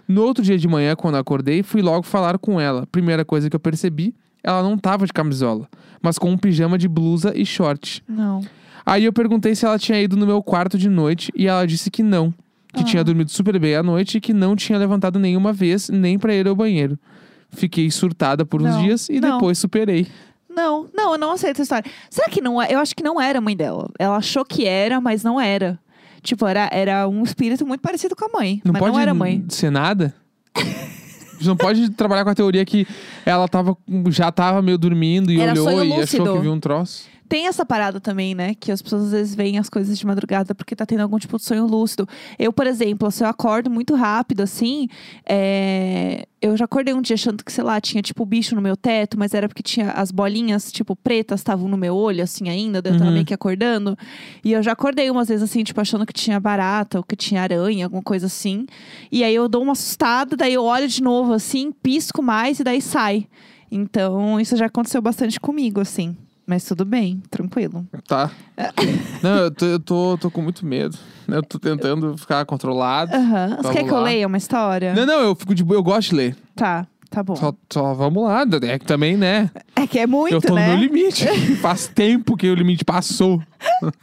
No 0.07 0.23
outro 0.23 0.43
dia 0.43 0.57
de 0.57 0.67
manhã, 0.67 0.95
quando 0.95 1.15
acordei, 1.17 1.61
fui 1.61 1.81
logo 1.81 2.01
falar 2.03 2.37
com 2.39 2.59
ela. 2.59 2.87
Primeira 2.91 3.23
coisa 3.23 3.49
que 3.49 3.55
eu 3.55 3.59
percebi, 3.59 4.15
ela 4.43 4.63
não 4.63 4.75
tava 4.77 5.05
de 5.05 5.13
camisola, 5.13 5.67
mas 6.01 6.17
com 6.17 6.31
um 6.31 6.37
pijama 6.37 6.77
de 6.77 6.87
blusa 6.87 7.31
e 7.35 7.45
short. 7.45 8.03
Não. 8.07 8.41
Aí 8.85 9.05
eu 9.05 9.13
perguntei 9.13 9.53
se 9.53 9.65
ela 9.65 9.77
tinha 9.77 10.01
ido 10.01 10.17
no 10.17 10.25
meu 10.25 10.41
quarto 10.41 10.77
de 10.77 10.89
noite 10.89 11.31
e 11.35 11.45
ela 11.45 11.67
disse 11.67 11.91
que 11.91 12.01
não, 12.01 12.31
que 12.73 12.81
Ah. 12.81 12.83
tinha 12.83 13.03
dormido 13.03 13.29
super 13.29 13.59
bem 13.59 13.75
à 13.75 13.83
noite 13.83 14.17
e 14.17 14.21
que 14.21 14.33
não 14.33 14.55
tinha 14.55 14.79
levantado 14.79 15.19
nenhuma 15.19 15.53
vez, 15.53 15.89
nem 15.89 16.17
pra 16.17 16.33
ir 16.33 16.47
ao 16.47 16.55
banheiro. 16.55 16.97
Fiquei 17.51 17.91
surtada 17.91 18.43
por 18.45 18.61
uns 18.61 18.73
Não, 18.73 18.81
dias 18.81 19.09
e 19.09 19.19
não. 19.19 19.33
depois 19.33 19.59
superei. 19.59 20.07
Não, 20.49 20.87
não, 20.93 21.11
eu 21.13 21.17
não 21.19 21.31
aceito 21.33 21.61
essa 21.61 21.77
história. 21.81 21.91
Será 22.09 22.27
que 22.29 22.41
não 22.41 22.59
é? 22.61 22.73
Eu 22.73 22.79
acho 22.79 22.95
que 22.95 23.03
não 23.03 23.21
era 23.21 23.37
a 23.37 23.41
mãe 23.41 23.55
dela. 23.55 23.87
Ela 23.99 24.17
achou 24.17 24.43
que 24.43 24.65
era, 24.65 24.99
mas 24.99 25.23
não 25.23 25.39
era. 25.39 25.79
Tipo, 26.21 26.45
era, 26.47 26.69
era 26.71 27.07
um 27.07 27.23
espírito 27.23 27.65
muito 27.65 27.81
parecido 27.81 28.15
com 28.15 28.25
a 28.25 28.39
mãe. 28.39 28.61
Não 28.63 28.73
mas 28.73 28.79
pode 28.79 28.93
não 28.93 28.99
era 28.99 29.13
mãe. 29.13 29.45
ser 29.49 29.71
nada? 29.71 30.13
Não 31.41 31.55
pode 31.55 31.89
trabalhar 31.91 32.23
com 32.23 32.29
a 32.29 32.35
teoria 32.35 32.65
que 32.65 32.85
ela 33.25 33.47
tava, 33.47 33.77
já 34.09 34.31
tava 34.31 34.61
meio 34.61 34.77
dormindo 34.77 35.31
e 35.31 35.39
Era 35.39 35.51
olhou 35.53 35.83
e 35.83 35.93
achou 35.93 36.35
que 36.35 36.41
viu 36.41 36.51
um 36.51 36.59
troço. 36.59 37.07
Tem 37.29 37.45
essa 37.45 37.63
parada 37.63 37.99
também, 38.01 38.33
né? 38.33 38.55
Que 38.59 38.71
as 38.71 38.81
pessoas 38.81 39.03
às 39.05 39.11
vezes 39.11 39.35
veem 39.35 39.59
as 39.59 39.69
coisas 39.69 39.97
de 39.99 40.05
madrugada 40.05 40.55
porque 40.55 40.75
tá 40.75 40.83
tendo 40.83 41.01
algum 41.01 41.19
tipo 41.19 41.37
de 41.37 41.43
sonho 41.43 41.67
lúcido. 41.67 42.07
Eu, 42.39 42.51
por 42.51 42.65
exemplo, 42.65 43.09
se 43.11 43.23
eu 43.23 43.27
acordo 43.27 43.69
muito 43.69 43.93
rápido, 43.93 44.41
assim, 44.41 44.87
é, 45.27 46.25
eu 46.41 46.57
já 46.57 46.65
acordei 46.65 46.91
um 46.93 47.01
dia 47.03 47.13
achando 47.13 47.43
que, 47.43 47.51
sei 47.51 47.63
lá, 47.63 47.79
tinha 47.79 48.01
tipo 48.01 48.25
bicho 48.25 48.55
no 48.55 48.61
meu 48.61 48.75
teto, 48.75 49.17
mas 49.17 49.33
era 49.35 49.47
porque 49.47 49.61
tinha 49.61 49.91
as 49.91 50.11
bolinhas, 50.11 50.71
tipo, 50.71 50.95
pretas 50.95 51.39
estavam 51.41 51.67
no 51.69 51.77
meu 51.77 51.95
olho, 51.95 52.23
assim, 52.23 52.49
ainda, 52.49 52.81
daí 52.81 52.93
eu 52.93 52.97
tava 52.97 53.09
Uhum. 53.09 53.13
meio 53.13 53.25
que 53.25 53.33
acordando. 53.33 53.95
E 54.43 54.51
eu 54.51 54.63
já 54.63 54.71
acordei 54.71 55.11
umas 55.11 55.27
vezes, 55.27 55.43
assim, 55.43 55.63
tipo, 55.63 55.79
achando 55.79 56.05
que 56.07 56.13
tinha 56.13 56.39
barata 56.39 56.97
ou 56.97 57.03
que 57.03 57.15
tinha 57.15 57.43
aranha, 57.43 57.85
alguma 57.85 58.01
coisa 58.01 58.25
assim. 58.25 58.65
E 59.11 59.23
aí 59.23 59.35
eu 59.35 59.47
dou 59.47 59.61
uma 59.61 59.73
assustada, 59.73 60.35
daí 60.35 60.55
eu 60.55 60.63
olho 60.63 60.87
de 60.87 61.03
novo, 61.03 61.33
assim, 61.33 61.71
pisco 61.71 62.23
mais 62.23 62.59
e 62.59 62.63
daí 62.63 62.81
sai. 62.81 63.27
Então, 63.71 64.39
isso 64.39 64.57
já 64.57 64.65
aconteceu 64.65 64.99
bastante 64.99 65.39
comigo, 65.39 65.79
assim. 65.79 66.17
Mas 66.49 66.63
tudo 66.63 66.83
bem, 66.83 67.21
tranquilo. 67.29 67.85
Tá. 68.07 68.31
Não, 69.21 69.35
eu 69.37 69.51
tô, 69.51 69.65
eu 69.67 69.79
tô, 69.79 70.17
tô 70.19 70.31
com 70.31 70.41
muito 70.41 70.65
medo. 70.65 70.97
Eu 71.27 71.43
tô 71.43 71.59
tentando 71.59 72.17
ficar 72.17 72.43
controlado. 72.43 73.15
Aham. 73.15 73.57
Você 73.61 73.71
quer 73.73 73.83
que 73.83 73.91
eu 73.91 74.01
leia 74.01 74.25
uma 74.25 74.37
história? 74.37 74.95
Não, 74.95 75.05
não, 75.05 75.21
eu 75.21 75.35
fico 75.35 75.53
de 75.53 75.61
eu 75.61 75.83
gosto 75.83 76.09
de 76.09 76.15
ler. 76.15 76.35
Tá, 76.55 76.87
tá 77.11 77.21
bom. 77.21 77.35
Só, 77.35 77.53
só 77.71 77.93
vamos 77.93 78.23
lá. 78.23 78.43
É 78.63 78.79
que 78.79 78.85
também, 78.87 79.15
né? 79.15 79.51
É 79.75 79.85
que 79.85 79.99
é 79.99 80.07
muito, 80.07 80.33
eu 80.33 80.41
tô 80.41 80.55
né? 80.55 80.69
no 80.73 80.79
meu 80.79 80.87
limite. 80.87 81.27
Faz 81.61 81.85
tempo 81.87 82.35
que 82.35 82.49
o 82.49 82.55
limite 82.55 82.83
passou. 82.83 83.39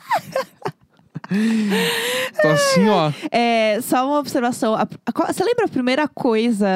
tô 2.41 2.49
assim, 2.49 2.89
ó. 2.89 3.11
É, 3.33 3.81
só 3.83 4.07
uma 4.07 4.21
observação. 4.21 4.73
A- 4.77 4.87
a- 5.05 5.13
qual- 5.13 5.27
você 5.33 5.43
lembra 5.43 5.65
a 5.65 5.69
primeira 5.69 6.07
coisa 6.07 6.69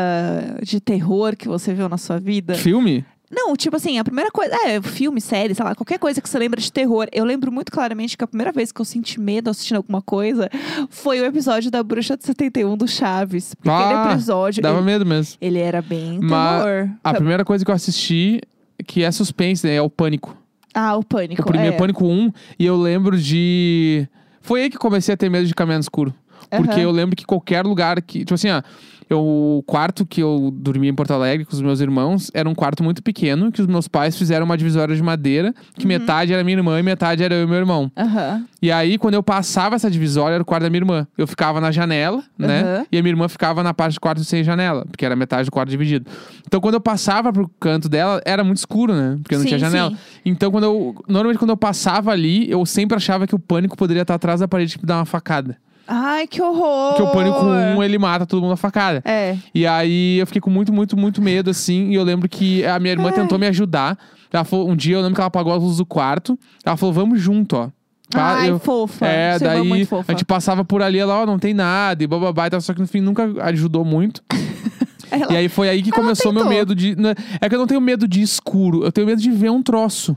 de 0.65 0.81
terror 0.81 1.37
que 1.37 1.47
você 1.47 1.73
viu 1.73 1.89
na 1.89 1.97
sua 1.97 2.19
vida? 2.19 2.55
Filme? 2.55 3.05
Não, 3.31 3.55
tipo 3.55 3.77
assim, 3.77 3.99
a 3.99 4.05
primeira 4.05 4.31
coisa. 4.31 4.53
É, 4.67 4.83
filme, 4.83 5.21
série, 5.21 5.55
sei 5.55 5.65
lá, 5.65 5.75
qualquer 5.75 5.99
coisa 5.99 6.21
que 6.21 6.29
você 6.29 6.39
lembra 6.39 6.61
de 6.61 6.73
terror. 6.73 7.07
Eu 7.13 7.25
lembro 7.25 7.53
muito 7.53 7.71
claramente 7.71 8.19
que 8.19 8.25
a 8.25 8.27
primeira 8.27 8.51
vez 8.51 8.73
que 8.73 8.81
eu 8.81 8.85
senti 8.85 9.21
medo 9.21 9.49
assistindo 9.49 9.77
alguma 9.77 10.03
coisa 10.03 10.51
foi 10.89 11.21
o 11.21 11.25
episódio 11.25 11.71
da 11.71 11.83
Bruxa 11.83 12.17
de 12.17 12.25
71 12.25 12.77
do 12.77 12.89
Chaves. 12.89 13.55
Porque 13.55 13.71
Ah, 13.71 14.01
aquele 14.01 14.15
episódio. 14.15 14.63
Dava 14.63 14.79
ele, 14.79 14.87
medo 14.87 15.07
mesmo. 15.07 15.37
ele 15.41 15.59
era 15.61 15.81
bem 15.81 16.19
Mas 16.21 16.65
terror. 16.65 16.91
A 17.05 17.15
primeira 17.15 17.45
coisa 17.45 17.65
que 17.65 17.71
eu 17.71 17.75
assisti, 17.75 18.41
que 18.85 19.05
é 19.05 19.11
suspense, 19.13 19.65
né? 19.67 19.77
É 19.77 19.83
o 19.83 19.89
Pânico. 19.89 20.37
Ah, 20.75 20.97
o 20.97 21.03
pânico. 21.05 21.43
O 21.43 21.45
primeiro 21.47 21.75
é. 21.75 21.79
Pânico 21.79 22.05
1. 22.07 22.33
E 22.59 22.65
eu 22.67 22.77
lembro 22.77 23.19
de. 23.19 24.07
Foi 24.41 24.63
aí 24.63 24.71
que 24.71 24.79
comecei 24.79 25.13
a 25.13 25.17
ter 25.17 25.29
medo 25.29 25.47
de 25.47 25.53
caminhar 25.55 25.79
no 25.79 25.83
escuro. 25.83 26.15
Porque 26.49 26.73
Aham. 26.75 26.81
eu 26.81 26.91
lembro 26.93 27.17
que 27.17 27.25
qualquer 27.27 27.65
lugar 27.67 28.01
que. 28.03 28.21
Tipo 28.21 28.35
assim, 28.35 28.51
ó. 28.51 28.63
Eu, 29.11 29.19
o 29.21 29.65
quarto 29.67 30.07
que 30.07 30.23
eu 30.23 30.53
dormia 30.55 30.89
em 30.89 30.95
Porto 30.95 31.11
Alegre 31.13 31.45
com 31.45 31.53
os 31.53 31.61
meus 31.61 31.81
irmãos 31.81 32.31
era 32.33 32.49
um 32.49 32.55
quarto 32.55 32.85
muito 32.85 33.03
pequeno, 33.03 33.51
que 33.51 33.61
os 33.61 33.67
meus 33.67 33.89
pais 33.89 34.17
fizeram 34.17 34.47
uma 34.47 34.57
divisória 34.57 34.95
de 34.95 35.03
madeira, 35.03 35.53
que 35.75 35.83
Uhum. 35.83 35.89
metade 35.89 36.33
era 36.33 36.45
minha 36.45 36.57
irmã 36.57 36.79
e 36.79 36.83
metade 36.85 37.25
era 37.25 37.35
eu 37.35 37.43
e 37.43 37.47
meu 37.49 37.57
irmão. 37.59 37.91
Aham. 37.97 38.45
E 38.63 38.71
aí, 38.71 38.97
quando 38.99 39.15
eu 39.15 39.23
passava 39.23 39.75
essa 39.75 39.91
divisória, 39.91 40.35
era 40.35 40.43
o 40.43 40.47
quarto 40.47 40.63
da 40.63 40.71
minha 40.71 40.81
irmã. 40.81 41.07
Eu 41.19 41.27
ficava 41.27 41.61
na 41.61 41.73
janela, 41.73 42.23
né? 42.39 42.87
E 42.93 42.99
a 42.99 43.03
minha 43.03 43.11
irmã 43.13 43.27
ficava 43.29 43.63
na 43.65 43.75
parte 43.75 43.95
do 43.95 44.01
quarto 44.01 44.23
sem 44.23 44.45
janela, 44.45 44.87
porque 44.89 45.05
era 45.05 45.17
metade 45.17 45.47
do 45.47 45.51
quarto 45.53 45.71
dividido. 45.71 46.09
Então, 46.47 46.61
quando 46.61 46.75
eu 46.75 46.81
passava 46.81 47.33
pro 47.33 47.51
canto 47.59 47.89
dela, 47.89 48.21
era 48.25 48.45
muito 48.45 48.59
escuro, 48.59 48.95
né? 48.95 49.17
Porque 49.23 49.35
não 49.35 49.43
Sim, 49.43 49.49
tinha 49.49 49.59
janela. 49.59 49.91
sim. 49.91 49.97
Então, 50.25 50.53
quando 50.53 50.65
eu. 50.65 50.95
Normalmente, 51.09 51.39
quando 51.39 51.51
eu 51.51 51.57
passava 51.57 52.13
ali, 52.13 52.49
eu 52.49 52.65
sempre 52.65 52.97
achava 52.97 53.27
que 53.27 53.35
o 53.35 53.39
pânico 53.41 53.77
poderia 53.77 54.03
estar 54.03 54.15
atrás 54.15 54.39
da 54.39 54.47
parede 54.47 54.77
e 54.77 54.81
me 54.81 54.87
dar 54.87 54.99
uma 54.99 55.05
facada. 55.05 55.57
Ai, 55.93 56.27
que 56.29 56.41
horror! 56.41 56.91
Porque 56.95 57.03
o 57.03 57.11
pânico 57.13 57.45
1, 57.45 57.83
ele 57.83 57.99
mata 57.99 58.25
todo 58.25 58.41
mundo 58.41 58.53
a 58.53 58.57
facada. 58.57 59.03
É. 59.05 59.37
E 59.53 59.67
aí 59.67 60.19
eu 60.19 60.27
fiquei 60.27 60.41
com 60.41 60.49
muito, 60.51 60.73
muito, 60.73 60.97
muito 60.97 61.21
medo, 61.21 61.51
assim. 61.51 61.91
E 61.91 61.95
eu 61.97 62.05
lembro 62.05 62.29
que 62.29 62.65
a 62.65 62.79
minha 62.79 62.93
irmã 62.93 63.09
Ai. 63.09 63.15
tentou 63.15 63.39
me 63.39 63.47
ajudar. 63.49 63.99
Ela 64.33 64.45
falou, 64.45 64.71
um 64.71 64.77
dia 64.77 64.95
eu 64.95 65.01
lembro 65.01 65.17
que 65.17 65.21
ela 65.21 65.27
apagou 65.27 65.53
as 65.53 65.61
luzes 65.61 65.79
do 65.79 65.85
quarto. 65.87 66.39
Ela 66.65 66.77
falou, 66.77 66.93
vamos 66.93 67.21
junto, 67.21 67.57
ó. 67.57 67.69
Pa- 68.13 68.37
Ai, 68.39 68.51
eu- 68.51 68.59
fofa. 68.61 69.05
é, 69.07 69.35
irmã 69.35 69.47
daí 69.47 69.63
muito 69.69 69.89
fofa. 69.89 70.05
a 70.09 70.13
gente 70.13 70.25
passava 70.25 70.65
por 70.65 70.81
ali, 70.83 70.99
ela, 70.99 71.23
ó, 71.23 71.27
não 71.27 71.39
tem 71.39 71.55
nada, 71.55 72.03
e 72.03 72.07
bababá 72.07 72.47
e 72.47 72.51
tal, 72.51 72.61
só 72.61 72.73
que 72.75 72.81
no 72.81 72.87
fim 72.89 73.01
nunca 73.01 73.29
ajudou 73.45 73.85
muito. 73.85 74.23
Ela- 75.11 75.33
E 75.33 75.37
aí 75.37 75.49
foi 75.49 75.69
aí 75.69 75.83
que 75.83 75.91
começou 75.91 76.33
meu 76.33 76.43
tentou. 76.43 76.57
medo 76.57 76.75
de. 76.75 76.95
né, 76.95 77.15
É 77.41 77.49
que 77.49 77.55
eu 77.55 77.59
não 77.59 77.67
tenho 77.67 77.81
medo 77.81 78.07
de 78.07 78.21
escuro, 78.23 78.85
eu 78.85 78.93
tenho 78.93 79.07
medo 79.09 79.21
de 79.21 79.31
ver 79.31 79.51
um 79.51 79.61
troço, 79.63 80.17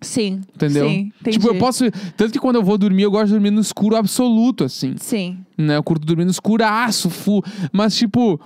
Sim. 0.00 0.40
entendeu? 0.54 0.88
Sim, 0.88 1.12
entendi. 1.20 1.38
tipo, 1.38 1.48
eu 1.52 1.58
posso. 1.58 1.84
Tanto 2.16 2.32
que 2.32 2.38
quando 2.38 2.56
eu 2.56 2.62
vou 2.62 2.78
dormir, 2.78 3.02
eu 3.02 3.10
gosto 3.10 3.26
de 3.26 3.32
dormir 3.32 3.50
no 3.50 3.60
escuro 3.60 3.96
absoluto, 3.96 4.64
assim. 4.64 4.94
Sim. 4.98 5.38
Né? 5.56 5.76
Eu 5.76 5.82
curto 5.82 6.06
dormir 6.06 6.24
no 6.24 6.30
escuraço, 6.30 7.10
full. 7.10 7.42
Mas, 7.72 7.96
tipo. 7.96 8.40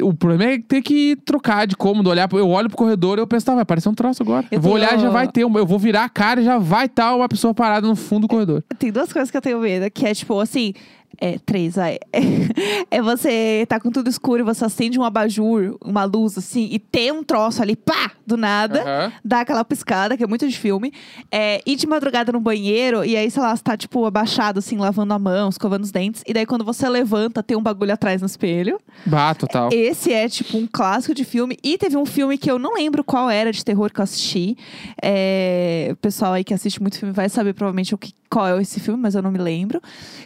O 0.00 0.14
problema 0.14 0.44
é 0.52 0.58
ter 0.60 0.80
que 0.80 1.16
trocar 1.24 1.66
de 1.66 1.76
cômodo, 1.76 2.08
olhar. 2.08 2.28
Eu 2.32 2.48
olho 2.50 2.68
pro 2.68 2.76
corredor 2.78 3.18
e 3.18 3.20
eu 3.20 3.26
penso, 3.26 3.44
tá, 3.46 3.52
vai 3.54 3.62
aparecer 3.62 3.88
um 3.88 3.94
troço 3.94 4.22
agora. 4.22 4.46
Eu 4.48 4.58
Eu 4.58 4.60
vou 4.62 4.74
tenho- 4.74 4.86
olhar 4.86 4.96
e 4.96 5.02
já 5.02 5.10
vai 5.10 5.26
ter. 5.26 5.42
Eu 5.42 5.66
vou 5.66 5.76
virar 5.76 6.04
a 6.04 6.08
cara 6.08 6.40
e 6.40 6.44
já 6.44 6.56
vai 6.56 6.86
estar 6.86 7.16
uma 7.16 7.28
pessoa 7.28 7.52
parada 7.52 7.84
no 7.84 7.96
fundo 7.96 8.22
do 8.22 8.28
corredor. 8.28 8.62
Tem 8.78 8.92
duas 8.92 9.12
coisas 9.12 9.28
que 9.28 9.36
eu 9.36 9.40
tenho 9.40 9.58
medo, 9.58 9.90
que 9.90 10.06
é 10.06 10.14
tipo 10.14 10.38
assim. 10.38 10.72
É, 11.20 11.38
três, 11.44 11.74
vai. 11.76 11.98
É 12.90 13.02
você 13.02 13.66
tá 13.68 13.78
com 13.78 13.90
tudo 13.90 14.08
escuro 14.08 14.40
e 14.40 14.42
você 14.42 14.64
acende 14.64 14.98
um 14.98 15.04
abajur, 15.04 15.76
uma 15.84 16.04
luz 16.04 16.38
assim, 16.38 16.68
e 16.72 16.78
tem 16.78 17.12
um 17.12 17.22
troço 17.22 17.60
ali, 17.62 17.76
pá, 17.76 18.12
do 18.26 18.36
nada. 18.36 18.82
Aham. 18.82 19.12
Dá 19.24 19.40
aquela 19.40 19.62
piscada, 19.64 20.16
que 20.16 20.24
é 20.24 20.26
muito 20.26 20.48
de 20.48 20.58
filme. 20.58 20.92
É, 21.30 21.60
ir 21.66 21.76
de 21.76 21.86
madrugada 21.86 22.32
no 22.32 22.40
banheiro, 22.40 23.04
e 23.04 23.16
aí, 23.16 23.30
sei 23.30 23.42
lá, 23.42 23.54
você 23.54 23.62
tá, 23.62 23.76
tipo, 23.76 24.04
abaixado, 24.06 24.58
assim, 24.60 24.76
lavando 24.78 25.12
a 25.12 25.18
mão, 25.18 25.48
escovando 25.50 25.84
os 25.84 25.90
dentes. 25.90 26.22
E 26.26 26.32
daí, 26.32 26.46
quando 26.46 26.64
você 26.64 26.88
levanta, 26.88 27.42
tem 27.42 27.56
um 27.56 27.62
bagulho 27.62 27.92
atrás 27.92 28.22
no 28.22 28.26
espelho. 28.26 28.80
Bah, 29.04 29.34
total. 29.34 29.68
Esse 29.72 30.12
é, 30.12 30.28
tipo, 30.28 30.56
um 30.56 30.66
clássico 30.70 31.14
de 31.14 31.24
filme. 31.24 31.58
E 31.62 31.76
teve 31.76 31.96
um 31.96 32.06
filme 32.06 32.38
que 32.38 32.50
eu 32.50 32.58
não 32.58 32.74
lembro 32.74 33.04
qual 33.04 33.28
era 33.28 33.52
de 33.52 33.62
terror 33.64 33.92
que 33.92 34.00
eu 34.00 34.04
assisti. 34.04 34.56
É, 35.02 35.88
O 35.92 35.96
pessoal 35.96 36.32
aí 36.32 36.44
que 36.44 36.54
assiste 36.54 36.80
muito 36.80 36.98
filme 36.98 37.12
vai 37.12 37.28
saber 37.28 37.52
provavelmente 37.54 37.94
o 37.94 37.98
que, 37.98 38.12
qual 38.30 38.46
é 38.46 38.62
esse 38.62 38.80
filme, 38.80 39.00
mas 39.00 39.14
eu 39.14 39.22
não 39.22 39.30
me 39.30 39.38
lembro. 39.38 39.80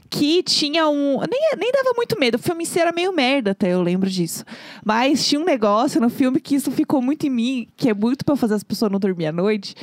Que 0.09 0.43
tinha 0.43 0.82
um. 0.89 1.21
Nem, 1.21 1.51
nem 1.59 1.73
dava 1.73 1.93
muito 1.97 2.19
medo. 2.19 2.37
O 2.37 2.39
filme 2.39 2.63
em 2.63 2.67
si 2.67 2.79
era 2.79 2.93
meio 2.93 3.13
merda, 3.13 3.53
até 3.53 3.73
eu 3.73 3.83
lembro 3.83 4.09
disso. 4.09 4.45
Mas 4.85 5.27
tinha 5.27 5.41
um 5.41 5.45
negócio 5.45 6.01
no 6.01 6.09
filme 6.09 6.41
que 6.41 6.55
isso 6.55 6.71
ficou 6.71 7.01
muito 7.03 7.27
em 7.27 7.31
mim, 7.31 7.69
que 7.77 7.89
é 7.89 7.95
muito 7.95 8.25
pra 8.25 8.37
fazer 8.37 8.55
as 8.55 8.63
pessoas 8.63 8.91
não 8.91 8.99
dormir 8.99 9.27
à 9.27 9.33
noite, 9.33 9.75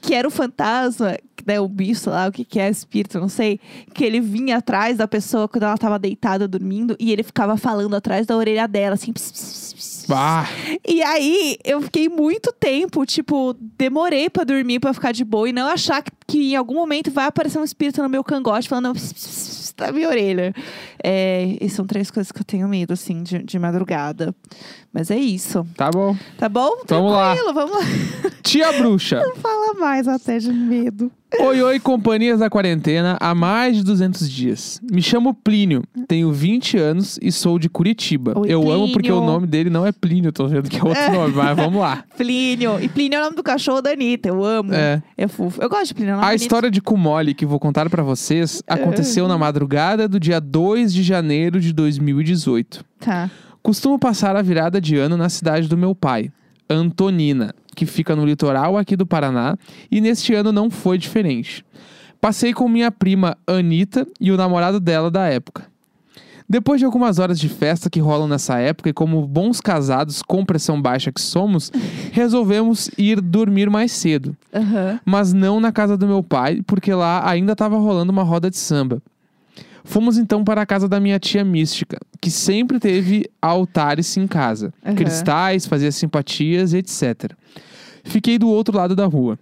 que 0.00 0.14
era 0.14 0.26
o 0.26 0.30
fantasma, 0.30 1.16
né, 1.46 1.58
o 1.60 1.68
bicho, 1.68 2.10
lá, 2.10 2.28
o 2.28 2.32
que, 2.32 2.44
que 2.44 2.60
é, 2.60 2.68
espírito, 2.68 3.18
não 3.18 3.28
sei, 3.28 3.58
que 3.94 4.04
ele 4.04 4.20
vinha 4.20 4.58
atrás 4.58 4.98
da 4.98 5.08
pessoa 5.08 5.48
quando 5.48 5.62
ela 5.62 5.78
tava 5.78 5.98
deitada 5.98 6.46
dormindo 6.46 6.94
e 6.98 7.10
ele 7.10 7.22
ficava 7.22 7.56
falando 7.56 7.94
atrás 7.96 8.26
da 8.26 8.36
orelha 8.36 8.68
dela, 8.68 8.94
assim. 8.94 9.12
Pss, 9.12 9.32
pss, 9.32 9.74
pss. 9.74 10.06
E 10.86 11.02
aí, 11.02 11.56
eu 11.64 11.80
fiquei 11.82 12.08
muito 12.08 12.52
tempo, 12.52 13.04
tipo, 13.06 13.54
demorei 13.78 14.28
pra 14.28 14.44
dormir, 14.44 14.80
pra 14.80 14.92
ficar 14.94 15.12
de 15.12 15.24
boa 15.24 15.48
e 15.48 15.52
não 15.52 15.68
achar 15.68 16.02
que, 16.02 16.10
que 16.26 16.52
em 16.52 16.56
algum 16.56 16.74
momento 16.74 17.10
vai 17.10 17.26
aparecer 17.26 17.58
um 17.58 17.64
espírito 17.64 18.02
no 18.02 18.08
meu 18.08 18.22
cangote 18.24 18.68
falando 18.68 18.92
"Pss, 18.92 19.14
pss", 19.78 19.86
na 19.86 19.92
minha 19.92 20.08
orelha. 20.08 20.54
É, 21.02 21.56
e 21.60 21.68
são 21.68 21.86
três 21.86 22.10
coisas 22.10 22.32
que 22.32 22.40
eu 22.40 22.44
tenho 22.44 22.68
medo, 22.68 22.92
assim, 22.92 23.22
de, 23.22 23.42
de 23.42 23.58
madrugada. 23.58 24.34
Mas 24.92 25.10
é 25.10 25.16
isso. 25.16 25.66
Tá 25.76 25.90
bom. 25.90 26.16
Tá 26.36 26.48
bom? 26.48 26.70
Vamos 26.86 27.12
lá. 27.12 27.34
Tranquilo, 27.34 27.54
vamos 27.54 27.72
lá. 27.76 28.30
Tia 28.42 28.72
Bruxa. 28.72 29.22
Fala 29.40 29.74
mais 29.74 30.08
até 30.08 30.38
de 30.38 30.52
medo. 30.52 31.10
Oi, 31.40 31.62
oi, 31.62 31.78
companhias 31.78 32.40
da 32.40 32.48
quarentena 32.48 33.18
há 33.20 33.34
mais 33.34 33.76
de 33.76 33.84
200 33.84 34.30
dias. 34.30 34.80
Me 34.90 35.02
chamo 35.02 35.34
Plínio, 35.34 35.82
tenho 36.08 36.32
20 36.32 36.78
anos 36.78 37.18
e 37.20 37.30
sou 37.30 37.58
de 37.58 37.68
Curitiba. 37.68 38.32
Oi, 38.38 38.48
eu 38.50 38.70
amo 38.72 38.86
porque 38.92 39.08
Plínio. 39.08 39.22
o 39.22 39.26
nome 39.26 39.46
dele 39.46 39.68
não 39.68 39.84
é 39.84 39.92
Plínio, 39.92 40.32
tô 40.32 40.46
vendo 40.48 40.70
que 40.70 40.78
é 40.78 40.82
outro 40.82 41.12
nome, 41.12 41.34
mas 41.34 41.54
vamos 41.54 41.80
lá. 41.80 42.02
Plínio. 42.16 42.80
E 42.80 42.88
Plínio 42.88 43.18
é 43.18 43.20
o 43.20 43.24
nome 43.24 43.36
do 43.36 43.42
cachorro 43.42 43.82
da 43.82 43.90
Anitta. 43.90 44.28
Eu 44.30 44.42
amo. 44.42 44.72
É. 44.72 45.02
É 45.18 45.28
fofo. 45.28 45.60
Eu 45.62 45.68
gosto 45.68 45.88
de 45.88 45.94
Plínio. 45.94 46.12
é 46.14 46.18
A 46.18 46.20
bonito. 46.22 46.40
história 46.40 46.70
de 46.70 46.80
Kumoli 46.80 47.34
que 47.34 47.44
vou 47.44 47.60
contar 47.60 47.90
pra 47.90 48.02
vocês 48.02 48.62
aconteceu 48.66 49.28
na 49.28 49.36
madrugada 49.36 50.08
do 50.08 50.18
dia 50.18 50.40
2 50.40 50.92
de 50.94 51.02
janeiro 51.02 51.60
de 51.60 51.74
2018. 51.74 52.82
Tá. 53.00 53.30
Costumo 53.62 53.98
passar 53.98 54.34
a 54.34 54.40
virada 54.40 54.80
de 54.80 54.96
ano 54.96 55.14
na 55.16 55.28
cidade 55.28 55.68
do 55.68 55.76
meu 55.76 55.94
pai, 55.94 56.30
Antonina, 56.70 57.54
que 57.78 57.86
fica 57.86 58.16
no 58.16 58.26
litoral 58.26 58.76
aqui 58.76 58.96
do 58.96 59.06
Paraná, 59.06 59.56
e 59.88 60.00
neste 60.00 60.34
ano 60.34 60.50
não 60.50 60.68
foi 60.68 60.98
diferente. 60.98 61.64
Passei 62.20 62.52
com 62.52 62.68
minha 62.68 62.90
prima 62.90 63.38
Anita 63.46 64.04
e 64.20 64.32
o 64.32 64.36
namorado 64.36 64.80
dela 64.80 65.08
da 65.12 65.28
época. 65.28 65.64
Depois 66.48 66.80
de 66.80 66.84
algumas 66.84 67.20
horas 67.20 67.38
de 67.38 67.48
festa 67.48 67.88
que 67.88 68.00
rolam 68.00 68.26
nessa 68.26 68.58
época, 68.58 68.88
e 68.88 68.92
como 68.92 69.24
bons 69.28 69.60
casados 69.60 70.22
com 70.22 70.44
pressão 70.44 70.82
baixa 70.82 71.12
que 71.12 71.20
somos, 71.20 71.70
resolvemos 72.10 72.90
ir 72.98 73.20
dormir 73.20 73.70
mais 73.70 73.92
cedo 73.92 74.36
Aham. 74.52 74.98
mas 75.04 75.32
não 75.32 75.60
na 75.60 75.70
casa 75.70 75.96
do 75.96 76.08
meu 76.08 76.20
pai, 76.20 76.60
porque 76.66 76.92
lá 76.92 77.30
ainda 77.30 77.52
estava 77.52 77.78
rolando 77.78 78.10
uma 78.10 78.24
roda 78.24 78.50
de 78.50 78.56
samba. 78.56 79.00
Fomos 79.84 80.18
então 80.18 80.42
para 80.42 80.60
a 80.62 80.66
casa 80.66 80.88
da 80.88 80.98
minha 80.98 81.18
tia 81.20 81.44
mística, 81.44 81.96
que 82.20 82.30
sempre 82.30 82.80
teve 82.80 83.30
altares 83.40 84.16
em 84.16 84.26
casa, 84.26 84.74
Aham. 84.84 84.96
cristais, 84.96 85.64
fazia 85.66 85.92
simpatias, 85.92 86.74
etc. 86.74 87.32
Fiquei 88.04 88.38
do 88.38 88.48
outro 88.48 88.76
lado 88.76 88.94
da 88.94 89.06
rua. 89.06 89.38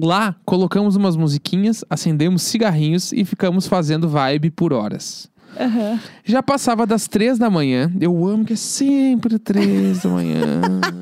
Lá, 0.00 0.36
colocamos 0.44 0.94
umas 0.94 1.16
musiquinhas, 1.16 1.84
acendemos 1.90 2.42
cigarrinhos 2.42 3.12
e 3.12 3.24
ficamos 3.24 3.66
fazendo 3.66 4.08
vibe 4.08 4.50
por 4.50 4.72
horas. 4.72 5.28
Aham. 5.58 5.98
Já 6.24 6.42
passava 6.42 6.86
das 6.86 7.08
três 7.08 7.38
da 7.38 7.50
manhã. 7.50 7.90
Eu 8.00 8.24
amo 8.26 8.44
que 8.44 8.52
é 8.52 8.56
sempre 8.56 9.38
três 9.38 10.02
da 10.02 10.08
manhã. 10.08 10.40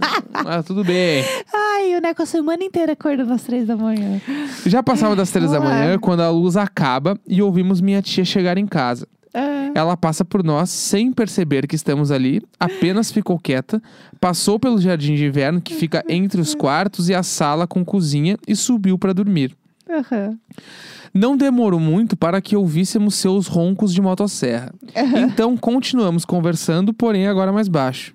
ah, 0.32 0.62
tudo 0.62 0.82
bem. 0.84 1.22
Ai, 1.52 1.96
o 1.96 2.00
Neco 2.00 2.22
a 2.22 2.26
semana 2.26 2.64
inteira 2.64 2.92
acordando 2.92 3.32
às 3.32 3.42
três 3.42 3.66
da 3.66 3.76
manhã. 3.76 4.20
Já 4.64 4.82
passava 4.82 5.14
das 5.14 5.30
três 5.30 5.50
da 5.50 5.60
Ué. 5.60 5.64
manhã 5.64 5.98
quando 5.98 6.20
a 6.20 6.30
luz 6.30 6.56
acaba 6.56 7.18
e 7.26 7.42
ouvimos 7.42 7.80
minha 7.80 8.00
tia 8.00 8.24
chegar 8.24 8.56
em 8.56 8.66
casa. 8.66 9.06
Ah, 9.34 9.70
Ela 9.74 9.96
passa 9.96 10.24
por 10.24 10.42
nós 10.42 10.70
sem 10.70 11.12
perceber 11.12 11.66
que 11.66 11.76
estamos 11.76 12.10
ali, 12.10 12.40
apenas 12.58 13.10
ficou 13.12 13.38
quieta, 13.38 13.80
passou 14.20 14.58
pelo 14.58 14.80
jardim 14.80 15.14
de 15.14 15.26
inverno 15.26 15.60
que 15.60 15.74
fica 15.74 16.02
entre 16.08 16.40
os 16.40 16.54
quartos 16.54 17.08
e 17.08 17.14
a 17.14 17.22
sala 17.22 17.66
com 17.66 17.84
cozinha 17.84 18.36
e 18.46 18.56
subiu 18.56 18.98
para 18.98 19.12
dormir. 19.12 19.54
aham. 19.88 20.38
Não 21.14 21.36
demorou 21.36 21.80
muito 21.80 22.16
para 22.16 22.40
que 22.40 22.54
ouvíssemos 22.54 23.14
seus 23.14 23.46
roncos 23.46 23.94
de 23.94 24.00
motosserra. 24.02 24.72
Então 25.16 25.56
continuamos 25.56 26.24
conversando, 26.26 26.92
porém 26.92 27.26
agora 27.26 27.50
mais 27.50 27.66
baixo. 27.66 28.14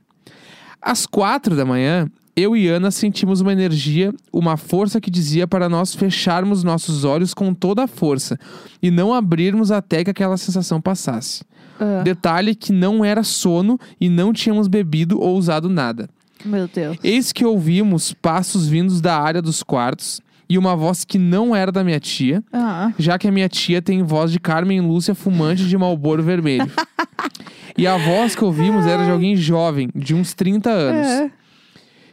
Às 0.79 1.05
quatro 1.07 1.55
da 1.55 1.65
manhã, 1.65 2.07
eu 2.35 2.55
e 2.57 2.67
Ana 2.67 2.89
sentimos 2.89 3.41
uma 3.41 3.51
energia, 3.53 4.13
uma 4.31 4.57
força 4.57 4.99
que 4.99 5.11
dizia 5.11 5.47
para 5.47 5.69
nós 5.69 5.93
fecharmos 5.93 6.63
nossos 6.63 7.03
olhos 7.03 7.33
com 7.33 7.53
toda 7.53 7.83
a 7.83 7.87
força 7.87 8.37
e 8.81 8.89
não 8.89 9.13
abrirmos 9.13 9.71
até 9.71 10.03
que 10.03 10.09
aquela 10.09 10.37
sensação 10.37 10.81
passasse. 10.81 11.43
Ah. 11.79 12.01
Detalhe 12.03 12.55
que 12.55 12.71
não 12.71 13.03
era 13.05 13.23
sono 13.23 13.79
e 13.99 14.09
não 14.09 14.33
tínhamos 14.33 14.67
bebido 14.67 15.19
ou 15.21 15.37
usado 15.37 15.69
nada. 15.69 16.09
Meu 16.43 16.67
Deus. 16.67 16.97
Eis 17.03 17.31
que 17.31 17.45
ouvimos 17.45 18.13
passos 18.13 18.67
vindos 18.67 18.99
da 18.99 19.17
área 19.17 19.41
dos 19.41 19.63
quartos 19.63 20.19
e 20.49 20.57
uma 20.57 20.75
voz 20.75 21.05
que 21.05 21.17
não 21.17 21.55
era 21.55 21.71
da 21.71 21.83
minha 21.83 21.99
tia, 21.99 22.43
Ah. 22.51 22.91
já 22.97 23.17
que 23.17 23.27
a 23.27 23.31
minha 23.31 23.47
tia 23.47 23.81
tem 23.81 24.03
voz 24.03 24.31
de 24.31 24.39
Carmen 24.39 24.81
Lúcia 24.81 25.15
fumante 25.15 25.65
de 25.67 25.77
Malboro 25.77 26.21
Vermelho. 26.21 26.69
e 27.77 27.87
a 27.87 27.97
voz 27.97 28.35
que 28.35 28.43
ouvimos 28.43 28.85
era 28.85 29.05
de 29.05 29.11
alguém 29.11 29.35
jovem, 29.35 29.89
de 29.95 30.13
uns 30.13 30.33
30 30.33 30.69
anos. 30.69 31.07
É. 31.07 31.31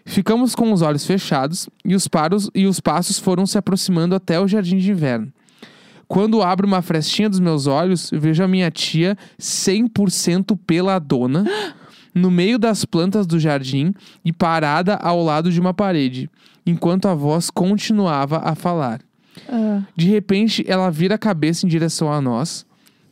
Ficamos 0.04 0.54
com 0.54 0.72
os 0.72 0.82
olhos 0.82 1.04
fechados 1.04 1.68
e 1.84 1.94
os, 1.94 2.08
paros, 2.08 2.50
e 2.54 2.66
os 2.66 2.80
passos 2.80 3.18
foram 3.18 3.46
se 3.46 3.58
aproximando 3.58 4.14
até 4.14 4.40
o 4.40 4.48
jardim 4.48 4.78
de 4.78 4.90
inverno. 4.90 5.32
Quando 6.08 6.42
abro 6.42 6.66
uma 6.66 6.82
frestinha 6.82 7.30
dos 7.30 7.38
meus 7.38 7.66
olhos, 7.66 8.10
vejo 8.12 8.42
a 8.42 8.48
minha 8.48 8.70
tia 8.70 9.16
100% 9.40 10.58
peladona, 10.66 11.44
no 12.12 12.30
meio 12.30 12.58
das 12.58 12.84
plantas 12.84 13.26
do 13.26 13.38
jardim 13.38 13.94
e 14.24 14.32
parada 14.32 14.96
ao 14.96 15.22
lado 15.22 15.52
de 15.52 15.60
uma 15.60 15.72
parede, 15.72 16.28
enquanto 16.66 17.06
a 17.06 17.14
voz 17.14 17.48
continuava 17.48 18.38
a 18.38 18.56
falar. 18.56 19.00
Ah. 19.48 19.82
De 19.96 20.08
repente, 20.08 20.64
ela 20.66 20.90
vira 20.90 21.14
a 21.14 21.18
cabeça 21.18 21.64
em 21.64 21.68
direção 21.68 22.12
a 22.12 22.20
nós, 22.20 22.66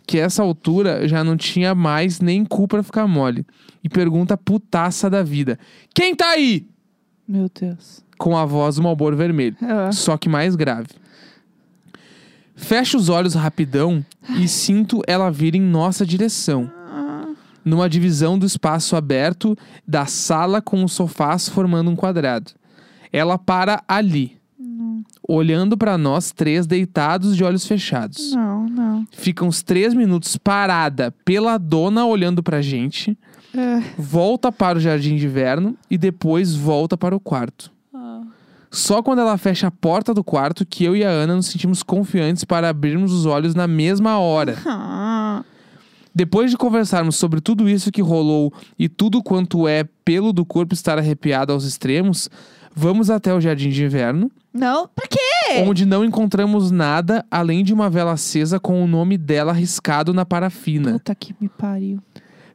que 0.07 0.19
a 0.19 0.25
essa 0.25 0.43
altura 0.43 1.07
já 1.07 1.23
não 1.23 1.37
tinha 1.37 1.75
mais 1.75 2.21
nem 2.21 2.45
cu 2.45 2.67
pra 2.67 2.83
ficar 2.83 3.07
mole, 3.07 3.47
e 3.85 3.89
pergunta 3.89 4.37
putaça 4.37 5.09
da 5.09 5.23
vida: 5.23 5.59
Quem 5.95 6.15
tá 6.15 6.31
aí? 6.31 6.67
Meu 7.29 7.49
Deus. 7.61 8.03
Com 8.17 8.37
a 8.37 8.45
voz 8.45 8.77
do 8.77 8.83
Malboro 8.83 9.17
Vermelho, 9.17 9.57
Ah. 9.63 9.93
só 9.93 10.17
que 10.17 10.29
mais 10.29 10.57
grave. 10.57 10.89
Fecho 12.57 12.97
os 12.97 13.09
olhos 13.09 13.35
rapidão 13.35 14.05
e 14.41 14.49
sinto 14.49 15.01
ela 15.07 15.31
vir 15.31 15.55
em 15.55 15.61
nossa 15.61 16.05
direção. 16.05 16.71
Numa 17.65 17.89
divisão 17.89 18.39
do 18.39 18.47
espaço 18.47 18.97
aberto 18.97 19.57
da 19.87 20.07
sala 20.07 20.61
com 20.63 20.83
os 20.83 20.93
sofás 20.93 21.49
formando 21.49 21.91
um 21.91 21.97
quadrado. 21.97 22.51
Ela 23.13 23.37
para 23.39 23.83
ali, 23.87 24.39
olhando 25.29 25.77
pra 25.77 25.99
nós 25.99 26.33
três 26.33 26.67
deitados 26.67 27.37
de 27.37 27.45
olhos 27.45 27.67
fechados. 27.67 28.33
Não, 28.33 28.67
não. 28.69 29.07
Fica 29.13 29.45
uns 29.45 29.63
três 29.63 29.93
minutos 29.95 30.37
parada 30.37 31.15
pela 31.25 31.59
dona 31.59 32.07
olhando 32.07 32.43
pra 32.43 32.61
gente, 32.63 33.11
É. 33.11 33.28
volta 33.97 34.53
para 34.53 34.79
o 34.79 34.81
jardim 34.81 35.17
de 35.17 35.27
inverno 35.27 35.77
e 35.91 35.97
depois 35.99 36.55
volta 36.55 36.97
para 36.97 37.15
o 37.17 37.21
quarto. 37.21 37.71
Ah. 37.95 38.23
Só 38.71 39.03
quando 39.03 39.21
ela 39.21 39.39
fecha 39.39 39.69
a 39.69 39.71
porta 39.71 40.13
do 40.13 40.23
quarto 40.23 40.67
que 40.67 40.85
eu 40.85 40.95
e 40.95 41.05
a 41.05 41.09
Ana 41.09 41.37
nos 41.37 41.47
sentimos 41.47 41.83
confiantes 41.83 42.45
para 42.45 42.69
abrirmos 42.69 43.13
os 43.13 43.27
olhos 43.27 43.55
na 43.55 43.67
mesma 43.67 44.19
hora. 44.19 44.57
Ah. 44.67 45.43
Depois 46.15 46.51
de 46.51 46.57
conversarmos 46.57 47.15
sobre 47.17 47.41
tudo 47.41 47.69
isso 47.69 47.93
que 47.93 48.03
rolou 48.03 48.53
e 48.77 48.89
tudo 48.89 49.23
quanto 49.23 49.69
é 49.69 49.85
pelo 50.05 50.33
do 50.33 50.45
corpo 50.45 50.75
estar 50.75 50.99
arrepiado 50.99 51.53
aos 51.53 51.65
extremos, 51.65 52.29
vamos 52.75 53.09
até 53.09 53.33
o 53.33 53.41
jardim 53.41 53.69
de 53.69 53.85
inverno, 53.85 54.29
Não, 54.53 54.89
pra 54.89 55.07
quê? 55.07 55.63
onde 55.65 55.87
não 55.87 56.05
encontramos 56.05 56.73
nada 56.73 57.25
além 57.31 57.63
de 57.63 57.73
uma 57.73 57.89
vela 57.89 58.13
acesa 58.13 58.59
com 58.59 58.83
o 58.83 58.87
nome 58.89 59.17
dela 59.17 59.53
riscado 59.53 60.13
na 60.13 60.25
parafina. 60.27 60.93
Puta 60.93 61.15
que 61.15 61.37
me 61.41 61.49
pariu. 61.49 62.01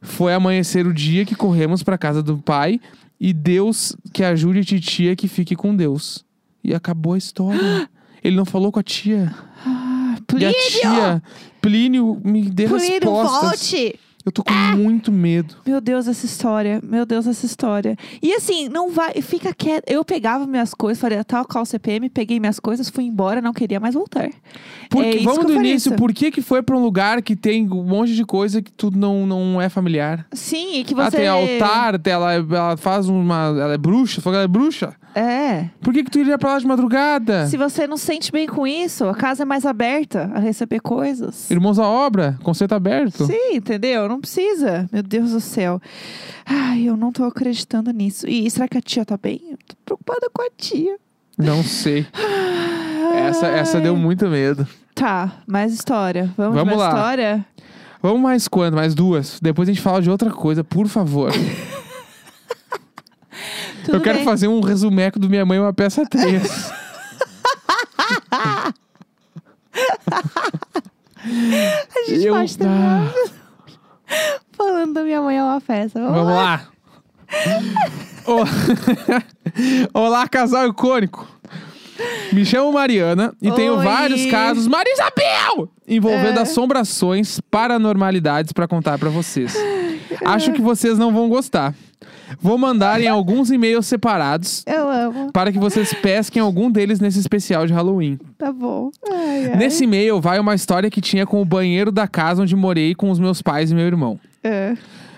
Foi 0.04 0.32
amanhecer 0.34 0.86
o 0.86 0.92
dia 0.94 1.24
que 1.24 1.34
corremos 1.34 1.82
para 1.82 1.98
casa 1.98 2.22
do 2.22 2.38
pai 2.38 2.80
e 3.18 3.32
Deus 3.32 3.96
que 4.12 4.22
ajude 4.22 4.60
a 4.60 4.64
titia 4.64 5.16
que 5.16 5.26
fique 5.26 5.56
com 5.56 5.74
Deus. 5.74 6.24
E 6.62 6.74
acabou 6.74 7.14
a 7.14 7.18
história. 7.18 7.88
Ele 8.22 8.36
não 8.36 8.44
falou 8.44 8.70
com 8.70 8.78
a 8.78 8.82
tia. 8.82 9.34
Ah, 9.66 10.16
E 10.16 10.44
a 10.44 10.50
Plínio! 10.50 10.54
tia, 10.70 11.22
Plínio, 11.60 12.20
me 12.24 12.42
dê 12.48 12.66
Plínio, 12.68 12.90
respostas. 13.00 13.42
volte! 13.42 14.00
Eu 14.26 14.32
tô 14.32 14.42
com 14.42 14.52
muito 14.76 15.12
medo. 15.12 15.56
Meu 15.66 15.80
Deus, 15.82 16.08
essa 16.08 16.24
história. 16.24 16.80
Meu 16.82 17.04
Deus, 17.04 17.26
essa 17.26 17.44
história. 17.44 17.94
E 18.22 18.32
assim, 18.32 18.70
não 18.70 18.90
vai. 18.90 19.12
Fica 19.20 19.52
quieto. 19.52 19.84
Eu 19.86 20.02
pegava 20.02 20.46
minhas 20.46 20.72
coisas, 20.72 20.98
faria 20.98 21.22
tal 21.22 21.44
qual 21.44 21.66
CPM, 21.66 22.08
peguei 22.08 22.40
minhas 22.40 22.58
coisas, 22.58 22.88
fui 22.88 23.04
embora, 23.04 23.42
não 23.42 23.52
queria 23.52 23.78
mais 23.78 23.94
voltar. 23.94 24.30
Porque, 24.88 25.06
É 25.06 25.16
isso 25.16 25.24
vamos 25.24 25.44
do 25.46 25.52
início. 25.52 25.90
Sam. 25.90 25.96
Por 25.96 26.12
que, 26.12 26.30
que 26.30 26.40
foi 26.40 26.62
pra 26.62 26.74
um 26.74 26.82
lugar 26.82 27.20
que 27.20 27.36
tem 27.36 27.70
um 27.70 27.84
monte 27.84 28.14
de 28.14 28.24
coisa 28.24 28.62
que 28.62 28.72
tudo 28.72 28.98
não, 28.98 29.26
não 29.26 29.60
é 29.60 29.68
familiar? 29.68 30.26
Sim, 30.32 30.76
e 30.80 30.84
que 30.84 30.94
Ah, 30.98 31.10
você. 31.10 31.18
tem 31.18 31.28
altar, 31.28 32.00
ela, 32.06 32.32
ela 32.32 32.76
faz 32.78 33.06
uma. 33.08 33.48
Ela 33.48 33.74
é 33.74 33.78
bruxa, 33.78 34.22
falou 34.22 34.34
que 34.34 34.36
ela 34.38 34.44
é 34.44 34.48
bruxa. 34.48 34.94
É. 35.14 35.68
Por 35.80 35.92
que, 35.94 36.02
que 36.02 36.10
tu 36.10 36.18
iria 36.18 36.36
pra 36.36 36.54
lá 36.54 36.58
de 36.58 36.66
madrugada? 36.66 37.46
Se 37.46 37.56
você 37.56 37.86
não 37.86 37.96
se 37.96 38.04
sente 38.06 38.32
bem 38.32 38.48
com 38.48 38.66
isso, 38.66 39.04
a 39.04 39.14
casa 39.14 39.42
é 39.42 39.46
mais 39.46 39.64
aberta 39.64 40.28
a 40.34 40.40
receber 40.40 40.80
coisas. 40.80 41.48
Irmãos 41.50 41.78
à 41.78 41.86
obra, 41.86 42.36
conceito 42.42 42.74
aberto. 42.74 43.24
Sim, 43.26 43.54
entendeu? 43.54 44.08
Não 44.14 44.20
precisa. 44.20 44.88
Meu 44.92 45.02
Deus 45.02 45.32
do 45.32 45.40
céu. 45.40 45.80
Ai, 46.46 46.84
eu 46.84 46.96
não 46.96 47.10
tô 47.10 47.24
acreditando 47.24 47.90
nisso. 47.90 48.28
E 48.28 48.48
será 48.48 48.68
que 48.68 48.78
a 48.78 48.80
tia 48.80 49.04
tá 49.04 49.16
bem? 49.20 49.40
Eu 49.50 49.58
tô 49.66 49.74
preocupada 49.84 50.30
com 50.32 50.40
a 50.42 50.48
tia. 50.56 50.96
Não 51.36 51.64
sei. 51.64 52.06
Essa, 53.16 53.46
essa 53.48 53.80
deu 53.80 53.96
muito 53.96 54.28
medo. 54.28 54.66
Tá, 54.94 55.42
mais 55.48 55.72
história. 55.74 56.32
Vamos, 56.36 56.54
Vamos 56.54 56.76
lá. 56.76 56.88
história? 56.88 57.44
Vamos 58.00 58.20
mais 58.20 58.46
quanto? 58.46 58.74
Mais 58.76 58.94
duas? 58.94 59.40
Depois 59.42 59.68
a 59.68 59.72
gente 59.72 59.82
fala 59.82 60.00
de 60.00 60.08
outra 60.10 60.30
coisa, 60.30 60.62
por 60.62 60.86
favor. 60.86 61.32
Eu 63.88 64.00
quero 64.00 64.18
bem. 64.18 64.24
fazer 64.24 64.46
um 64.46 64.60
resumeco 64.60 65.18
do 65.18 65.28
Minha 65.28 65.44
Mãe 65.44 65.58
Uma 65.58 65.72
Peça 65.72 66.06
3. 66.08 66.42
A 71.24 72.10
gente 72.10 72.24
Eu- 72.26 72.34
pode 72.34 72.56
terminar 72.58 73.12
Ah, 73.12 73.30
falando 74.52 74.94
da 74.94 75.02
minha 75.02 75.20
mãe 75.20 75.36
é 75.38 75.42
uma 75.42 75.60
festa. 75.60 76.00
Vamos, 76.00 76.16
vamos 76.16 76.34
lá. 76.34 76.68
Olá, 79.92 80.28
casal 80.28 80.68
icônico. 80.68 81.28
Me 82.32 82.44
chamo 82.44 82.72
Mariana 82.72 83.32
e 83.40 83.50
tenho 83.52 83.76
Oi. 83.78 83.84
vários 83.84 84.26
casos 84.26 84.66
Marisabel 84.66 85.68
envolvendo 85.86 86.38
É. 86.38 86.42
assombrações, 86.42 87.40
paranormalidades 87.50 88.52
pra 88.52 88.66
contar 88.66 88.98
pra 88.98 89.10
vocês. 89.10 89.54
Acho 90.24 90.52
que 90.52 90.60
vocês 90.60 90.98
não 90.98 91.12
vão 91.12 91.28
gostar. 91.28 91.74
Vou 92.40 92.58
mandar 92.58 93.00
em 93.00 93.06
alguns 93.06 93.50
e-mails 93.50 93.86
separados. 93.86 94.64
Para 95.34 95.50
que 95.50 95.58
vocês 95.58 95.92
pesquem 95.92 96.40
algum 96.40 96.70
deles 96.70 97.00
nesse 97.00 97.18
especial 97.18 97.66
de 97.66 97.72
Halloween. 97.72 98.20
Tá 98.38 98.52
bom. 98.52 98.92
Ai, 99.10 99.46
ai. 99.50 99.56
Nesse 99.56 99.82
e-mail 99.82 100.20
vai 100.20 100.38
uma 100.38 100.54
história 100.54 100.88
que 100.88 101.00
tinha 101.00 101.26
com 101.26 101.42
o 101.42 101.44
banheiro 101.44 101.90
da 101.90 102.06
casa 102.06 102.42
onde 102.42 102.54
morei 102.54 102.94
com 102.94 103.10
os 103.10 103.18
meus 103.18 103.42
pais 103.42 103.72
e 103.72 103.74
meu 103.74 103.84
irmão. 103.84 104.18
É. 104.44 104.76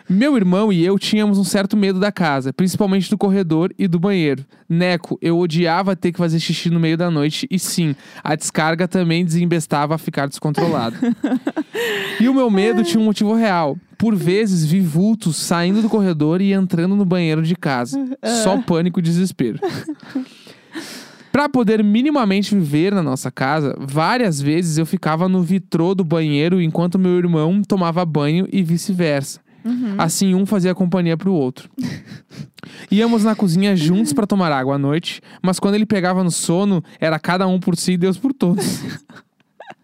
Meu 0.09 0.35
irmão 0.35 0.73
e 0.73 0.83
eu 0.83 0.99
tínhamos 0.99 1.37
um 1.37 1.45
certo 1.45 1.77
medo 1.77 2.01
da 2.01 2.11
casa, 2.11 2.51
principalmente 2.51 3.11
do 3.11 3.19
corredor 3.19 3.75
e 3.79 3.87
do 3.87 4.01
banheiro. 4.01 4.43
Neco, 4.67 5.19
eu 5.21 5.39
odiava 5.39 5.95
ter 5.95 6.13
que 6.13 6.19
fazer 6.19 6.41
xixi 6.41 6.71
no 6.71 6.81
meio 6.81 6.97
da 6.97 7.11
noite 7.11 7.47
e 7.51 7.59
sim, 7.59 7.95
a 8.25 8.35
descarga 8.35 8.89
também 8.89 9.23
desembestava 9.23 9.97
a 9.97 9.99
ficar 9.99 10.29
descontrolado. 10.29 10.97
e 12.19 12.27
o 12.27 12.33
meu 12.33 12.49
medo 12.51 12.83
tinha 12.83 13.03
um 13.03 13.05
motivo 13.05 13.35
real. 13.35 13.77
Por 13.99 14.15
vezes 14.15 14.65
vi 14.65 14.81
vultos 14.81 15.37
saindo 15.37 15.83
do 15.83 15.89
corredor 15.89 16.41
e 16.41 16.53
entrando 16.53 16.95
no 16.95 17.05
banheiro 17.05 17.43
de 17.43 17.57
casa. 17.57 17.99
Só 18.43 18.61
pânico 18.61 18.99
e 18.99 19.03
desespero. 19.03 19.59
Pra 21.33 21.51
poder 21.51 21.85
minimamente 21.85 22.55
viver 22.55 22.95
na 22.95 23.03
nossa 23.03 23.31
casa, 23.31 23.77
várias 23.79 24.41
vezes 24.41 24.79
eu 24.79 24.87
ficava 24.87 25.29
no 25.29 25.43
vitrô 25.43 25.95
do 25.95 26.03
banheiro 26.03 26.63
enquanto 26.63 26.99
meu 26.99 27.19
irmão 27.19 27.61
tomava 27.61 28.03
banho 28.07 28.49
e 28.51 28.63
vice-versa. 28.63 29.41
Assim, 29.99 30.35
um 30.35 30.47
fazia 30.47 30.75
companhia 30.75 31.17
pro 31.17 31.33
outro. 31.33 31.69
Íamos 32.91 33.25
na 33.25 33.35
cozinha 33.35 33.77
juntos 33.77 34.13
pra 34.13 34.27
tomar 34.27 34.53
água 34.53 34.77
à 34.77 34.79
noite, 34.79 35.21
mas 35.43 35.59
quando 35.59 35.75
ele 35.75 35.85
pegava 35.85 36.23
no 36.25 36.31
sono, 36.31 36.83
era 37.01 37.19
cada 37.19 37.47
um 37.47 37.59
por 37.59 37.77
si 37.77 37.93
e 37.93 37.97
Deus 37.99 38.17
por 38.17 38.33
todos. 38.33 38.65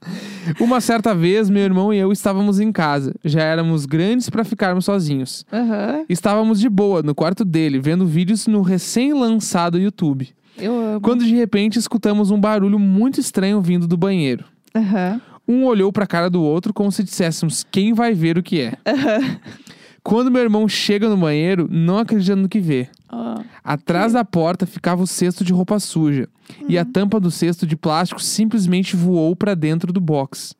Uma 0.60 0.80
certa 0.80 1.14
vez, 1.14 1.48
meu 1.48 1.62
irmão 1.62 1.92
e 1.92 1.98
eu 1.98 2.12
estávamos 2.12 2.60
em 2.60 2.72
casa. 2.72 3.14
Já 3.24 3.42
éramos 3.42 3.86
grandes 3.86 4.28
pra 4.28 4.44
ficarmos 4.44 4.84
sozinhos. 4.84 5.44
Aham. 5.52 6.04
Estávamos 6.08 6.60
de 6.60 6.68
boa 6.68 7.02
no 7.02 7.14
quarto 7.14 7.44
dele, 7.44 7.78
vendo 7.78 8.06
vídeos 8.06 8.46
no 8.46 8.62
recém-lançado 8.62 9.78
YouTube. 9.78 10.28
Eu 10.58 10.78
amo. 10.78 11.00
Quando 11.00 11.24
de 11.24 11.34
repente 11.34 11.78
escutamos 11.78 12.30
um 12.30 12.40
barulho 12.40 12.78
muito 12.78 13.20
estranho 13.20 13.60
vindo 13.60 13.86
do 13.86 13.96
banheiro. 13.96 14.44
Aham. 14.74 15.20
Um 15.46 15.64
olhou 15.64 15.92
pra 15.92 16.06
cara 16.06 16.30
do 16.30 16.42
outro 16.42 16.72
como 16.72 16.92
se 16.92 17.02
disséssemos 17.02 17.66
quem 17.68 17.92
vai 17.92 18.14
ver 18.14 18.38
o 18.38 18.42
que 18.42 18.60
é. 18.60 18.74
Quando 20.02 20.30
meu 20.30 20.42
irmão 20.42 20.68
chega 20.68 21.08
no 21.08 21.16
banheiro, 21.16 21.68
não 21.70 21.98
acreditando 21.98 22.42
no 22.42 22.48
que 22.48 22.58
vê. 22.58 22.88
Ó. 23.08 23.40
Atrás 23.62 24.12
da 24.12 24.24
porta 24.24 24.66
ficava 24.66 25.02
o 25.02 25.06
cesto 25.06 25.44
de 25.44 25.52
roupa 25.52 25.78
suja. 25.78 26.28
E 26.68 26.76
a 26.76 26.84
tampa 26.84 27.20
do 27.20 27.30
cesto 27.30 27.66
de 27.66 27.76
plástico 27.76 28.20
simplesmente 28.20 28.96
voou 28.96 29.36
pra 29.36 29.54
dentro 29.54 29.92
do 29.92 30.00
box. 30.00 30.54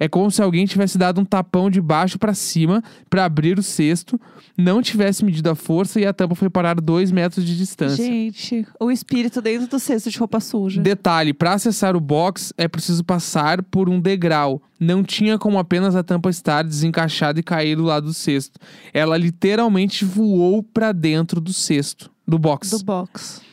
É 0.00 0.08
como 0.08 0.30
se 0.30 0.40
alguém 0.40 0.64
tivesse 0.64 0.96
dado 0.96 1.20
um 1.20 1.24
tapão 1.26 1.68
de 1.68 1.78
baixo 1.78 2.18
pra 2.18 2.32
cima 2.32 2.82
pra 3.10 3.26
abrir 3.26 3.58
o 3.58 3.62
cesto, 3.62 4.18
não 4.56 4.80
tivesse 4.80 5.22
medido 5.22 5.50
a 5.50 5.54
força 5.54 6.00
e 6.00 6.06
a 6.06 6.12
tampa 6.14 6.34
foi 6.34 6.48
parar 6.48 6.80
dois 6.80 7.12
metros 7.12 7.44
de 7.44 7.54
distância. 7.54 8.02
Gente, 8.02 8.66
o 8.80 8.90
espírito 8.90 9.42
dentro 9.42 9.68
do 9.68 9.78
cesto 9.78 10.08
de 10.08 10.18
roupa 10.18 10.40
suja. 10.40 10.80
Detalhe, 10.80 11.34
para 11.34 11.52
acessar 11.52 11.94
o 11.94 12.00
box 12.00 12.54
é 12.56 12.66
preciso 12.66 13.04
passar 13.04 13.62
por 13.62 13.90
um 13.90 14.00
degrau. 14.00 14.62
Não 14.80 15.04
tinha 15.04 15.38
como 15.38 15.58
apenas 15.58 15.94
a 15.94 16.02
tampa 16.02 16.30
estar 16.30 16.64
desencaixada 16.64 17.38
e 17.38 17.42
cair 17.42 17.76
do 17.76 17.84
lado 17.84 18.06
do 18.06 18.14
cesto. 18.14 18.58
Ela 18.94 19.18
literalmente 19.18 20.06
voou 20.06 20.62
para 20.62 20.92
dentro 20.92 21.42
do 21.42 21.52
cesto, 21.52 22.10
do 22.26 22.38
box. 22.38 22.70
Do 22.70 22.84
box. 22.84 23.49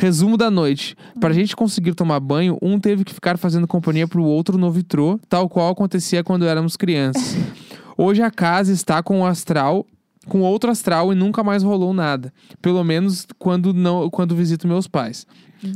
Resumo 0.00 0.38
da 0.38 0.50
noite. 0.50 0.96
Pra 1.20 1.30
gente 1.30 1.54
conseguir 1.54 1.94
tomar 1.94 2.18
banho, 2.20 2.56
um 2.62 2.80
teve 2.80 3.04
que 3.04 3.12
ficar 3.12 3.36
fazendo 3.36 3.68
companhia 3.68 4.08
pro 4.08 4.22
outro 4.22 4.56
no 4.56 4.70
vitrô, 4.72 5.20
tal 5.28 5.46
qual 5.46 5.72
acontecia 5.72 6.24
quando 6.24 6.46
éramos 6.46 6.74
crianças. 6.74 7.36
Hoje 7.98 8.22
a 8.22 8.30
casa 8.30 8.72
está 8.72 9.02
com 9.02 9.20
o 9.20 9.26
astral, 9.26 9.84
com 10.26 10.40
outro 10.40 10.70
astral 10.70 11.12
e 11.12 11.14
nunca 11.14 11.44
mais 11.44 11.62
rolou 11.62 11.92
nada. 11.92 12.32
Pelo 12.62 12.82
menos 12.82 13.26
quando 13.38 13.74
não, 13.74 14.08
quando 14.08 14.34
visito 14.34 14.66
meus 14.66 14.88
pais. 14.88 15.26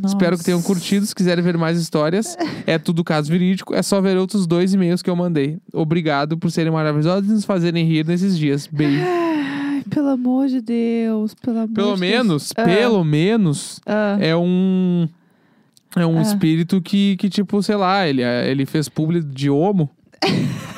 Espero 0.07 0.39
que 0.39 0.45
tenham 0.45 0.57
Nossa. 0.57 0.69
curtido. 0.69 1.05
Se 1.05 1.15
quiserem 1.15 1.45
ver 1.45 1.59
mais 1.59 1.79
histórias, 1.79 2.35
é 2.67 2.79
tudo 2.79 3.05
caso 3.05 3.31
verídico. 3.31 3.75
É 3.75 3.83
só 3.83 4.01
ver 4.01 4.17
outros 4.17 4.47
dois 4.47 4.73
e-mails 4.73 5.03
que 5.03 5.11
eu 5.11 5.17
mandei. 5.17 5.59
Obrigado 5.71 6.39
por 6.39 6.51
serem 6.51 6.73
maravilhosos 6.73 7.29
e 7.29 7.33
nos 7.35 7.45
fazerem 7.45 7.87
rir 7.87 8.07
nesses 8.07 8.39
dias. 8.39 8.67
Beijo. 8.67 9.05
Pelo 9.91 10.09
amor 10.09 10.49
de 10.49 10.61
Deus, 10.61 11.35
pelo 11.35 11.59
amor 11.59 11.75
Pelo 11.75 11.95
de 11.95 12.01
menos, 12.01 12.53
Deus. 12.53 12.53
Ah, 12.57 12.65
pelo 12.65 13.05
menos, 13.05 13.81
ah. 13.87 14.17
é 14.21 14.35
um. 14.37 15.09
É 15.97 16.05
um 16.05 16.19
Ah. 16.19 16.23
espírito 16.23 16.81
que, 16.83 17.17
que, 17.17 17.29
tipo, 17.31 17.63
sei 17.63 17.77
lá, 17.77 18.07
ele, 18.09 18.23
ele 18.23 18.67
fez 18.67 18.89
publi 18.89 19.23
de 19.23 19.49
homo. 19.51 19.89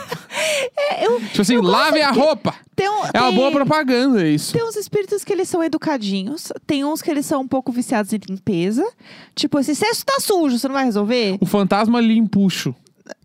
É, 0.79 1.07
eu, 1.07 1.19
Tipo 1.21 1.41
assim, 1.43 1.57
lave 1.61 2.01
a 2.03 2.11
roupa! 2.11 2.55
tem, 2.75 2.89
um- 2.89 3.05
É 3.13 3.21
uma 3.21 3.29
tem- 3.29 3.35
boa 3.37 3.51
propaganda 3.51 4.27
isso. 4.29 4.53
Tem 4.53 4.63
uns 4.63 4.77
espíritos 4.77 5.25
que 5.25 5.33
eles 5.33 5.49
são 5.49 5.65
educadinhos, 5.65 6.53
tem 6.67 6.85
uns 6.85 7.01
que 7.01 7.11
eles 7.11 7.25
são 7.25 7.41
um 7.43 7.49
pouco 7.49 7.73
viciados 7.73 8.13
em 8.13 8.21
limpeza. 8.29 8.87
Tipo, 9.35 9.59
esse 9.59 9.75
cesto 9.75 10.05
tá 10.05 10.21
sujo, 10.21 10.59
você 10.59 10.69
não 10.69 10.75
vai 10.75 10.85
resolver? 10.85 11.39
O 11.41 11.47
fantasma 11.47 12.01
limpuxo. 12.01 12.75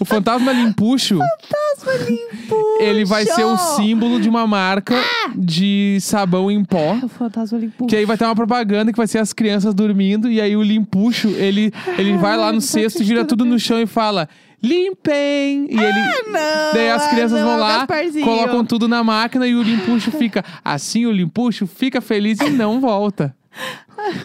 o 0.00 0.04
fantasma 0.04 0.52
limpuxo, 0.52 1.18
Fantasma 1.18 2.08
limpo. 2.08 2.56
ele 2.80 3.04
vai 3.04 3.24
ser 3.24 3.44
o 3.44 3.56
símbolo 3.56 4.20
de 4.20 4.28
uma 4.28 4.46
marca 4.46 4.94
de 5.34 5.98
sabão 6.00 6.50
em 6.50 6.64
pó. 6.64 6.98
O 7.02 7.08
fantasma 7.08 7.58
limpo. 7.58 7.86
Que 7.86 7.96
aí 7.96 8.04
vai 8.04 8.16
ter 8.16 8.24
uma 8.24 8.34
propaganda 8.34 8.92
que 8.92 8.96
vai 8.96 9.06
ser 9.06 9.18
as 9.18 9.32
crianças 9.32 9.74
dormindo. 9.74 10.30
E 10.30 10.40
aí 10.40 10.56
o 10.56 10.62
limpuxo, 10.62 11.28
ele, 11.28 11.72
ele 11.98 12.16
vai 12.16 12.36
lá 12.36 12.46
no 12.46 12.54
não 12.54 12.60
cesto 12.60 13.02
no 13.02 13.24
tudo 13.24 13.44
no 13.44 13.58
chão 13.58 13.80
e 13.80 13.86
fala: 13.86 14.28
limpem! 14.62 15.66
E 15.70 15.76
ele. 15.78 16.30
Não, 16.30 16.72
Daí 16.72 16.90
as 16.90 17.02
ah, 17.02 17.08
crianças 17.08 17.40
não, 17.40 17.48
vão 17.48 17.58
lá, 17.58 17.78
Gasparzinho. 17.78 18.24
colocam 18.24 18.64
tudo 18.64 18.88
na 18.88 19.04
máquina 19.04 19.46
e 19.46 19.54
o 19.54 19.62
limpuxo 19.62 20.10
fica. 20.10 20.44
Assim 20.64 21.06
o 21.06 21.12
limpuxo 21.12 21.66
fica 21.66 22.00
feliz 22.00 22.40
e 22.40 22.50
não 22.50 22.80
volta. 22.80 23.34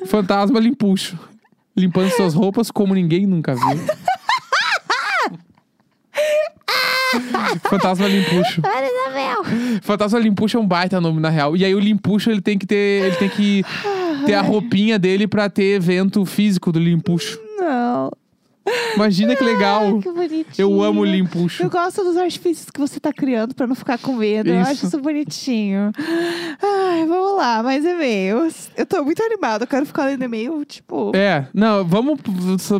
Fantasma 0.06 0.60
limpuxo. 0.60 1.18
Limpando 1.76 2.10
suas 2.12 2.34
roupas 2.34 2.72
como 2.72 2.94
ninguém 2.94 3.26
nunca 3.26 3.54
viu. 3.56 3.64
Fantasma 7.70 8.08
limpuxo. 8.08 8.62
Ana 8.64 8.88
Isabel. 8.88 9.80
Fantasma 9.82 10.20
limpuxo 10.20 10.58
é 10.58 10.60
um 10.60 10.68
baita 10.68 11.02
nome 11.02 11.20
na 11.20 11.30
real. 11.30 11.58
E 11.58 11.66
aí 11.66 11.74
o 11.74 11.80
limpuxo 11.80 12.30
ele 12.30 12.42
tem 12.42 12.58
que 12.58 12.66
ter, 12.66 13.06
ele 13.06 13.16
tem 13.16 13.30
que 13.30 13.64
ter 14.26 14.34
a 14.36 14.42
roupinha 14.42 15.00
dele 15.00 15.28
pra 15.28 15.50
ter 15.50 15.76
evento 15.76 16.24
físico 16.26 16.72
do 16.72 16.80
limpuxo. 16.80 17.40
Não. 17.58 18.12
Imagina 18.96 19.36
que 19.36 19.44
legal. 19.44 20.00
Que 20.00 20.12
bonitinho. 20.12 20.46
Eu 20.58 20.82
amo 20.82 21.02
o 21.02 21.06
limpuxo. 21.06 21.64
Eu 21.64 21.70
gosto 21.70 22.04
dos 22.04 22.18
artifícios 22.18 22.70
que 22.70 22.80
você 22.80 23.00
tá 23.00 23.12
criando 23.14 23.54
pra 23.56 23.68
não 23.68 23.76
ficar 23.76 23.98
com 23.98 24.14
medo. 24.14 24.50
Eu 24.50 24.62
Isso. 24.62 24.72
acho 24.72 24.86
isso 24.88 25.00
bonitinho. 25.00 25.92
Ai, 26.62 27.06
vamos 27.06 27.38
lá, 27.38 27.64
mais 27.64 27.84
e-mails. 27.86 28.70
Eu 28.76 28.86
tô 28.86 29.04
muito 29.04 29.22
animada, 29.24 29.64
eu 29.64 29.68
quero 29.68 29.86
ficar 29.86 30.06
lendo 30.06 30.24
e-mail, 30.24 30.64
tipo. 30.66 31.12
É, 31.16 31.48
não, 31.54 31.86
vamos 31.86 32.20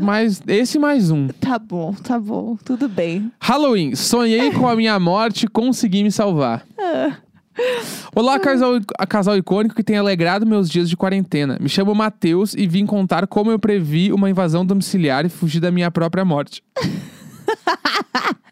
mais 0.02 0.42
esse 0.48 0.78
mais 0.80 1.12
um. 1.12 1.28
Tá 1.28 1.58
bom, 1.58 1.94
tá 1.94 2.20
bom, 2.20 2.58
tudo 2.64 2.88
bem. 2.88 3.32
Halloween, 3.40 3.96
sonhei 3.96 4.52
com 4.52 4.68
a 4.68 4.76
minha 4.76 5.00
morte, 5.00 5.48
consegui 5.48 6.04
me 6.04 6.12
salvar. 6.12 6.66
Ah, 6.78 7.14
Olá, 8.16 8.40
casal, 8.40 8.74
casal 9.08 9.38
icônico 9.38 9.76
que 9.76 9.84
tem 9.84 9.98
alegrado 9.98 10.46
meus 10.46 10.70
dias 10.70 10.90
de 10.90 10.96
quarentena. 10.96 11.58
Me 11.60 11.70
chamo 11.70 11.94
Matheus 11.94 12.54
e 12.54 12.68
vim 12.68 12.86
contar 12.86 13.28
como 13.28 13.52
eu 13.52 13.60
previ 13.60 14.12
uma 14.12 14.30
invasão 14.30 14.66
domiciliar 14.66 15.26
e 15.26 15.30
fugi 15.30 15.60
da 15.60 15.72
minha 15.72 15.92
própria 15.92 16.24
morte. 16.26 16.64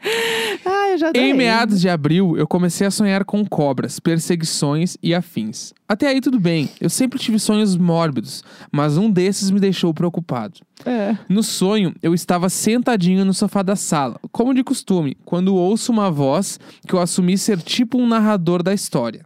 Ai, 0.64 0.94
eu 0.94 0.98
já 0.98 1.08
adorei. 1.08 1.30
Em 1.30 1.34
meados 1.34 1.80
de 1.80 1.88
abril, 1.88 2.36
eu 2.36 2.46
comecei 2.46 2.86
a 2.86 2.90
sonhar 2.90 3.24
com 3.24 3.44
cobras, 3.44 3.98
perseguições 3.98 4.96
e 5.02 5.14
afins. 5.14 5.72
Até 5.88 6.08
aí 6.08 6.20
tudo 6.20 6.38
bem, 6.38 6.68
eu 6.80 6.88
sempre 6.88 7.18
tive 7.18 7.38
sonhos 7.38 7.76
mórbidos, 7.76 8.44
mas 8.70 8.96
um 8.96 9.10
desses 9.10 9.50
me 9.50 9.58
deixou 9.60 9.92
preocupado. 9.92 10.60
É. 10.84 11.16
No 11.28 11.42
sonho, 11.42 11.94
eu 12.02 12.14
estava 12.14 12.48
sentadinho 12.48 13.24
no 13.24 13.34
sofá 13.34 13.62
da 13.62 13.74
sala, 13.74 14.20
como 14.30 14.54
de 14.54 14.62
costume, 14.62 15.16
quando 15.24 15.54
ouço 15.54 15.90
uma 15.90 16.10
voz 16.10 16.60
que 16.86 16.94
eu 16.94 17.00
assumi 17.00 17.36
ser 17.36 17.60
tipo 17.60 17.98
um 17.98 18.06
narrador 18.06 18.62
da 18.62 18.72
história. 18.72 19.24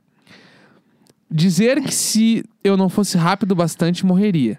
Dizer 1.30 1.82
que 1.82 1.94
se 1.94 2.44
eu 2.62 2.76
não 2.76 2.88
fosse 2.88 3.16
rápido 3.16 3.54
bastante, 3.54 4.04
morreria. 4.04 4.58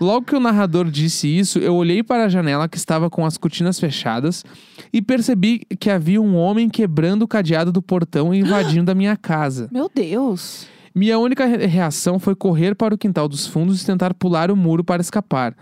Logo 0.00 0.26
que 0.26 0.36
o 0.36 0.40
narrador 0.40 0.90
disse 0.90 1.26
isso, 1.26 1.58
eu 1.58 1.74
olhei 1.74 2.02
para 2.02 2.24
a 2.24 2.28
janela 2.28 2.68
que 2.68 2.76
estava 2.76 3.10
com 3.10 3.24
as 3.26 3.36
cortinas 3.36 3.80
fechadas 3.80 4.44
e 4.92 5.02
percebi 5.02 5.62
que 5.80 5.90
havia 5.90 6.20
um 6.22 6.36
homem 6.36 6.68
quebrando 6.68 7.22
o 7.22 7.28
cadeado 7.28 7.72
do 7.72 7.82
portão 7.82 8.32
e 8.34 8.38
invadindo 8.40 8.90
a 8.90 8.94
minha 8.94 9.16
casa. 9.16 9.68
meu 9.72 9.90
Deus. 9.92 10.66
Minha 10.94 11.18
única 11.18 11.44
re- 11.44 11.66
reação 11.66 12.18
foi 12.18 12.34
correr 12.34 12.74
para 12.74 12.94
o 12.94 12.98
quintal 12.98 13.28
dos 13.28 13.46
fundos 13.46 13.82
e 13.82 13.84
tentar 13.84 14.14
pular 14.14 14.50
o 14.50 14.56
muro 14.56 14.82
para 14.82 15.02
escapar. 15.02 15.54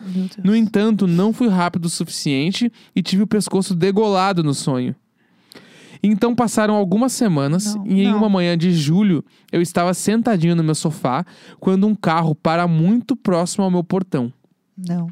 No 0.45 0.55
entanto, 0.55 1.09
não 1.09 1.33
fui 1.33 1.49
rápido 1.49 1.87
o 1.87 1.91
suficiente 1.91 2.71
e 2.95 3.03
tive 3.03 3.25
o 3.25 3.27
pescoço 3.27 3.75
degolado 3.75 4.45
no 4.45 4.55
sonho. 4.55 4.95
Então 6.07 6.35
passaram 6.35 6.75
algumas 6.75 7.13
semanas 7.13 7.75
Não, 7.75 7.87
e 7.87 8.03
em 8.03 8.11
não. 8.11 8.19
uma 8.19 8.29
manhã 8.29 8.57
de 8.59 8.73
julho 8.73 9.25
eu 9.51 9.63
estava 9.63 9.95
sentadinho 9.95 10.55
no 10.55 10.63
meu 10.63 10.75
sofá 10.75 11.25
quando 11.59 11.87
um 11.87 11.95
carro 11.95 12.35
para 12.35 12.67
muito 12.69 13.17
próximo 13.17 13.65
ao 13.65 13.71
meu 13.71 13.83
portão. 13.83 14.33
Não. 14.77 15.09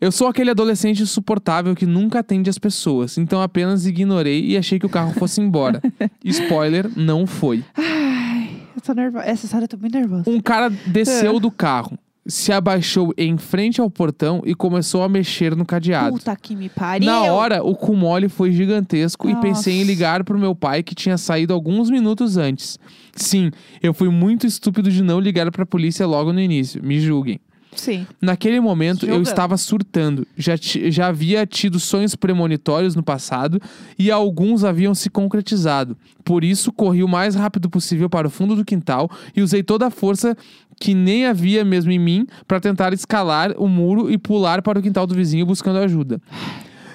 Eu 0.00 0.12
sou 0.12 0.28
aquele 0.28 0.50
adolescente 0.50 1.02
insuportável 1.02 1.74
que 1.74 1.84
nunca 1.84 2.20
atende 2.20 2.48
as 2.48 2.56
pessoas, 2.56 3.18
então 3.18 3.42
apenas 3.42 3.84
ignorei 3.84 4.44
e 4.46 4.56
achei 4.56 4.78
que 4.78 4.86
o 4.86 4.88
carro 4.88 5.12
fosse 5.14 5.40
embora. 5.40 5.82
Spoiler, 6.24 6.88
não 6.96 7.26
foi. 7.26 7.64
Ai, 7.76 8.62
eu 8.76 8.80
tô 8.80 8.92
nervosa. 8.94 9.24
Essa 9.26 9.44
história 9.46 9.64
eu 9.64 9.68
tô 9.68 9.76
muito 9.76 9.92
nervosa. 9.98 10.30
Um 10.30 10.40
cara 10.40 10.70
desceu 10.86 11.36
É. 11.36 11.40
do 11.40 11.50
carro, 11.50 11.98
se 12.28 12.52
abaixou 12.52 13.14
em 13.16 13.38
frente 13.38 13.80
ao 13.80 13.88
portão 13.88 14.42
e 14.44 14.54
começou 14.54 15.02
a 15.02 15.08
mexer 15.08 15.56
no 15.56 15.64
cadeado. 15.64 16.12
Puta 16.12 16.36
que 16.36 16.54
me 16.54 16.68
pariu. 16.68 17.10
Na 17.10 17.22
hora, 17.22 17.64
o 17.64 17.74
cu 17.74 17.96
mole 17.96 18.28
foi 18.28 18.52
gigantesco 18.52 19.30
e 19.30 19.34
pensei 19.36 19.76
em 19.76 19.78
Nossa. 19.78 19.90
ligar 19.90 20.24
pro 20.24 20.38
meu 20.38 20.54
pai 20.54 20.82
que 20.82 20.94
tinha 20.94 21.16
saído 21.16 21.54
alguns 21.54 21.88
minutos 21.88 22.36
antes. 22.36 22.78
Sim, 23.16 23.50
eu 23.82 23.94
fui 23.94 24.10
muito 24.10 24.46
estúpido 24.46 24.90
de 24.90 25.02
não 25.02 25.18
ligar 25.18 25.50
pra 25.50 25.64
polícia 25.64 26.06
logo 26.06 26.30
no 26.32 26.40
início. 26.40 26.84
Me 26.84 27.00
julguem. 27.00 27.40
Sim. 27.74 28.06
Naquele 28.20 28.60
momento, 28.60 29.06
eu 29.06 29.22
estava 29.22 29.56
surtando. 29.56 30.26
Já, 30.36 30.54
já 30.56 31.08
havia 31.08 31.46
tido 31.46 31.78
sonhos 31.78 32.16
premonitórios 32.16 32.96
no 32.96 33.02
passado 33.02 33.60
e 33.98 34.10
alguns 34.10 34.64
haviam 34.64 34.94
se 34.94 35.08
concretizado. 35.08 35.96
Por 36.24 36.44
isso, 36.44 36.72
corri 36.72 37.02
o 37.02 37.08
mais 37.08 37.34
rápido 37.34 37.70
possível 37.70 38.10
para 38.10 38.26
o 38.26 38.30
fundo 38.30 38.56
do 38.56 38.64
quintal 38.64 39.08
e 39.34 39.42
usei 39.42 39.62
toda 39.62 39.86
a 39.86 39.90
força 39.90 40.36
que 40.80 40.94
nem 40.94 41.26
havia 41.26 41.64
mesmo 41.64 41.90
em 41.90 41.98
mim 41.98 42.26
para 42.46 42.60
tentar 42.60 42.92
escalar 42.92 43.52
o 43.58 43.66
muro 43.68 44.10
e 44.10 44.16
pular 44.18 44.62
para 44.62 44.78
o 44.78 44.82
quintal 44.82 45.06
do 45.06 45.14
vizinho 45.14 45.44
buscando 45.46 45.78
ajuda. 45.78 46.20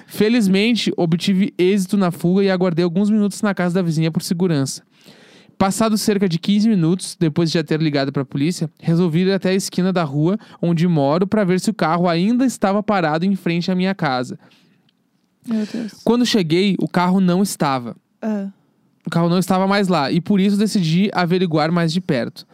Felizmente, 0.06 0.92
obtive 0.96 1.52
êxito 1.58 1.96
na 1.96 2.10
fuga 2.10 2.42
e 2.42 2.50
aguardei 2.50 2.84
alguns 2.84 3.10
minutos 3.10 3.42
na 3.42 3.54
casa 3.54 3.74
da 3.74 3.82
vizinha 3.82 4.10
por 4.10 4.22
segurança. 4.22 4.82
Passados 5.56 6.00
cerca 6.00 6.28
de 6.28 6.38
15 6.38 6.68
minutos, 6.68 7.16
depois 7.18 7.50
de 7.50 7.54
já 7.58 7.64
ter 7.64 7.80
ligado 7.80 8.12
para 8.12 8.22
a 8.22 8.26
polícia, 8.26 8.68
resolvi 8.80 9.20
ir 9.20 9.32
até 9.32 9.50
a 9.50 9.54
esquina 9.54 9.92
da 9.92 10.02
rua 10.02 10.36
onde 10.60 10.86
moro 10.86 11.26
para 11.26 11.44
ver 11.44 11.60
se 11.60 11.70
o 11.70 11.74
carro 11.74 12.08
ainda 12.08 12.44
estava 12.44 12.82
parado 12.82 13.24
em 13.24 13.36
frente 13.36 13.70
à 13.70 13.74
minha 13.74 13.94
casa. 13.94 14.38
Meu 15.46 15.64
Deus. 15.66 15.92
Quando 16.04 16.26
cheguei, 16.26 16.74
o 16.80 16.88
carro 16.88 17.20
não 17.20 17.42
estava. 17.42 17.96
Ah, 18.20 18.48
O 19.06 19.10
carro 19.10 19.28
não 19.28 19.38
estava 19.38 19.66
mais 19.66 19.86
lá 19.88 20.10
e 20.10 20.20
por 20.20 20.40
isso 20.40 20.56
decidi 20.56 21.10
averiguar 21.12 21.70
mais 21.70 21.92
de 21.92 22.00
perto. 22.00 22.46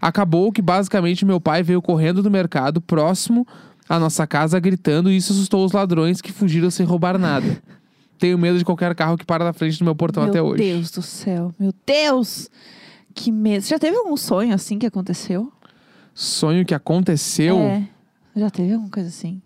Acabou 0.00 0.50
que 0.52 0.62
basicamente 0.62 1.24
meu 1.24 1.40
pai 1.40 1.62
veio 1.62 1.80
correndo 1.82 2.22
do 2.22 2.30
mercado 2.30 2.80
próximo 2.80 3.46
à 3.88 3.98
nossa 3.98 4.26
casa 4.26 4.58
gritando 4.60 5.10
e 5.10 5.16
isso 5.16 5.32
assustou 5.32 5.64
os 5.64 5.72
ladrões 5.72 6.20
que 6.20 6.32
fugiram 6.32 6.70
sem 6.70 6.84
roubar 6.86 7.18
nada. 7.18 7.62
Tenho 8.18 8.38
medo 8.38 8.56
de 8.58 8.64
qualquer 8.64 8.94
carro 8.94 9.18
que 9.18 9.24
para 9.26 9.44
na 9.44 9.52
frente 9.52 9.78
do 9.78 9.84
meu 9.84 9.96
portão 9.96 10.22
meu 10.22 10.30
até 10.30 10.40
hoje. 10.40 10.62
Deus 10.62 10.90
do 10.92 11.02
céu. 11.02 11.52
Meu 11.58 11.72
Deus. 11.84 12.48
Que 13.14 13.32
medo. 13.32 13.62
Você 13.62 13.70
já 13.70 13.78
teve 13.78 13.96
algum 13.96 14.16
sonho 14.16 14.54
assim 14.54 14.78
que 14.78 14.86
aconteceu? 14.86 15.52
Sonho 16.14 16.64
que 16.64 16.74
aconteceu. 16.74 17.58
É. 17.58 17.88
Já 18.36 18.48
teve 18.48 18.72
alguma 18.72 18.90
coisa 18.90 19.08
assim? 19.08 19.42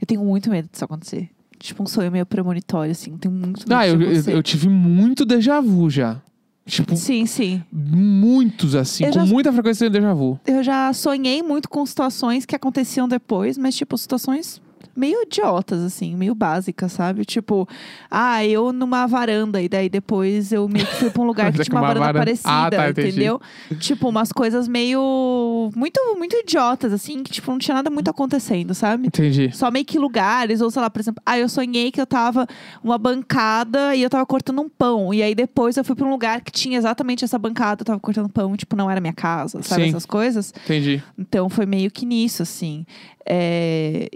Eu 0.00 0.06
tenho 0.06 0.22
muito 0.24 0.50
medo 0.50 0.68
disso 0.70 0.84
acontecer. 0.84 1.30
Tipo 1.58 1.82
um 1.82 1.86
sonho 1.86 2.12
meio 2.12 2.24
premonitório, 2.26 2.92
assim. 2.92 3.16
Tenho 3.16 3.34
muito 3.34 3.60
medo 3.68 3.74
Ah, 3.74 3.88
eu, 3.88 3.96
de 3.96 4.04
eu, 4.04 4.08
acontecer. 4.10 4.32
eu 4.34 4.42
tive 4.42 4.68
muito 4.68 5.24
déjà 5.24 5.60
vu 5.60 5.88
já. 5.90 6.20
Tipo, 6.68 6.94
Sim, 6.96 7.24
sim. 7.24 7.62
muitos 7.72 8.74
assim, 8.74 9.04
Eu 9.04 9.12
com 9.12 9.20
já- 9.20 9.26
muita 9.26 9.50
frequência 9.52 9.90
tenho 9.90 10.02
déjà 10.02 10.12
vu. 10.14 10.38
Eu 10.46 10.62
já 10.62 10.92
sonhei 10.92 11.42
muito 11.42 11.66
com 11.68 11.84
situações 11.86 12.44
que 12.44 12.54
aconteciam 12.54 13.08
depois, 13.08 13.56
mas 13.56 13.74
tipo, 13.74 13.96
situações 13.96 14.60
meio 14.98 15.22
idiotas, 15.22 15.80
assim, 15.82 16.16
meio 16.16 16.34
básicas, 16.34 16.92
sabe? 16.92 17.24
Tipo, 17.24 17.68
ah, 18.10 18.44
eu 18.44 18.72
numa 18.72 19.06
varanda, 19.06 19.62
e 19.62 19.68
daí 19.68 19.88
depois 19.88 20.52
eu 20.52 20.68
meio 20.68 20.86
que 20.86 20.94
fui 20.96 21.10
pra 21.10 21.22
um 21.22 21.26
lugar 21.28 21.52
que 21.52 21.60
tinha 21.62 21.74
uma 21.74 21.80
varanda 21.80 22.00
varanda- 22.00 22.18
parecida, 22.18 22.48
Ah, 22.50 22.70
tá, 22.70 22.90
entendeu? 22.90 23.40
Tipo, 23.78 24.08
umas 24.08 24.32
coisas 24.32 24.66
meio. 24.66 25.70
Muito, 25.76 26.00
muito 26.16 26.34
idiotas, 26.36 26.92
assim, 26.92 27.22
que, 27.22 27.30
tipo, 27.30 27.50
não 27.50 27.58
tinha 27.58 27.74
nada 27.76 27.90
muito 27.90 28.10
acontecendo, 28.10 28.74
sabe? 28.74 29.06
Entendi. 29.06 29.50
Só 29.54 29.70
meio 29.70 29.84
que 29.84 29.98
lugares, 29.98 30.60
ou 30.60 30.70
sei 30.70 30.82
lá, 30.82 30.90
por 30.90 31.00
exemplo, 31.00 31.22
ah, 31.24 31.38
eu 31.38 31.48
sonhei 31.48 31.90
que 31.92 32.00
eu 32.00 32.06
tava 32.06 32.46
uma 32.82 32.98
bancada 32.98 33.94
e 33.94 34.02
eu 34.02 34.10
tava 34.10 34.26
cortando 34.26 34.60
um 34.60 34.68
pão. 34.68 35.14
E 35.14 35.22
aí 35.22 35.34
depois 35.34 35.76
eu 35.76 35.84
fui 35.84 35.94
pra 35.94 36.06
um 36.06 36.10
lugar 36.10 36.40
que 36.40 36.50
tinha 36.50 36.76
exatamente 36.76 37.24
essa 37.24 37.38
bancada, 37.38 37.82
eu 37.82 37.86
tava 37.86 38.00
cortando 38.00 38.28
pão, 38.28 38.56
tipo, 38.56 38.74
não 38.74 38.90
era 38.90 39.00
minha 39.00 39.12
casa, 39.12 39.62
sabe? 39.62 39.82
Sim. 39.84 39.88
Essas 39.90 40.06
coisas. 40.06 40.52
Entendi. 40.64 41.02
Então 41.18 41.48
foi 41.48 41.66
meio 41.66 41.90
que 41.90 42.04
nisso, 42.04 42.42
assim. 42.42 42.84
É, 43.30 44.08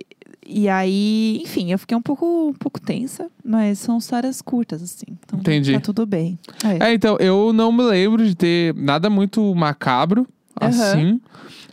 E 0.46 0.68
aí, 0.68 1.40
enfim, 1.42 1.70
eu 1.72 1.78
fiquei 1.78 1.96
um 1.96 2.02
pouco, 2.02 2.48
um 2.50 2.52
pouco 2.54 2.80
tensa, 2.80 3.28
mas 3.44 3.78
são 3.78 3.98
histórias 3.98 4.42
curtas, 4.42 4.82
assim. 4.82 5.06
Então 5.24 5.38
Entendi. 5.38 5.72
tá 5.72 5.80
tudo 5.80 6.04
bem. 6.04 6.38
É. 6.80 6.90
É, 6.90 6.94
então, 6.94 7.16
eu 7.20 7.52
não 7.52 7.70
me 7.70 7.82
lembro 7.82 8.26
de 8.26 8.34
ter 8.34 8.74
nada 8.74 9.08
muito 9.08 9.54
macabro, 9.54 10.26
Aham. 10.60 10.68
assim. 10.68 11.20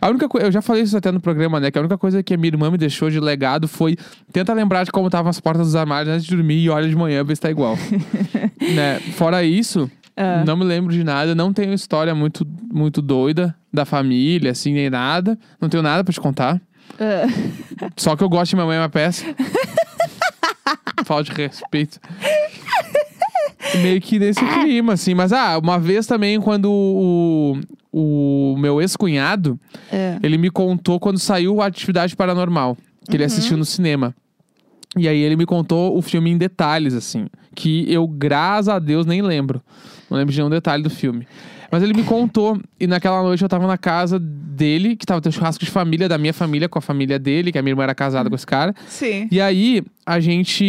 A 0.00 0.08
única 0.08 0.28
coisa, 0.28 0.46
eu 0.46 0.52
já 0.52 0.62
falei 0.62 0.82
isso 0.82 0.96
até 0.96 1.10
no 1.12 1.20
programa, 1.20 1.60
né? 1.60 1.70
Que 1.70 1.76
a 1.78 1.80
única 1.82 1.98
coisa 1.98 2.22
que 2.22 2.32
a 2.32 2.36
minha 2.36 2.48
irmã 2.48 2.70
me 2.70 2.78
deixou 2.78 3.10
de 3.10 3.20
legado 3.20 3.68
foi 3.68 3.96
tenta 4.32 4.54
lembrar 4.54 4.84
de 4.84 4.90
como 4.90 5.08
estavam 5.08 5.28
as 5.28 5.38
portas 5.40 5.66
dos 5.66 5.76
armários 5.76 6.14
antes 6.14 6.24
de 6.26 6.34
dormir 6.34 6.62
e 6.62 6.70
olha 6.70 6.88
de 6.88 6.96
manhã 6.96 7.22
ver 7.22 7.34
se 7.34 7.42
tá 7.42 7.50
igual. 7.50 7.76
né? 8.74 8.98
Fora 9.14 9.44
isso, 9.44 9.90
Ah. 10.16 10.42
não 10.46 10.56
me 10.56 10.64
lembro 10.64 10.92
de 10.92 11.04
nada. 11.04 11.34
Não 11.34 11.52
tenho 11.52 11.74
história 11.74 12.14
muito, 12.14 12.46
muito 12.72 13.02
doida 13.02 13.54
da 13.72 13.84
família, 13.84 14.52
assim, 14.52 14.72
nem 14.72 14.88
nada. 14.88 15.38
Não 15.60 15.68
tenho 15.68 15.82
nada 15.82 16.02
pra 16.02 16.12
te 16.14 16.20
contar. 16.20 16.60
Só 17.96 18.16
que 18.16 18.22
eu 18.22 18.28
gosto 18.28 18.50
de 18.50 18.56
Mamãe 18.56 18.76
é 18.76 18.80
uma 18.80 18.88
peça. 18.88 19.24
Falta 21.04 21.24
de 21.24 21.32
respeito. 21.32 21.98
Meio 23.82 24.00
que 24.00 24.18
nesse 24.18 24.44
clima, 24.44 24.94
assim. 24.94 25.14
Mas, 25.14 25.32
ah, 25.32 25.58
uma 25.58 25.78
vez 25.78 26.06
também, 26.06 26.40
quando 26.40 26.70
o, 26.70 27.58
o 27.92 28.56
meu 28.58 28.80
ex-cunhado, 28.80 29.58
é. 29.92 30.18
ele 30.22 30.38
me 30.38 30.50
contou 30.50 30.98
quando 31.00 31.18
saiu 31.18 31.60
a 31.60 31.66
Atividade 31.66 32.14
Paranormal, 32.16 32.76
que 33.08 33.16
ele 33.16 33.24
assistiu 33.24 33.56
no 33.56 33.64
cinema. 33.64 34.14
E 34.96 35.08
aí 35.08 35.18
ele 35.18 35.36
me 35.36 35.46
contou 35.46 35.96
o 35.96 36.02
filme 36.02 36.30
em 36.30 36.36
detalhes, 36.36 36.94
assim. 36.94 37.26
Que 37.54 37.90
eu, 37.92 38.06
graças 38.08 38.68
a 38.68 38.78
Deus, 38.78 39.06
nem 39.06 39.22
lembro. 39.22 39.62
Não 40.10 40.18
lembro 40.18 40.32
de 40.32 40.38
nenhum 40.38 40.50
detalhe 40.50 40.82
do 40.82 40.90
filme. 40.90 41.26
Mas 41.70 41.82
ele 41.82 41.94
me 41.94 42.02
contou, 42.02 42.58
e 42.80 42.86
naquela 42.86 43.22
noite 43.22 43.42
eu 43.42 43.48
tava 43.48 43.66
na 43.66 43.78
casa 43.78 44.18
dele, 44.18 44.96
que 44.96 45.06
tava 45.06 45.20
tendo 45.20 45.32
churrasco 45.32 45.64
de 45.64 45.70
família, 45.70 46.08
da 46.08 46.18
minha 46.18 46.32
família, 46.34 46.68
com 46.68 46.78
a 46.78 46.82
família 46.82 47.18
dele, 47.18 47.52
que 47.52 47.58
a 47.58 47.62
minha 47.62 47.70
irmã 47.72 47.84
era 47.84 47.94
casada 47.94 48.28
com 48.28 48.34
esse 48.34 48.46
cara. 48.46 48.74
Sim. 48.88 49.28
E 49.30 49.40
aí, 49.40 49.82
a 50.04 50.18
gente. 50.18 50.64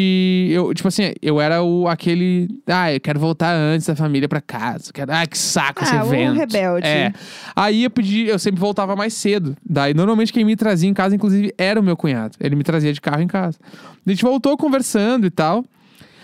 Eu, 0.51 0.73
tipo 0.73 0.87
assim, 0.87 1.13
eu 1.21 1.41
era 1.41 1.63
o 1.63 1.87
aquele. 1.87 2.47
Ah, 2.67 2.93
eu 2.93 2.99
quero 2.99 3.19
voltar 3.19 3.51
antes 3.55 3.87
da 3.87 3.95
família 3.95 4.29
pra 4.29 4.39
casa. 4.41 4.93
Quero, 4.93 5.11
ah, 5.11 5.25
que 5.25 5.37
saco 5.37 5.83
esse 5.83 5.95
Ah, 5.95 6.05
evento. 6.05 6.37
rebelde. 6.37 6.85
É. 6.87 7.11
Aí 7.55 7.83
eu 7.83 7.89
pedi, 7.89 8.27
eu 8.27 8.37
sempre 8.37 8.59
voltava 8.59 8.95
mais 8.95 9.13
cedo. 9.13 9.57
Daí, 9.67 9.93
normalmente, 9.95 10.31
quem 10.31 10.45
me 10.45 10.55
trazia 10.55 10.87
em 10.89 10.93
casa, 10.93 11.15
inclusive, 11.15 11.53
era 11.57 11.79
o 11.79 11.83
meu 11.83 11.97
cunhado. 11.97 12.35
Ele 12.39 12.55
me 12.55 12.63
trazia 12.63 12.93
de 12.93 13.01
carro 13.01 13.21
em 13.21 13.27
casa. 13.27 13.57
A 14.05 14.09
gente 14.09 14.21
voltou 14.23 14.55
conversando 14.55 15.25
e 15.25 15.31
tal. 15.31 15.65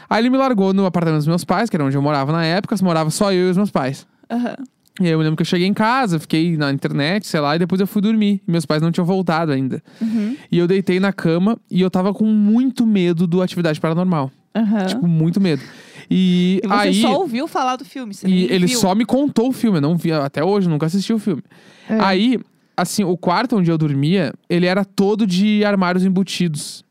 Aí 0.09 0.21
ele 0.21 0.29
me 0.29 0.37
largou 0.37 0.71
no 0.73 0.85
apartamento 0.85 1.17
dos 1.19 1.27
meus 1.27 1.43
pais, 1.43 1.69
que 1.69 1.75
era 1.75 1.83
onde 1.83 1.97
eu 1.97 2.01
morava 2.01 2.31
na 2.31 2.45
época, 2.45 2.75
morava 2.81 3.09
só 3.09 3.33
eu 3.33 3.47
e 3.47 3.49
os 3.49 3.57
meus 3.57 3.69
pais. 3.71 4.07
Aham. 4.29 4.55
E 4.99 5.05
aí 5.05 5.11
eu 5.11 5.19
lembro 5.19 5.35
que 5.35 5.41
eu 5.41 5.45
cheguei 5.45 5.67
em 5.67 5.73
casa, 5.75 6.19
fiquei 6.19 6.57
na 6.57 6.71
internet, 6.71 7.27
sei 7.27 7.39
lá, 7.39 7.55
e 7.55 7.59
depois 7.59 7.79
eu 7.79 7.85
fui 7.85 8.01
dormir. 8.01 8.41
Meus 8.47 8.65
pais 8.65 8.81
não 8.81 8.91
tinham 8.91 9.05
voltado 9.05 9.51
ainda. 9.51 9.81
Uhum. 10.01 10.35
E 10.51 10.57
eu 10.57 10.67
deitei 10.67 10.99
na 10.99 11.13
cama 11.13 11.59
e 11.69 11.81
eu 11.81 11.91
tava 11.91 12.11
com 12.15 12.25
muito 12.25 12.83
medo 12.85 13.27
do 13.27 13.41
Atividade 13.43 13.79
Paranormal. 13.79 14.31
Aham. 14.55 14.85
Tipo, 14.87 15.07
muito 15.07 15.39
medo. 15.39 15.61
E, 16.09 16.59
E 16.63 16.67
você 16.67 16.73
aí. 16.87 17.01
só 17.01 17.19
ouviu 17.19 17.47
falar 17.47 17.75
do 17.75 17.85
filme, 17.85 18.11
você 18.11 18.27
e 18.27 18.45
ele 18.51 18.65
viu. 18.65 18.79
só 18.79 18.95
me 18.95 19.05
contou 19.05 19.49
o 19.49 19.51
filme, 19.51 19.77
eu 19.77 19.81
não 19.81 19.95
vi 19.95 20.11
até 20.11 20.43
hoje, 20.43 20.67
nunca 20.67 20.87
assisti 20.87 21.13
o 21.13 21.19
filme. 21.19 21.43
É. 21.87 21.99
Aí, 21.99 22.39
assim, 22.75 23.03
o 23.03 23.15
quarto 23.15 23.55
onde 23.55 23.69
eu 23.69 23.77
dormia, 23.77 24.33
ele 24.49 24.65
era 24.65 24.83
todo 24.83 25.27
de 25.27 25.63
armários 25.63 26.03
embutidos. 26.03 26.83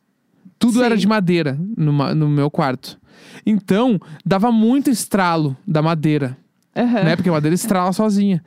Tudo 0.61 0.75
Sim. 0.79 0.85
era 0.85 0.97
de 0.97 1.09
madeira 1.09 1.59
numa- 1.77 2.15
no 2.15 2.29
meu 2.29 2.49
quarto. 2.53 3.01
Então, 3.45 3.99
dava 4.25 4.53
muito 4.53 4.91
estralo 4.91 5.57
da 5.67 5.83
madeira, 5.83 6.37
Aham. 6.77 7.05
né? 7.05 7.17
Porque 7.17 7.29
a 7.29 7.33
madeira 7.33 7.55
estrala 7.55 7.93
sozinha. 7.93 8.43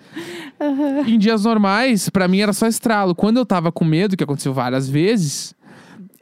Aham. 0.62 1.08
Em 1.08 1.18
dias 1.18 1.44
normais, 1.44 2.10
pra 2.10 2.28
mim 2.28 2.40
era 2.40 2.54
só 2.54 2.68
estralo. 2.68 3.16
Quando 3.16 3.38
eu 3.38 3.46
tava 3.46 3.72
com 3.72 3.84
medo, 3.84 4.16
que 4.16 4.24
aconteceu 4.24 4.54
várias 4.54 4.88
vezes, 4.88 5.56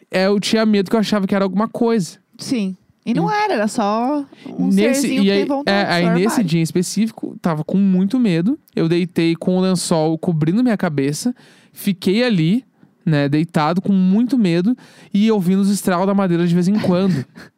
é, 0.09 0.27
eu 0.27 0.39
tinha 0.39 0.65
medo 0.65 0.89
que 0.89 0.95
eu 0.95 0.99
achava 0.99 1.27
que 1.27 1.35
era 1.35 1.43
alguma 1.43 1.67
coisa. 1.67 2.17
Sim. 2.37 2.77
E 3.05 3.13
não 3.13 3.31
era, 3.31 3.53
era 3.53 3.67
só 3.69 4.25
um 4.45 4.67
nesse, 4.67 5.07
e 5.07 5.31
aí, 5.31 5.47
é, 5.65 5.83
aí 5.85 6.09
nesse 6.09 6.43
dia 6.43 6.59
em 6.59 6.63
específico, 6.63 7.37
tava 7.41 7.63
com 7.63 7.77
muito 7.77 8.19
medo. 8.19 8.59
Eu 8.75 8.89
deitei 8.89 9.33
com 9.33 9.57
o 9.57 9.61
lençol 9.61 10.17
cobrindo 10.17 10.61
minha 10.61 10.75
cabeça, 10.75 11.33
fiquei 11.71 12.21
ali, 12.21 12.65
né, 13.05 13.29
deitado 13.29 13.81
com 13.81 13.93
muito 13.93 14.37
medo 14.37 14.75
e 15.13 15.31
ouvindo 15.31 15.61
os 15.61 15.69
estralos 15.69 16.05
da 16.05 16.13
madeira 16.13 16.45
de 16.45 16.53
vez 16.53 16.67
em 16.67 16.77
quando. 16.79 17.25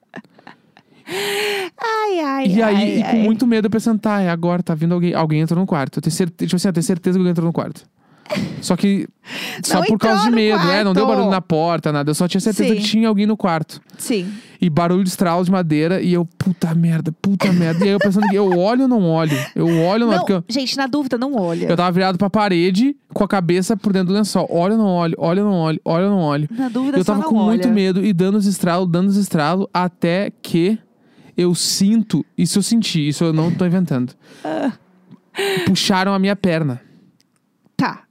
Ai, 1.81 2.19
ai, 2.19 2.47
e 2.47 2.61
aí, 2.61 2.75
ai, 2.75 2.99
e 2.99 3.03
com 3.03 3.09
ai. 3.09 3.23
muito 3.23 3.47
medo, 3.47 3.65
eu 3.67 3.71
pensando, 3.71 3.99
tá, 3.99 4.21
é 4.21 4.29
agora, 4.29 4.61
tá 4.61 4.75
vindo 4.75 4.93
alguém, 4.93 5.13
alguém 5.13 5.41
entrou 5.41 5.59
no 5.59 5.65
quarto. 5.65 5.97
Eu 5.97 6.01
tenho 6.01 6.13
certeza, 6.13 6.47
tipo 6.47 6.55
assim, 6.55 6.67
eu 6.67 6.73
tenho 6.73 6.83
certeza 6.83 7.15
que 7.17 7.19
alguém 7.19 7.31
entrou 7.31 7.47
no 7.47 7.53
quarto. 7.53 7.83
Só 8.61 8.75
que 8.75 9.07
só 9.63 9.79
Não 9.79 9.85
por 9.87 9.97
causa 9.97 10.25
de 10.25 10.29
medo, 10.31 10.61
é, 10.69 10.83
não 10.83 10.93
deu 10.93 11.03
quarto. 11.05 11.17
barulho 11.17 11.31
na 11.31 11.41
porta, 11.41 11.91
nada. 11.91 12.11
Eu 12.11 12.13
só 12.15 12.27
tinha 12.27 12.39
certeza 12.39 12.69
Sim. 12.69 12.75
que 12.75 12.83
tinha 12.83 13.07
alguém 13.07 13.25
no 13.25 13.35
quarto. 13.35 13.81
Sim. 13.97 14.31
E 14.61 14.69
barulho 14.69 15.03
de 15.03 15.09
estralo 15.09 15.43
de 15.43 15.49
madeira. 15.49 15.99
E 15.99 16.13
eu, 16.13 16.23
puta 16.37 16.75
merda, 16.75 17.11
puta 17.23 17.51
merda. 17.51 17.79
E 17.83 17.87
aí 17.87 17.93
eu 17.93 17.97
pensando, 17.97 18.27
que 18.27 18.35
eu 18.35 18.55
olho 18.59 18.83
ou 18.83 18.87
não 18.87 19.01
olho? 19.03 19.35
Eu 19.55 19.65
olho 19.65 19.81
ou 19.81 19.99
não, 19.99 20.07
Não, 20.07 20.09
olho? 20.11 20.19
Porque 20.19 20.33
eu, 20.33 20.43
gente, 20.47 20.77
na 20.77 20.85
dúvida, 20.85 21.17
não 21.17 21.33
olha. 21.33 21.65
eu 21.65 21.75
tava 21.75 21.91
virado 21.91 22.19
pra 22.19 22.29
parede 22.29 22.95
com 23.15 23.23
a 23.23 23.27
cabeça 23.27 23.75
por 23.75 23.91
dentro 23.93 24.09
do 24.09 24.13
lençol. 24.13 24.47
Olha 24.51 24.73
ou 24.73 24.77
não 24.77 24.87
olho? 24.87 25.15
Olha 25.17 25.43
ou 25.43 25.49
não 25.49 25.57
olho? 25.57 25.81
Olha 25.83 26.05
ou 26.05 26.11
não 26.11 26.19
olho? 26.19 26.47
Na 26.51 26.69
dúvida, 26.69 26.99
Eu 26.99 27.05
tava 27.05 27.21
não 27.23 27.29
com 27.29 27.35
olha. 27.37 27.45
muito 27.47 27.67
medo 27.69 28.05
e 28.05 28.13
dando 28.13 28.35
os 28.35 28.45
estralos, 28.45 28.87
dando 28.91 29.07
os 29.07 29.15
estralos, 29.17 29.65
até 29.73 30.31
que 30.41 30.77
eu 31.41 31.55
sinto. 31.55 32.25
Isso 32.37 32.59
eu 32.59 32.63
senti, 32.63 33.07
isso 33.07 33.23
eu 33.23 33.33
não 33.33 33.51
tô 33.53 33.65
inventando. 33.65 34.13
Ah. 34.43 34.71
Puxaram 35.65 36.13
a 36.13 36.19
minha 36.19 36.35
perna. 36.35 36.81
Tá. 37.77 38.03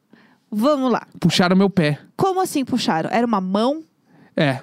Vamos 0.51 0.91
lá. 0.91 1.07
Puxaram 1.21 1.57
meu 1.57 1.69
pé. 1.69 1.99
Como 2.17 2.41
assim 2.41 2.65
puxaram? 2.65 3.11
Era 3.11 3.27
uma 3.27 3.41
mão? 3.41 3.83
É. 4.37 4.61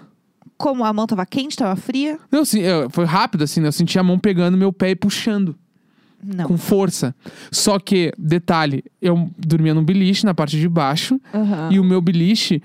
Como 0.57 0.83
a 0.83 0.91
mão 0.93 1.05
tava 1.05 1.25
quente, 1.25 1.55
tava 1.57 1.75
fria? 1.75 2.17
Eu, 2.31 2.41
assim, 2.41 2.59
eu- 2.61 2.89
foi 2.89 3.05
rápido, 3.05 3.43
assim, 3.43 3.59
né? 3.61 3.67
Eu 3.67 3.71
senti 3.71 3.99
a 3.99 4.03
mão 4.03 4.17
pegando 4.17 4.57
meu 4.57 4.71
pé 4.73 4.91
e 4.91 4.95
puxando. 4.95 5.55
Não. 6.23 6.45
Com 6.47 6.57
força. 6.57 7.13
Só 7.51 7.77
que, 7.77 8.11
detalhe, 8.17 8.83
eu 9.01 9.29
dormia 9.37 9.73
num 9.75 9.83
beliche 9.83 10.25
na 10.25 10.33
parte 10.33 10.57
de 10.59 10.67
baixo. 10.67 11.21
Aham. 11.33 11.69
E 11.71 11.79
o 11.79 11.83
meu 11.83 12.01
beliche, 12.01 12.63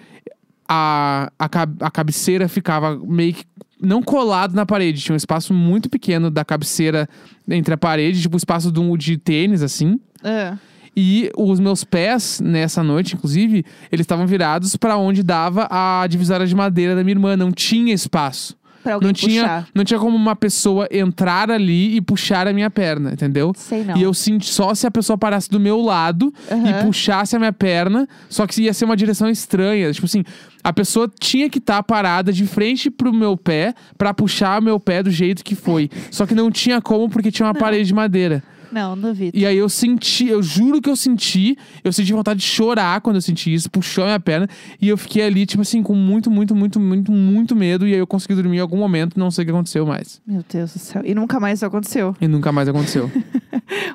a, 0.67 1.31
a, 1.39 1.49
cab- 1.49 1.83
a 1.83 1.91
cabeceira 1.91 2.49
ficava 2.49 2.97
meio 2.97 3.35
que. 3.35 3.45
Não 3.83 4.03
colado 4.03 4.55
na 4.55 4.67
parede. 4.67 5.01
Tinha 5.01 5.15
um 5.15 5.17
espaço 5.17 5.53
muito 5.55 5.89
pequeno 5.89 6.31
da 6.31 6.45
cabeceira 6.45 7.09
entre 7.49 7.73
a 7.75 7.77
parede, 7.79 8.21
tipo 8.21 8.37
o 8.37 8.39
espaço 8.39 8.71
de, 8.71 8.79
um- 8.81 8.97
de 8.97 9.17
tênis, 9.17 9.63
assim. 9.63 9.99
Ah. 10.23 10.57
E 10.97 11.31
os 11.37 11.61
meus 11.61 11.85
pés, 11.85 12.41
nessa 12.43 12.83
noite, 12.83 13.15
inclusive, 13.15 13.65
eles 13.93 14.05
estavam 14.05 14.27
virados 14.27 14.77
pra 14.77 14.97
onde 14.97 15.23
dava 15.23 15.69
a 15.71 16.05
divisória 16.09 16.47
de 16.47 16.55
madeira 16.55 16.95
da 16.97 17.03
minha 17.05 17.15
irmã. 17.15 17.37
Não 17.37 17.53
tinha 17.53 17.95
espaço. 17.95 18.57
Pra 18.83 18.95
alguém 18.95 19.09
Não 19.09 19.13
tinha, 19.13 19.43
puxar. 19.43 19.67
não 19.75 19.85
tinha 19.85 20.01
como 20.01 20.17
uma 20.17 20.35
pessoa 20.35 20.89
entrar 20.91 21.51
ali 21.51 21.97
e 21.97 22.01
puxar 22.01 22.49
a 22.49 22.53
minha 22.53 22.71
perna, 22.71 23.13
entendeu? 23.13 23.53
Sei 23.55 23.85
não. 23.85 23.97
E 23.97 24.03
eu 24.03 24.15
senti 24.15 24.47
só 24.47 24.75
se 24.75 24.87
a 24.87 24.91
pessoa 24.91 25.19
parasse 25.19 25.51
do 25.51 25.61
meu 25.61 25.81
lado 25.81 26.33
Aham. 26.51 26.69
e 26.81 26.85
puxasse 26.85 27.37
a 27.37 27.39
minha 27.39 27.53
perna, 27.53 28.09
só 28.29 28.47
que 28.47 28.63
ia 28.63 28.73
ser 28.73 28.87
uma 28.87 28.97
direção 28.97 29.29
estranha. 29.29 29.93
Tipo 29.93 30.07
assim, 30.07 30.25
a 30.65 30.73
pessoa 30.73 31.11
tinha 31.21 31.51
que 31.51 31.59
estar 31.59 31.83
parada 31.83 32.33
de 32.33 32.47
frente 32.47 32.91
pro 32.91 33.13
meu 33.13 33.37
pé 33.37 33.75
pra 33.99 34.15
puxar 34.15 34.61
o 34.61 34.65
meu 34.65 34.81
pé 34.81 35.03
do 35.03 35.11
jeito 35.11 35.45
que 35.45 35.55
foi. 35.55 35.91
Só 36.11 36.27
que 36.27 36.35
não 36.35 36.51
tinha 36.51 36.81
como 36.81 37.09
porque 37.09 37.31
tinha 37.31 37.47
uma 37.47 37.53
Não. 37.55 37.61
parede 37.61 37.85
de 37.87 37.95
madeira. 37.95 38.43
Não, 38.73 38.97
duvido. 38.99 39.37
E 39.37 39.45
aí 39.47 39.57
eu 39.57 39.69
senti, 39.69 40.29
eu 40.29 40.43
juro 40.43 40.81
que 40.81 40.89
eu 40.89 40.97
senti, 40.97 41.57
eu 41.83 41.93
senti 41.93 42.13
vontade 42.13 42.41
de 42.41 42.47
chorar 42.47 43.01
quando 43.01 43.17
eu 43.17 43.23
senti 43.23 43.53
isso, 43.53 43.71
puxou 43.71 44.05
a 44.05 44.09
minha 44.09 44.21
perna, 44.21 44.49
e 44.81 44.89
eu 44.89 44.97
fiquei 44.97 45.23
ali, 45.23 45.45
tipo 45.47 45.63
assim, 45.63 45.83
com 45.83 45.95
muito, 45.95 46.31
muito, 46.31 46.55
muito, 46.55 46.79
muito, 46.81 47.13
muito 47.13 47.57
medo, 47.57 47.87
e 47.87 47.93
aí 47.93 47.99
eu 47.99 48.07
consegui 48.07 48.35
dormir 48.35 48.59
em 48.59 48.61
algum 48.61 48.77
momento, 48.79 49.19
não 49.19 49.31
sei 49.31 49.43
o 49.43 49.47
que 49.47 49.53
aconteceu 49.53 49.87
mais. 49.87 50.21
Meu 50.27 50.45
Deus 50.51 50.73
do 50.73 50.79
céu. 50.79 51.03
E 51.05 51.15
nunca 51.15 51.41
mais 51.41 51.59
isso 51.59 51.67
aconteceu. 51.67 52.15
E 52.21 52.29
nunca 52.29 52.53
mais 52.53 52.69
aconteceu. 52.69 53.11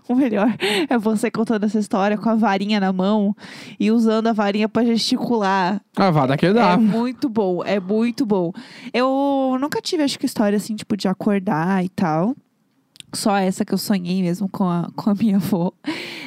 O 0.07 0.15
melhor 0.15 0.55
é 0.89 0.97
você 0.97 1.29
contando 1.31 1.63
essa 1.65 1.79
história 1.79 2.17
com 2.17 2.29
a 2.29 2.35
varinha 2.35 2.79
na 2.79 2.93
mão 2.93 3.35
e 3.79 3.91
usando 3.91 4.27
a 4.27 4.33
varinha 4.33 4.69
pra 4.69 4.85
gesticular. 4.85 5.81
ah, 5.97 6.11
vá, 6.11 6.25
daqui 6.27 6.45
É 6.45 6.53
dá. 6.53 6.77
muito 6.77 7.27
bom, 7.27 7.63
é 7.63 7.79
muito 7.79 8.25
bom. 8.25 8.51
Eu 8.93 9.57
nunca 9.59 9.81
tive, 9.81 10.03
acho 10.03 10.19
que, 10.19 10.25
história 10.25 10.55
assim, 10.57 10.75
tipo, 10.75 10.95
de 10.95 11.07
acordar 11.07 11.83
e 11.83 11.89
tal. 11.89 12.35
Só 13.15 13.35
essa 13.37 13.63
que 13.65 13.73
eu 13.73 13.77
sonhei 13.77 14.21
mesmo 14.21 14.47
com 14.49 14.65
a, 14.65 14.89
com 14.95 15.09
a 15.09 15.15
minha 15.15 15.37
avó. 15.37 15.71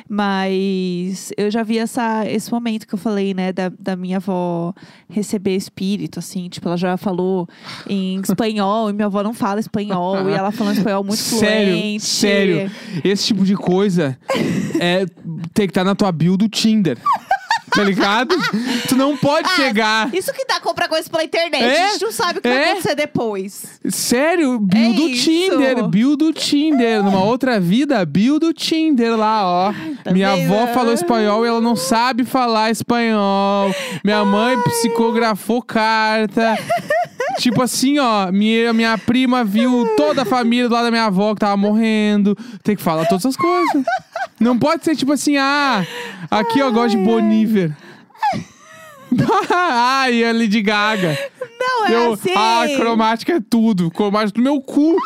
Mas 0.09 1.31
eu 1.37 1.51
já 1.51 1.63
vi 1.63 1.79
essa, 1.79 2.27
esse 2.27 2.51
momento 2.51 2.87
que 2.87 2.95
eu 2.95 2.99
falei, 2.99 3.35
né, 3.35 3.53
da, 3.53 3.69
da 3.69 3.95
minha 3.95 4.17
avó 4.17 4.73
receber 5.09 5.55
espírito, 5.55 6.19
assim. 6.19 6.49
Tipo, 6.49 6.69
ela 6.69 6.77
já 6.77 6.97
falou 6.97 7.47
em 7.87 8.19
espanhol 8.25 8.89
e 8.89 8.93
minha 8.95 9.07
avó 9.07 9.23
não 9.23 9.35
fala 9.35 9.61
espanhol. 9.61 10.29
e 10.29 10.33
ela 10.33 10.51
falando 10.51 10.79
espanhol 10.79 11.05
muito 11.05 11.19
Sério, 11.39 11.73
fluente. 11.75 12.05
sério. 12.05 12.71
Esse 13.05 13.27
tipo 13.27 13.45
de 13.45 13.55
coisa 13.55 14.19
é, 14.81 15.05
tem 15.53 15.67
que 15.67 15.71
estar 15.73 15.85
na 15.85 15.95
tua 15.95 16.11
bio 16.11 16.37
do 16.37 16.49
Tinder. 16.49 16.99
Tá 17.75 17.85
ligado? 17.85 18.35
tu 18.89 18.97
não 18.97 19.17
pode 19.17 19.49
chegar. 19.51 20.13
Isso 20.15 20.33
que 20.33 20.45
dá 20.47 20.59
comprar 20.61 20.89
coisas 20.89 21.09
pela 21.09 21.23
internet. 21.25 21.63
É? 21.65 21.87
A 21.87 21.93
gente 21.93 22.05
não 22.05 22.13
sabe 22.13 22.39
o 22.39 22.43
que 22.43 22.49
vai 22.49 22.59
É? 22.59 22.71
acontecer 22.73 22.95
depois. 22.95 23.81
Sério, 23.89 24.59
bio 24.59 24.91
É 24.91 24.93
do 24.95 25.09
isso. 25.09 25.25
Tinder, 25.25 25.87
bio 25.89 26.17
do 26.17 26.33
Tinder. 26.33 27.03
Numa 27.03 27.23
outra 27.23 27.61
vida, 27.61 28.05
bio 28.05 28.39
do 28.39 28.53
Tinder 28.53 29.17
lá, 29.17 29.45
ó. 29.47 29.73
tá 30.03 30.11
Minha 30.13 30.35
vendo? 30.35 30.53
avó 30.55 30.67
falou 30.73 30.93
espanhol 30.93 31.45
e 31.45 31.49
ela 31.49 31.61
não 31.61 31.77
sabe 31.77 32.25
falar 32.25 32.71
espanhol. 32.71 33.73
Minha 34.05 34.25
mãe 34.25 34.59
psicografou 34.63 35.63
carta. 35.63 36.57
Tipo 37.39 37.63
assim, 37.63 37.99
ó, 38.01 38.33
minha, 38.33 38.73
minha 38.73 38.99
prima 38.99 39.45
viu 39.45 39.89
toda 39.97 40.23
a 40.23 40.25
família 40.25 40.69
do 40.69 40.75
lado 40.75 40.85
da 40.87 40.91
minha 40.91 41.05
avó 41.05 41.35
que 41.35 41.41
tava 41.41 41.57
morrendo. 41.57 42.37
Tem 42.65 42.75
que 42.75 42.83
falar 42.83 43.05
todas 43.07 43.25
essas 43.25 43.37
coisas. 43.37 43.85
Não 44.41 44.59
pode 44.59 44.85
ser 44.85 44.95
tipo 44.95 45.13
assim, 45.13 45.37
ah, 45.37 45.85
aqui 46.31 46.59
eu 46.59 46.73
gosto 46.73 46.97
de 46.97 47.05
Boniver. 47.05 47.77
Ai, 49.51 50.25
a 50.25 50.33
Lady 50.33 50.61
Gaga. 50.63 51.19
Não, 51.59 51.87
é 51.87 51.95
Eu, 51.95 52.13
assim. 52.13 52.33
ah, 52.37 52.65
cromática 52.77 53.33
é 53.35 53.41
tudo. 53.41 53.91
Cromática 53.91 54.39
do 54.39 54.43
meu 54.45 54.61
cu. 54.61 54.97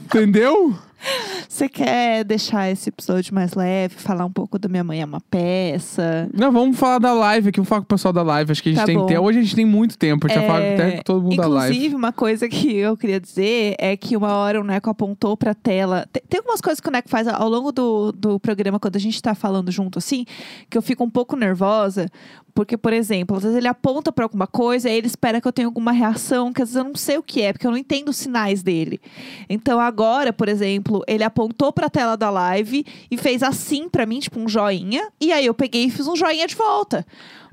Entendeu? 0.00 0.76
Você 1.48 1.68
quer 1.68 2.24
deixar 2.24 2.70
esse 2.70 2.88
episódio 2.88 3.34
mais 3.34 3.54
leve? 3.54 3.96
Falar 3.96 4.24
um 4.24 4.30
pouco 4.30 4.58
do 4.58 4.68
Minha 4.68 4.84
Mãe 4.84 5.00
é 5.02 5.04
uma 5.04 5.20
Peça? 5.20 6.28
Não, 6.32 6.52
vamos 6.52 6.78
falar 6.78 6.98
da 6.98 7.12
live 7.12 7.48
aqui. 7.48 7.58
Vamos 7.58 7.68
falar 7.68 7.80
com 7.80 7.86
o 7.86 7.88
pessoal 7.88 8.12
da 8.12 8.22
live. 8.22 8.52
Acho 8.52 8.62
que 8.62 8.68
a 8.68 8.72
gente 8.72 8.80
Tá 8.80 9.06
tem. 9.06 9.18
Hoje 9.18 9.38
a 9.38 9.42
gente 9.42 9.56
tem 9.56 9.64
muito 9.64 9.98
tempo. 9.98 10.26
A 10.26 10.28
gente 10.30 10.40
já 10.40 10.46
fala 10.46 10.62
É, 10.62 10.74
até 10.74 10.96
com 10.98 11.02
todo 11.02 11.22
mundo 11.22 11.36
da 11.36 11.48
live. 11.48 11.74
Inclusive, 11.74 11.94
uma 11.96 12.12
coisa 12.12 12.48
que 12.48 12.76
eu 12.76 12.96
queria 12.96 13.18
dizer 13.18 13.74
é 13.78 13.96
que 13.96 14.16
uma 14.16 14.34
hora 14.36 14.60
o 14.60 14.64
Neco 14.64 14.88
apontou 14.88 15.36
pra 15.36 15.54
tela. 15.54 16.06
Tem, 16.12 16.22
tem 16.28 16.38
algumas 16.38 16.60
coisas 16.60 16.80
que 16.80 16.88
o 16.88 16.92
Neco 16.92 17.08
faz 17.08 17.26
ao 17.26 17.48
longo 17.48 17.72
do, 17.72 18.12
do 18.12 18.38
programa, 18.38 18.78
quando 18.78 18.96
a 18.96 19.00
gente 19.00 19.20
tá 19.20 19.34
falando 19.34 19.72
junto 19.72 19.98
assim, 19.98 20.24
que 20.70 20.78
eu 20.78 20.82
fico 20.82 21.02
um 21.02 21.10
pouco 21.10 21.34
nervosa. 21.34 22.08
Porque, 22.58 22.76
por 22.76 22.92
exemplo, 22.92 23.36
às 23.36 23.44
vezes 23.44 23.56
ele 23.56 23.68
aponta 23.68 24.10
pra 24.10 24.24
alguma 24.24 24.48
coisa 24.48 24.90
e 24.90 24.92
ele 24.92 25.06
espera 25.06 25.40
que 25.40 25.46
eu 25.46 25.52
tenha 25.52 25.68
alguma 25.68 25.92
reação, 25.92 26.52
que 26.52 26.60
às 26.60 26.70
vezes 26.70 26.84
eu 26.84 26.88
não 26.88 26.96
sei 26.96 27.16
o 27.16 27.22
que 27.22 27.40
é, 27.40 27.52
porque 27.52 27.64
eu 27.64 27.70
não 27.70 27.78
entendo 27.78 28.08
os 28.08 28.16
sinais 28.16 28.64
dele. 28.64 29.00
Então, 29.48 29.78
agora, 29.78 30.32
por 30.32 30.48
exemplo, 30.48 31.04
ele 31.06 31.22
apontou 31.22 31.72
pra 31.72 31.88
tela 31.88 32.16
da 32.16 32.30
live 32.30 32.84
e 33.08 33.16
fez 33.16 33.44
assim 33.44 33.88
pra 33.88 34.04
mim, 34.04 34.18
tipo 34.18 34.40
um 34.40 34.48
joinha. 34.48 35.06
E 35.20 35.32
aí 35.32 35.46
eu 35.46 35.54
peguei 35.54 35.84
e 35.84 35.90
fiz 35.92 36.08
um 36.08 36.16
joinha 36.16 36.48
de 36.48 36.56
volta. 36.56 37.06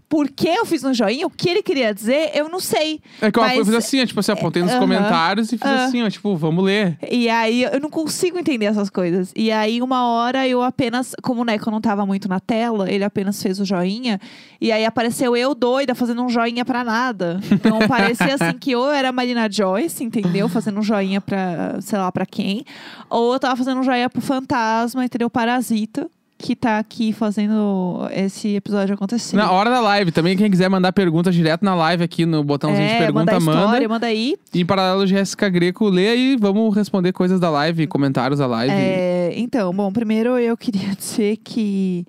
Por 0.08 0.30
que 0.30 0.48
eu 0.48 0.66
fiz 0.66 0.84
um 0.84 0.94
joinha? 0.94 1.26
O 1.26 1.30
que 1.30 1.50
ele 1.50 1.64
queria 1.64 1.94
dizer, 1.94 2.32
eu 2.36 2.48
não 2.48 2.60
sei. 2.60 3.02
É 3.22 3.32
que 3.32 3.40
eu, 3.40 3.44
Mas- 3.44 3.58
eu 3.58 3.66
fiz 3.66 3.74
assim, 3.74 4.02
ó, 4.02 4.06
tipo 4.06 4.20
assim, 4.20 4.32
apontei 4.32 4.62
nos 4.62 4.72
Aham. 4.72 4.80
comentários 4.80 5.52
e 5.52 5.58
fiz 5.58 5.68
Ah. 5.70 5.86
assim, 5.86 6.04
ó, 6.04 6.10
tipo, 6.10 6.36
vamos 6.38 6.64
ler. 6.64 6.98
E 7.12 7.28
aí 7.28 7.64
eu 7.64 7.80
não 7.80 7.90
consigo 7.90 8.38
entender 8.38 8.66
essas 8.66 8.90
coisas. 8.90 9.32
E 9.36 9.52
aí, 9.52 9.82
uma 9.82 10.08
hora 10.08 10.48
eu 10.48 10.62
apenas, 10.62 11.16
como 11.24 11.42
o 11.42 11.44
Neco 11.46 11.72
não 11.72 11.82
tava 11.82 12.06
muito 12.06 12.30
na 12.30 12.40
tela, 12.40 12.90
ele 12.92 13.04
apenas 13.04 13.42
fez 13.42 13.60
o 13.60 13.66
joinha. 13.66 14.20
E 14.62 14.72
aí 14.72 14.86
apareceu 14.86 15.36
eu 15.36 15.54
doida 15.56 15.94
fazendo 15.96 16.22
um 16.24 16.30
joinha 16.30 16.64
pra 16.64 16.84
nada. 16.84 17.40
Então 17.52 17.80
parecia 17.88 18.36
assim 18.36 18.58
que 18.60 18.76
ou 18.76 18.92
era 18.92 19.12
Marina 19.12 19.50
Joyce, 19.52 20.04
entendeu? 20.04 20.48
Fazendo 20.48 20.80
um 20.80 20.84
joinha 20.84 21.20
pra, 21.20 21.78
sei 21.82 21.98
lá, 21.98 22.12
pra 22.12 22.26
quem. 22.26 22.64
Ou 23.10 23.34
eu 23.34 23.40
tava 23.40 23.56
fazendo 23.56 23.80
um 23.80 23.84
joinha 23.84 24.10
pro 24.10 24.22
fantasma, 24.22 25.04
entendeu? 25.04 25.30
Parasita. 25.30 26.08
Que 26.38 26.56
tá 26.56 26.80
aqui 26.80 27.14
fazendo 27.14 28.08
esse 28.12 28.56
episódio 28.56 28.94
acontecer. 28.94 29.38
Na 29.38 29.52
hora 29.52 29.70
da 29.70 29.80
live 29.80 30.12
também, 30.12 30.36
quem 30.36 30.52
quiser 30.52 30.70
mandar 30.70 30.92
pergunta 30.92 31.32
direto 31.32 31.64
na 31.64 31.74
live 31.74 32.04
aqui 32.04 32.26
no 32.26 32.44
botãozinho 32.44 32.88
de 32.88 32.94
é, 32.94 32.98
pergunta, 33.00 33.20
manda 33.20 33.38
a 33.38 33.40
manda. 33.40 33.66
história, 33.66 33.90
manda 33.90 34.08
aí. 34.08 34.36
E 34.54 34.62
em 34.62 34.66
paralelo, 34.66 35.08
Jéssica 35.08 35.48
Greco, 35.48 35.88
lê 35.88 36.10
aí, 36.10 36.38
vamos 36.40 36.76
responder 36.76 37.14
coisas 37.14 37.40
da 37.40 37.50
live, 37.50 37.88
comentários 37.88 38.40
da 38.40 38.48
live. 38.48 38.74
É, 38.74 39.34
então, 39.38 39.74
bom, 39.74 39.92
primeiro 39.94 40.38
eu 40.38 40.58
queria 40.58 40.94
dizer 41.00 41.38
que 41.38 42.06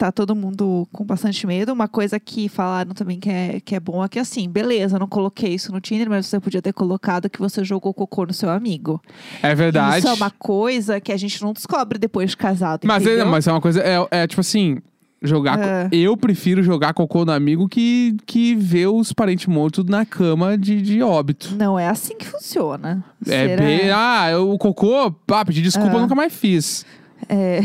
tá 0.00 0.10
todo 0.10 0.34
mundo 0.34 0.88
com 0.90 1.04
bastante 1.04 1.46
medo. 1.46 1.74
Uma 1.74 1.86
coisa 1.86 2.18
que 2.18 2.48
falaram 2.48 2.92
também 2.94 3.20
que 3.20 3.28
é, 3.28 3.60
que 3.62 3.74
é 3.74 3.80
bom 3.80 4.02
é 4.02 4.08
que 4.08 4.18
assim, 4.18 4.48
beleza, 4.48 4.98
não 4.98 5.06
coloquei 5.06 5.52
isso 5.52 5.70
no 5.70 5.78
Tinder, 5.78 6.08
mas 6.08 6.24
você 6.26 6.40
podia 6.40 6.62
ter 6.62 6.72
colocado 6.72 7.28
que 7.28 7.38
você 7.38 7.62
jogou 7.62 7.92
cocô 7.92 8.24
no 8.24 8.32
seu 8.32 8.48
amigo. 8.48 8.98
É 9.42 9.54
verdade. 9.54 9.98
Isso 9.98 10.08
é 10.08 10.12
uma 10.14 10.30
coisa 10.30 10.98
que 11.00 11.12
a 11.12 11.16
gente 11.18 11.42
não 11.42 11.52
descobre 11.52 11.98
depois 11.98 12.30
de 12.30 12.36
casado. 12.38 12.86
Mas 12.86 13.06
é, 13.06 13.22
mas 13.24 13.46
é 13.46 13.52
uma 13.52 13.60
coisa, 13.60 13.80
é, 13.82 14.22
é 14.22 14.26
tipo 14.26 14.40
assim, 14.40 14.78
jogar. 15.20 15.58
co- 15.58 15.64
É. 15.64 15.88
Eu 15.92 16.16
prefiro 16.16 16.62
jogar 16.62 16.94
cocô 16.94 17.26
no 17.26 17.32
amigo 17.32 17.68
que, 17.68 18.16
que 18.24 18.54
ver 18.54 18.86
os 18.86 19.12
parentes 19.12 19.48
mortos 19.48 19.84
na 19.84 20.06
cama 20.06 20.56
de, 20.56 20.80
de 20.80 21.02
óbito. 21.02 21.54
Não 21.58 21.78
é 21.78 21.86
assim 21.88 22.16
que 22.16 22.24
funciona. 22.24 23.04
É 23.26 23.48
Será? 23.48 23.62
bem. 23.62 23.90
Ah, 23.90 24.28
o 24.40 24.56
cocô, 24.56 25.14
ah, 25.30 25.44
pedir 25.44 25.60
desculpa, 25.60 25.92
eu 25.92 25.98
Ah. 25.98 26.00
nunca 26.00 26.14
mais 26.14 26.32
fiz. 26.32 26.86
É. 27.28 27.60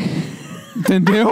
Entendeu? 0.76 1.30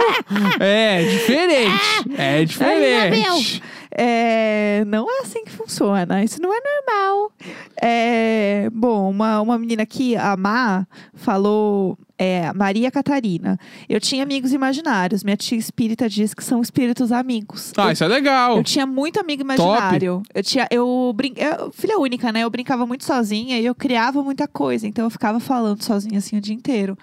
é 0.60 1.02
diferente. 1.04 2.14
É 2.16 2.44
diferente. 2.44 3.62
É, 3.96 4.84
não 4.86 5.08
é 5.08 5.20
assim 5.22 5.44
que 5.44 5.52
funciona. 5.52 6.24
Isso 6.24 6.42
não 6.42 6.52
é 6.52 6.58
normal. 6.60 7.32
É, 7.80 8.68
bom, 8.72 9.08
uma, 9.08 9.40
uma 9.40 9.56
menina 9.56 9.84
aqui, 9.84 10.16
a 10.16 10.36
Má, 10.36 10.86
falou. 11.14 11.96
É, 12.16 12.52
Maria 12.52 12.92
Catarina. 12.92 13.58
Eu 13.88 14.00
tinha 14.00 14.22
amigos 14.22 14.52
imaginários. 14.52 15.24
Minha 15.24 15.36
tia 15.36 15.58
espírita 15.58 16.08
diz 16.08 16.32
que 16.32 16.44
são 16.44 16.62
espíritos 16.62 17.10
amigos. 17.10 17.72
Ah, 17.76 17.86
eu, 17.86 17.92
isso 17.92 18.04
é 18.04 18.08
legal. 18.08 18.56
eu 18.56 18.62
tinha 18.62 18.86
muito 18.86 19.18
amigo 19.18 19.42
imaginário. 19.42 20.22
Eu 20.32 20.42
tinha, 20.42 20.68
eu, 20.70 21.12
brin... 21.14 21.34
eu 21.36 21.72
filha 21.72 21.98
única, 21.98 22.30
né? 22.30 22.40
Eu 22.40 22.50
brincava 22.50 22.86
muito 22.86 23.04
sozinha 23.04 23.58
e 23.58 23.66
eu 23.66 23.74
criava 23.74 24.22
muita 24.22 24.46
coisa. 24.46 24.86
Então 24.86 25.04
eu 25.04 25.10
ficava 25.10 25.40
falando 25.40 25.82
sozinha 25.82 26.18
assim 26.18 26.36
o 26.36 26.40
dia 26.40 26.54
inteiro. 26.54 26.96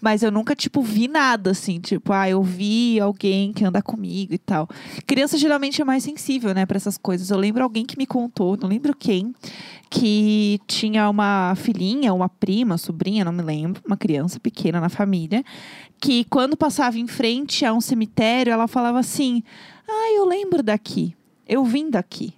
Mas 0.00 0.22
eu 0.22 0.30
nunca, 0.30 0.54
tipo, 0.54 0.80
vi 0.80 1.08
nada, 1.08 1.50
assim. 1.50 1.80
Tipo, 1.80 2.12
ah, 2.12 2.28
eu 2.28 2.42
vi 2.42 3.00
alguém 3.00 3.52
que 3.52 3.64
anda 3.64 3.82
comigo 3.82 4.32
e 4.32 4.38
tal. 4.38 4.68
Criança 5.06 5.36
geralmente 5.36 5.82
é 5.82 5.84
mais 5.84 6.04
sensível, 6.04 6.54
né, 6.54 6.64
pra 6.64 6.76
essas 6.76 6.96
coisas. 6.96 7.30
Eu 7.30 7.36
lembro 7.36 7.62
alguém 7.64 7.84
que 7.84 7.98
me 7.98 8.06
contou, 8.06 8.56
não 8.56 8.68
lembro 8.68 8.94
quem, 8.96 9.34
que 9.90 10.60
tinha 10.66 11.08
uma 11.10 11.54
filhinha, 11.56 12.14
uma 12.14 12.28
prima, 12.28 12.78
sobrinha, 12.78 13.24
não 13.24 13.32
me 13.32 13.42
lembro, 13.42 13.82
uma 13.84 13.96
criança 13.96 14.38
pequena 14.38 14.80
na 14.80 14.88
família, 14.88 15.42
que 16.00 16.24
quando 16.24 16.56
passava 16.56 16.96
em 16.98 17.06
frente 17.08 17.64
a 17.64 17.72
um 17.72 17.80
cemitério, 17.80 18.52
ela 18.52 18.68
falava 18.68 18.98
assim: 19.00 19.42
Ah, 19.88 20.12
eu 20.16 20.24
lembro 20.24 20.62
daqui. 20.62 21.14
Eu 21.48 21.64
vim 21.64 21.90
daqui. 21.90 22.34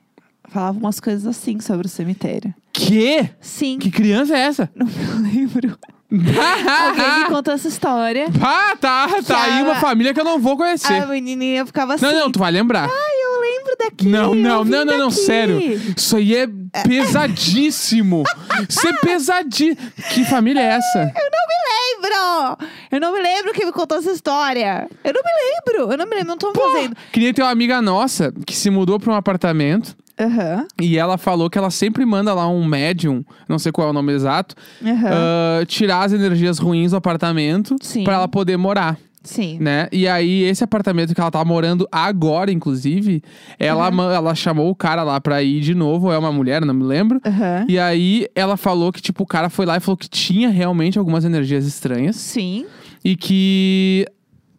Falava 0.49 0.79
umas 0.79 0.99
coisas 0.99 1.27
assim 1.27 1.61
sobre 1.61 1.87
o 1.87 1.91
cemitério. 1.91 2.55
Que? 2.73 3.29
Sim, 3.41 3.79
Que 3.79 3.91
criança 3.91 4.37
é 4.37 4.41
essa? 4.41 4.71
não 4.75 4.87
me 4.87 5.31
lembro. 5.31 5.79
Alguém 6.89 7.19
me 7.21 7.25
contou 7.31 7.55
essa 7.55 7.69
história. 7.69 8.27
Ah, 8.43 8.77
tá, 8.81 9.09
tá 9.25 9.43
aí 9.43 9.63
uma 9.63 9.77
família 9.77 10.13
que 10.13 10.21
eu 10.21 10.25
não 10.25 10.41
vou 10.41 10.57
conhecer. 10.57 11.03
A 11.03 11.07
menininha 11.07 11.65
ficava 11.65 11.95
assim. 11.95 12.05
Não, 12.05 12.13
não, 12.13 12.33
tu 12.33 12.39
vai 12.39 12.51
lembrar. 12.51 12.89
Ai, 12.91 13.25
eu 13.25 13.41
lembro 13.41 13.77
daqui. 13.79 14.09
Não, 14.09 14.35
não, 14.35 14.59
eu 14.59 14.65
vim 14.65 14.71
não, 14.71 14.85
não, 14.85 14.99
não, 14.99 15.09
daqui." 15.09 15.21
sério. 15.21 15.61
Isso 15.97 16.17
aí 16.17 16.35
é 16.35 16.49
pesadíssimo. 16.87 18.25
Isso 18.69 18.89
é 18.89 18.93
pesadíssimo. 18.95 19.77
Que 20.13 20.25
família 20.25 20.61
é 20.61 20.65
essa? 20.77 20.99
Eu 20.99 21.31
não 21.31 21.47
me 21.47 22.05
lembro! 22.05 22.69
Eu 22.91 23.01
não 23.01 23.13
me 23.13 23.21
lembro 23.21 23.53
quem 23.53 23.67
me 23.67 23.73
contou 23.73 23.99
essa 23.99 24.11
história. 24.11 24.89
Eu 25.05 25.13
não 25.13 25.23
me 25.23 25.31
lembro. 25.77 25.93
Eu 25.93 25.99
não 25.99 26.07
me 26.07 26.15
lembro, 26.17 26.29
não 26.29 26.37
tô 26.37 26.53
fazendo. 26.53 26.97
Que 27.13 27.21
nem 27.21 27.33
tem 27.33 27.45
uma 27.45 27.53
amiga 27.53 27.81
nossa 27.81 28.33
que 28.45 28.57
se 28.57 28.69
mudou 28.69 28.99
pra 28.99 29.13
um 29.13 29.17
apartamento 29.17 29.97
Aham, 30.21 30.67
e 30.81 30.99
ela 30.99 31.17
falou 31.17 31.49
que 31.49 31.57
ela 31.59 31.71
sempre 31.71 32.05
manda 32.05 32.35
lá 32.35 32.47
um 32.49 32.65
médium, 32.65 33.25
não 33.49 33.59
sei 33.59 33.73
qual 33.73 33.89
é 33.89 33.91
o 33.91 33.95
nome 33.95 34.13
exato, 34.13 34.55
aham. 34.85 35.09
ah, 35.13 35.65
tirar 35.67 36.05
as 36.05 36.13
energias 36.13 36.59
ruins 36.59 36.91
do 36.91 36.97
apartamento 36.97 37.77
pra 38.05 38.15
ela 38.15 38.29
poder 38.29 38.57
morar. 38.57 38.99
Sim. 39.23 39.59
né? 39.61 39.87
E 39.93 40.09
aí, 40.09 40.45
esse 40.45 40.65
apartamento 40.65 41.15
que 41.15 41.21
ela 41.21 41.31
tá 41.31 41.45
morando 41.45 41.87
agora, 41.93 42.51
inclusive, 42.51 43.23
ela, 43.59 43.91
Uhum. 43.91 44.11
ela 44.11 44.35
chamou 44.35 44.71
o 44.71 44.75
cara 44.75 45.03
lá 45.03 45.21
pra 45.21 45.43
ir 45.43 45.61
de 45.61 45.75
novo, 45.75 46.11
é 46.11 46.17
uma 46.17 46.33
mulher, 46.33 46.65
não 46.65 46.73
me 46.73 46.85
lembro. 46.85 47.21
Aham. 47.27 47.67
E 47.69 47.79
aí, 47.79 48.27
ela 48.35 48.57
falou 48.57 48.91
que, 48.91 49.03
tipo, 49.03 49.23
o 49.25 49.27
cara 49.27 49.51
foi 49.51 49.67
lá 49.67 49.77
e 49.77 49.81
falou 49.81 49.99
que 49.99 50.09
tinha 50.09 50.49
realmente 50.49 50.99
algumas 50.99 51.23
energias 51.27 51.67
estranhas. 51.67 52.17
Sim. 52.17 52.65
E 53.05 53.15
que, 53.15 54.07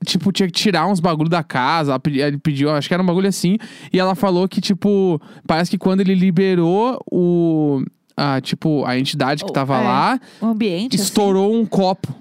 tipo, 0.05 0.31
tinha 0.31 0.47
que 0.47 0.53
tirar 0.53 0.87
uns 0.87 0.99
bagulho 0.99 1.29
da 1.29 1.43
casa. 1.43 1.99
Ele 2.05 2.37
pediu, 2.37 2.69
acho 2.71 2.87
que 2.87 2.93
era 2.93 3.01
um 3.03 3.05
bagulho 3.05 3.27
assim. 3.27 3.57
E 3.91 3.99
ela 3.99 4.15
falou 4.15 4.47
que, 4.47 4.59
tipo, 4.61 5.21
parece 5.47 5.69
que 5.71 5.77
quando 5.77 6.01
ele 6.01 6.13
liberou 6.15 6.99
o... 7.11 7.83
A, 8.17 8.39
tipo, 8.41 8.83
a 8.85 8.99
entidade 8.99 9.43
que 9.43 9.51
tava 9.53 9.77
é. 9.77 9.83
lá, 9.83 10.19
O 10.41 10.47
ambiente. 10.47 10.95
estourou 10.95 11.55
um 11.55 11.65
copo. 11.65 12.13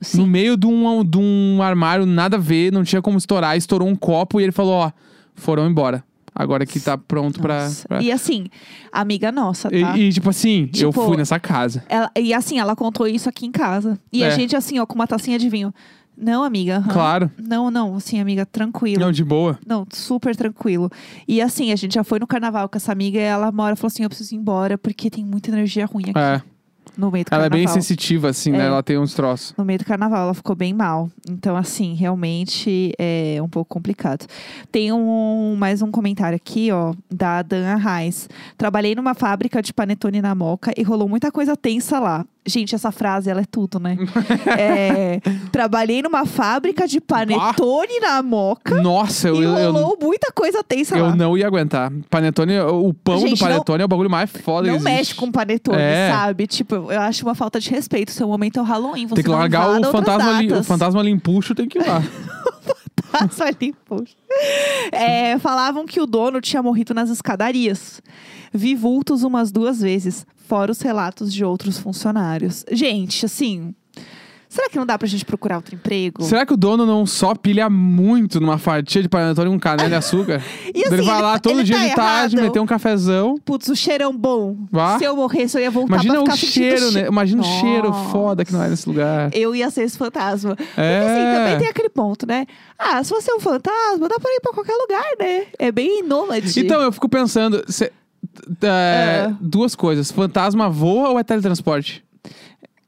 Assim. 0.00 0.18
No 0.18 0.24
Sim. 0.24 0.30
meio 0.30 0.56
de 0.56 0.66
um, 0.66 1.02
de 1.04 1.16
um 1.18 1.62
armário, 1.62 2.04
nada 2.04 2.36
a 2.36 2.40
ver, 2.40 2.70
não 2.72 2.84
tinha 2.84 3.00
como 3.00 3.16
estourar, 3.16 3.56
estourou 3.56 3.88
um 3.88 3.96
copo 3.96 4.38
e 4.38 4.42
ele 4.42 4.52
falou: 4.52 4.72
Ó, 4.74 4.90
foram 5.34 5.66
embora. 5.66 6.04
Agora 6.34 6.66
que 6.66 6.78
tá 6.78 6.98
pronto 6.98 7.40
pra. 7.40 7.70
Pra- 7.88 8.02
E 8.02 8.12
assim, 8.12 8.48
amiga 8.92 9.32
nossa, 9.32 9.74
E, 9.74 9.80
tá? 9.80 9.96
e, 9.96 10.12
tipo 10.12 10.28
assim, 10.28 10.62
eu 10.74 10.90
Tipo, 10.90 11.06
fui 11.06 11.16
nessa 11.16 11.38
casa. 11.40 11.82
Ela- 11.88 12.10
e 12.18 12.34
assim, 12.34 12.58
ela 12.58 12.76
contou 12.76 13.06
isso 13.06 13.26
aqui 13.28 13.46
em 13.46 13.52
casa. 13.52 13.98
E 14.12 14.22
a 14.22 14.26
É. 14.26 14.30
gente, 14.32 14.54
assim, 14.54 14.78
ó, 14.78 14.84
com 14.84 14.96
uma 14.96 15.06
tacinha 15.06 15.38
de 15.38 15.48
vinho. 15.48 15.72
Não, 16.16 16.42
amiga. 16.42 16.76
aham. 16.78 16.92
Claro. 16.92 17.30
Não, 17.38 17.70
não, 17.70 17.96
assim, 17.96 18.20
amiga, 18.20 18.46
tranquilo. 18.46 19.00
Não, 19.00 19.12
de 19.12 19.22
boa. 19.24 19.58
Não, 19.66 19.86
super 19.92 20.34
tranquilo. 20.34 20.90
E 21.28 21.40
assim, 21.42 21.72
a 21.72 21.76
gente 21.76 21.94
já 21.94 22.02
foi 22.04 22.18
no 22.18 22.26
carnaval 22.26 22.68
com 22.68 22.76
essa 22.76 22.90
amiga 22.92 23.18
e 23.18 23.22
ela 23.22 23.52
mora 23.52 23.76
falou 23.76 23.88
assim: 23.88 24.02
eu 24.02 24.08
preciso 24.08 24.34
ir 24.34 24.38
embora 24.38 24.78
porque 24.78 25.10
tem 25.10 25.24
muita 25.24 25.50
energia 25.50 25.84
ruim 25.86 26.04
aqui 26.08 26.18
É. 26.18 26.40
no 26.96 27.10
meio 27.10 27.24
do 27.24 27.28
Ela 27.30 27.44
é 27.44 27.48
carnaval. 27.50 27.50
bem 27.50 27.68
sensitiva, 27.68 28.28
assim, 28.30 28.50
né? 28.52 28.60
É. 28.64 28.66
Ela 28.66 28.82
tem 28.82 28.96
uns 28.98 29.12
troços. 29.12 29.52
No 29.58 29.64
meio 29.64 29.78
do 29.78 29.84
carnaval, 29.84 30.22
ela 30.24 30.34
ficou 30.34 30.56
bem 30.56 30.72
mal. 30.72 31.10
Então, 31.28 31.54
assim, 31.56 31.92
realmente 31.94 32.92
é 32.98 33.38
um 33.42 33.48
pouco 33.48 33.68
complicado. 33.74 34.26
Tem 34.72 34.92
um, 34.92 35.54
mais 35.58 35.82
um 35.82 35.90
comentário 35.90 36.36
aqui, 36.36 36.70
ó, 36.72 36.94
da 37.10 37.42
Dan 37.42 37.76
Reis. 37.76 38.28
Trabalhei 38.56 38.94
numa 38.94 39.14
fábrica 39.14 39.60
de 39.60 39.72
panetone 39.74 40.22
na 40.22 40.34
Moca 40.34 40.72
e 40.76 40.82
rolou 40.82 41.08
muita 41.08 41.30
coisa 41.30 41.54
tensa 41.56 41.98
lá. 42.00 42.24
Gente, 42.46 42.74
essa 42.74 42.92
frase, 42.92 43.28
ela 43.28 43.40
é 43.40 43.44
tudo, 43.50 43.78
né? 43.80 43.96
É, 44.58 45.20
trabalhei 45.50 46.00
numa 46.02 46.24
fábrica 46.24 46.86
de 46.86 47.00
panetone 47.00 48.00
na 48.00 48.22
Moca 48.22 48.80
Nossa, 48.80 49.28
eu, 49.28 49.40
e 49.40 49.44
eu, 49.44 49.72
rolou 49.72 49.98
muita 50.00 50.30
coisa 50.32 50.62
tensa 50.62 50.96
eu 50.96 51.06
lá. 51.06 51.16
não 51.16 51.36
ia 51.36 51.46
aguentar. 51.46 51.92
Panetone, 52.08 52.58
o 52.60 52.94
pão 52.94 53.18
Gente, 53.18 53.34
do 53.34 53.38
panetone 53.38 53.82
é 53.82 53.84
o 53.84 53.88
bagulho 53.88 54.08
mais 54.10 54.30
foda 54.30 54.70
Não 54.70 54.80
mexe 54.80 55.14
com 55.14 55.30
panetone, 55.30 55.78
É. 55.80 56.10
sabe? 56.12 56.46
Tipo, 56.46 56.74
eu 56.92 57.00
acho 57.00 57.24
uma 57.24 57.34
falta 57.34 57.58
de 57.60 57.68
respeito. 57.70 58.12
Seu 58.12 58.28
momento 58.28 58.58
é 58.58 58.62
o 58.62 58.64
Halloween. 58.64 59.06
Você 59.06 59.16
Tem 59.16 59.24
que 59.24 59.30
não 59.30 59.38
largar 59.38 59.80
o 59.80 59.84
fantasma, 59.90 60.40
li, 60.40 60.52
o 60.52 60.62
fantasma 60.62 61.02
limpuxo, 61.02 61.54
tem 61.54 61.68
que 61.68 61.78
ir 61.78 61.86
lá. 61.86 62.02
Passa 63.12 63.44
ali, 63.44 63.74
poxa. 63.84 64.14
É, 64.92 65.38
falavam 65.38 65.86
que 65.86 66.00
o 66.00 66.06
dono 66.06 66.40
tinha 66.40 66.62
morrido 66.62 66.92
nas 66.92 67.10
escadarias. 67.10 68.02
Vi 68.52 68.74
vultos 68.74 69.22
umas 69.22 69.50
duas 69.50 69.80
vezes, 69.80 70.26
fora 70.34 70.72
os 70.72 70.80
relatos 70.80 71.32
de 71.32 71.44
outros 71.44 71.78
funcionários. 71.78 72.64
Gente, 72.70 73.26
assim. 73.26 73.74
Será 74.56 74.68
que 74.70 74.78
não 74.78 74.86
dá 74.86 74.96
pra 74.98 75.06
gente 75.06 75.24
procurar 75.24 75.56
outro 75.56 75.74
emprego? 75.74 76.22
Será 76.24 76.46
que 76.46 76.52
o 76.52 76.56
dono 76.56 76.84
não 76.86 77.04
só 77.06 77.34
pilha 77.34 77.68
muito 77.70 78.40
numa 78.40 78.56
fatia 78.58 79.02
de 79.02 79.08
panetone 79.08 79.50
com 79.50 79.60
canela 79.60 79.90
e 79.90 79.94
açúcar? 79.94 80.42
E 80.74 80.84
assim, 80.84 80.94
ele 80.94 81.02
vai 81.02 81.22
lá 81.22 81.32
ele- 81.32 81.40
todo 81.40 81.62
dia 81.64 81.76
tá 81.76 81.84
de 81.86 81.94
tarde, 81.94 82.36
errado. 82.36 82.46
meter 82.46 82.60
um 82.60 82.66
cafezão. 82.66 83.36
Putz, 83.44 83.68
o 83.68 83.76
cheirão 83.76 84.16
bom. 84.16 84.56
Vá. 84.70 84.98
Se 84.98 85.04
eu 85.04 85.14
morresse, 85.16 85.56
eu 85.56 85.62
ia 85.62 85.70
voltar 85.70 85.94
Imagina 85.94 86.14
pra 86.14 86.22
o 86.22 86.24
ficar 86.24 86.36
sentindo 86.36 86.52
cheiro, 86.54 86.90
che- 86.92 87.02
né? 87.02 87.08
Imagina 87.08 87.42
o 87.42 87.44
cheiro 87.44 87.88
Nossa. 87.88 88.10
foda 88.10 88.44
que 88.44 88.52
não 88.52 88.62
é 88.62 88.68
nesse 88.68 88.88
lugar. 88.88 89.30
Eu 89.34 89.54
ia 89.54 89.70
ser 89.70 89.82
esse 89.84 89.96
fantasma. 89.96 90.56
Porque 90.56 90.72
É. 90.80 90.98
assim, 90.98 91.36
também 91.38 91.58
tem 91.58 91.68
aquele 91.68 91.88
ponto, 91.88 92.26
né? 92.26 92.46
Ah, 92.78 93.02
se 93.04 93.10
você 93.10 93.30
é 93.30 93.34
um 93.34 93.40
fantasma, 93.40 94.08
dá 94.08 94.18
pra 94.18 94.30
ir 94.30 94.40
pra 94.40 94.52
qualquer 94.52 94.74
lugar, 94.74 95.04
né? 95.18 95.44
É 95.58 95.70
bem 95.70 96.02
nômade. 96.02 96.58
Então, 96.58 96.80
eu 96.80 96.90
fico 96.92 97.08
pensando, 97.08 97.62
cê- 97.68 97.92
é, 98.62 99.26
Ah. 99.30 99.34
duas 99.40 99.74
coisas. 99.74 100.10
Fantasma 100.10 100.68
voa 100.68 101.10
ou 101.10 101.18
é 101.18 101.22
teletransporte? 101.24 102.04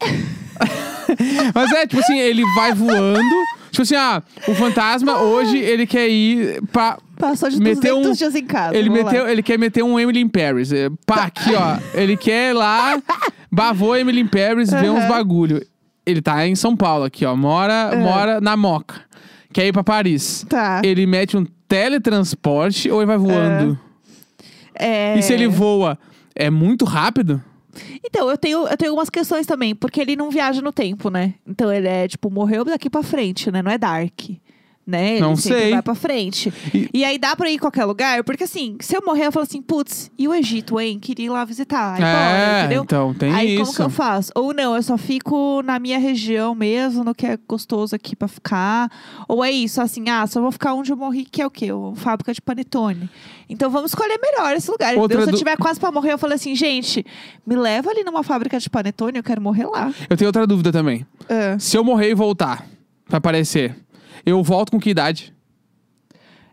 Mas 1.55 1.73
é, 1.73 1.87
tipo 1.87 2.01
assim, 2.03 2.19
ele 2.19 2.43
vai 2.55 2.73
voando. 2.75 3.35
Tipo 3.71 3.83
assim, 3.83 3.97
ah, 3.97 4.23
o 4.47 4.55
fantasma 4.55 5.19
hoje 5.19 5.59
ele 5.59 5.87
quer 5.87 6.09
ir 6.09 6.63
pra. 6.73 6.99
Passou 7.17 7.51
de 7.51 7.59
meteu 7.59 7.97
200 7.97 8.11
um- 8.11 8.13
dias 8.15 8.35
em 8.35 8.45
casa. 8.47 8.77
Ele, 8.77 8.89
vamos 8.89 9.05
lá. 9.05 9.11
meteu, 9.13 9.29
ele 9.29 9.43
quer 9.43 9.59
meter 9.59 9.83
um 9.83 9.99
Emily 9.99 10.21
in 10.21 10.29
Paris. 10.29 10.73
É, 10.73 10.89
Pá, 11.05 11.25
aqui, 11.25 11.51
ó. 11.55 11.79
Ele 11.95 12.17
quer 12.17 12.51
ir 12.51 12.53
lá, 12.55 13.01
bavou 13.51 13.97
Emily 13.97 14.21
in 14.21 14.27
Paris, 14.27 14.71
ver 14.71 14.91
uns 14.91 15.05
bagulho. 15.07 15.65
Ele 16.07 16.23
tá 16.23 16.47
em 16.47 16.55
São 16.55 16.77
Paulo 16.77 17.05
aqui, 17.05 17.27
ó. 17.27 17.37
Mora, 17.37 17.95
mora 17.97 18.41
na 18.41 18.57
Moca. 18.57 19.03
Quer 19.53 19.67
ir 19.67 19.73
pra 19.73 19.83
Paris. 19.85 20.47
Tá. 20.49 20.81
Ele 20.85 21.07
mete 21.07 21.37
um 21.37 21.45
teletransporte 21.67 22.91
ou 22.91 23.01
ele 23.01 23.07
vai 23.07 23.19
voando? 23.19 23.79
É... 24.75 25.19
E 25.19 25.23
se 25.23 25.33
ele 25.33 25.49
voa, 25.49 25.99
é 26.35 26.49
muito 26.51 26.85
rápido? 26.85 27.43
Então, 28.05 28.31
eu 28.31 28.37
tenho, 28.37 28.67
eu 28.67 28.77
tenho 28.77 28.91
algumas 28.91 29.11
questões 29.11 29.47
também, 29.47 29.75
porque 29.75 30.01
ele 30.01 30.17
não 30.17 30.31
viaja 30.31 30.61
no 30.61 30.73
tempo, 30.73 31.11
né? 31.11 31.35
Então 31.47 31.73
ele 31.73 31.89
é, 31.89 32.07
tipo, 32.09 32.31
morreu 32.31 32.65
daqui 32.65 32.89
pra 32.89 33.03
frente, 33.03 33.51
né? 33.51 33.63
Não 33.63 33.71
é 33.71 33.79
Dark. 33.79 34.21
Né? 34.89 35.13
Ele 35.17 35.21
Não 35.21 35.37
sei. 35.37 35.73
vai 35.73 35.83
pra 35.83 35.95
frente. 35.95 36.51
E- 36.73 36.89
E... 36.95 37.05
aí 37.05 37.19
dá 37.19 37.37
pra 37.37 37.51
ir 37.51 37.57
em 37.57 37.59
qualquer 37.59 37.85
lugar, 37.85 38.25
porque 38.25 38.45
assim, 38.45 38.75
se 38.81 38.97
eu 38.97 39.03
morrer, 39.05 39.27
eu 39.27 39.33
falo 39.33 39.43
assim, 39.45 39.61
putz, 39.61 40.11
e 40.19 40.27
o 40.27 40.33
Egito, 40.35 40.81
hein? 40.81 40.99
Queria 40.99 41.27
ir 41.27 41.29
lá 41.29 41.45
visitar. 41.45 41.93
Aí, 41.93 42.01
bora, 42.01 42.09
é, 42.11 42.61
entendeu? 42.61 42.83
então, 42.85 43.13
tem 43.13 43.31
Aí 43.35 43.55
isso. 43.57 43.65
como 43.65 43.77
que 43.77 43.83
eu 43.83 43.91
faço? 43.91 44.33
Ou 44.35 44.55
não, 44.55 44.75
eu 44.75 44.83
só 44.83 44.97
fico 44.97 45.61
na 45.63 45.79
minha 45.79 45.99
região 45.99 46.55
mesmo, 46.55 47.05
no 47.05 47.15
que 47.15 47.27
é 47.27 47.39
gostoso 47.47 47.95
aqui 47.95 48.17
pra 48.17 48.29
ficar. 48.29 48.91
Ou 49.29 49.45
é 49.45 49.51
isso, 49.51 49.79
assim, 49.83 50.09
ah, 50.09 50.27
só 50.27 50.41
vou 50.41 50.51
ficar 50.51 50.73
onde 50.73 50.91
eu 50.91 50.97
morri, 50.97 51.27
que 51.27 51.43
é 51.43 51.47
o 51.47 51.51
quê? 51.51 51.71
Uma 51.71 51.95
fábrica 51.95 52.33
de 52.33 52.41
panetone. 52.41 53.11
Então 53.47 53.69
vamos 53.69 53.91
escolher 53.91 54.19
melhor 54.19 54.55
esse 54.57 54.71
lugar. 54.71 54.97
Outra? 54.97 55.23
Se 55.23 55.31
eu 55.31 55.37
tiver 55.37 55.59
quase 55.59 55.79
pra 55.79 55.93
morrer, 55.93 56.15
eu 56.15 56.19
falei 56.19 56.37
assim, 56.37 56.55
gente, 56.55 57.05
me 57.47 57.57
leva 57.57 57.91
ali 57.91 58.03
numa 58.05 58.23
fábrica 58.23 58.59
de 58.59 58.71
panetone, 58.71 59.19
eu 59.19 59.23
quero 59.23 59.43
morrer 59.43 59.67
lá. 59.67 59.93
Eu 60.09 60.17
tenho 60.17 60.31
outra 60.31 60.47
dúvida 60.47 60.73
também. 60.73 61.07
Ah. 61.29 61.59
Se 61.59 61.77
eu 61.77 61.85
morrer 61.85 62.09
e 62.11 62.15
voltar 62.15 62.65
pra 63.07 63.19
aparecer, 63.19 63.77
eu 64.31 64.43
volto 64.43 64.71
com 64.71 64.79
que 64.79 64.91
idade? 64.91 65.35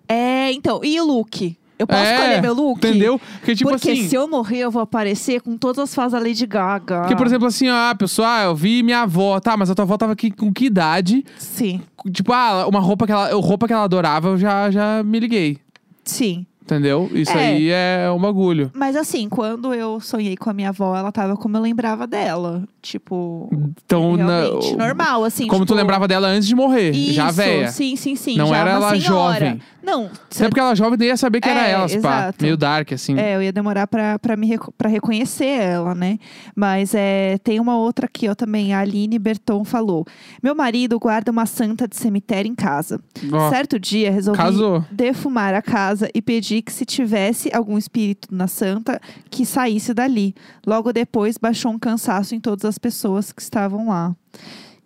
É, 0.07 0.51
então, 0.51 0.81
e 0.83 0.99
o 0.99 1.05
look? 1.05 1.57
Eu 1.77 1.85
posso 1.85 2.01
É, 2.03 2.15
escolher 2.15 2.41
meu 2.41 2.53
look? 2.53 2.77
Entendeu? 2.77 3.19
Porque, 3.39 3.53
tipo 3.55 3.69
Porque 3.69 3.91
assim. 3.91 4.07
se 4.07 4.15
eu 4.15 4.27
morrer, 4.29 4.59
eu 4.59 4.71
vou 4.71 4.81
aparecer 4.81 5.41
com 5.41 5.57
todas 5.57 5.79
as 5.79 5.93
fases 5.93 6.13
da 6.13 6.19
Lady 6.19 6.45
Gaga. 6.45 7.01
Porque, 7.01 7.15
por 7.17 7.27
exemplo, 7.27 7.47
assim, 7.47 7.67
ah, 7.67 7.93
pessoal, 7.97 8.29
ah, 8.29 8.43
eu 8.45 8.55
vi 8.55 8.81
minha 8.81 9.01
avó, 9.01 9.39
tá, 9.41 9.57
mas 9.57 9.69
a 9.69 9.75
tua 9.75 9.83
avó 9.83 9.97
tava 9.97 10.13
aqui 10.13 10.31
com 10.31 10.53
que 10.53 10.65
idade? 10.67 11.25
Sim, 11.37 11.81
Tipo, 12.13 12.31
ah, 12.33 12.65
uma 12.67 12.79
roupa 12.79 13.05
que 13.05 13.11
ela, 13.11 13.33
roupa 13.33 13.67
que 13.67 13.73
ela 13.73 13.83
adorava, 13.83 14.29
eu 14.29 14.37
já, 14.37 14.69
já 14.71 15.03
me 15.03 15.19
liguei. 15.19 15.57
sim. 16.03 16.45
Entendeu? 16.65 17.09
Isso 17.13 17.31
É. 17.31 17.47
aí 17.47 17.69
é 17.69 18.09
um 18.11 18.19
bagulho. 18.19 18.71
Mas 18.73 18.95
assim, 18.95 19.29
quando 19.29 19.71
eu 19.71 19.99
sonhei 19.99 20.35
com 20.35 20.49
a 20.49 20.53
minha 20.53 20.69
avó, 20.69 20.95
ela 20.97 21.11
tava 21.11 21.37
como 21.37 21.55
eu 21.57 21.61
lembrava 21.61 22.07
dela. 22.07 22.63
Tipo, 22.81 23.49
Então, 23.85 24.17
na- 24.17 24.43
normal, 24.77 25.23
assim. 25.23 25.47
como 25.47 25.63
tu 25.63 25.67
tipo, 25.69 25.77
lembrava 25.77 26.07
dela 26.07 26.27
antes 26.27 26.47
de 26.47 26.55
morrer, 26.55 26.89
Isso, 26.91 27.13
já 27.13 27.29
velha. 27.31 27.67
Sim, 27.69 27.95
sim, 27.95 28.15
sim. 28.15 28.35
Não 28.37 28.53
era 28.53 28.71
ela 28.71 28.89
senhora. 28.99 29.45
jovem. 29.45 29.61
Não, 29.83 30.09
Sempre 30.31 30.55
que 30.55 30.59
ela 30.59 30.73
jovem, 30.75 30.97
nem 30.97 31.09
ia 31.09 31.17
saber 31.17 31.39
que 31.39 31.47
era 31.47 31.67
É, 31.67 31.71
ela, 31.71 31.87
pá. 32.01 32.33
Meio 32.41 32.57
dark, 32.57 32.91
assim. 32.93 33.19
É, 33.19 33.35
eu 33.35 33.43
ia 33.43 33.51
demorar 33.53 33.85
pra, 33.85 34.17
pra, 34.17 34.35
me 34.35 34.57
pra 34.75 34.89
reconhecer 34.89 35.45
ela, 35.45 35.93
né? 35.93 36.17
Mas 36.55 36.95
é, 36.95 37.37
tem 37.43 37.59
uma 37.59 37.77
outra 37.77 38.07
aqui, 38.07 38.27
ó, 38.27 38.33
também. 38.33 38.73
A 38.73 38.79
Aline 38.79 39.19
Berton 39.19 39.63
falou. 39.63 40.03
Meu 40.41 40.55
marido 40.55 40.97
guarda 40.99 41.31
uma 41.31 41.45
santa 41.45 41.87
de 41.87 41.95
cemitério 41.95 42.49
em 42.49 42.55
casa. 42.55 42.99
Ó, 43.31 43.49
Certo 43.51 43.79
dia, 43.79 44.09
resolvi 44.11 44.39
casou. 44.39 44.83
defumar 44.91 45.53
a 45.53 45.61
casa 45.61 46.09
e 46.15 46.21
pedi 46.55 46.61
que 46.61 46.71
se 46.71 46.85
tivesse 46.85 47.49
algum 47.53 47.77
espírito 47.77 48.29
na 48.31 48.47
santa, 48.47 48.99
que 49.29 49.45
saísse 49.45 49.93
dali. 49.93 50.33
Logo 50.65 50.93
depois, 50.93 51.37
baixou 51.37 51.71
um 51.71 51.79
cansaço 51.79 52.35
em 52.35 52.39
todas 52.39 52.65
as 52.65 52.77
pessoas 52.77 53.31
que 53.31 53.41
estavam 53.41 53.89
lá. 53.89 54.15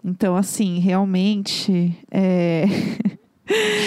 Então, 0.04 0.36
assim, 0.36 0.80
realmente... 0.80 1.96
É... 2.10 2.66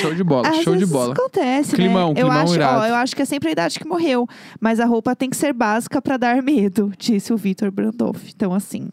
Show 0.00 0.12
de 0.12 0.24
bola, 0.24 0.48
Às 0.48 0.56
show 0.56 0.74
de 0.74 0.84
bola. 0.84 1.12
acontece, 1.12 1.76
Climão, 1.76 2.12
né? 2.12 2.20
Eu 2.20 2.26
climão 2.26 2.42
acho, 2.42 2.54
irado. 2.56 2.80
ó, 2.80 2.84
eu 2.84 2.96
acho 2.96 3.14
que 3.14 3.22
é 3.22 3.24
sempre 3.24 3.48
a 3.48 3.52
idade 3.52 3.78
que 3.78 3.86
morreu. 3.86 4.26
Mas 4.60 4.80
a 4.80 4.84
roupa 4.84 5.14
tem 5.14 5.30
que 5.30 5.36
ser 5.36 5.52
básica 5.52 6.02
pra 6.02 6.16
dar 6.16 6.42
medo, 6.42 6.92
disse 6.98 7.32
o 7.32 7.36
Vitor 7.36 7.70
Brandoff. 7.70 8.32
Então, 8.34 8.52
assim... 8.52 8.88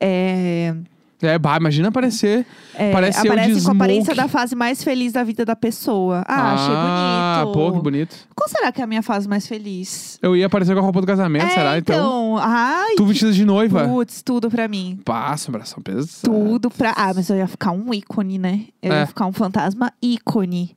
É, 0.00 0.74
É, 1.22 1.38
bah, 1.38 1.56
imagina 1.56 1.88
aparecer. 1.88 2.44
é, 2.74 2.90
Apareceu 2.90 3.22
de 3.22 3.28
aparece 3.30 3.62
com 3.64 3.70
a 3.70 3.74
aparência 3.74 4.14
da 4.14 4.28
fase 4.28 4.54
mais 4.56 4.82
feliz 4.82 5.12
da 5.12 5.22
vida 5.24 5.44
da 5.44 5.54
pessoa. 5.56 6.24
Ah, 6.26 6.54
achei 6.54 6.74
Ah, 6.74 7.40
bonito. 7.44 7.54
pô, 7.58 7.72
que 7.72 7.78
bonito. 7.80 8.16
Qual 8.34 8.48
será 8.48 8.72
que 8.72 8.80
é 8.80 8.84
a 8.84 8.86
minha 8.86 9.02
fase 9.02 9.28
mais 9.28 9.46
feliz? 9.46 10.18
Eu 10.20 10.36
ia 10.36 10.46
aparecer 10.46 10.74
com 10.74 10.80
a 10.80 10.82
roupa 10.82 11.00
do 11.00 11.06
casamento, 11.06 11.46
é, 11.46 11.50
será? 11.50 11.78
Então, 11.78 11.96
então, 11.96 12.38
ai, 12.40 12.94
tu 12.96 13.06
vestida 13.06 13.32
de 13.32 13.44
noiva. 13.44 13.86
putz, 13.86 14.22
tudo 14.22 14.50
pra 14.50 14.66
mim. 14.68 14.98
Passa, 15.04 15.50
abração 15.50 15.82
pesado. 15.82 16.10
Tudo 16.24 16.70
pra. 16.70 16.92
Ah, 16.96 17.12
mas 17.14 17.30
eu 17.30 17.36
ia 17.36 17.46
ficar 17.46 17.70
um 17.72 17.94
ícone, 17.94 18.38
né? 18.38 18.62
Eu 18.82 18.92
É. 18.92 19.00
ia 19.00 19.06
ficar 19.06 19.26
um 19.26 19.32
fantasma 19.32 19.92
ícone. 20.02 20.76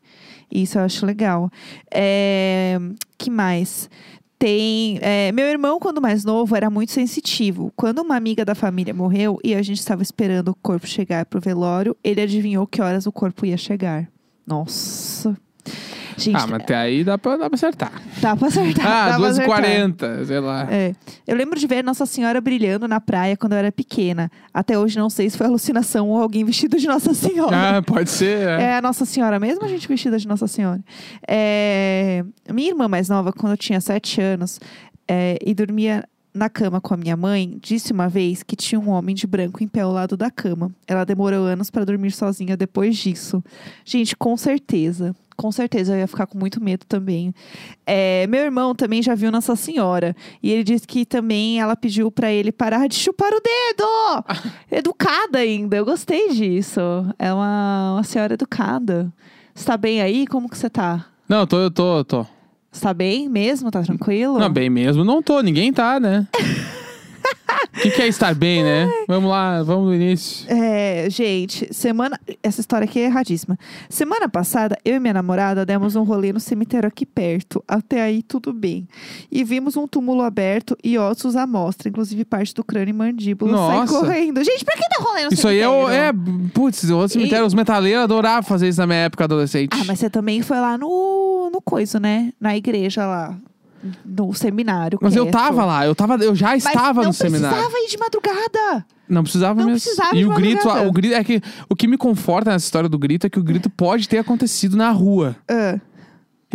Isso 0.52 0.78
eu 0.78 0.84
acho 0.84 1.06
legal. 1.06 1.50
É... 1.92 2.80
Que 3.18 3.30
mais? 3.32 3.90
Tem. 4.38 5.00
é, 5.02 5.32
Meu 5.32 5.46
irmão, 5.46 5.80
quando 5.80 6.02
mais 6.02 6.24
novo, 6.26 6.56
era 6.56 6.70
muito 6.70 6.92
sensitivo. 6.92 7.72
Quando 7.76 8.00
uma 8.00 8.16
amiga 8.16 8.44
da 8.44 8.54
família 8.54 8.94
morreu 8.94 9.40
e 9.44 9.56
a 9.56 9.62
gente 9.62 9.80
estava 9.80 10.04
esperando 10.04 10.50
o 10.50 10.56
corpo 10.56 10.86
chegar 10.86 11.26
pro 11.26 11.40
velório, 11.40 11.96
ele 12.04 12.22
adivinhou 12.22 12.68
que 12.68 12.82
horas 12.82 13.06
o 13.06 13.12
corpo 13.12 13.46
ia 13.46 13.58
chegar. 13.58 14.10
Nossa. 14.46 15.36
Gente, 16.18 16.36
Ah, 16.38 16.48
mas 16.48 16.62
até 16.62 16.76
aí 16.76 17.04
dá 17.04 17.18
pra, 17.18 17.38
dá 17.38 17.50
pra 17.50 17.56
acertar. 17.56 17.92
dá 18.22 18.36
pra 18.36 18.48
acertar. 18.48 18.86
Ah, 18.88 19.10
dá 19.12 19.18
pra 19.20 19.28
acertar. 19.30 19.62
2h40, 19.62 20.26
sei 20.26 20.40
lá. 20.40 20.68
É. 20.72 20.94
Eu 21.28 21.36
lembro 21.36 21.60
de 21.60 21.68
ver 21.68 21.84
Nossa 21.84 22.06
Senhora 22.06 22.40
brilhando 22.40 22.88
na 22.88 23.00
praia 23.02 23.36
quando 23.36 23.54
eu 23.54 23.60
era 23.60 23.72
pequena. 23.72 24.32
Até 24.54 24.78
hoje 24.80 24.98
não 24.98 25.10
sei 25.10 25.30
se 25.30 25.38
foi 25.38 25.48
alucinação 25.48 26.10
ou 26.10 26.22
alguém 26.22 26.44
vestido 26.46 26.78
de 26.78 26.88
Nossa 26.88 27.14
Senhora. 27.14 27.78
Ah, 27.78 27.82
pode 27.82 28.10
ser. 28.10 28.48
É. 28.48 28.62
É 28.64 28.78
a 28.78 28.82
Nossa 28.82 29.06
Senhora 29.06 29.40
mesmo, 29.40 29.66
a 29.66 29.68
gente 29.68 29.88
vestida 29.88 30.18
de 30.18 30.28
Nossa 30.28 30.48
Senhora. 30.48 30.82
É, 31.28 32.24
Minha 32.52 32.70
irmã 32.70 32.88
mais 32.88 33.10
nova, 33.10 33.34
quando 33.34 33.54
eu 33.54 33.58
tinha 33.58 33.82
sete 33.82 34.22
anos 34.22 34.60
é, 35.08 35.38
e 35.46 35.54
dormia 35.54 36.04
na 36.34 36.50
cama 36.50 36.82
com 36.82 36.94
a 36.94 36.98
minha 36.98 37.16
mãe, 37.16 37.58
disse 37.62 37.94
uma 37.94 38.10
vez 38.10 38.44
que 38.44 38.56
tinha 38.58 38.80
um 38.80 38.90
homem 38.90 39.16
de 39.16 39.26
branco 39.26 39.64
em 39.64 39.68
pé 39.68 39.82
ao 39.82 39.92
lado 39.92 40.18
da 40.18 40.30
cama. 40.30 40.70
Ela 40.86 41.06
demorou 41.06 41.46
anos 41.46 41.70
para 41.70 41.86
dormir 41.86 42.12
sozinha 42.12 42.58
depois 42.58 42.98
disso. 42.98 43.42
Gente, 43.86 44.16
com 44.18 44.36
certeza. 44.36 45.16
Com 45.36 45.52
certeza, 45.52 45.94
eu 45.94 46.00
ia 46.00 46.08
ficar 46.08 46.26
com 46.28 46.38
muito 46.38 46.64
medo 46.64 46.86
também. 46.86 47.34
É, 47.86 48.26
meu 48.28 48.42
irmão 48.42 48.74
também 48.74 49.02
já 49.02 49.14
viu 49.16 49.32
Nossa 49.32 49.56
Senhora. 49.56 50.16
E 50.42 50.52
ele 50.52 50.64
disse 50.64 50.88
que 50.88 51.06
também 51.06 51.60
ela 51.60 51.76
pediu 51.76 52.10
pra 52.10 52.32
ele 52.32 52.52
parar 52.52 52.88
de 52.88 52.96
chupar 52.96 53.32
o 53.34 53.42
dedo! 53.42 54.52
educada 54.72 55.40
ainda. 55.40 55.76
Eu 55.76 55.86
gostei 55.86 56.30
disso. 56.30 56.80
É 57.20 57.34
uma, 57.34 57.94
uma 57.96 58.04
senhora 58.04 58.34
educada. 58.36 59.12
Você 59.54 59.66
tá 59.66 59.78
bem 59.78 60.02
aí? 60.02 60.26
Como 60.28 60.50
que 60.50 60.58
você 60.58 60.70
tá? 60.70 61.06
Não, 61.28 61.40
eu 61.40 61.48
tô, 61.48 61.60
eu 61.60 61.72
tô, 61.72 61.98
eu 61.98 62.06
tô. 62.06 62.26
Você 62.72 62.82
tá 62.82 62.94
bem 62.94 63.30
mesmo? 63.30 63.72
Tá 63.72 63.82
tranquilo? 63.82 64.38
Não, 64.38 64.50
bem 64.50 64.70
mesmo, 64.70 65.04
não 65.06 65.22
tô, 65.22 65.42
ninguém 65.42 65.72
tá, 65.72 65.98
né? 66.00 66.28
O 67.78 67.80
que, 67.82 67.92
que 67.92 68.02
é 68.02 68.08
estar 68.08 68.34
bem, 68.34 68.64
né? 68.64 68.90
Vamos 69.08 69.30
lá, 69.30 69.62
vamos 69.64 69.88
no 69.88 69.94
início. 69.96 70.46
É, 70.50 71.08
gente, 71.10 71.74
semana. 71.74 72.20
Essa 72.42 72.62
história 72.62 72.86
aqui 72.86 73.00
é 73.00 73.06
erradíssima. 73.06 73.58
Semana 73.90 74.28
passada, 74.30 74.78
eu 74.84 74.96
e 74.96 75.00
minha 75.00 75.14
namorada 75.14 75.66
demos 75.66 75.96
um 75.96 76.04
rolê 76.04 76.32
no 76.34 76.40
cemitério 76.40 76.88
aqui 76.88 77.06
perto. 77.06 77.64
Até 77.68 78.02
aí, 78.02 78.24
tudo 78.24 78.54
bem. 78.54 78.88
E 79.32 79.44
vimos 79.44 79.76
um 79.76 79.88
túmulo 79.88 80.22
aberto 80.22 80.78
e 80.84 80.98
ossos 80.98 81.36
à 81.36 81.46
mostra, 81.46 81.90
inclusive 81.90 82.24
parte 82.26 82.54
do 82.54 82.64
crânio 82.64 82.90
e 82.92 82.94
mandíbula. 82.94 83.52
Nossa. 83.52 83.94
Sai 83.94 84.02
correndo. 84.02 84.44
Gente, 84.44 84.64
pra 84.66 84.76
que 84.76 84.88
dá 84.90 85.04
rolê 85.04 85.26
no 85.26 85.34
Isso 85.34 85.48
aí 85.48 85.60
é, 85.60 85.64
cemitério? 85.64 85.86
o- 85.86 85.90
é. 85.92 86.50
Putz, 86.54 86.84
o 86.90 87.08
cemitério, 87.08 87.46
os 87.46 87.54
metaleiros 87.54 88.04
adoravam 88.04 88.44
fazer 88.44 88.70
isso 88.70 88.80
na 88.80 88.88
minha 88.88 89.00
época 89.00 89.24
adolescente. 89.26 89.70
Ah, 89.74 89.84
mas 89.86 90.00
você 90.00 90.10
também 90.10 90.42
foi 90.42 90.58
lá 90.60 90.78
no, 90.78 91.50
no 91.52 91.62
coisa, 91.62 92.00
né? 92.00 92.32
Na 92.40 92.56
igreja 92.56 93.06
lá. 93.06 93.36
No 94.06 94.34
seminário. 94.34 94.98
Mas 95.02 95.16
eu 95.16 95.24
quieto. 95.26 95.34
tava 95.34 95.66
lá, 95.66 95.86
eu, 95.86 95.94
tava, 95.96 96.16
eu 96.16 96.36
já 96.36 96.52
Mas 96.52 96.66
estava 96.66 97.02
não 97.02 97.10
no 97.10 97.14
seminário. 97.14 97.56
precisava 97.56 97.78
ir 97.86 97.90
de 97.90 97.98
madrugada. 97.98 98.86
Não 99.08 99.24
precisava 99.24 99.60
Não 99.60 99.70
mesmo. 99.70 99.82
precisava 99.82 100.16
e 100.16 100.26
o 100.26 100.34
grito, 100.34 100.68
o 100.68 100.92
grito 100.92 101.14
é 101.14 101.24
que 101.24 101.42
o 101.70 101.76
que 101.76 101.88
me 101.88 101.98
conforta 101.98 102.52
nessa 102.52 102.66
história 102.66 102.90
do 102.90 102.98
grito 102.98 103.28
é 103.28 103.30
que 103.30 103.40
o 103.40 103.44
grito 103.44 103.70
pode 103.70 104.10
ter 104.10 104.18
acontecido 104.18 104.76
na 104.76 104.90
rua. 104.92 105.36
Ah. 105.48 105.80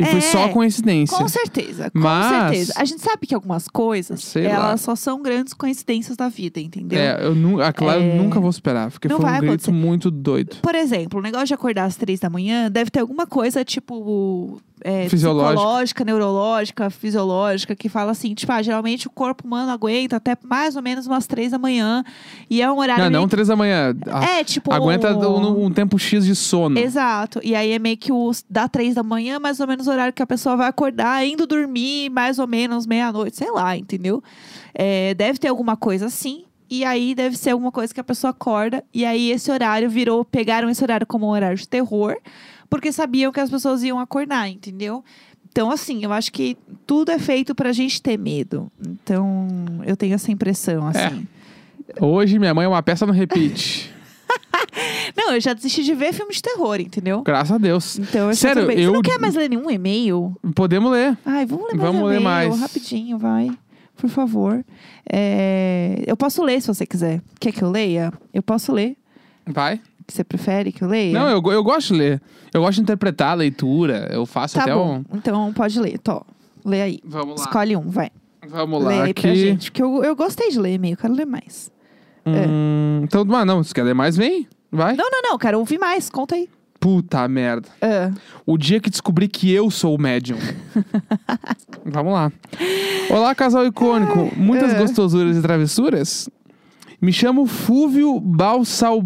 E 0.00 0.04
foi 0.06 0.18
É, 0.18 0.20
só 0.22 0.48
coincidência. 0.48 1.16
Com 1.16 1.28
certeza, 1.28 1.90
com 1.90 1.98
Mas- 1.98 2.26
certeza. 2.50 2.72
A 2.76 2.84
gente 2.84 3.00
sabe 3.02 3.26
que 3.26 3.34
algumas 3.34 3.68
coisas, 3.68 4.22
Sei 4.24 4.44
lá. 4.44 4.50
elas 4.54 4.80
só 4.80 4.94
são 4.96 5.22
grandes 5.22 5.52
coincidências 5.54 6.16
da 6.16 6.28
vida, 6.28 6.58
entendeu? 6.60 6.98
É, 6.98 7.24
eu 7.24 7.34
nu, 7.34 7.60
aquilo 7.62 7.86
lá 7.88 7.96
eu 7.98 8.02
É. 8.02 8.14
nunca 8.16 8.40
vou 8.40 8.52
superar, 8.52 8.90
porque 8.90 9.08
Não 9.08 9.16
foi 9.20 9.26
um 9.26 9.32
grito 9.38 9.44
acontecer. 9.46 9.70
muito 9.72 10.10
doido. 10.10 10.56
Por 10.62 10.74
exemplo, 10.74 11.20
o 11.20 11.22
negócio 11.22 11.46
de 11.48 11.54
acordar 11.54 11.84
às 11.84 11.96
três 11.96 12.18
da 12.20 12.30
manhã 12.30 12.70
deve 12.70 12.90
ter 12.90 13.00
alguma 13.00 13.26
coisa, 13.26 13.64
tipo, 13.64 14.60
é, 14.82 15.08
Fisiológica. 15.10 15.54
psicológica, 15.56 16.04
neurológica, 16.04 16.90
fisiológica, 16.90 17.76
que 17.76 17.88
fala 17.88 18.12
assim, 18.12 18.32
tipo, 18.34 18.50
ah, 18.50 18.62
geralmente 18.62 19.06
o 19.06 19.10
corpo 19.10 19.46
humano 19.46 19.70
aguenta 19.70 20.16
até 20.16 20.34
mais 20.42 20.74
ou 20.76 20.80
menos 20.82 21.06
umas 21.06 21.26
três 21.26 21.50
da 21.50 21.58
manhã. 21.58 22.02
E 22.48 22.62
é 22.62 22.70
um 22.72 22.78
horário. 22.78 23.04
Não, 23.04 23.10
meio 23.10 23.20
não 23.20 23.28
três 23.28 23.48
da 23.48 23.56
manhã. 23.56 23.94
Ah, 24.10 24.24
É, 24.38 24.44
tipo. 24.44 24.72
Aguenta 24.72 25.14
um, 25.28 25.66
um 25.66 25.70
tempo 25.70 25.98
X 25.98 26.24
de 26.24 26.34
sono. 26.34 26.78
Exato. 26.78 27.40
E 27.42 27.54
aí 27.54 27.72
é 27.72 27.78
meio 27.78 27.96
que 27.98 28.10
os 28.12 28.42
dá 28.48 28.68
três 28.68 28.94
da 28.94 29.02
manhã, 29.02 29.38
mais 29.38 29.60
ou 29.60 29.66
menos 29.66 29.86
o 29.90 29.94
horário 29.94 30.12
que 30.12 30.22
a 30.22 30.26
pessoa 30.26 30.56
vai 30.56 30.68
acordar, 30.68 31.26
indo 31.26 31.46
dormir 31.46 32.10
mais 32.10 32.38
ou 32.38 32.46
menos 32.46 32.86
meia-noite, 32.86 33.36
sei 33.36 33.50
lá, 33.50 33.76
entendeu? 33.76 34.22
É, 34.74 35.14
deve 35.14 35.38
ter 35.38 35.48
alguma 35.48 35.76
coisa 35.76 36.06
assim. 36.06 36.44
E 36.70 36.84
aí 36.84 37.14
deve 37.14 37.36
ser 37.36 37.50
alguma 37.50 37.72
coisa 37.72 37.92
que 37.92 38.00
a 38.00 38.04
pessoa 38.04 38.30
acorda. 38.30 38.84
E 38.94 39.04
aí 39.04 39.30
esse 39.30 39.50
horário 39.50 39.90
virou. 39.90 40.24
Pegaram 40.24 40.70
esse 40.70 40.82
horário 40.84 41.06
como 41.06 41.26
um 41.26 41.30
horário 41.30 41.58
de 41.58 41.68
terror, 41.68 42.16
porque 42.68 42.92
sabiam 42.92 43.32
que 43.32 43.40
as 43.40 43.50
pessoas 43.50 43.82
iam 43.82 43.98
acordar, 43.98 44.48
entendeu? 44.48 45.04
Então, 45.50 45.68
assim, 45.68 46.04
eu 46.04 46.12
acho 46.12 46.30
que 46.30 46.56
tudo 46.86 47.10
é 47.10 47.18
feito 47.18 47.56
pra 47.56 47.72
gente 47.72 48.00
ter 48.00 48.16
medo. 48.16 48.70
Então, 48.80 49.48
eu 49.84 49.96
tenho 49.96 50.14
essa 50.14 50.30
impressão, 50.30 50.86
assim. 50.86 51.26
Hoje 52.00 52.38
minha 52.38 52.54
mãe 52.54 52.66
é 52.66 52.68
uma 52.68 52.82
peça 52.82 53.04
no 53.04 53.12
repeat. 53.12 53.92
Não, 55.16 55.34
eu 55.34 55.40
já 55.40 55.52
desisti 55.52 55.82
de 55.82 55.94
ver 55.94 56.12
filme 56.12 56.32
de 56.32 56.40
terror, 56.42 56.80
entendeu? 56.80 57.22
Graças 57.22 57.52
a 57.52 57.58
Deus. 57.58 57.98
Então, 57.98 58.28
eu 58.28 58.34
Sério, 58.36 58.66
bem. 58.66 58.76
Você 58.78 58.86
eu- 58.86 58.92
não 58.92 59.02
quer 59.02 59.18
mais 59.18 59.34
ler 59.34 59.48
nenhum 59.50 59.70
e-mail? 59.70 60.34
Podemos 60.54 60.90
ler. 60.92 61.16
Ai, 61.24 61.44
vamos 61.46 61.66
ler 61.66 61.76
mais 61.78 61.92
Vamos 61.92 62.08
ler 62.10 62.20
mais. 62.20 62.60
rapidinho, 62.60 63.18
vai. 63.18 63.50
Por 63.96 64.08
favor. 64.08 64.64
É, 65.12 66.02
Eu 66.06 66.16
posso 66.16 66.42
ler 66.42 66.60
se 66.62 66.68
você 66.68 66.86
quiser. 66.86 67.20
Quer 67.38 67.52
que 67.52 67.62
eu 67.62 67.70
leia? 67.70 68.12
Eu 68.32 68.42
posso 68.42 68.72
ler. 68.72 68.96
Vai. 69.46 69.80
Que 70.06 70.14
você 70.14 70.24
prefere 70.24 70.72
que 70.72 70.82
eu 70.82 70.88
leia? 70.88 71.12
Não, 71.12 71.28
eu, 71.28 71.52
eu 71.52 71.62
gosto 71.62 71.92
de 71.92 71.98
ler. 72.00 72.22
Eu 72.52 72.62
gosto 72.62 72.76
de 72.76 72.82
interpretar 72.82 73.32
a 73.32 73.34
leitura. 73.34 74.08
Eu 74.10 74.24
faço 74.26 74.54
Tá 74.54 74.62
até 74.62 74.74
bom. 74.74 74.98
um. 74.98 75.16
Então 75.16 75.52
pode 75.52 75.78
ler. 75.78 75.98
Tó. 75.98 76.24
Lê 76.64 76.80
aí. 76.82 77.00
Vamos 77.04 77.40
lá. 77.40 77.44
Escolhe 77.46 77.76
um, 77.76 77.88
vai. 77.90 78.10
Vamos 78.48 78.82
Lê 78.84 78.96
lá. 78.96 79.04
aí 79.04 79.14
pra 79.14 79.30
Aqui. 79.30 79.38
gente. 79.40 79.70
Porque 79.70 79.82
eu, 79.82 80.02
eu 80.02 80.16
gostei 80.16 80.50
de 80.50 80.58
ler 80.58 80.74
e-mail, 80.74 80.96
quero 80.96 81.12
ler 81.12 81.26
mais. 81.26 81.70
Hum, 82.26 83.00
então, 83.04 83.24
mas 83.24 83.46
não, 83.46 83.62
se 83.62 83.72
quer 83.74 83.82
ler 83.82 83.94
mais, 83.94 84.16
vem. 84.16 84.46
Vai. 84.70 84.94
Não, 84.96 85.08
não, 85.10 85.22
não, 85.22 85.38
quero 85.38 85.58
ouvir 85.58 85.78
mais. 85.78 86.08
Conta 86.10 86.34
aí. 86.34 86.48
Puta 86.78 87.26
merda. 87.28 87.68
Ah, 87.82 88.10
O 88.46 88.56
dia 88.56 88.80
que 88.80 88.88
descobri 88.88 89.28
que 89.28 89.52
eu 89.52 89.70
sou 89.70 89.94
o 89.94 90.00
médium. 90.00 90.38
Vamos 91.84 92.12
lá. 92.12 92.32
Olá, 93.10 93.34
casal 93.34 93.66
icônico. 93.66 94.30
Muitas 94.36 94.72
é. 94.72 94.78
gostosuras 94.78 95.36
e 95.36 95.42
travessuras? 95.42 96.28
Me 97.00 97.12
chamo 97.12 97.46
Fúvio 97.46 98.18
Balsal... 98.20 99.00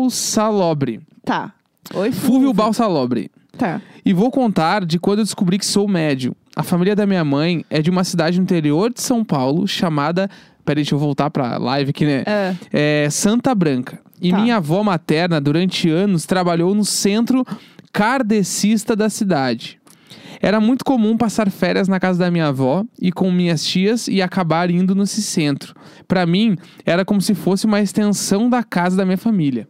Balsalobre. 0.00 1.00
tá. 1.24 1.52
Oi, 1.92 2.12
Fúvio 2.12 2.52
Balsalobre. 2.52 3.32
Tá. 3.58 3.82
E 4.04 4.12
vou 4.12 4.30
contar 4.30 4.84
de 4.84 4.96
quando 4.98 5.18
eu 5.20 5.24
descobri 5.24 5.58
que 5.58 5.66
sou 5.66 5.88
médium. 5.88 6.32
A 6.54 6.62
família 6.62 6.94
da 6.94 7.04
minha 7.04 7.24
mãe 7.24 7.64
é 7.68 7.82
de 7.82 7.90
uma 7.90 8.04
cidade 8.04 8.36
no 8.38 8.44
interior 8.44 8.92
de 8.92 9.00
São 9.00 9.24
Paulo 9.24 9.66
chamada. 9.66 10.30
Peraí, 10.64 10.84
deixa 10.84 10.94
eu 10.94 11.00
voltar 11.00 11.30
pra 11.30 11.56
live 11.58 11.90
aqui, 11.90 12.04
né? 12.04 12.22
Ah, 12.26 12.54
É 12.72 13.08
Santa 13.10 13.52
Branca. 13.56 13.98
E 14.20 14.30
Tá. 14.30 14.40
minha 14.40 14.56
avó 14.56 14.82
materna, 14.82 15.40
durante 15.40 15.88
anos, 15.88 16.26
trabalhou 16.26 16.74
no 16.74 16.84
centro 16.84 17.44
kardecista 17.92 18.96
da 18.96 19.08
cidade. 19.08 19.78
Era 20.42 20.58
muito 20.60 20.84
comum 20.84 21.16
passar 21.18 21.50
férias 21.50 21.86
na 21.86 22.00
casa 22.00 22.18
da 22.18 22.30
minha 22.30 22.46
avó 22.48 22.84
e 23.00 23.12
com 23.12 23.30
minhas 23.30 23.62
tias 23.64 24.08
e 24.08 24.22
acabar 24.22 24.70
indo 24.70 24.94
nesse 24.94 25.22
centro. 25.22 25.74
Pra 26.08 26.24
mim, 26.24 26.56
era 26.86 27.04
como 27.04 27.20
se 27.20 27.34
fosse 27.34 27.66
uma 27.66 27.80
extensão 27.80 28.48
da 28.48 28.62
casa 28.62 28.96
da 28.96 29.04
minha 29.04 29.18
família. 29.18 29.68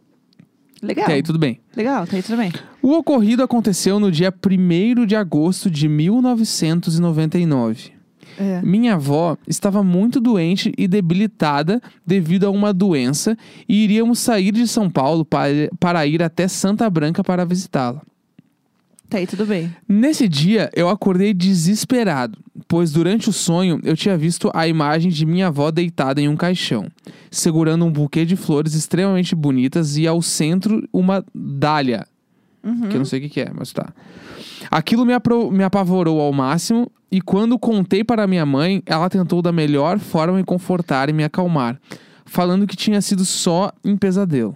legal. 0.81 1.09
E 1.09 1.13
aí, 1.13 1.21
tudo 1.21 1.37
bem. 1.37 1.59
Legal, 1.75 2.07
tá 2.07 2.15
aí 2.15 2.23
tudo 2.23 2.37
bem. 2.37 2.51
O 2.81 2.93
ocorrido 2.93 3.43
aconteceu 3.43 3.99
no 3.99 4.11
dia 4.11 4.33
1 4.33 5.05
de 5.05 5.15
agosto 5.15 5.69
de 5.69 5.87
1999. 5.87 7.91
É. 8.39 8.61
Minha 8.61 8.95
avó 8.95 9.37
estava 9.47 9.83
muito 9.83 10.19
doente 10.19 10.71
e 10.77 10.87
debilitada 10.87 11.81
devido 12.05 12.45
a 12.45 12.49
uma 12.49 12.73
doença 12.73 13.37
e 13.67 13.83
iríamos 13.83 14.19
sair 14.19 14.51
de 14.51 14.67
São 14.67 14.89
Paulo 14.89 15.23
para, 15.25 15.69
para 15.79 16.05
ir 16.05 16.23
até 16.23 16.47
Santa 16.47 16.89
Branca 16.89 17.23
para 17.23 17.45
visitá-la. 17.45 18.01
Tá 19.11 19.17
aí 19.17 19.27
tudo 19.27 19.45
bem. 19.45 19.69
Nesse 19.89 20.25
dia, 20.25 20.69
eu 20.73 20.87
acordei 20.87 21.33
desesperado, 21.33 22.39
pois 22.65 22.93
durante 22.93 23.27
o 23.27 23.33
sonho 23.33 23.77
eu 23.83 23.93
tinha 23.97 24.17
visto 24.17 24.49
a 24.53 24.65
imagem 24.69 25.11
de 25.11 25.25
minha 25.25 25.47
avó 25.47 25.69
deitada 25.69 26.21
em 26.21 26.29
um 26.29 26.37
caixão, 26.37 26.87
segurando 27.29 27.83
um 27.83 27.91
buquê 27.91 28.23
de 28.23 28.37
flores 28.37 28.73
extremamente 28.73 29.35
bonitas 29.35 29.97
e 29.97 30.07
ao 30.07 30.21
centro 30.21 30.87
uma 30.93 31.25
dália, 31.35 32.07
Uhum. 32.63 32.89
que 32.89 32.95
eu 32.95 32.99
não 32.99 33.05
sei 33.05 33.19
o 33.19 33.21
que, 33.23 33.29
que 33.29 33.41
é, 33.41 33.51
mas 33.53 33.71
tá. 33.71 33.91
Aquilo 34.69 35.05
me, 35.05 35.13
me 35.51 35.63
apavorou 35.63 36.21
ao 36.21 36.31
máximo 36.31 36.91
e 37.11 37.19
quando 37.19 37.59
contei 37.59 38.03
para 38.03 38.27
minha 38.27 38.45
mãe, 38.45 38.81
ela 38.85 39.09
tentou 39.09 39.41
da 39.41 39.51
melhor 39.51 39.99
forma 39.99 40.37
me 40.37 40.43
confortar 40.43 41.09
e 41.09 41.13
me 41.13 41.23
acalmar, 41.23 41.79
falando 42.25 42.65
que 42.65 42.75
tinha 42.75 43.01
sido 43.01 43.25
só 43.25 43.71
um 43.83 43.97
pesadelo. 43.97 44.55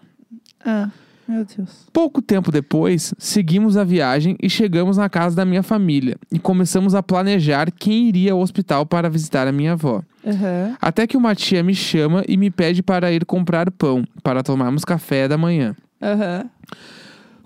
Ah, 0.63 0.89
meu 1.27 1.43
Deus. 1.43 1.87
Pouco 1.91 2.21
tempo 2.21 2.51
depois, 2.51 3.13
seguimos 3.17 3.75
a 3.75 3.83
viagem 3.83 4.37
e 4.41 4.49
chegamos 4.49 4.97
na 4.97 5.09
casa 5.09 5.35
da 5.35 5.43
minha 5.43 5.63
família 5.63 6.17
e 6.31 6.39
começamos 6.39 6.95
a 6.95 7.03
planejar 7.03 7.71
quem 7.71 8.07
iria 8.07 8.31
ao 8.31 8.39
hospital 8.39 8.85
para 8.85 9.09
visitar 9.09 9.47
a 9.47 9.51
minha 9.51 9.73
avó. 9.73 10.01
Aham. 10.25 10.77
Até 10.79 11.05
que 11.05 11.17
uma 11.17 11.35
tia 11.35 11.61
me 11.61 11.75
chama 11.75 12.23
e 12.27 12.37
me 12.37 12.49
pede 12.49 12.81
para 12.81 13.11
ir 13.11 13.25
comprar 13.25 13.69
pão 13.71 14.05
para 14.23 14.41
tomarmos 14.43 14.85
café 14.85 15.27
da 15.27 15.37
manhã. 15.37 15.75
Aham. 16.01 16.45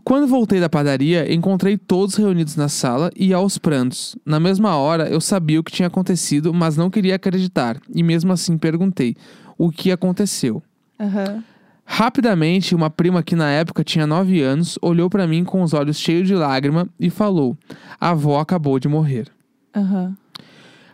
Quando 0.10 0.26
voltei 0.26 0.60
da 0.60 0.68
padaria, 0.68 1.32
encontrei 1.32 1.78
todos 1.78 2.16
reunidos 2.16 2.56
na 2.56 2.68
sala 2.68 3.12
e 3.16 3.32
aos 3.32 3.60
prantos. 3.60 4.18
Na 4.26 4.40
mesma 4.40 4.76
hora, 4.76 5.08
eu 5.08 5.22
sabia 5.22 5.60
o 5.60 5.64
que 5.64 5.72
tinha 5.72 5.88
acontecido, 5.88 6.52
mas 6.52 6.76
não 6.76 6.90
queria 6.90 7.14
acreditar, 7.14 7.80
e 7.94 8.02
mesmo 8.02 8.34
assim 8.34 8.58
perguntei 8.58 9.16
o 9.56 9.70
que 9.70 9.92
aconteceu. 9.92 10.64
Aham. 11.00 11.44
Rapidamente, 11.86 12.74
uma 12.74 12.90
prima 12.90 13.22
que 13.22 13.36
na 13.36 13.52
época 13.52 13.84
tinha 13.84 14.08
9 14.08 14.42
anos 14.42 14.80
olhou 14.82 15.12
para 15.12 15.28
mim 15.28 15.44
com 15.44 15.62
os 15.62 15.76
olhos 15.76 16.00
cheios 16.00 16.28
de 16.28 16.34
lágrima 16.34 16.90
e 17.00 17.12
falou: 17.12 17.56
A 18.02 18.10
avó 18.10 18.40
acabou 18.40 18.80
de 18.80 18.88
morrer. 18.88 19.28
Aham. 19.76 20.18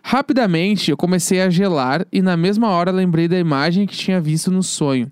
Rapidamente, 0.04 0.92
eu 0.92 0.98
comecei 0.98 1.42
a 1.42 1.50
gelar 1.50 2.06
e 2.12 2.22
na 2.22 2.36
mesma 2.36 2.68
hora 2.68 2.92
lembrei 2.92 3.30
da 3.30 3.40
imagem 3.40 3.88
que 3.88 3.96
tinha 3.96 4.20
visto 4.20 4.52
no 4.52 4.62
sonho. 4.62 5.10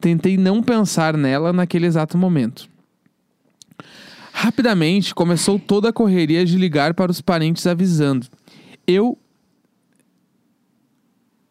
Tentei 0.00 0.38
não 0.38 0.62
pensar 0.62 1.18
nela 1.18 1.52
naquele 1.52 1.84
exato 1.84 2.16
momento. 2.16 2.71
Rapidamente, 4.42 5.14
começou 5.14 5.56
toda 5.56 5.90
a 5.90 5.92
correria 5.92 6.44
de 6.44 6.58
ligar 6.58 6.94
para 6.94 7.12
os 7.12 7.20
parentes 7.20 7.64
avisando. 7.64 8.26
Eu. 8.84 9.16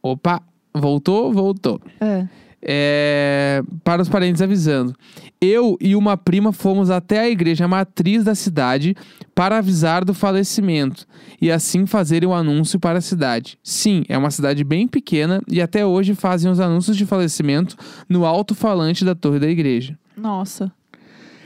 Opa, 0.03 0.41
voltou, 0.73 1.31
voltou. 1.31 1.79
É. 2.01 2.27
É, 2.61 3.63
para 3.81 4.01
os 4.01 4.09
parentes 4.09 4.41
avisando. 4.41 4.93
Eu 5.39 5.77
e 5.79 5.95
uma 5.95 6.17
prima 6.17 6.51
fomos 6.51 6.89
até 6.89 7.21
a 7.21 7.29
igreja 7.29 7.65
matriz 7.65 8.25
da 8.25 8.35
cidade 8.35 8.93
para 9.33 9.59
avisar 9.59 10.03
do 10.03 10.13
falecimento 10.13 11.07
e 11.41 11.49
assim 11.49 11.85
fazer 11.85 12.25
o 12.25 12.33
anúncio 12.33 12.77
para 12.77 12.99
a 12.99 13.01
cidade. 13.01 13.57
Sim, 13.63 14.03
é 14.09 14.17
uma 14.17 14.29
cidade 14.29 14.65
bem 14.65 14.85
pequena 14.85 15.41
e 15.47 15.61
até 15.61 15.85
hoje 15.85 16.13
fazem 16.13 16.51
os 16.51 16.59
anúncios 16.59 16.97
de 16.97 17.05
falecimento 17.05 17.77
no 18.09 18.25
alto-falante 18.25 19.05
da 19.05 19.15
torre 19.15 19.39
da 19.39 19.47
igreja. 19.47 19.97
Nossa. 20.17 20.73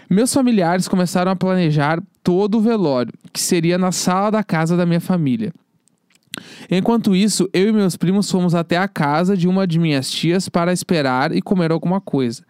Meus 0.09 0.33
familiares 0.33 0.87
começaram 0.87 1.31
a 1.31 1.35
planejar 1.35 2.01
todo 2.23 2.57
o 2.57 2.61
velório, 2.61 3.13
que 3.33 3.41
seria 3.41 3.77
na 3.77 3.91
sala 3.91 4.31
da 4.31 4.43
casa 4.43 4.75
da 4.77 4.85
minha 4.85 5.01
família. 5.01 5.53
Enquanto 6.69 7.15
isso, 7.15 7.49
eu 7.53 7.69
e 7.69 7.71
meus 7.71 7.95
primos 7.95 8.29
fomos 8.29 8.53
até 8.53 8.77
a 8.77 8.87
casa 8.87 9.37
de 9.37 9.47
uma 9.47 9.65
de 9.65 9.79
minhas 9.79 10.09
tias 10.11 10.49
para 10.49 10.73
esperar 10.73 11.31
e 11.35 11.41
comer 11.41 11.71
alguma 11.71 12.01
coisa. 12.01 12.43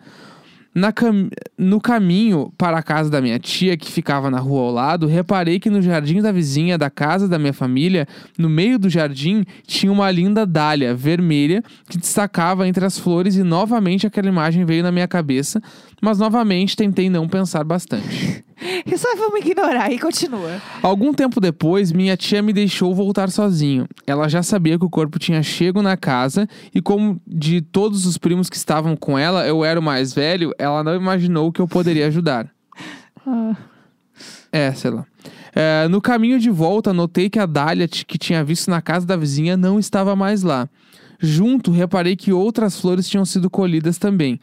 Cam- 0.94 1.30
No 1.58 1.80
caminho 1.80 2.52
para 2.58 2.78
a 2.78 2.84
casa 2.84 3.10
da 3.10 3.22
minha 3.22 3.40
tia, 3.40 3.78
que 3.78 3.90
ficava 3.90 4.30
na 4.30 4.40
rua 4.40 4.62
ao 4.64 4.72
lado, 4.72 5.08
reparei 5.08 5.58
que 5.58 5.70
no 5.70 5.82
jardim 5.82 6.22
da 6.22 6.34
vizinha 6.34 6.78
da 6.78 6.90
casa 6.90 7.30
da 7.30 7.40
minha 7.40 7.54
família, 7.54 8.06
no 8.38 8.50
meio 8.50 8.78
do 8.78 8.90
jardim, 8.90 9.46
tinha 9.66 9.90
uma 9.92 10.12
linda 10.12 10.46
dália 10.46 10.94
vermelha 10.94 11.64
que 11.88 11.98
destacava 11.98 12.68
entre 12.68 12.84
as 12.84 13.00
flores 13.00 13.38
e 13.38 13.44
novamente 13.44 14.06
aquela 14.06 14.28
imagem 14.28 14.66
veio 14.66 14.84
na 14.84 14.92
minha 14.92 15.08
cabeça, 15.08 15.62
mas 16.02 16.20
novamente 16.20 16.76
tentei 16.76 17.10
não 17.10 17.28
pensar 17.28 17.64
bastante. 17.64 18.44
Isso 18.86 19.08
aí 19.08 19.18
vamos 19.18 19.40
ignorar 19.42 19.92
e 19.92 20.00
continua. 20.00 20.62
Algum 20.82 21.14
tempo 21.14 21.42
depois, 21.42 21.92
minha 21.92 22.16
tia 22.16 22.42
me 22.42 22.54
deixou 22.54 22.96
voltar 22.96 23.30
sozinho. 23.30 23.88
Ela 24.08 24.30
já 24.30 24.42
sabia 24.42 24.80
que 24.80 24.86
o 24.86 24.90
corpo 24.90 25.20
tinha 25.20 25.44
chego 25.44 25.82
na 25.82 25.98
casa 25.98 26.48
e, 26.74 26.82
como 26.82 27.20
de 27.28 27.62
todos 27.62 28.06
os 28.06 28.18
primos 28.18 28.50
que 28.50 28.56
estavam 28.56 28.96
com 28.96 29.18
ela, 29.18 29.46
eu 29.46 29.64
era 29.66 29.80
o 29.80 29.84
mais 29.84 30.14
velho, 30.14 30.54
ela 30.58 30.84
não 30.84 30.96
imaginou 30.96 31.52
que 31.52 31.60
eu 31.62 31.68
poderia 31.68 32.08
ajudar. 32.08 32.50
Ah, 33.28 33.56
É, 34.52 34.72
sei 34.72 34.92
lá. 34.92 35.04
É, 35.56 35.88
no 35.88 36.00
caminho 36.00 36.38
de 36.38 36.52
volta, 36.52 36.94
notei 36.94 37.28
que 37.28 37.40
a 37.40 37.48
Dália 37.48 37.88
que 37.88 38.20
tinha 38.20 38.44
visto 38.44 38.70
na 38.70 38.84
casa 38.84 39.04
da 39.04 39.18
vizinha 39.18 39.58
não 39.58 39.80
estava 39.80 40.16
mais 40.16 40.44
lá. 40.44 40.70
Junto, 41.20 41.72
reparei 41.72 42.16
que 42.16 42.32
outras 42.32 42.80
flores 42.80 43.10
tinham 43.10 43.26
sido 43.26 43.50
colhidas 43.50 43.98
também. 43.98 44.40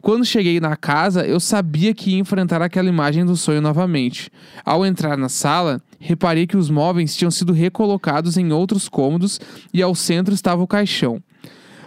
Quando 0.00 0.24
cheguei 0.24 0.60
na 0.60 0.76
casa, 0.76 1.26
eu 1.26 1.38
sabia 1.38 1.92
que 1.92 2.12
ia 2.12 2.18
enfrentar 2.18 2.62
aquela 2.62 2.88
imagem 2.88 3.24
do 3.24 3.36
sonho 3.36 3.60
novamente. 3.60 4.30
Ao 4.64 4.84
entrar 4.84 5.16
na 5.16 5.28
sala, 5.28 5.80
reparei 5.98 6.46
que 6.46 6.56
os 6.56 6.70
móveis 6.70 7.14
tinham 7.14 7.30
sido 7.30 7.52
recolocados 7.52 8.36
em 8.36 8.52
outros 8.52 8.88
cômodos 8.88 9.38
e 9.72 9.82
ao 9.82 9.94
centro 9.94 10.32
estava 10.32 10.62
o 10.62 10.66
caixão. 10.66 11.22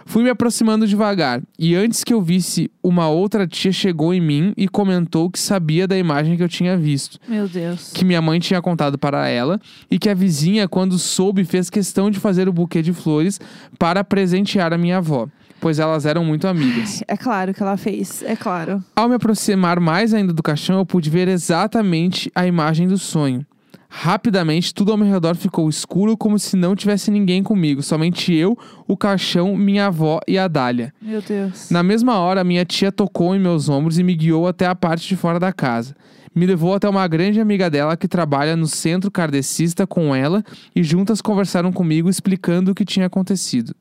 Fui 0.06 0.22
me 0.22 0.28
aproximando 0.28 0.86
devagar, 0.86 1.42
e 1.58 1.74
antes 1.74 2.04
que 2.04 2.12
eu 2.12 2.20
visse, 2.20 2.70
uma 2.82 3.08
outra 3.08 3.46
tia 3.46 3.72
chegou 3.72 4.12
em 4.12 4.20
mim 4.20 4.52
e 4.54 4.68
comentou 4.68 5.30
que 5.30 5.38
sabia 5.38 5.88
da 5.88 5.96
imagem 5.96 6.36
que 6.36 6.42
eu 6.42 6.48
tinha 6.48 6.76
visto 6.76 7.18
meu 7.26 7.48
Deus. 7.48 7.90
que 7.94 8.04
minha 8.04 8.20
mãe 8.20 8.38
tinha 8.38 8.60
contado 8.60 8.98
para 8.98 9.26
ela 9.28 9.58
e 9.90 9.98
que 9.98 10.10
a 10.10 10.14
vizinha, 10.14 10.68
quando 10.68 10.98
soube, 10.98 11.42
fez 11.42 11.70
questão 11.70 12.10
de 12.10 12.20
fazer 12.20 12.48
o 12.50 12.52
buquê 12.52 12.82
de 12.82 12.92
flores 12.92 13.40
para 13.78 14.04
presentear 14.04 14.74
a 14.74 14.78
minha 14.78 14.98
avó, 14.98 15.26
pois 15.64 15.78
elas 15.78 16.04
eram 16.04 16.22
muito 16.22 16.46
amigas. 16.46 17.02
É 17.08 17.16
claro 17.16 17.54
que 17.54 17.62
ela 17.62 17.76
fez, 17.76 18.22
é 18.22 18.36
claro. 18.36 18.82
Ao 18.94 19.08
me 19.08 19.14
aproximar 19.14 19.80
mais 19.80 20.12
ainda 20.12 20.32
do 20.32 20.42
caixão, 20.42 20.76
eu 20.76 20.84
pude 20.84 21.08
ver 21.08 21.26
exatamente 21.28 22.30
a 22.34 22.46
imagem 22.46 22.86
do 22.86 22.98
sonho. 22.98 23.46
Rapidamente, 23.88 24.74
tudo 24.74 24.92
ao 24.92 24.98
meu 24.98 25.10
redor 25.10 25.36
ficou 25.36 25.68
escuro, 25.68 26.16
como 26.16 26.38
se 26.38 26.54
não 26.56 26.76
tivesse 26.76 27.10
ninguém 27.10 27.42
comigo, 27.42 27.82
somente 27.82 28.34
eu, 28.34 28.58
o 28.86 28.96
caixão, 28.96 29.56
minha 29.56 29.86
avó 29.86 30.20
e 30.28 30.36
a 30.36 30.48
Dália. 30.48 30.92
Meu 31.00 31.22
Deus. 31.22 31.70
Na 31.70 31.82
mesma 31.82 32.18
hora, 32.18 32.44
minha 32.44 32.64
tia 32.64 32.92
tocou 32.92 33.34
em 33.34 33.40
meus 33.40 33.68
ombros 33.70 33.98
e 33.98 34.02
me 34.02 34.14
guiou 34.14 34.46
até 34.46 34.66
a 34.66 34.74
parte 34.74 35.08
de 35.08 35.16
fora 35.16 35.40
da 35.40 35.52
casa. 35.52 35.96
Me 36.34 36.44
levou 36.44 36.74
até 36.74 36.88
uma 36.88 37.06
grande 37.08 37.40
amiga 37.40 37.70
dela 37.70 37.96
que 37.96 38.08
trabalha 38.08 38.56
no 38.56 38.66
centro 38.66 39.10
kardecista 39.10 39.86
com 39.86 40.14
ela 40.14 40.44
e 40.74 40.82
juntas 40.82 41.22
conversaram 41.22 41.72
comigo 41.72 42.10
explicando 42.10 42.72
o 42.72 42.74
que 42.74 42.84
tinha 42.84 43.06
acontecido. 43.06 43.74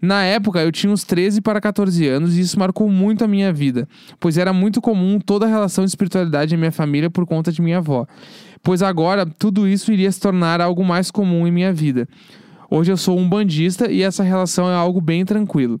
Na 0.00 0.24
época, 0.24 0.60
eu 0.60 0.72
tinha 0.72 0.92
uns 0.92 1.04
13 1.04 1.40
para 1.42 1.60
14 1.60 2.06
anos 2.08 2.36
e 2.36 2.40
isso 2.40 2.58
marcou 2.58 2.88
muito 2.88 3.22
a 3.22 3.28
minha 3.28 3.52
vida, 3.52 3.86
pois 4.18 4.38
era 4.38 4.52
muito 4.52 4.80
comum 4.80 5.20
toda 5.20 5.44
a 5.44 5.48
relação 5.48 5.84
de 5.84 5.90
espiritualidade 5.90 6.54
em 6.54 6.58
minha 6.58 6.72
família 6.72 7.10
por 7.10 7.26
conta 7.26 7.52
de 7.52 7.60
minha 7.60 7.78
avó. 7.78 8.06
Pois 8.62 8.82
agora, 8.82 9.26
tudo 9.26 9.68
isso 9.68 9.92
iria 9.92 10.10
se 10.10 10.20
tornar 10.20 10.60
algo 10.60 10.84
mais 10.84 11.10
comum 11.10 11.46
em 11.46 11.50
minha 11.50 11.72
vida. 11.72 12.08
Hoje 12.70 12.92
eu 12.92 12.96
sou 12.96 13.18
um 13.18 13.28
bandista 13.28 13.90
e 13.90 14.02
essa 14.02 14.22
relação 14.22 14.70
é 14.70 14.74
algo 14.74 15.00
bem 15.00 15.24
tranquilo, 15.24 15.78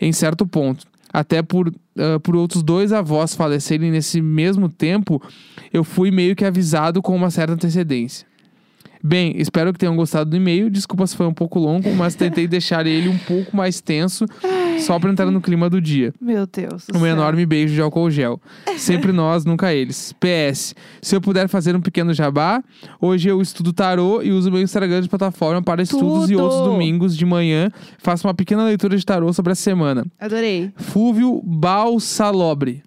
em 0.00 0.12
certo 0.12 0.46
ponto. 0.46 0.84
Até 1.12 1.42
por, 1.42 1.72
ah, 1.98 2.20
por 2.20 2.36
outros 2.36 2.62
dois 2.62 2.92
avós 2.92 3.34
falecerem 3.34 3.90
nesse 3.90 4.20
mesmo 4.20 4.68
tempo, 4.68 5.20
eu 5.72 5.82
fui 5.82 6.10
meio 6.10 6.36
que 6.36 6.44
avisado 6.44 7.00
com 7.00 7.16
uma 7.16 7.30
certa 7.30 7.54
antecedência. 7.54 8.26
Bem, 9.06 9.34
espero 9.36 9.72
que 9.72 9.78
tenham 9.78 9.94
gostado 9.94 10.30
do 10.30 10.36
e-mail. 10.36 10.68
Desculpa 10.68 11.06
se 11.06 11.16
foi 11.16 11.26
um 11.26 11.32
pouco 11.32 11.60
longo, 11.60 11.94
mas 11.94 12.16
tentei 12.16 12.48
deixar 12.48 12.88
ele 12.88 13.08
um 13.08 13.16
pouco 13.16 13.56
mais 13.56 13.80
tenso, 13.80 14.26
só 14.80 14.98
para 14.98 15.12
entrar 15.12 15.30
no 15.30 15.40
clima 15.40 15.70
do 15.70 15.80
dia. 15.80 16.12
Meu 16.20 16.44
Deus. 16.44 16.86
Um 16.92 17.06
enorme 17.06 17.46
beijo 17.46 17.72
de 17.72 17.80
álcool 17.80 18.10
gel. 18.10 18.40
Sempre 18.76 19.12
nós, 19.12 19.44
nunca 19.44 19.72
eles. 19.72 20.12
PS. 20.14 20.74
Se 21.00 21.14
eu 21.14 21.20
puder 21.20 21.46
fazer 21.46 21.76
um 21.76 21.80
pequeno 21.80 22.12
jabá, 22.12 22.60
hoje 23.00 23.28
eu 23.28 23.40
estudo 23.40 23.72
tarô 23.72 24.22
e 24.22 24.32
uso 24.32 24.50
meu 24.50 24.60
Instagram 24.60 25.02
de 25.02 25.08
plataforma 25.08 25.62
para 25.62 25.82
estudos 25.82 26.28
e 26.28 26.34
outros 26.34 26.62
domingos 26.62 27.16
de 27.16 27.24
manhã. 27.24 27.70
Faço 27.98 28.26
uma 28.26 28.34
pequena 28.34 28.64
leitura 28.64 28.96
de 28.96 29.06
tarô 29.06 29.32
sobre 29.32 29.52
a 29.52 29.54
semana. 29.54 30.04
Adorei. 30.18 30.72
Fúvio 30.74 31.40
Balsalobre. 31.44 32.82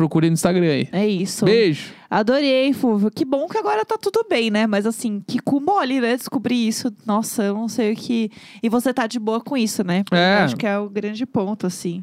Procure 0.00 0.28
no 0.30 0.32
Instagram 0.32 0.66
aí. 0.66 0.88
É 0.92 1.06
isso. 1.06 1.44
Beijo. 1.44 1.92
Adorei, 2.08 2.72
Fúvio. 2.72 3.10
Que 3.10 3.22
bom 3.22 3.46
que 3.46 3.58
agora 3.58 3.84
tá 3.84 3.98
tudo 4.00 4.24
bem, 4.30 4.50
né? 4.50 4.66
Mas 4.66 4.86
assim, 4.86 5.22
que 5.26 5.38
cu 5.38 5.60
mole, 5.60 6.00
né? 6.00 6.16
Descobrir 6.16 6.66
isso. 6.66 6.90
Nossa, 7.04 7.42
eu 7.42 7.52
não 7.52 7.68
sei 7.68 7.92
o 7.92 7.96
que. 7.96 8.30
E 8.62 8.68
você 8.70 8.94
tá 8.94 9.06
de 9.06 9.18
boa 9.18 9.42
com 9.42 9.58
isso, 9.58 9.84
né? 9.84 10.02
É. 10.10 10.38
eu 10.40 10.44
Acho 10.46 10.56
que 10.56 10.66
é 10.66 10.78
o 10.78 10.88
grande 10.88 11.26
ponto, 11.26 11.66
assim. 11.66 12.02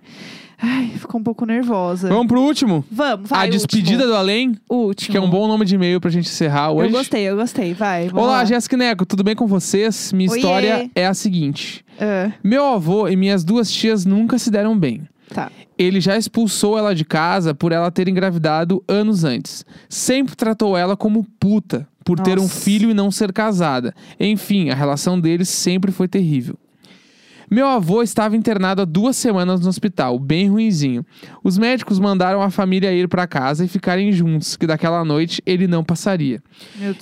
Ai, 0.61 0.91
ficou 0.95 1.19
um 1.19 1.23
pouco 1.23 1.43
nervosa. 1.43 2.07
Vamos 2.07 2.27
pro 2.27 2.39
último. 2.39 2.85
Vamos, 2.91 3.31
vai. 3.31 3.47
a 3.47 3.49
despedida 3.49 4.03
último. 4.03 4.11
do 4.11 4.15
além, 4.15 4.55
Último. 4.69 5.11
que 5.11 5.17
é 5.17 5.21
um 5.21 5.29
bom 5.29 5.47
nome 5.47 5.65
de 5.65 5.73
e-mail 5.73 5.99
pra 5.99 6.11
gente 6.11 6.29
encerrar 6.29 6.71
hoje. 6.71 6.89
Eu 6.89 6.91
gostei, 6.91 7.23
eu 7.23 7.35
gostei. 7.35 7.73
Vai. 7.73 8.09
Olá, 8.13 8.27
lá. 8.27 8.45
Jéssica 8.45 8.77
Neco, 8.77 9.07
tudo 9.07 9.23
bem 9.23 9.35
com 9.35 9.47
vocês? 9.47 10.13
Minha 10.13 10.29
Oiê. 10.29 10.39
história 10.39 10.91
é 10.93 11.07
a 11.07 11.15
seguinte. 11.15 11.83
Ah, 11.99 12.31
Meu 12.43 12.63
avô 12.63 13.07
e 13.07 13.15
minhas 13.15 13.43
duas 13.43 13.71
tias 13.71 14.05
nunca 14.05 14.37
se 14.37 14.51
deram 14.51 14.77
bem. 14.77 15.01
tá. 15.33 15.51
Ele 15.77 16.01
já 16.01 16.17
expulsou 16.17 16.77
ela 16.77 16.95
de 16.95 17.05
casa 17.05 17.53
por 17.53 17.71
ela 17.71 17.91
ter 17.91 18.07
engravidado 18.07 18.83
anos 18.87 19.23
antes. 19.23 19.65
Sempre 19.87 20.35
tratou 20.35 20.77
ela 20.77 20.97
como 20.97 21.25
puta 21.39 21.87
por 22.03 22.19
ter 22.19 22.39
um 22.39 22.43
Nossa. 22.43 22.61
filho 22.61 22.89
e 22.89 22.93
não 22.93 23.11
ser 23.11 23.33
casada. 23.33 23.93
Enfim, 24.19 24.69
a 24.69 24.75
relação 24.75 25.19
deles 25.19 25.49
sempre 25.49 25.91
foi 25.91 26.07
terrível. 26.07 26.57
Meu 27.49 27.65
avô 27.65 28.03
estava 28.03 28.35
internado 28.35 28.81
há 28.81 28.85
duas 28.85 29.15
semanas 29.15 29.61
no 29.61 29.69
hospital, 29.69 30.19
bem 30.19 30.49
ruinzinho. 30.49 31.05
Os 31.41 31.57
médicos 31.57 31.97
mandaram 31.97 32.41
a 32.41 32.49
família 32.49 32.91
ir 32.91 33.07
para 33.07 33.25
casa 33.25 33.63
e 33.63 33.69
ficarem 33.69 34.11
juntos, 34.11 34.57
que 34.57 34.67
daquela 34.67 35.05
noite 35.05 35.41
ele 35.45 35.65
não 35.65 35.81
passaria. 35.81 36.43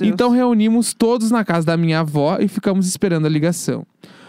Então 0.02 0.30
reunimos 0.30 0.94
todos 0.94 1.32
na 1.32 1.44
casa 1.44 1.66
da 1.66 1.76
minha 1.78 2.02
avó 2.02 2.38
e 2.40 2.48
ficamos 2.48 2.88
esperando 2.88 3.26
a 3.26 3.30
ligação. 3.30 3.88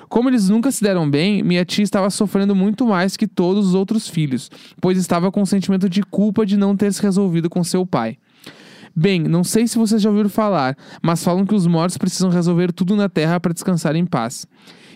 Como 0.09 0.28
eles 0.28 0.49
nunca 0.49 0.70
se 0.70 0.83
deram 0.83 1.09
bem, 1.09 1.43
minha 1.43 1.65
tia 1.65 1.83
estava 1.83 2.11
sofrendo 2.11 2.55
muito 2.55 2.87
mais 2.87 3.16
que 3.16 3.27
todos 3.27 3.69
os 3.69 3.74
outros 3.74 4.09
filhos, 4.09 4.51
pois 4.81 4.99
estava 4.99 5.33
com 5.33 5.43
um 5.43 5.47
sentimento 5.47 5.89
de 5.89 6.03
culpa 6.03 6.47
de 6.47 6.57
não 6.57 6.77
ter 6.77 6.93
se 6.93 7.03
resolvido 7.03 7.51
com 7.51 7.62
seu 7.65 7.85
pai. 7.85 8.19
Bem, 8.95 9.20
não 9.20 9.45
sei 9.45 9.69
se 9.69 9.77
vocês 9.77 10.01
já 10.01 10.09
ouviram 10.09 10.31
falar, 10.31 10.74
mas 11.03 11.23
falam 11.23 11.45
que 11.45 11.55
os 11.55 11.66
mortos 11.66 11.99
precisam 11.99 12.31
resolver 12.31 12.73
tudo 12.73 12.97
na 12.97 13.09
terra 13.11 13.39
para 13.39 13.53
descansar 13.53 13.95
em 13.95 14.07
paz. 14.07 14.47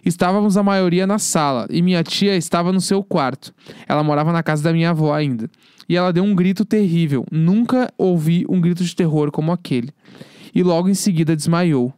Estávamos 0.02 0.56
a 0.56 0.62
maioria 0.62 1.06
na 1.06 1.18
sala 1.18 1.66
e 1.68 1.82
minha 1.82 2.02
tia 2.02 2.34
estava 2.34 2.72
no 2.72 2.80
seu 2.80 3.04
quarto. 3.04 3.52
Ela 3.86 4.02
morava 4.02 4.32
na 4.32 4.42
casa 4.42 4.62
da 4.62 4.72
minha 4.72 4.90
avó 4.90 5.12
ainda. 5.12 5.50
E 5.86 5.96
ela 5.96 6.12
deu 6.12 6.24
um 6.24 6.34
grito 6.34 6.64
terrível. 6.64 7.26
Nunca 7.30 7.92
ouvi 7.98 8.46
um 8.48 8.60
grito 8.60 8.82
de 8.82 8.96
terror 8.96 9.30
como 9.30 9.52
aquele. 9.52 9.90
E 10.54 10.62
logo 10.62 10.88
em 10.88 10.94
seguida 10.94 11.36
desmaiou. 11.36 11.92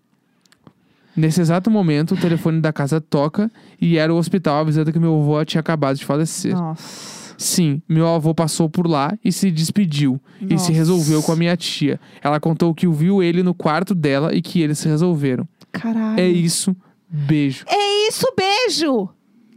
Nesse 1.16 1.40
exato 1.40 1.70
momento, 1.70 2.14
o 2.14 2.16
telefone 2.16 2.60
da 2.60 2.72
casa 2.72 3.00
toca 3.00 3.50
e 3.80 3.98
era 3.98 4.12
o 4.12 4.16
hospital 4.16 4.60
avisando 4.60 4.92
que 4.92 4.98
meu 4.98 5.20
avô 5.20 5.44
tinha 5.44 5.60
acabado 5.60 5.96
de 5.96 6.04
falecer. 6.04 6.54
Nossa. 6.54 7.32
Sim, 7.36 7.82
meu 7.88 8.06
avô 8.06 8.34
passou 8.34 8.68
por 8.68 8.86
lá 8.86 9.18
e 9.24 9.32
se 9.32 9.50
despediu. 9.50 10.20
E 10.40 10.46
se 10.46 10.54
Nossa. 10.54 10.72
resolveu 10.72 11.22
com 11.22 11.32
a 11.32 11.36
minha 11.36 11.56
tia. 11.56 11.98
Ela 12.22 12.38
contou 12.38 12.74
que 12.74 12.86
viu 12.86 13.22
ele 13.22 13.42
no 13.42 13.52
quarto 13.52 13.94
dela 13.94 14.34
e 14.34 14.40
que 14.40 14.60
eles 14.60 14.78
se 14.78 14.88
resolveram. 14.88 15.46
Caralho. 15.72 16.20
É 16.20 16.28
isso. 16.28 16.74
Beijo. 17.08 17.64
É 17.68 18.08
isso, 18.08 18.26
beijo! 18.36 19.08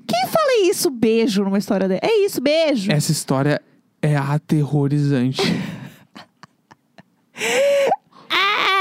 Quem 0.05 0.27
fala 0.27 0.69
isso, 0.69 0.91
beijo, 0.91 1.43
numa 1.43 1.57
história 1.57 1.87
dela? 1.87 2.01
É 2.03 2.25
isso, 2.25 2.41
beijo! 2.41 2.91
Essa 2.91 3.11
história 3.11 3.61
é 4.01 4.15
aterrorizante. 4.15 5.41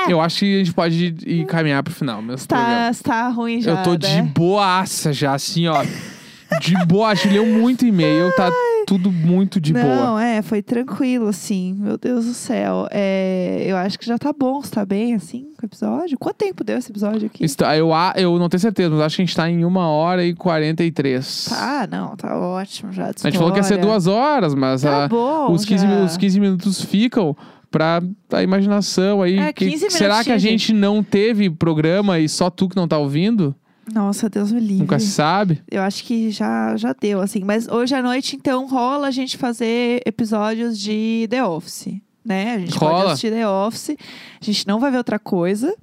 Eu 0.09 0.21
acho 0.21 0.41
que 0.41 0.55
a 0.55 0.59
gente 0.59 0.73
pode 0.75 1.15
ir 1.27 1.47
caminhar 1.47 1.83
pro 1.83 1.93
final, 1.93 2.21
meu 2.23 2.37
programa. 2.37 2.93
Tá, 2.95 2.95
tá 3.03 3.29
ruim 3.29 3.61
já, 3.61 3.73
Eu 3.73 3.83
tô 3.83 3.91
né? 3.93 3.97
de 3.99 4.23
boaça 4.23 5.13
já, 5.13 5.35
assim, 5.35 5.67
ó. 5.67 5.83
De 6.61 6.75
boa, 6.87 7.09
a 7.09 7.15
gente 7.15 7.29
leu 7.33 7.47
muito 7.47 7.85
e-mail, 7.85 8.31
tá 8.37 8.49
tudo 8.87 9.11
muito 9.11 9.61
de 9.61 9.73
boa. 9.73 9.85
Não, 9.85 10.19
é, 10.19 10.41
foi 10.41 10.63
tranquilo, 10.63 11.27
assim. 11.27 11.75
Meu 11.77 11.99
Deus 11.99 12.27
do 12.27 12.35
céu. 12.35 12.87
É, 12.93 13.65
eu 13.67 13.77
acho 13.77 13.99
que 13.99 14.07
já 14.07 14.17
tá 14.19 14.33
bom, 14.33 14.61
você 14.63 14.71
tá 14.71 14.85
bem, 14.85 15.15
assim, 15.15 15.49
com 15.59 15.65
o 15.65 15.69
episódio? 15.69 16.17
Quanto 16.19 16.37
tempo 16.37 16.63
deu 16.63 16.79
esse 16.79 16.93
episódio 16.93 17.27
aqui? 17.27 17.45
Está, 17.45 17.77
eu, 17.77 17.89
eu 18.15 18.39
não 18.39 18.49
tenho 18.49 18.61
certeza, 18.61 18.91
mas 18.91 19.01
acho 19.01 19.17
que 19.17 19.23
a 19.23 19.25
gente 19.25 19.35
tá 19.35 19.51
em 19.51 19.65
uma 19.65 19.89
hora 19.89 20.25
e 20.25 20.33
43. 20.35 21.47
Tá, 21.49 21.89
não, 21.91 22.15
tá 22.15 22.37
ótimo 22.39 22.93
já. 22.93 23.07
A 23.07 23.13
gente 23.29 23.37
falou 23.39 23.53
que 23.53 23.59
ia 23.59 23.63
ser 23.65 23.79
duas 23.79 24.07
horas, 24.07 24.55
mas 24.55 24.83
Tá 24.83 25.07
a- 25.07 25.09
bom, 25.09 25.51
os, 25.51 25.65
15, 25.65 25.83
já. 25.85 25.91
mi- 25.91 26.05
os 26.05 26.17
15 26.17 26.39
minutos 26.39 26.81
ficam 26.83 27.37
pra 27.75 28.01
a 28.33 28.43
imaginação 28.43 29.21
aí. 29.21 29.37
É, 29.37 29.53
Que- 29.53 29.69
15 29.69 29.91
será 29.91 30.23
que 30.23 30.31
a 30.31 30.39
gente 30.39 30.73
não 30.73 31.03
teve 31.03 31.51
programa 31.51 32.21
e 32.21 32.29
só 32.29 32.49
tu 32.49 32.69
que 32.69 32.77
não 32.77 32.87
tá 32.87 32.97
ouvindo? 32.99 33.53
Nossa, 33.93 34.31
Deus 34.31 34.53
me 34.53 34.61
livre. 34.61 34.79
Nunca 34.79 34.99
se 35.01 35.09
sabe. 35.09 35.61
Eu 35.71 35.83
acho 35.83 36.05
que 36.05 36.31
já, 36.31 36.77
já 36.77 36.95
deu, 36.99 37.21
assim. 37.21 37.43
Mas 37.45 37.67
hoje 37.69 37.95
à 37.95 38.01
noite, 38.03 38.37
então, 38.37 38.67
rola 38.69 39.09
a 39.09 39.11
gente 39.11 39.37
fazer 39.37 40.01
episódios 40.07 40.79
de 40.79 41.27
The 41.29 41.45
Office, 41.45 41.89
né? 42.25 42.55
A 42.55 42.59
gente 42.61 42.79
pode 42.79 42.93
Rola. 42.95 43.13
assistir 43.13 43.31
The 43.33 43.47
Office. 43.49 43.91
A 44.41 44.45
gente 44.45 44.67
não 44.67 44.79
vai 44.81 44.91
ver 44.93 44.99
outra 44.99 45.19
coisa. 45.19 45.75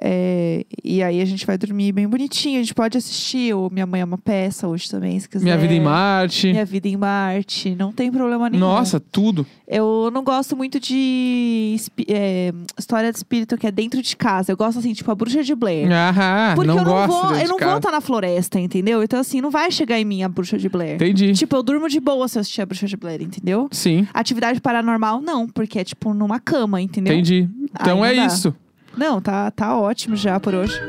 É, 0.00 0.64
e 0.84 1.02
aí 1.02 1.20
a 1.20 1.24
gente 1.24 1.46
vai 1.46 1.56
dormir 1.56 1.92
bem 1.92 2.06
bonitinho. 2.06 2.58
A 2.58 2.62
gente 2.62 2.74
pode 2.74 2.98
assistir 2.98 3.54
o 3.54 3.70
Minha 3.70 3.86
Mãe 3.86 4.00
é 4.00 4.04
uma 4.04 4.18
Peça 4.18 4.68
hoje 4.68 4.90
também, 4.90 5.18
se 5.18 5.28
quiser. 5.28 5.44
Minha 5.44 5.56
vida 5.56 5.74
em 5.74 5.80
Marte. 5.80 6.48
Minha 6.48 6.64
Vida 6.64 6.88
em 6.88 6.96
Marte. 6.96 7.74
Não 7.74 7.92
tem 7.92 8.10
problema 8.10 8.50
nenhum. 8.50 8.60
Nossa, 8.60 9.00
tudo. 9.00 9.46
Eu 9.66 10.10
não 10.12 10.22
gosto 10.22 10.56
muito 10.56 10.78
de 10.78 11.76
é, 12.08 12.52
história 12.78 13.10
de 13.10 13.18
espírito 13.18 13.56
que 13.56 13.66
é 13.66 13.70
dentro 13.70 14.00
de 14.02 14.16
casa. 14.16 14.52
Eu 14.52 14.56
gosto 14.56 14.78
assim, 14.78 14.92
tipo 14.92 15.10
a 15.10 15.14
Bruxa 15.14 15.42
de 15.42 15.54
Blair. 15.54 15.90
Aham, 15.90 16.54
Porque 16.54 16.68
não 16.68 16.78
eu 16.78 16.84
não 16.84 16.92
gosto 16.92 17.08
vou, 17.08 17.36
eu 17.36 17.48
não 17.48 17.58
vou 17.58 17.76
estar 17.76 17.90
na 17.90 18.00
floresta, 18.00 18.60
entendeu? 18.60 19.02
Então, 19.02 19.18
assim, 19.18 19.40
não 19.40 19.50
vai 19.50 19.70
chegar 19.70 19.98
em 19.98 20.04
mim 20.04 20.22
a 20.22 20.28
bruxa 20.28 20.58
de 20.58 20.68
Blair. 20.68 20.94
Entendi. 20.94 21.32
Tipo, 21.32 21.56
eu 21.56 21.62
durmo 21.62 21.88
de 21.88 22.00
boa 22.00 22.28
se 22.28 22.38
eu 22.38 22.40
assistir 22.40 22.62
a 22.62 22.66
bruxa 22.66 22.86
de 22.86 22.96
Blair, 22.96 23.22
entendeu? 23.22 23.68
Sim, 23.72 24.06
Atividade 24.12 24.60
paranormal, 24.60 25.20
não, 25.20 25.48
porque 25.48 25.78
é 25.78 25.84
tipo 25.84 26.12
numa 26.14 26.38
cama, 26.38 26.80
entendeu? 26.80 27.12
entendi. 27.12 27.48
Então 27.80 28.02
Aí 28.02 28.18
é 28.18 28.26
isso. 28.26 28.54
Não, 28.96 29.20
tá, 29.20 29.50
tá 29.50 29.76
ótimo 29.76 30.16
já 30.16 30.40
por 30.40 30.54
hoje. 30.54 30.80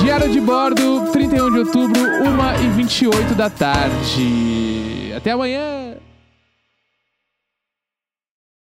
Diário 0.00 0.30
de 0.30 0.40
bordo, 0.40 1.10
31 1.12 1.52
de 1.52 1.58
outubro, 1.60 2.00
1h28 2.00 3.34
da 3.34 3.48
tarde. 3.48 5.12
Até 5.16 5.30
amanhã! 5.30 5.96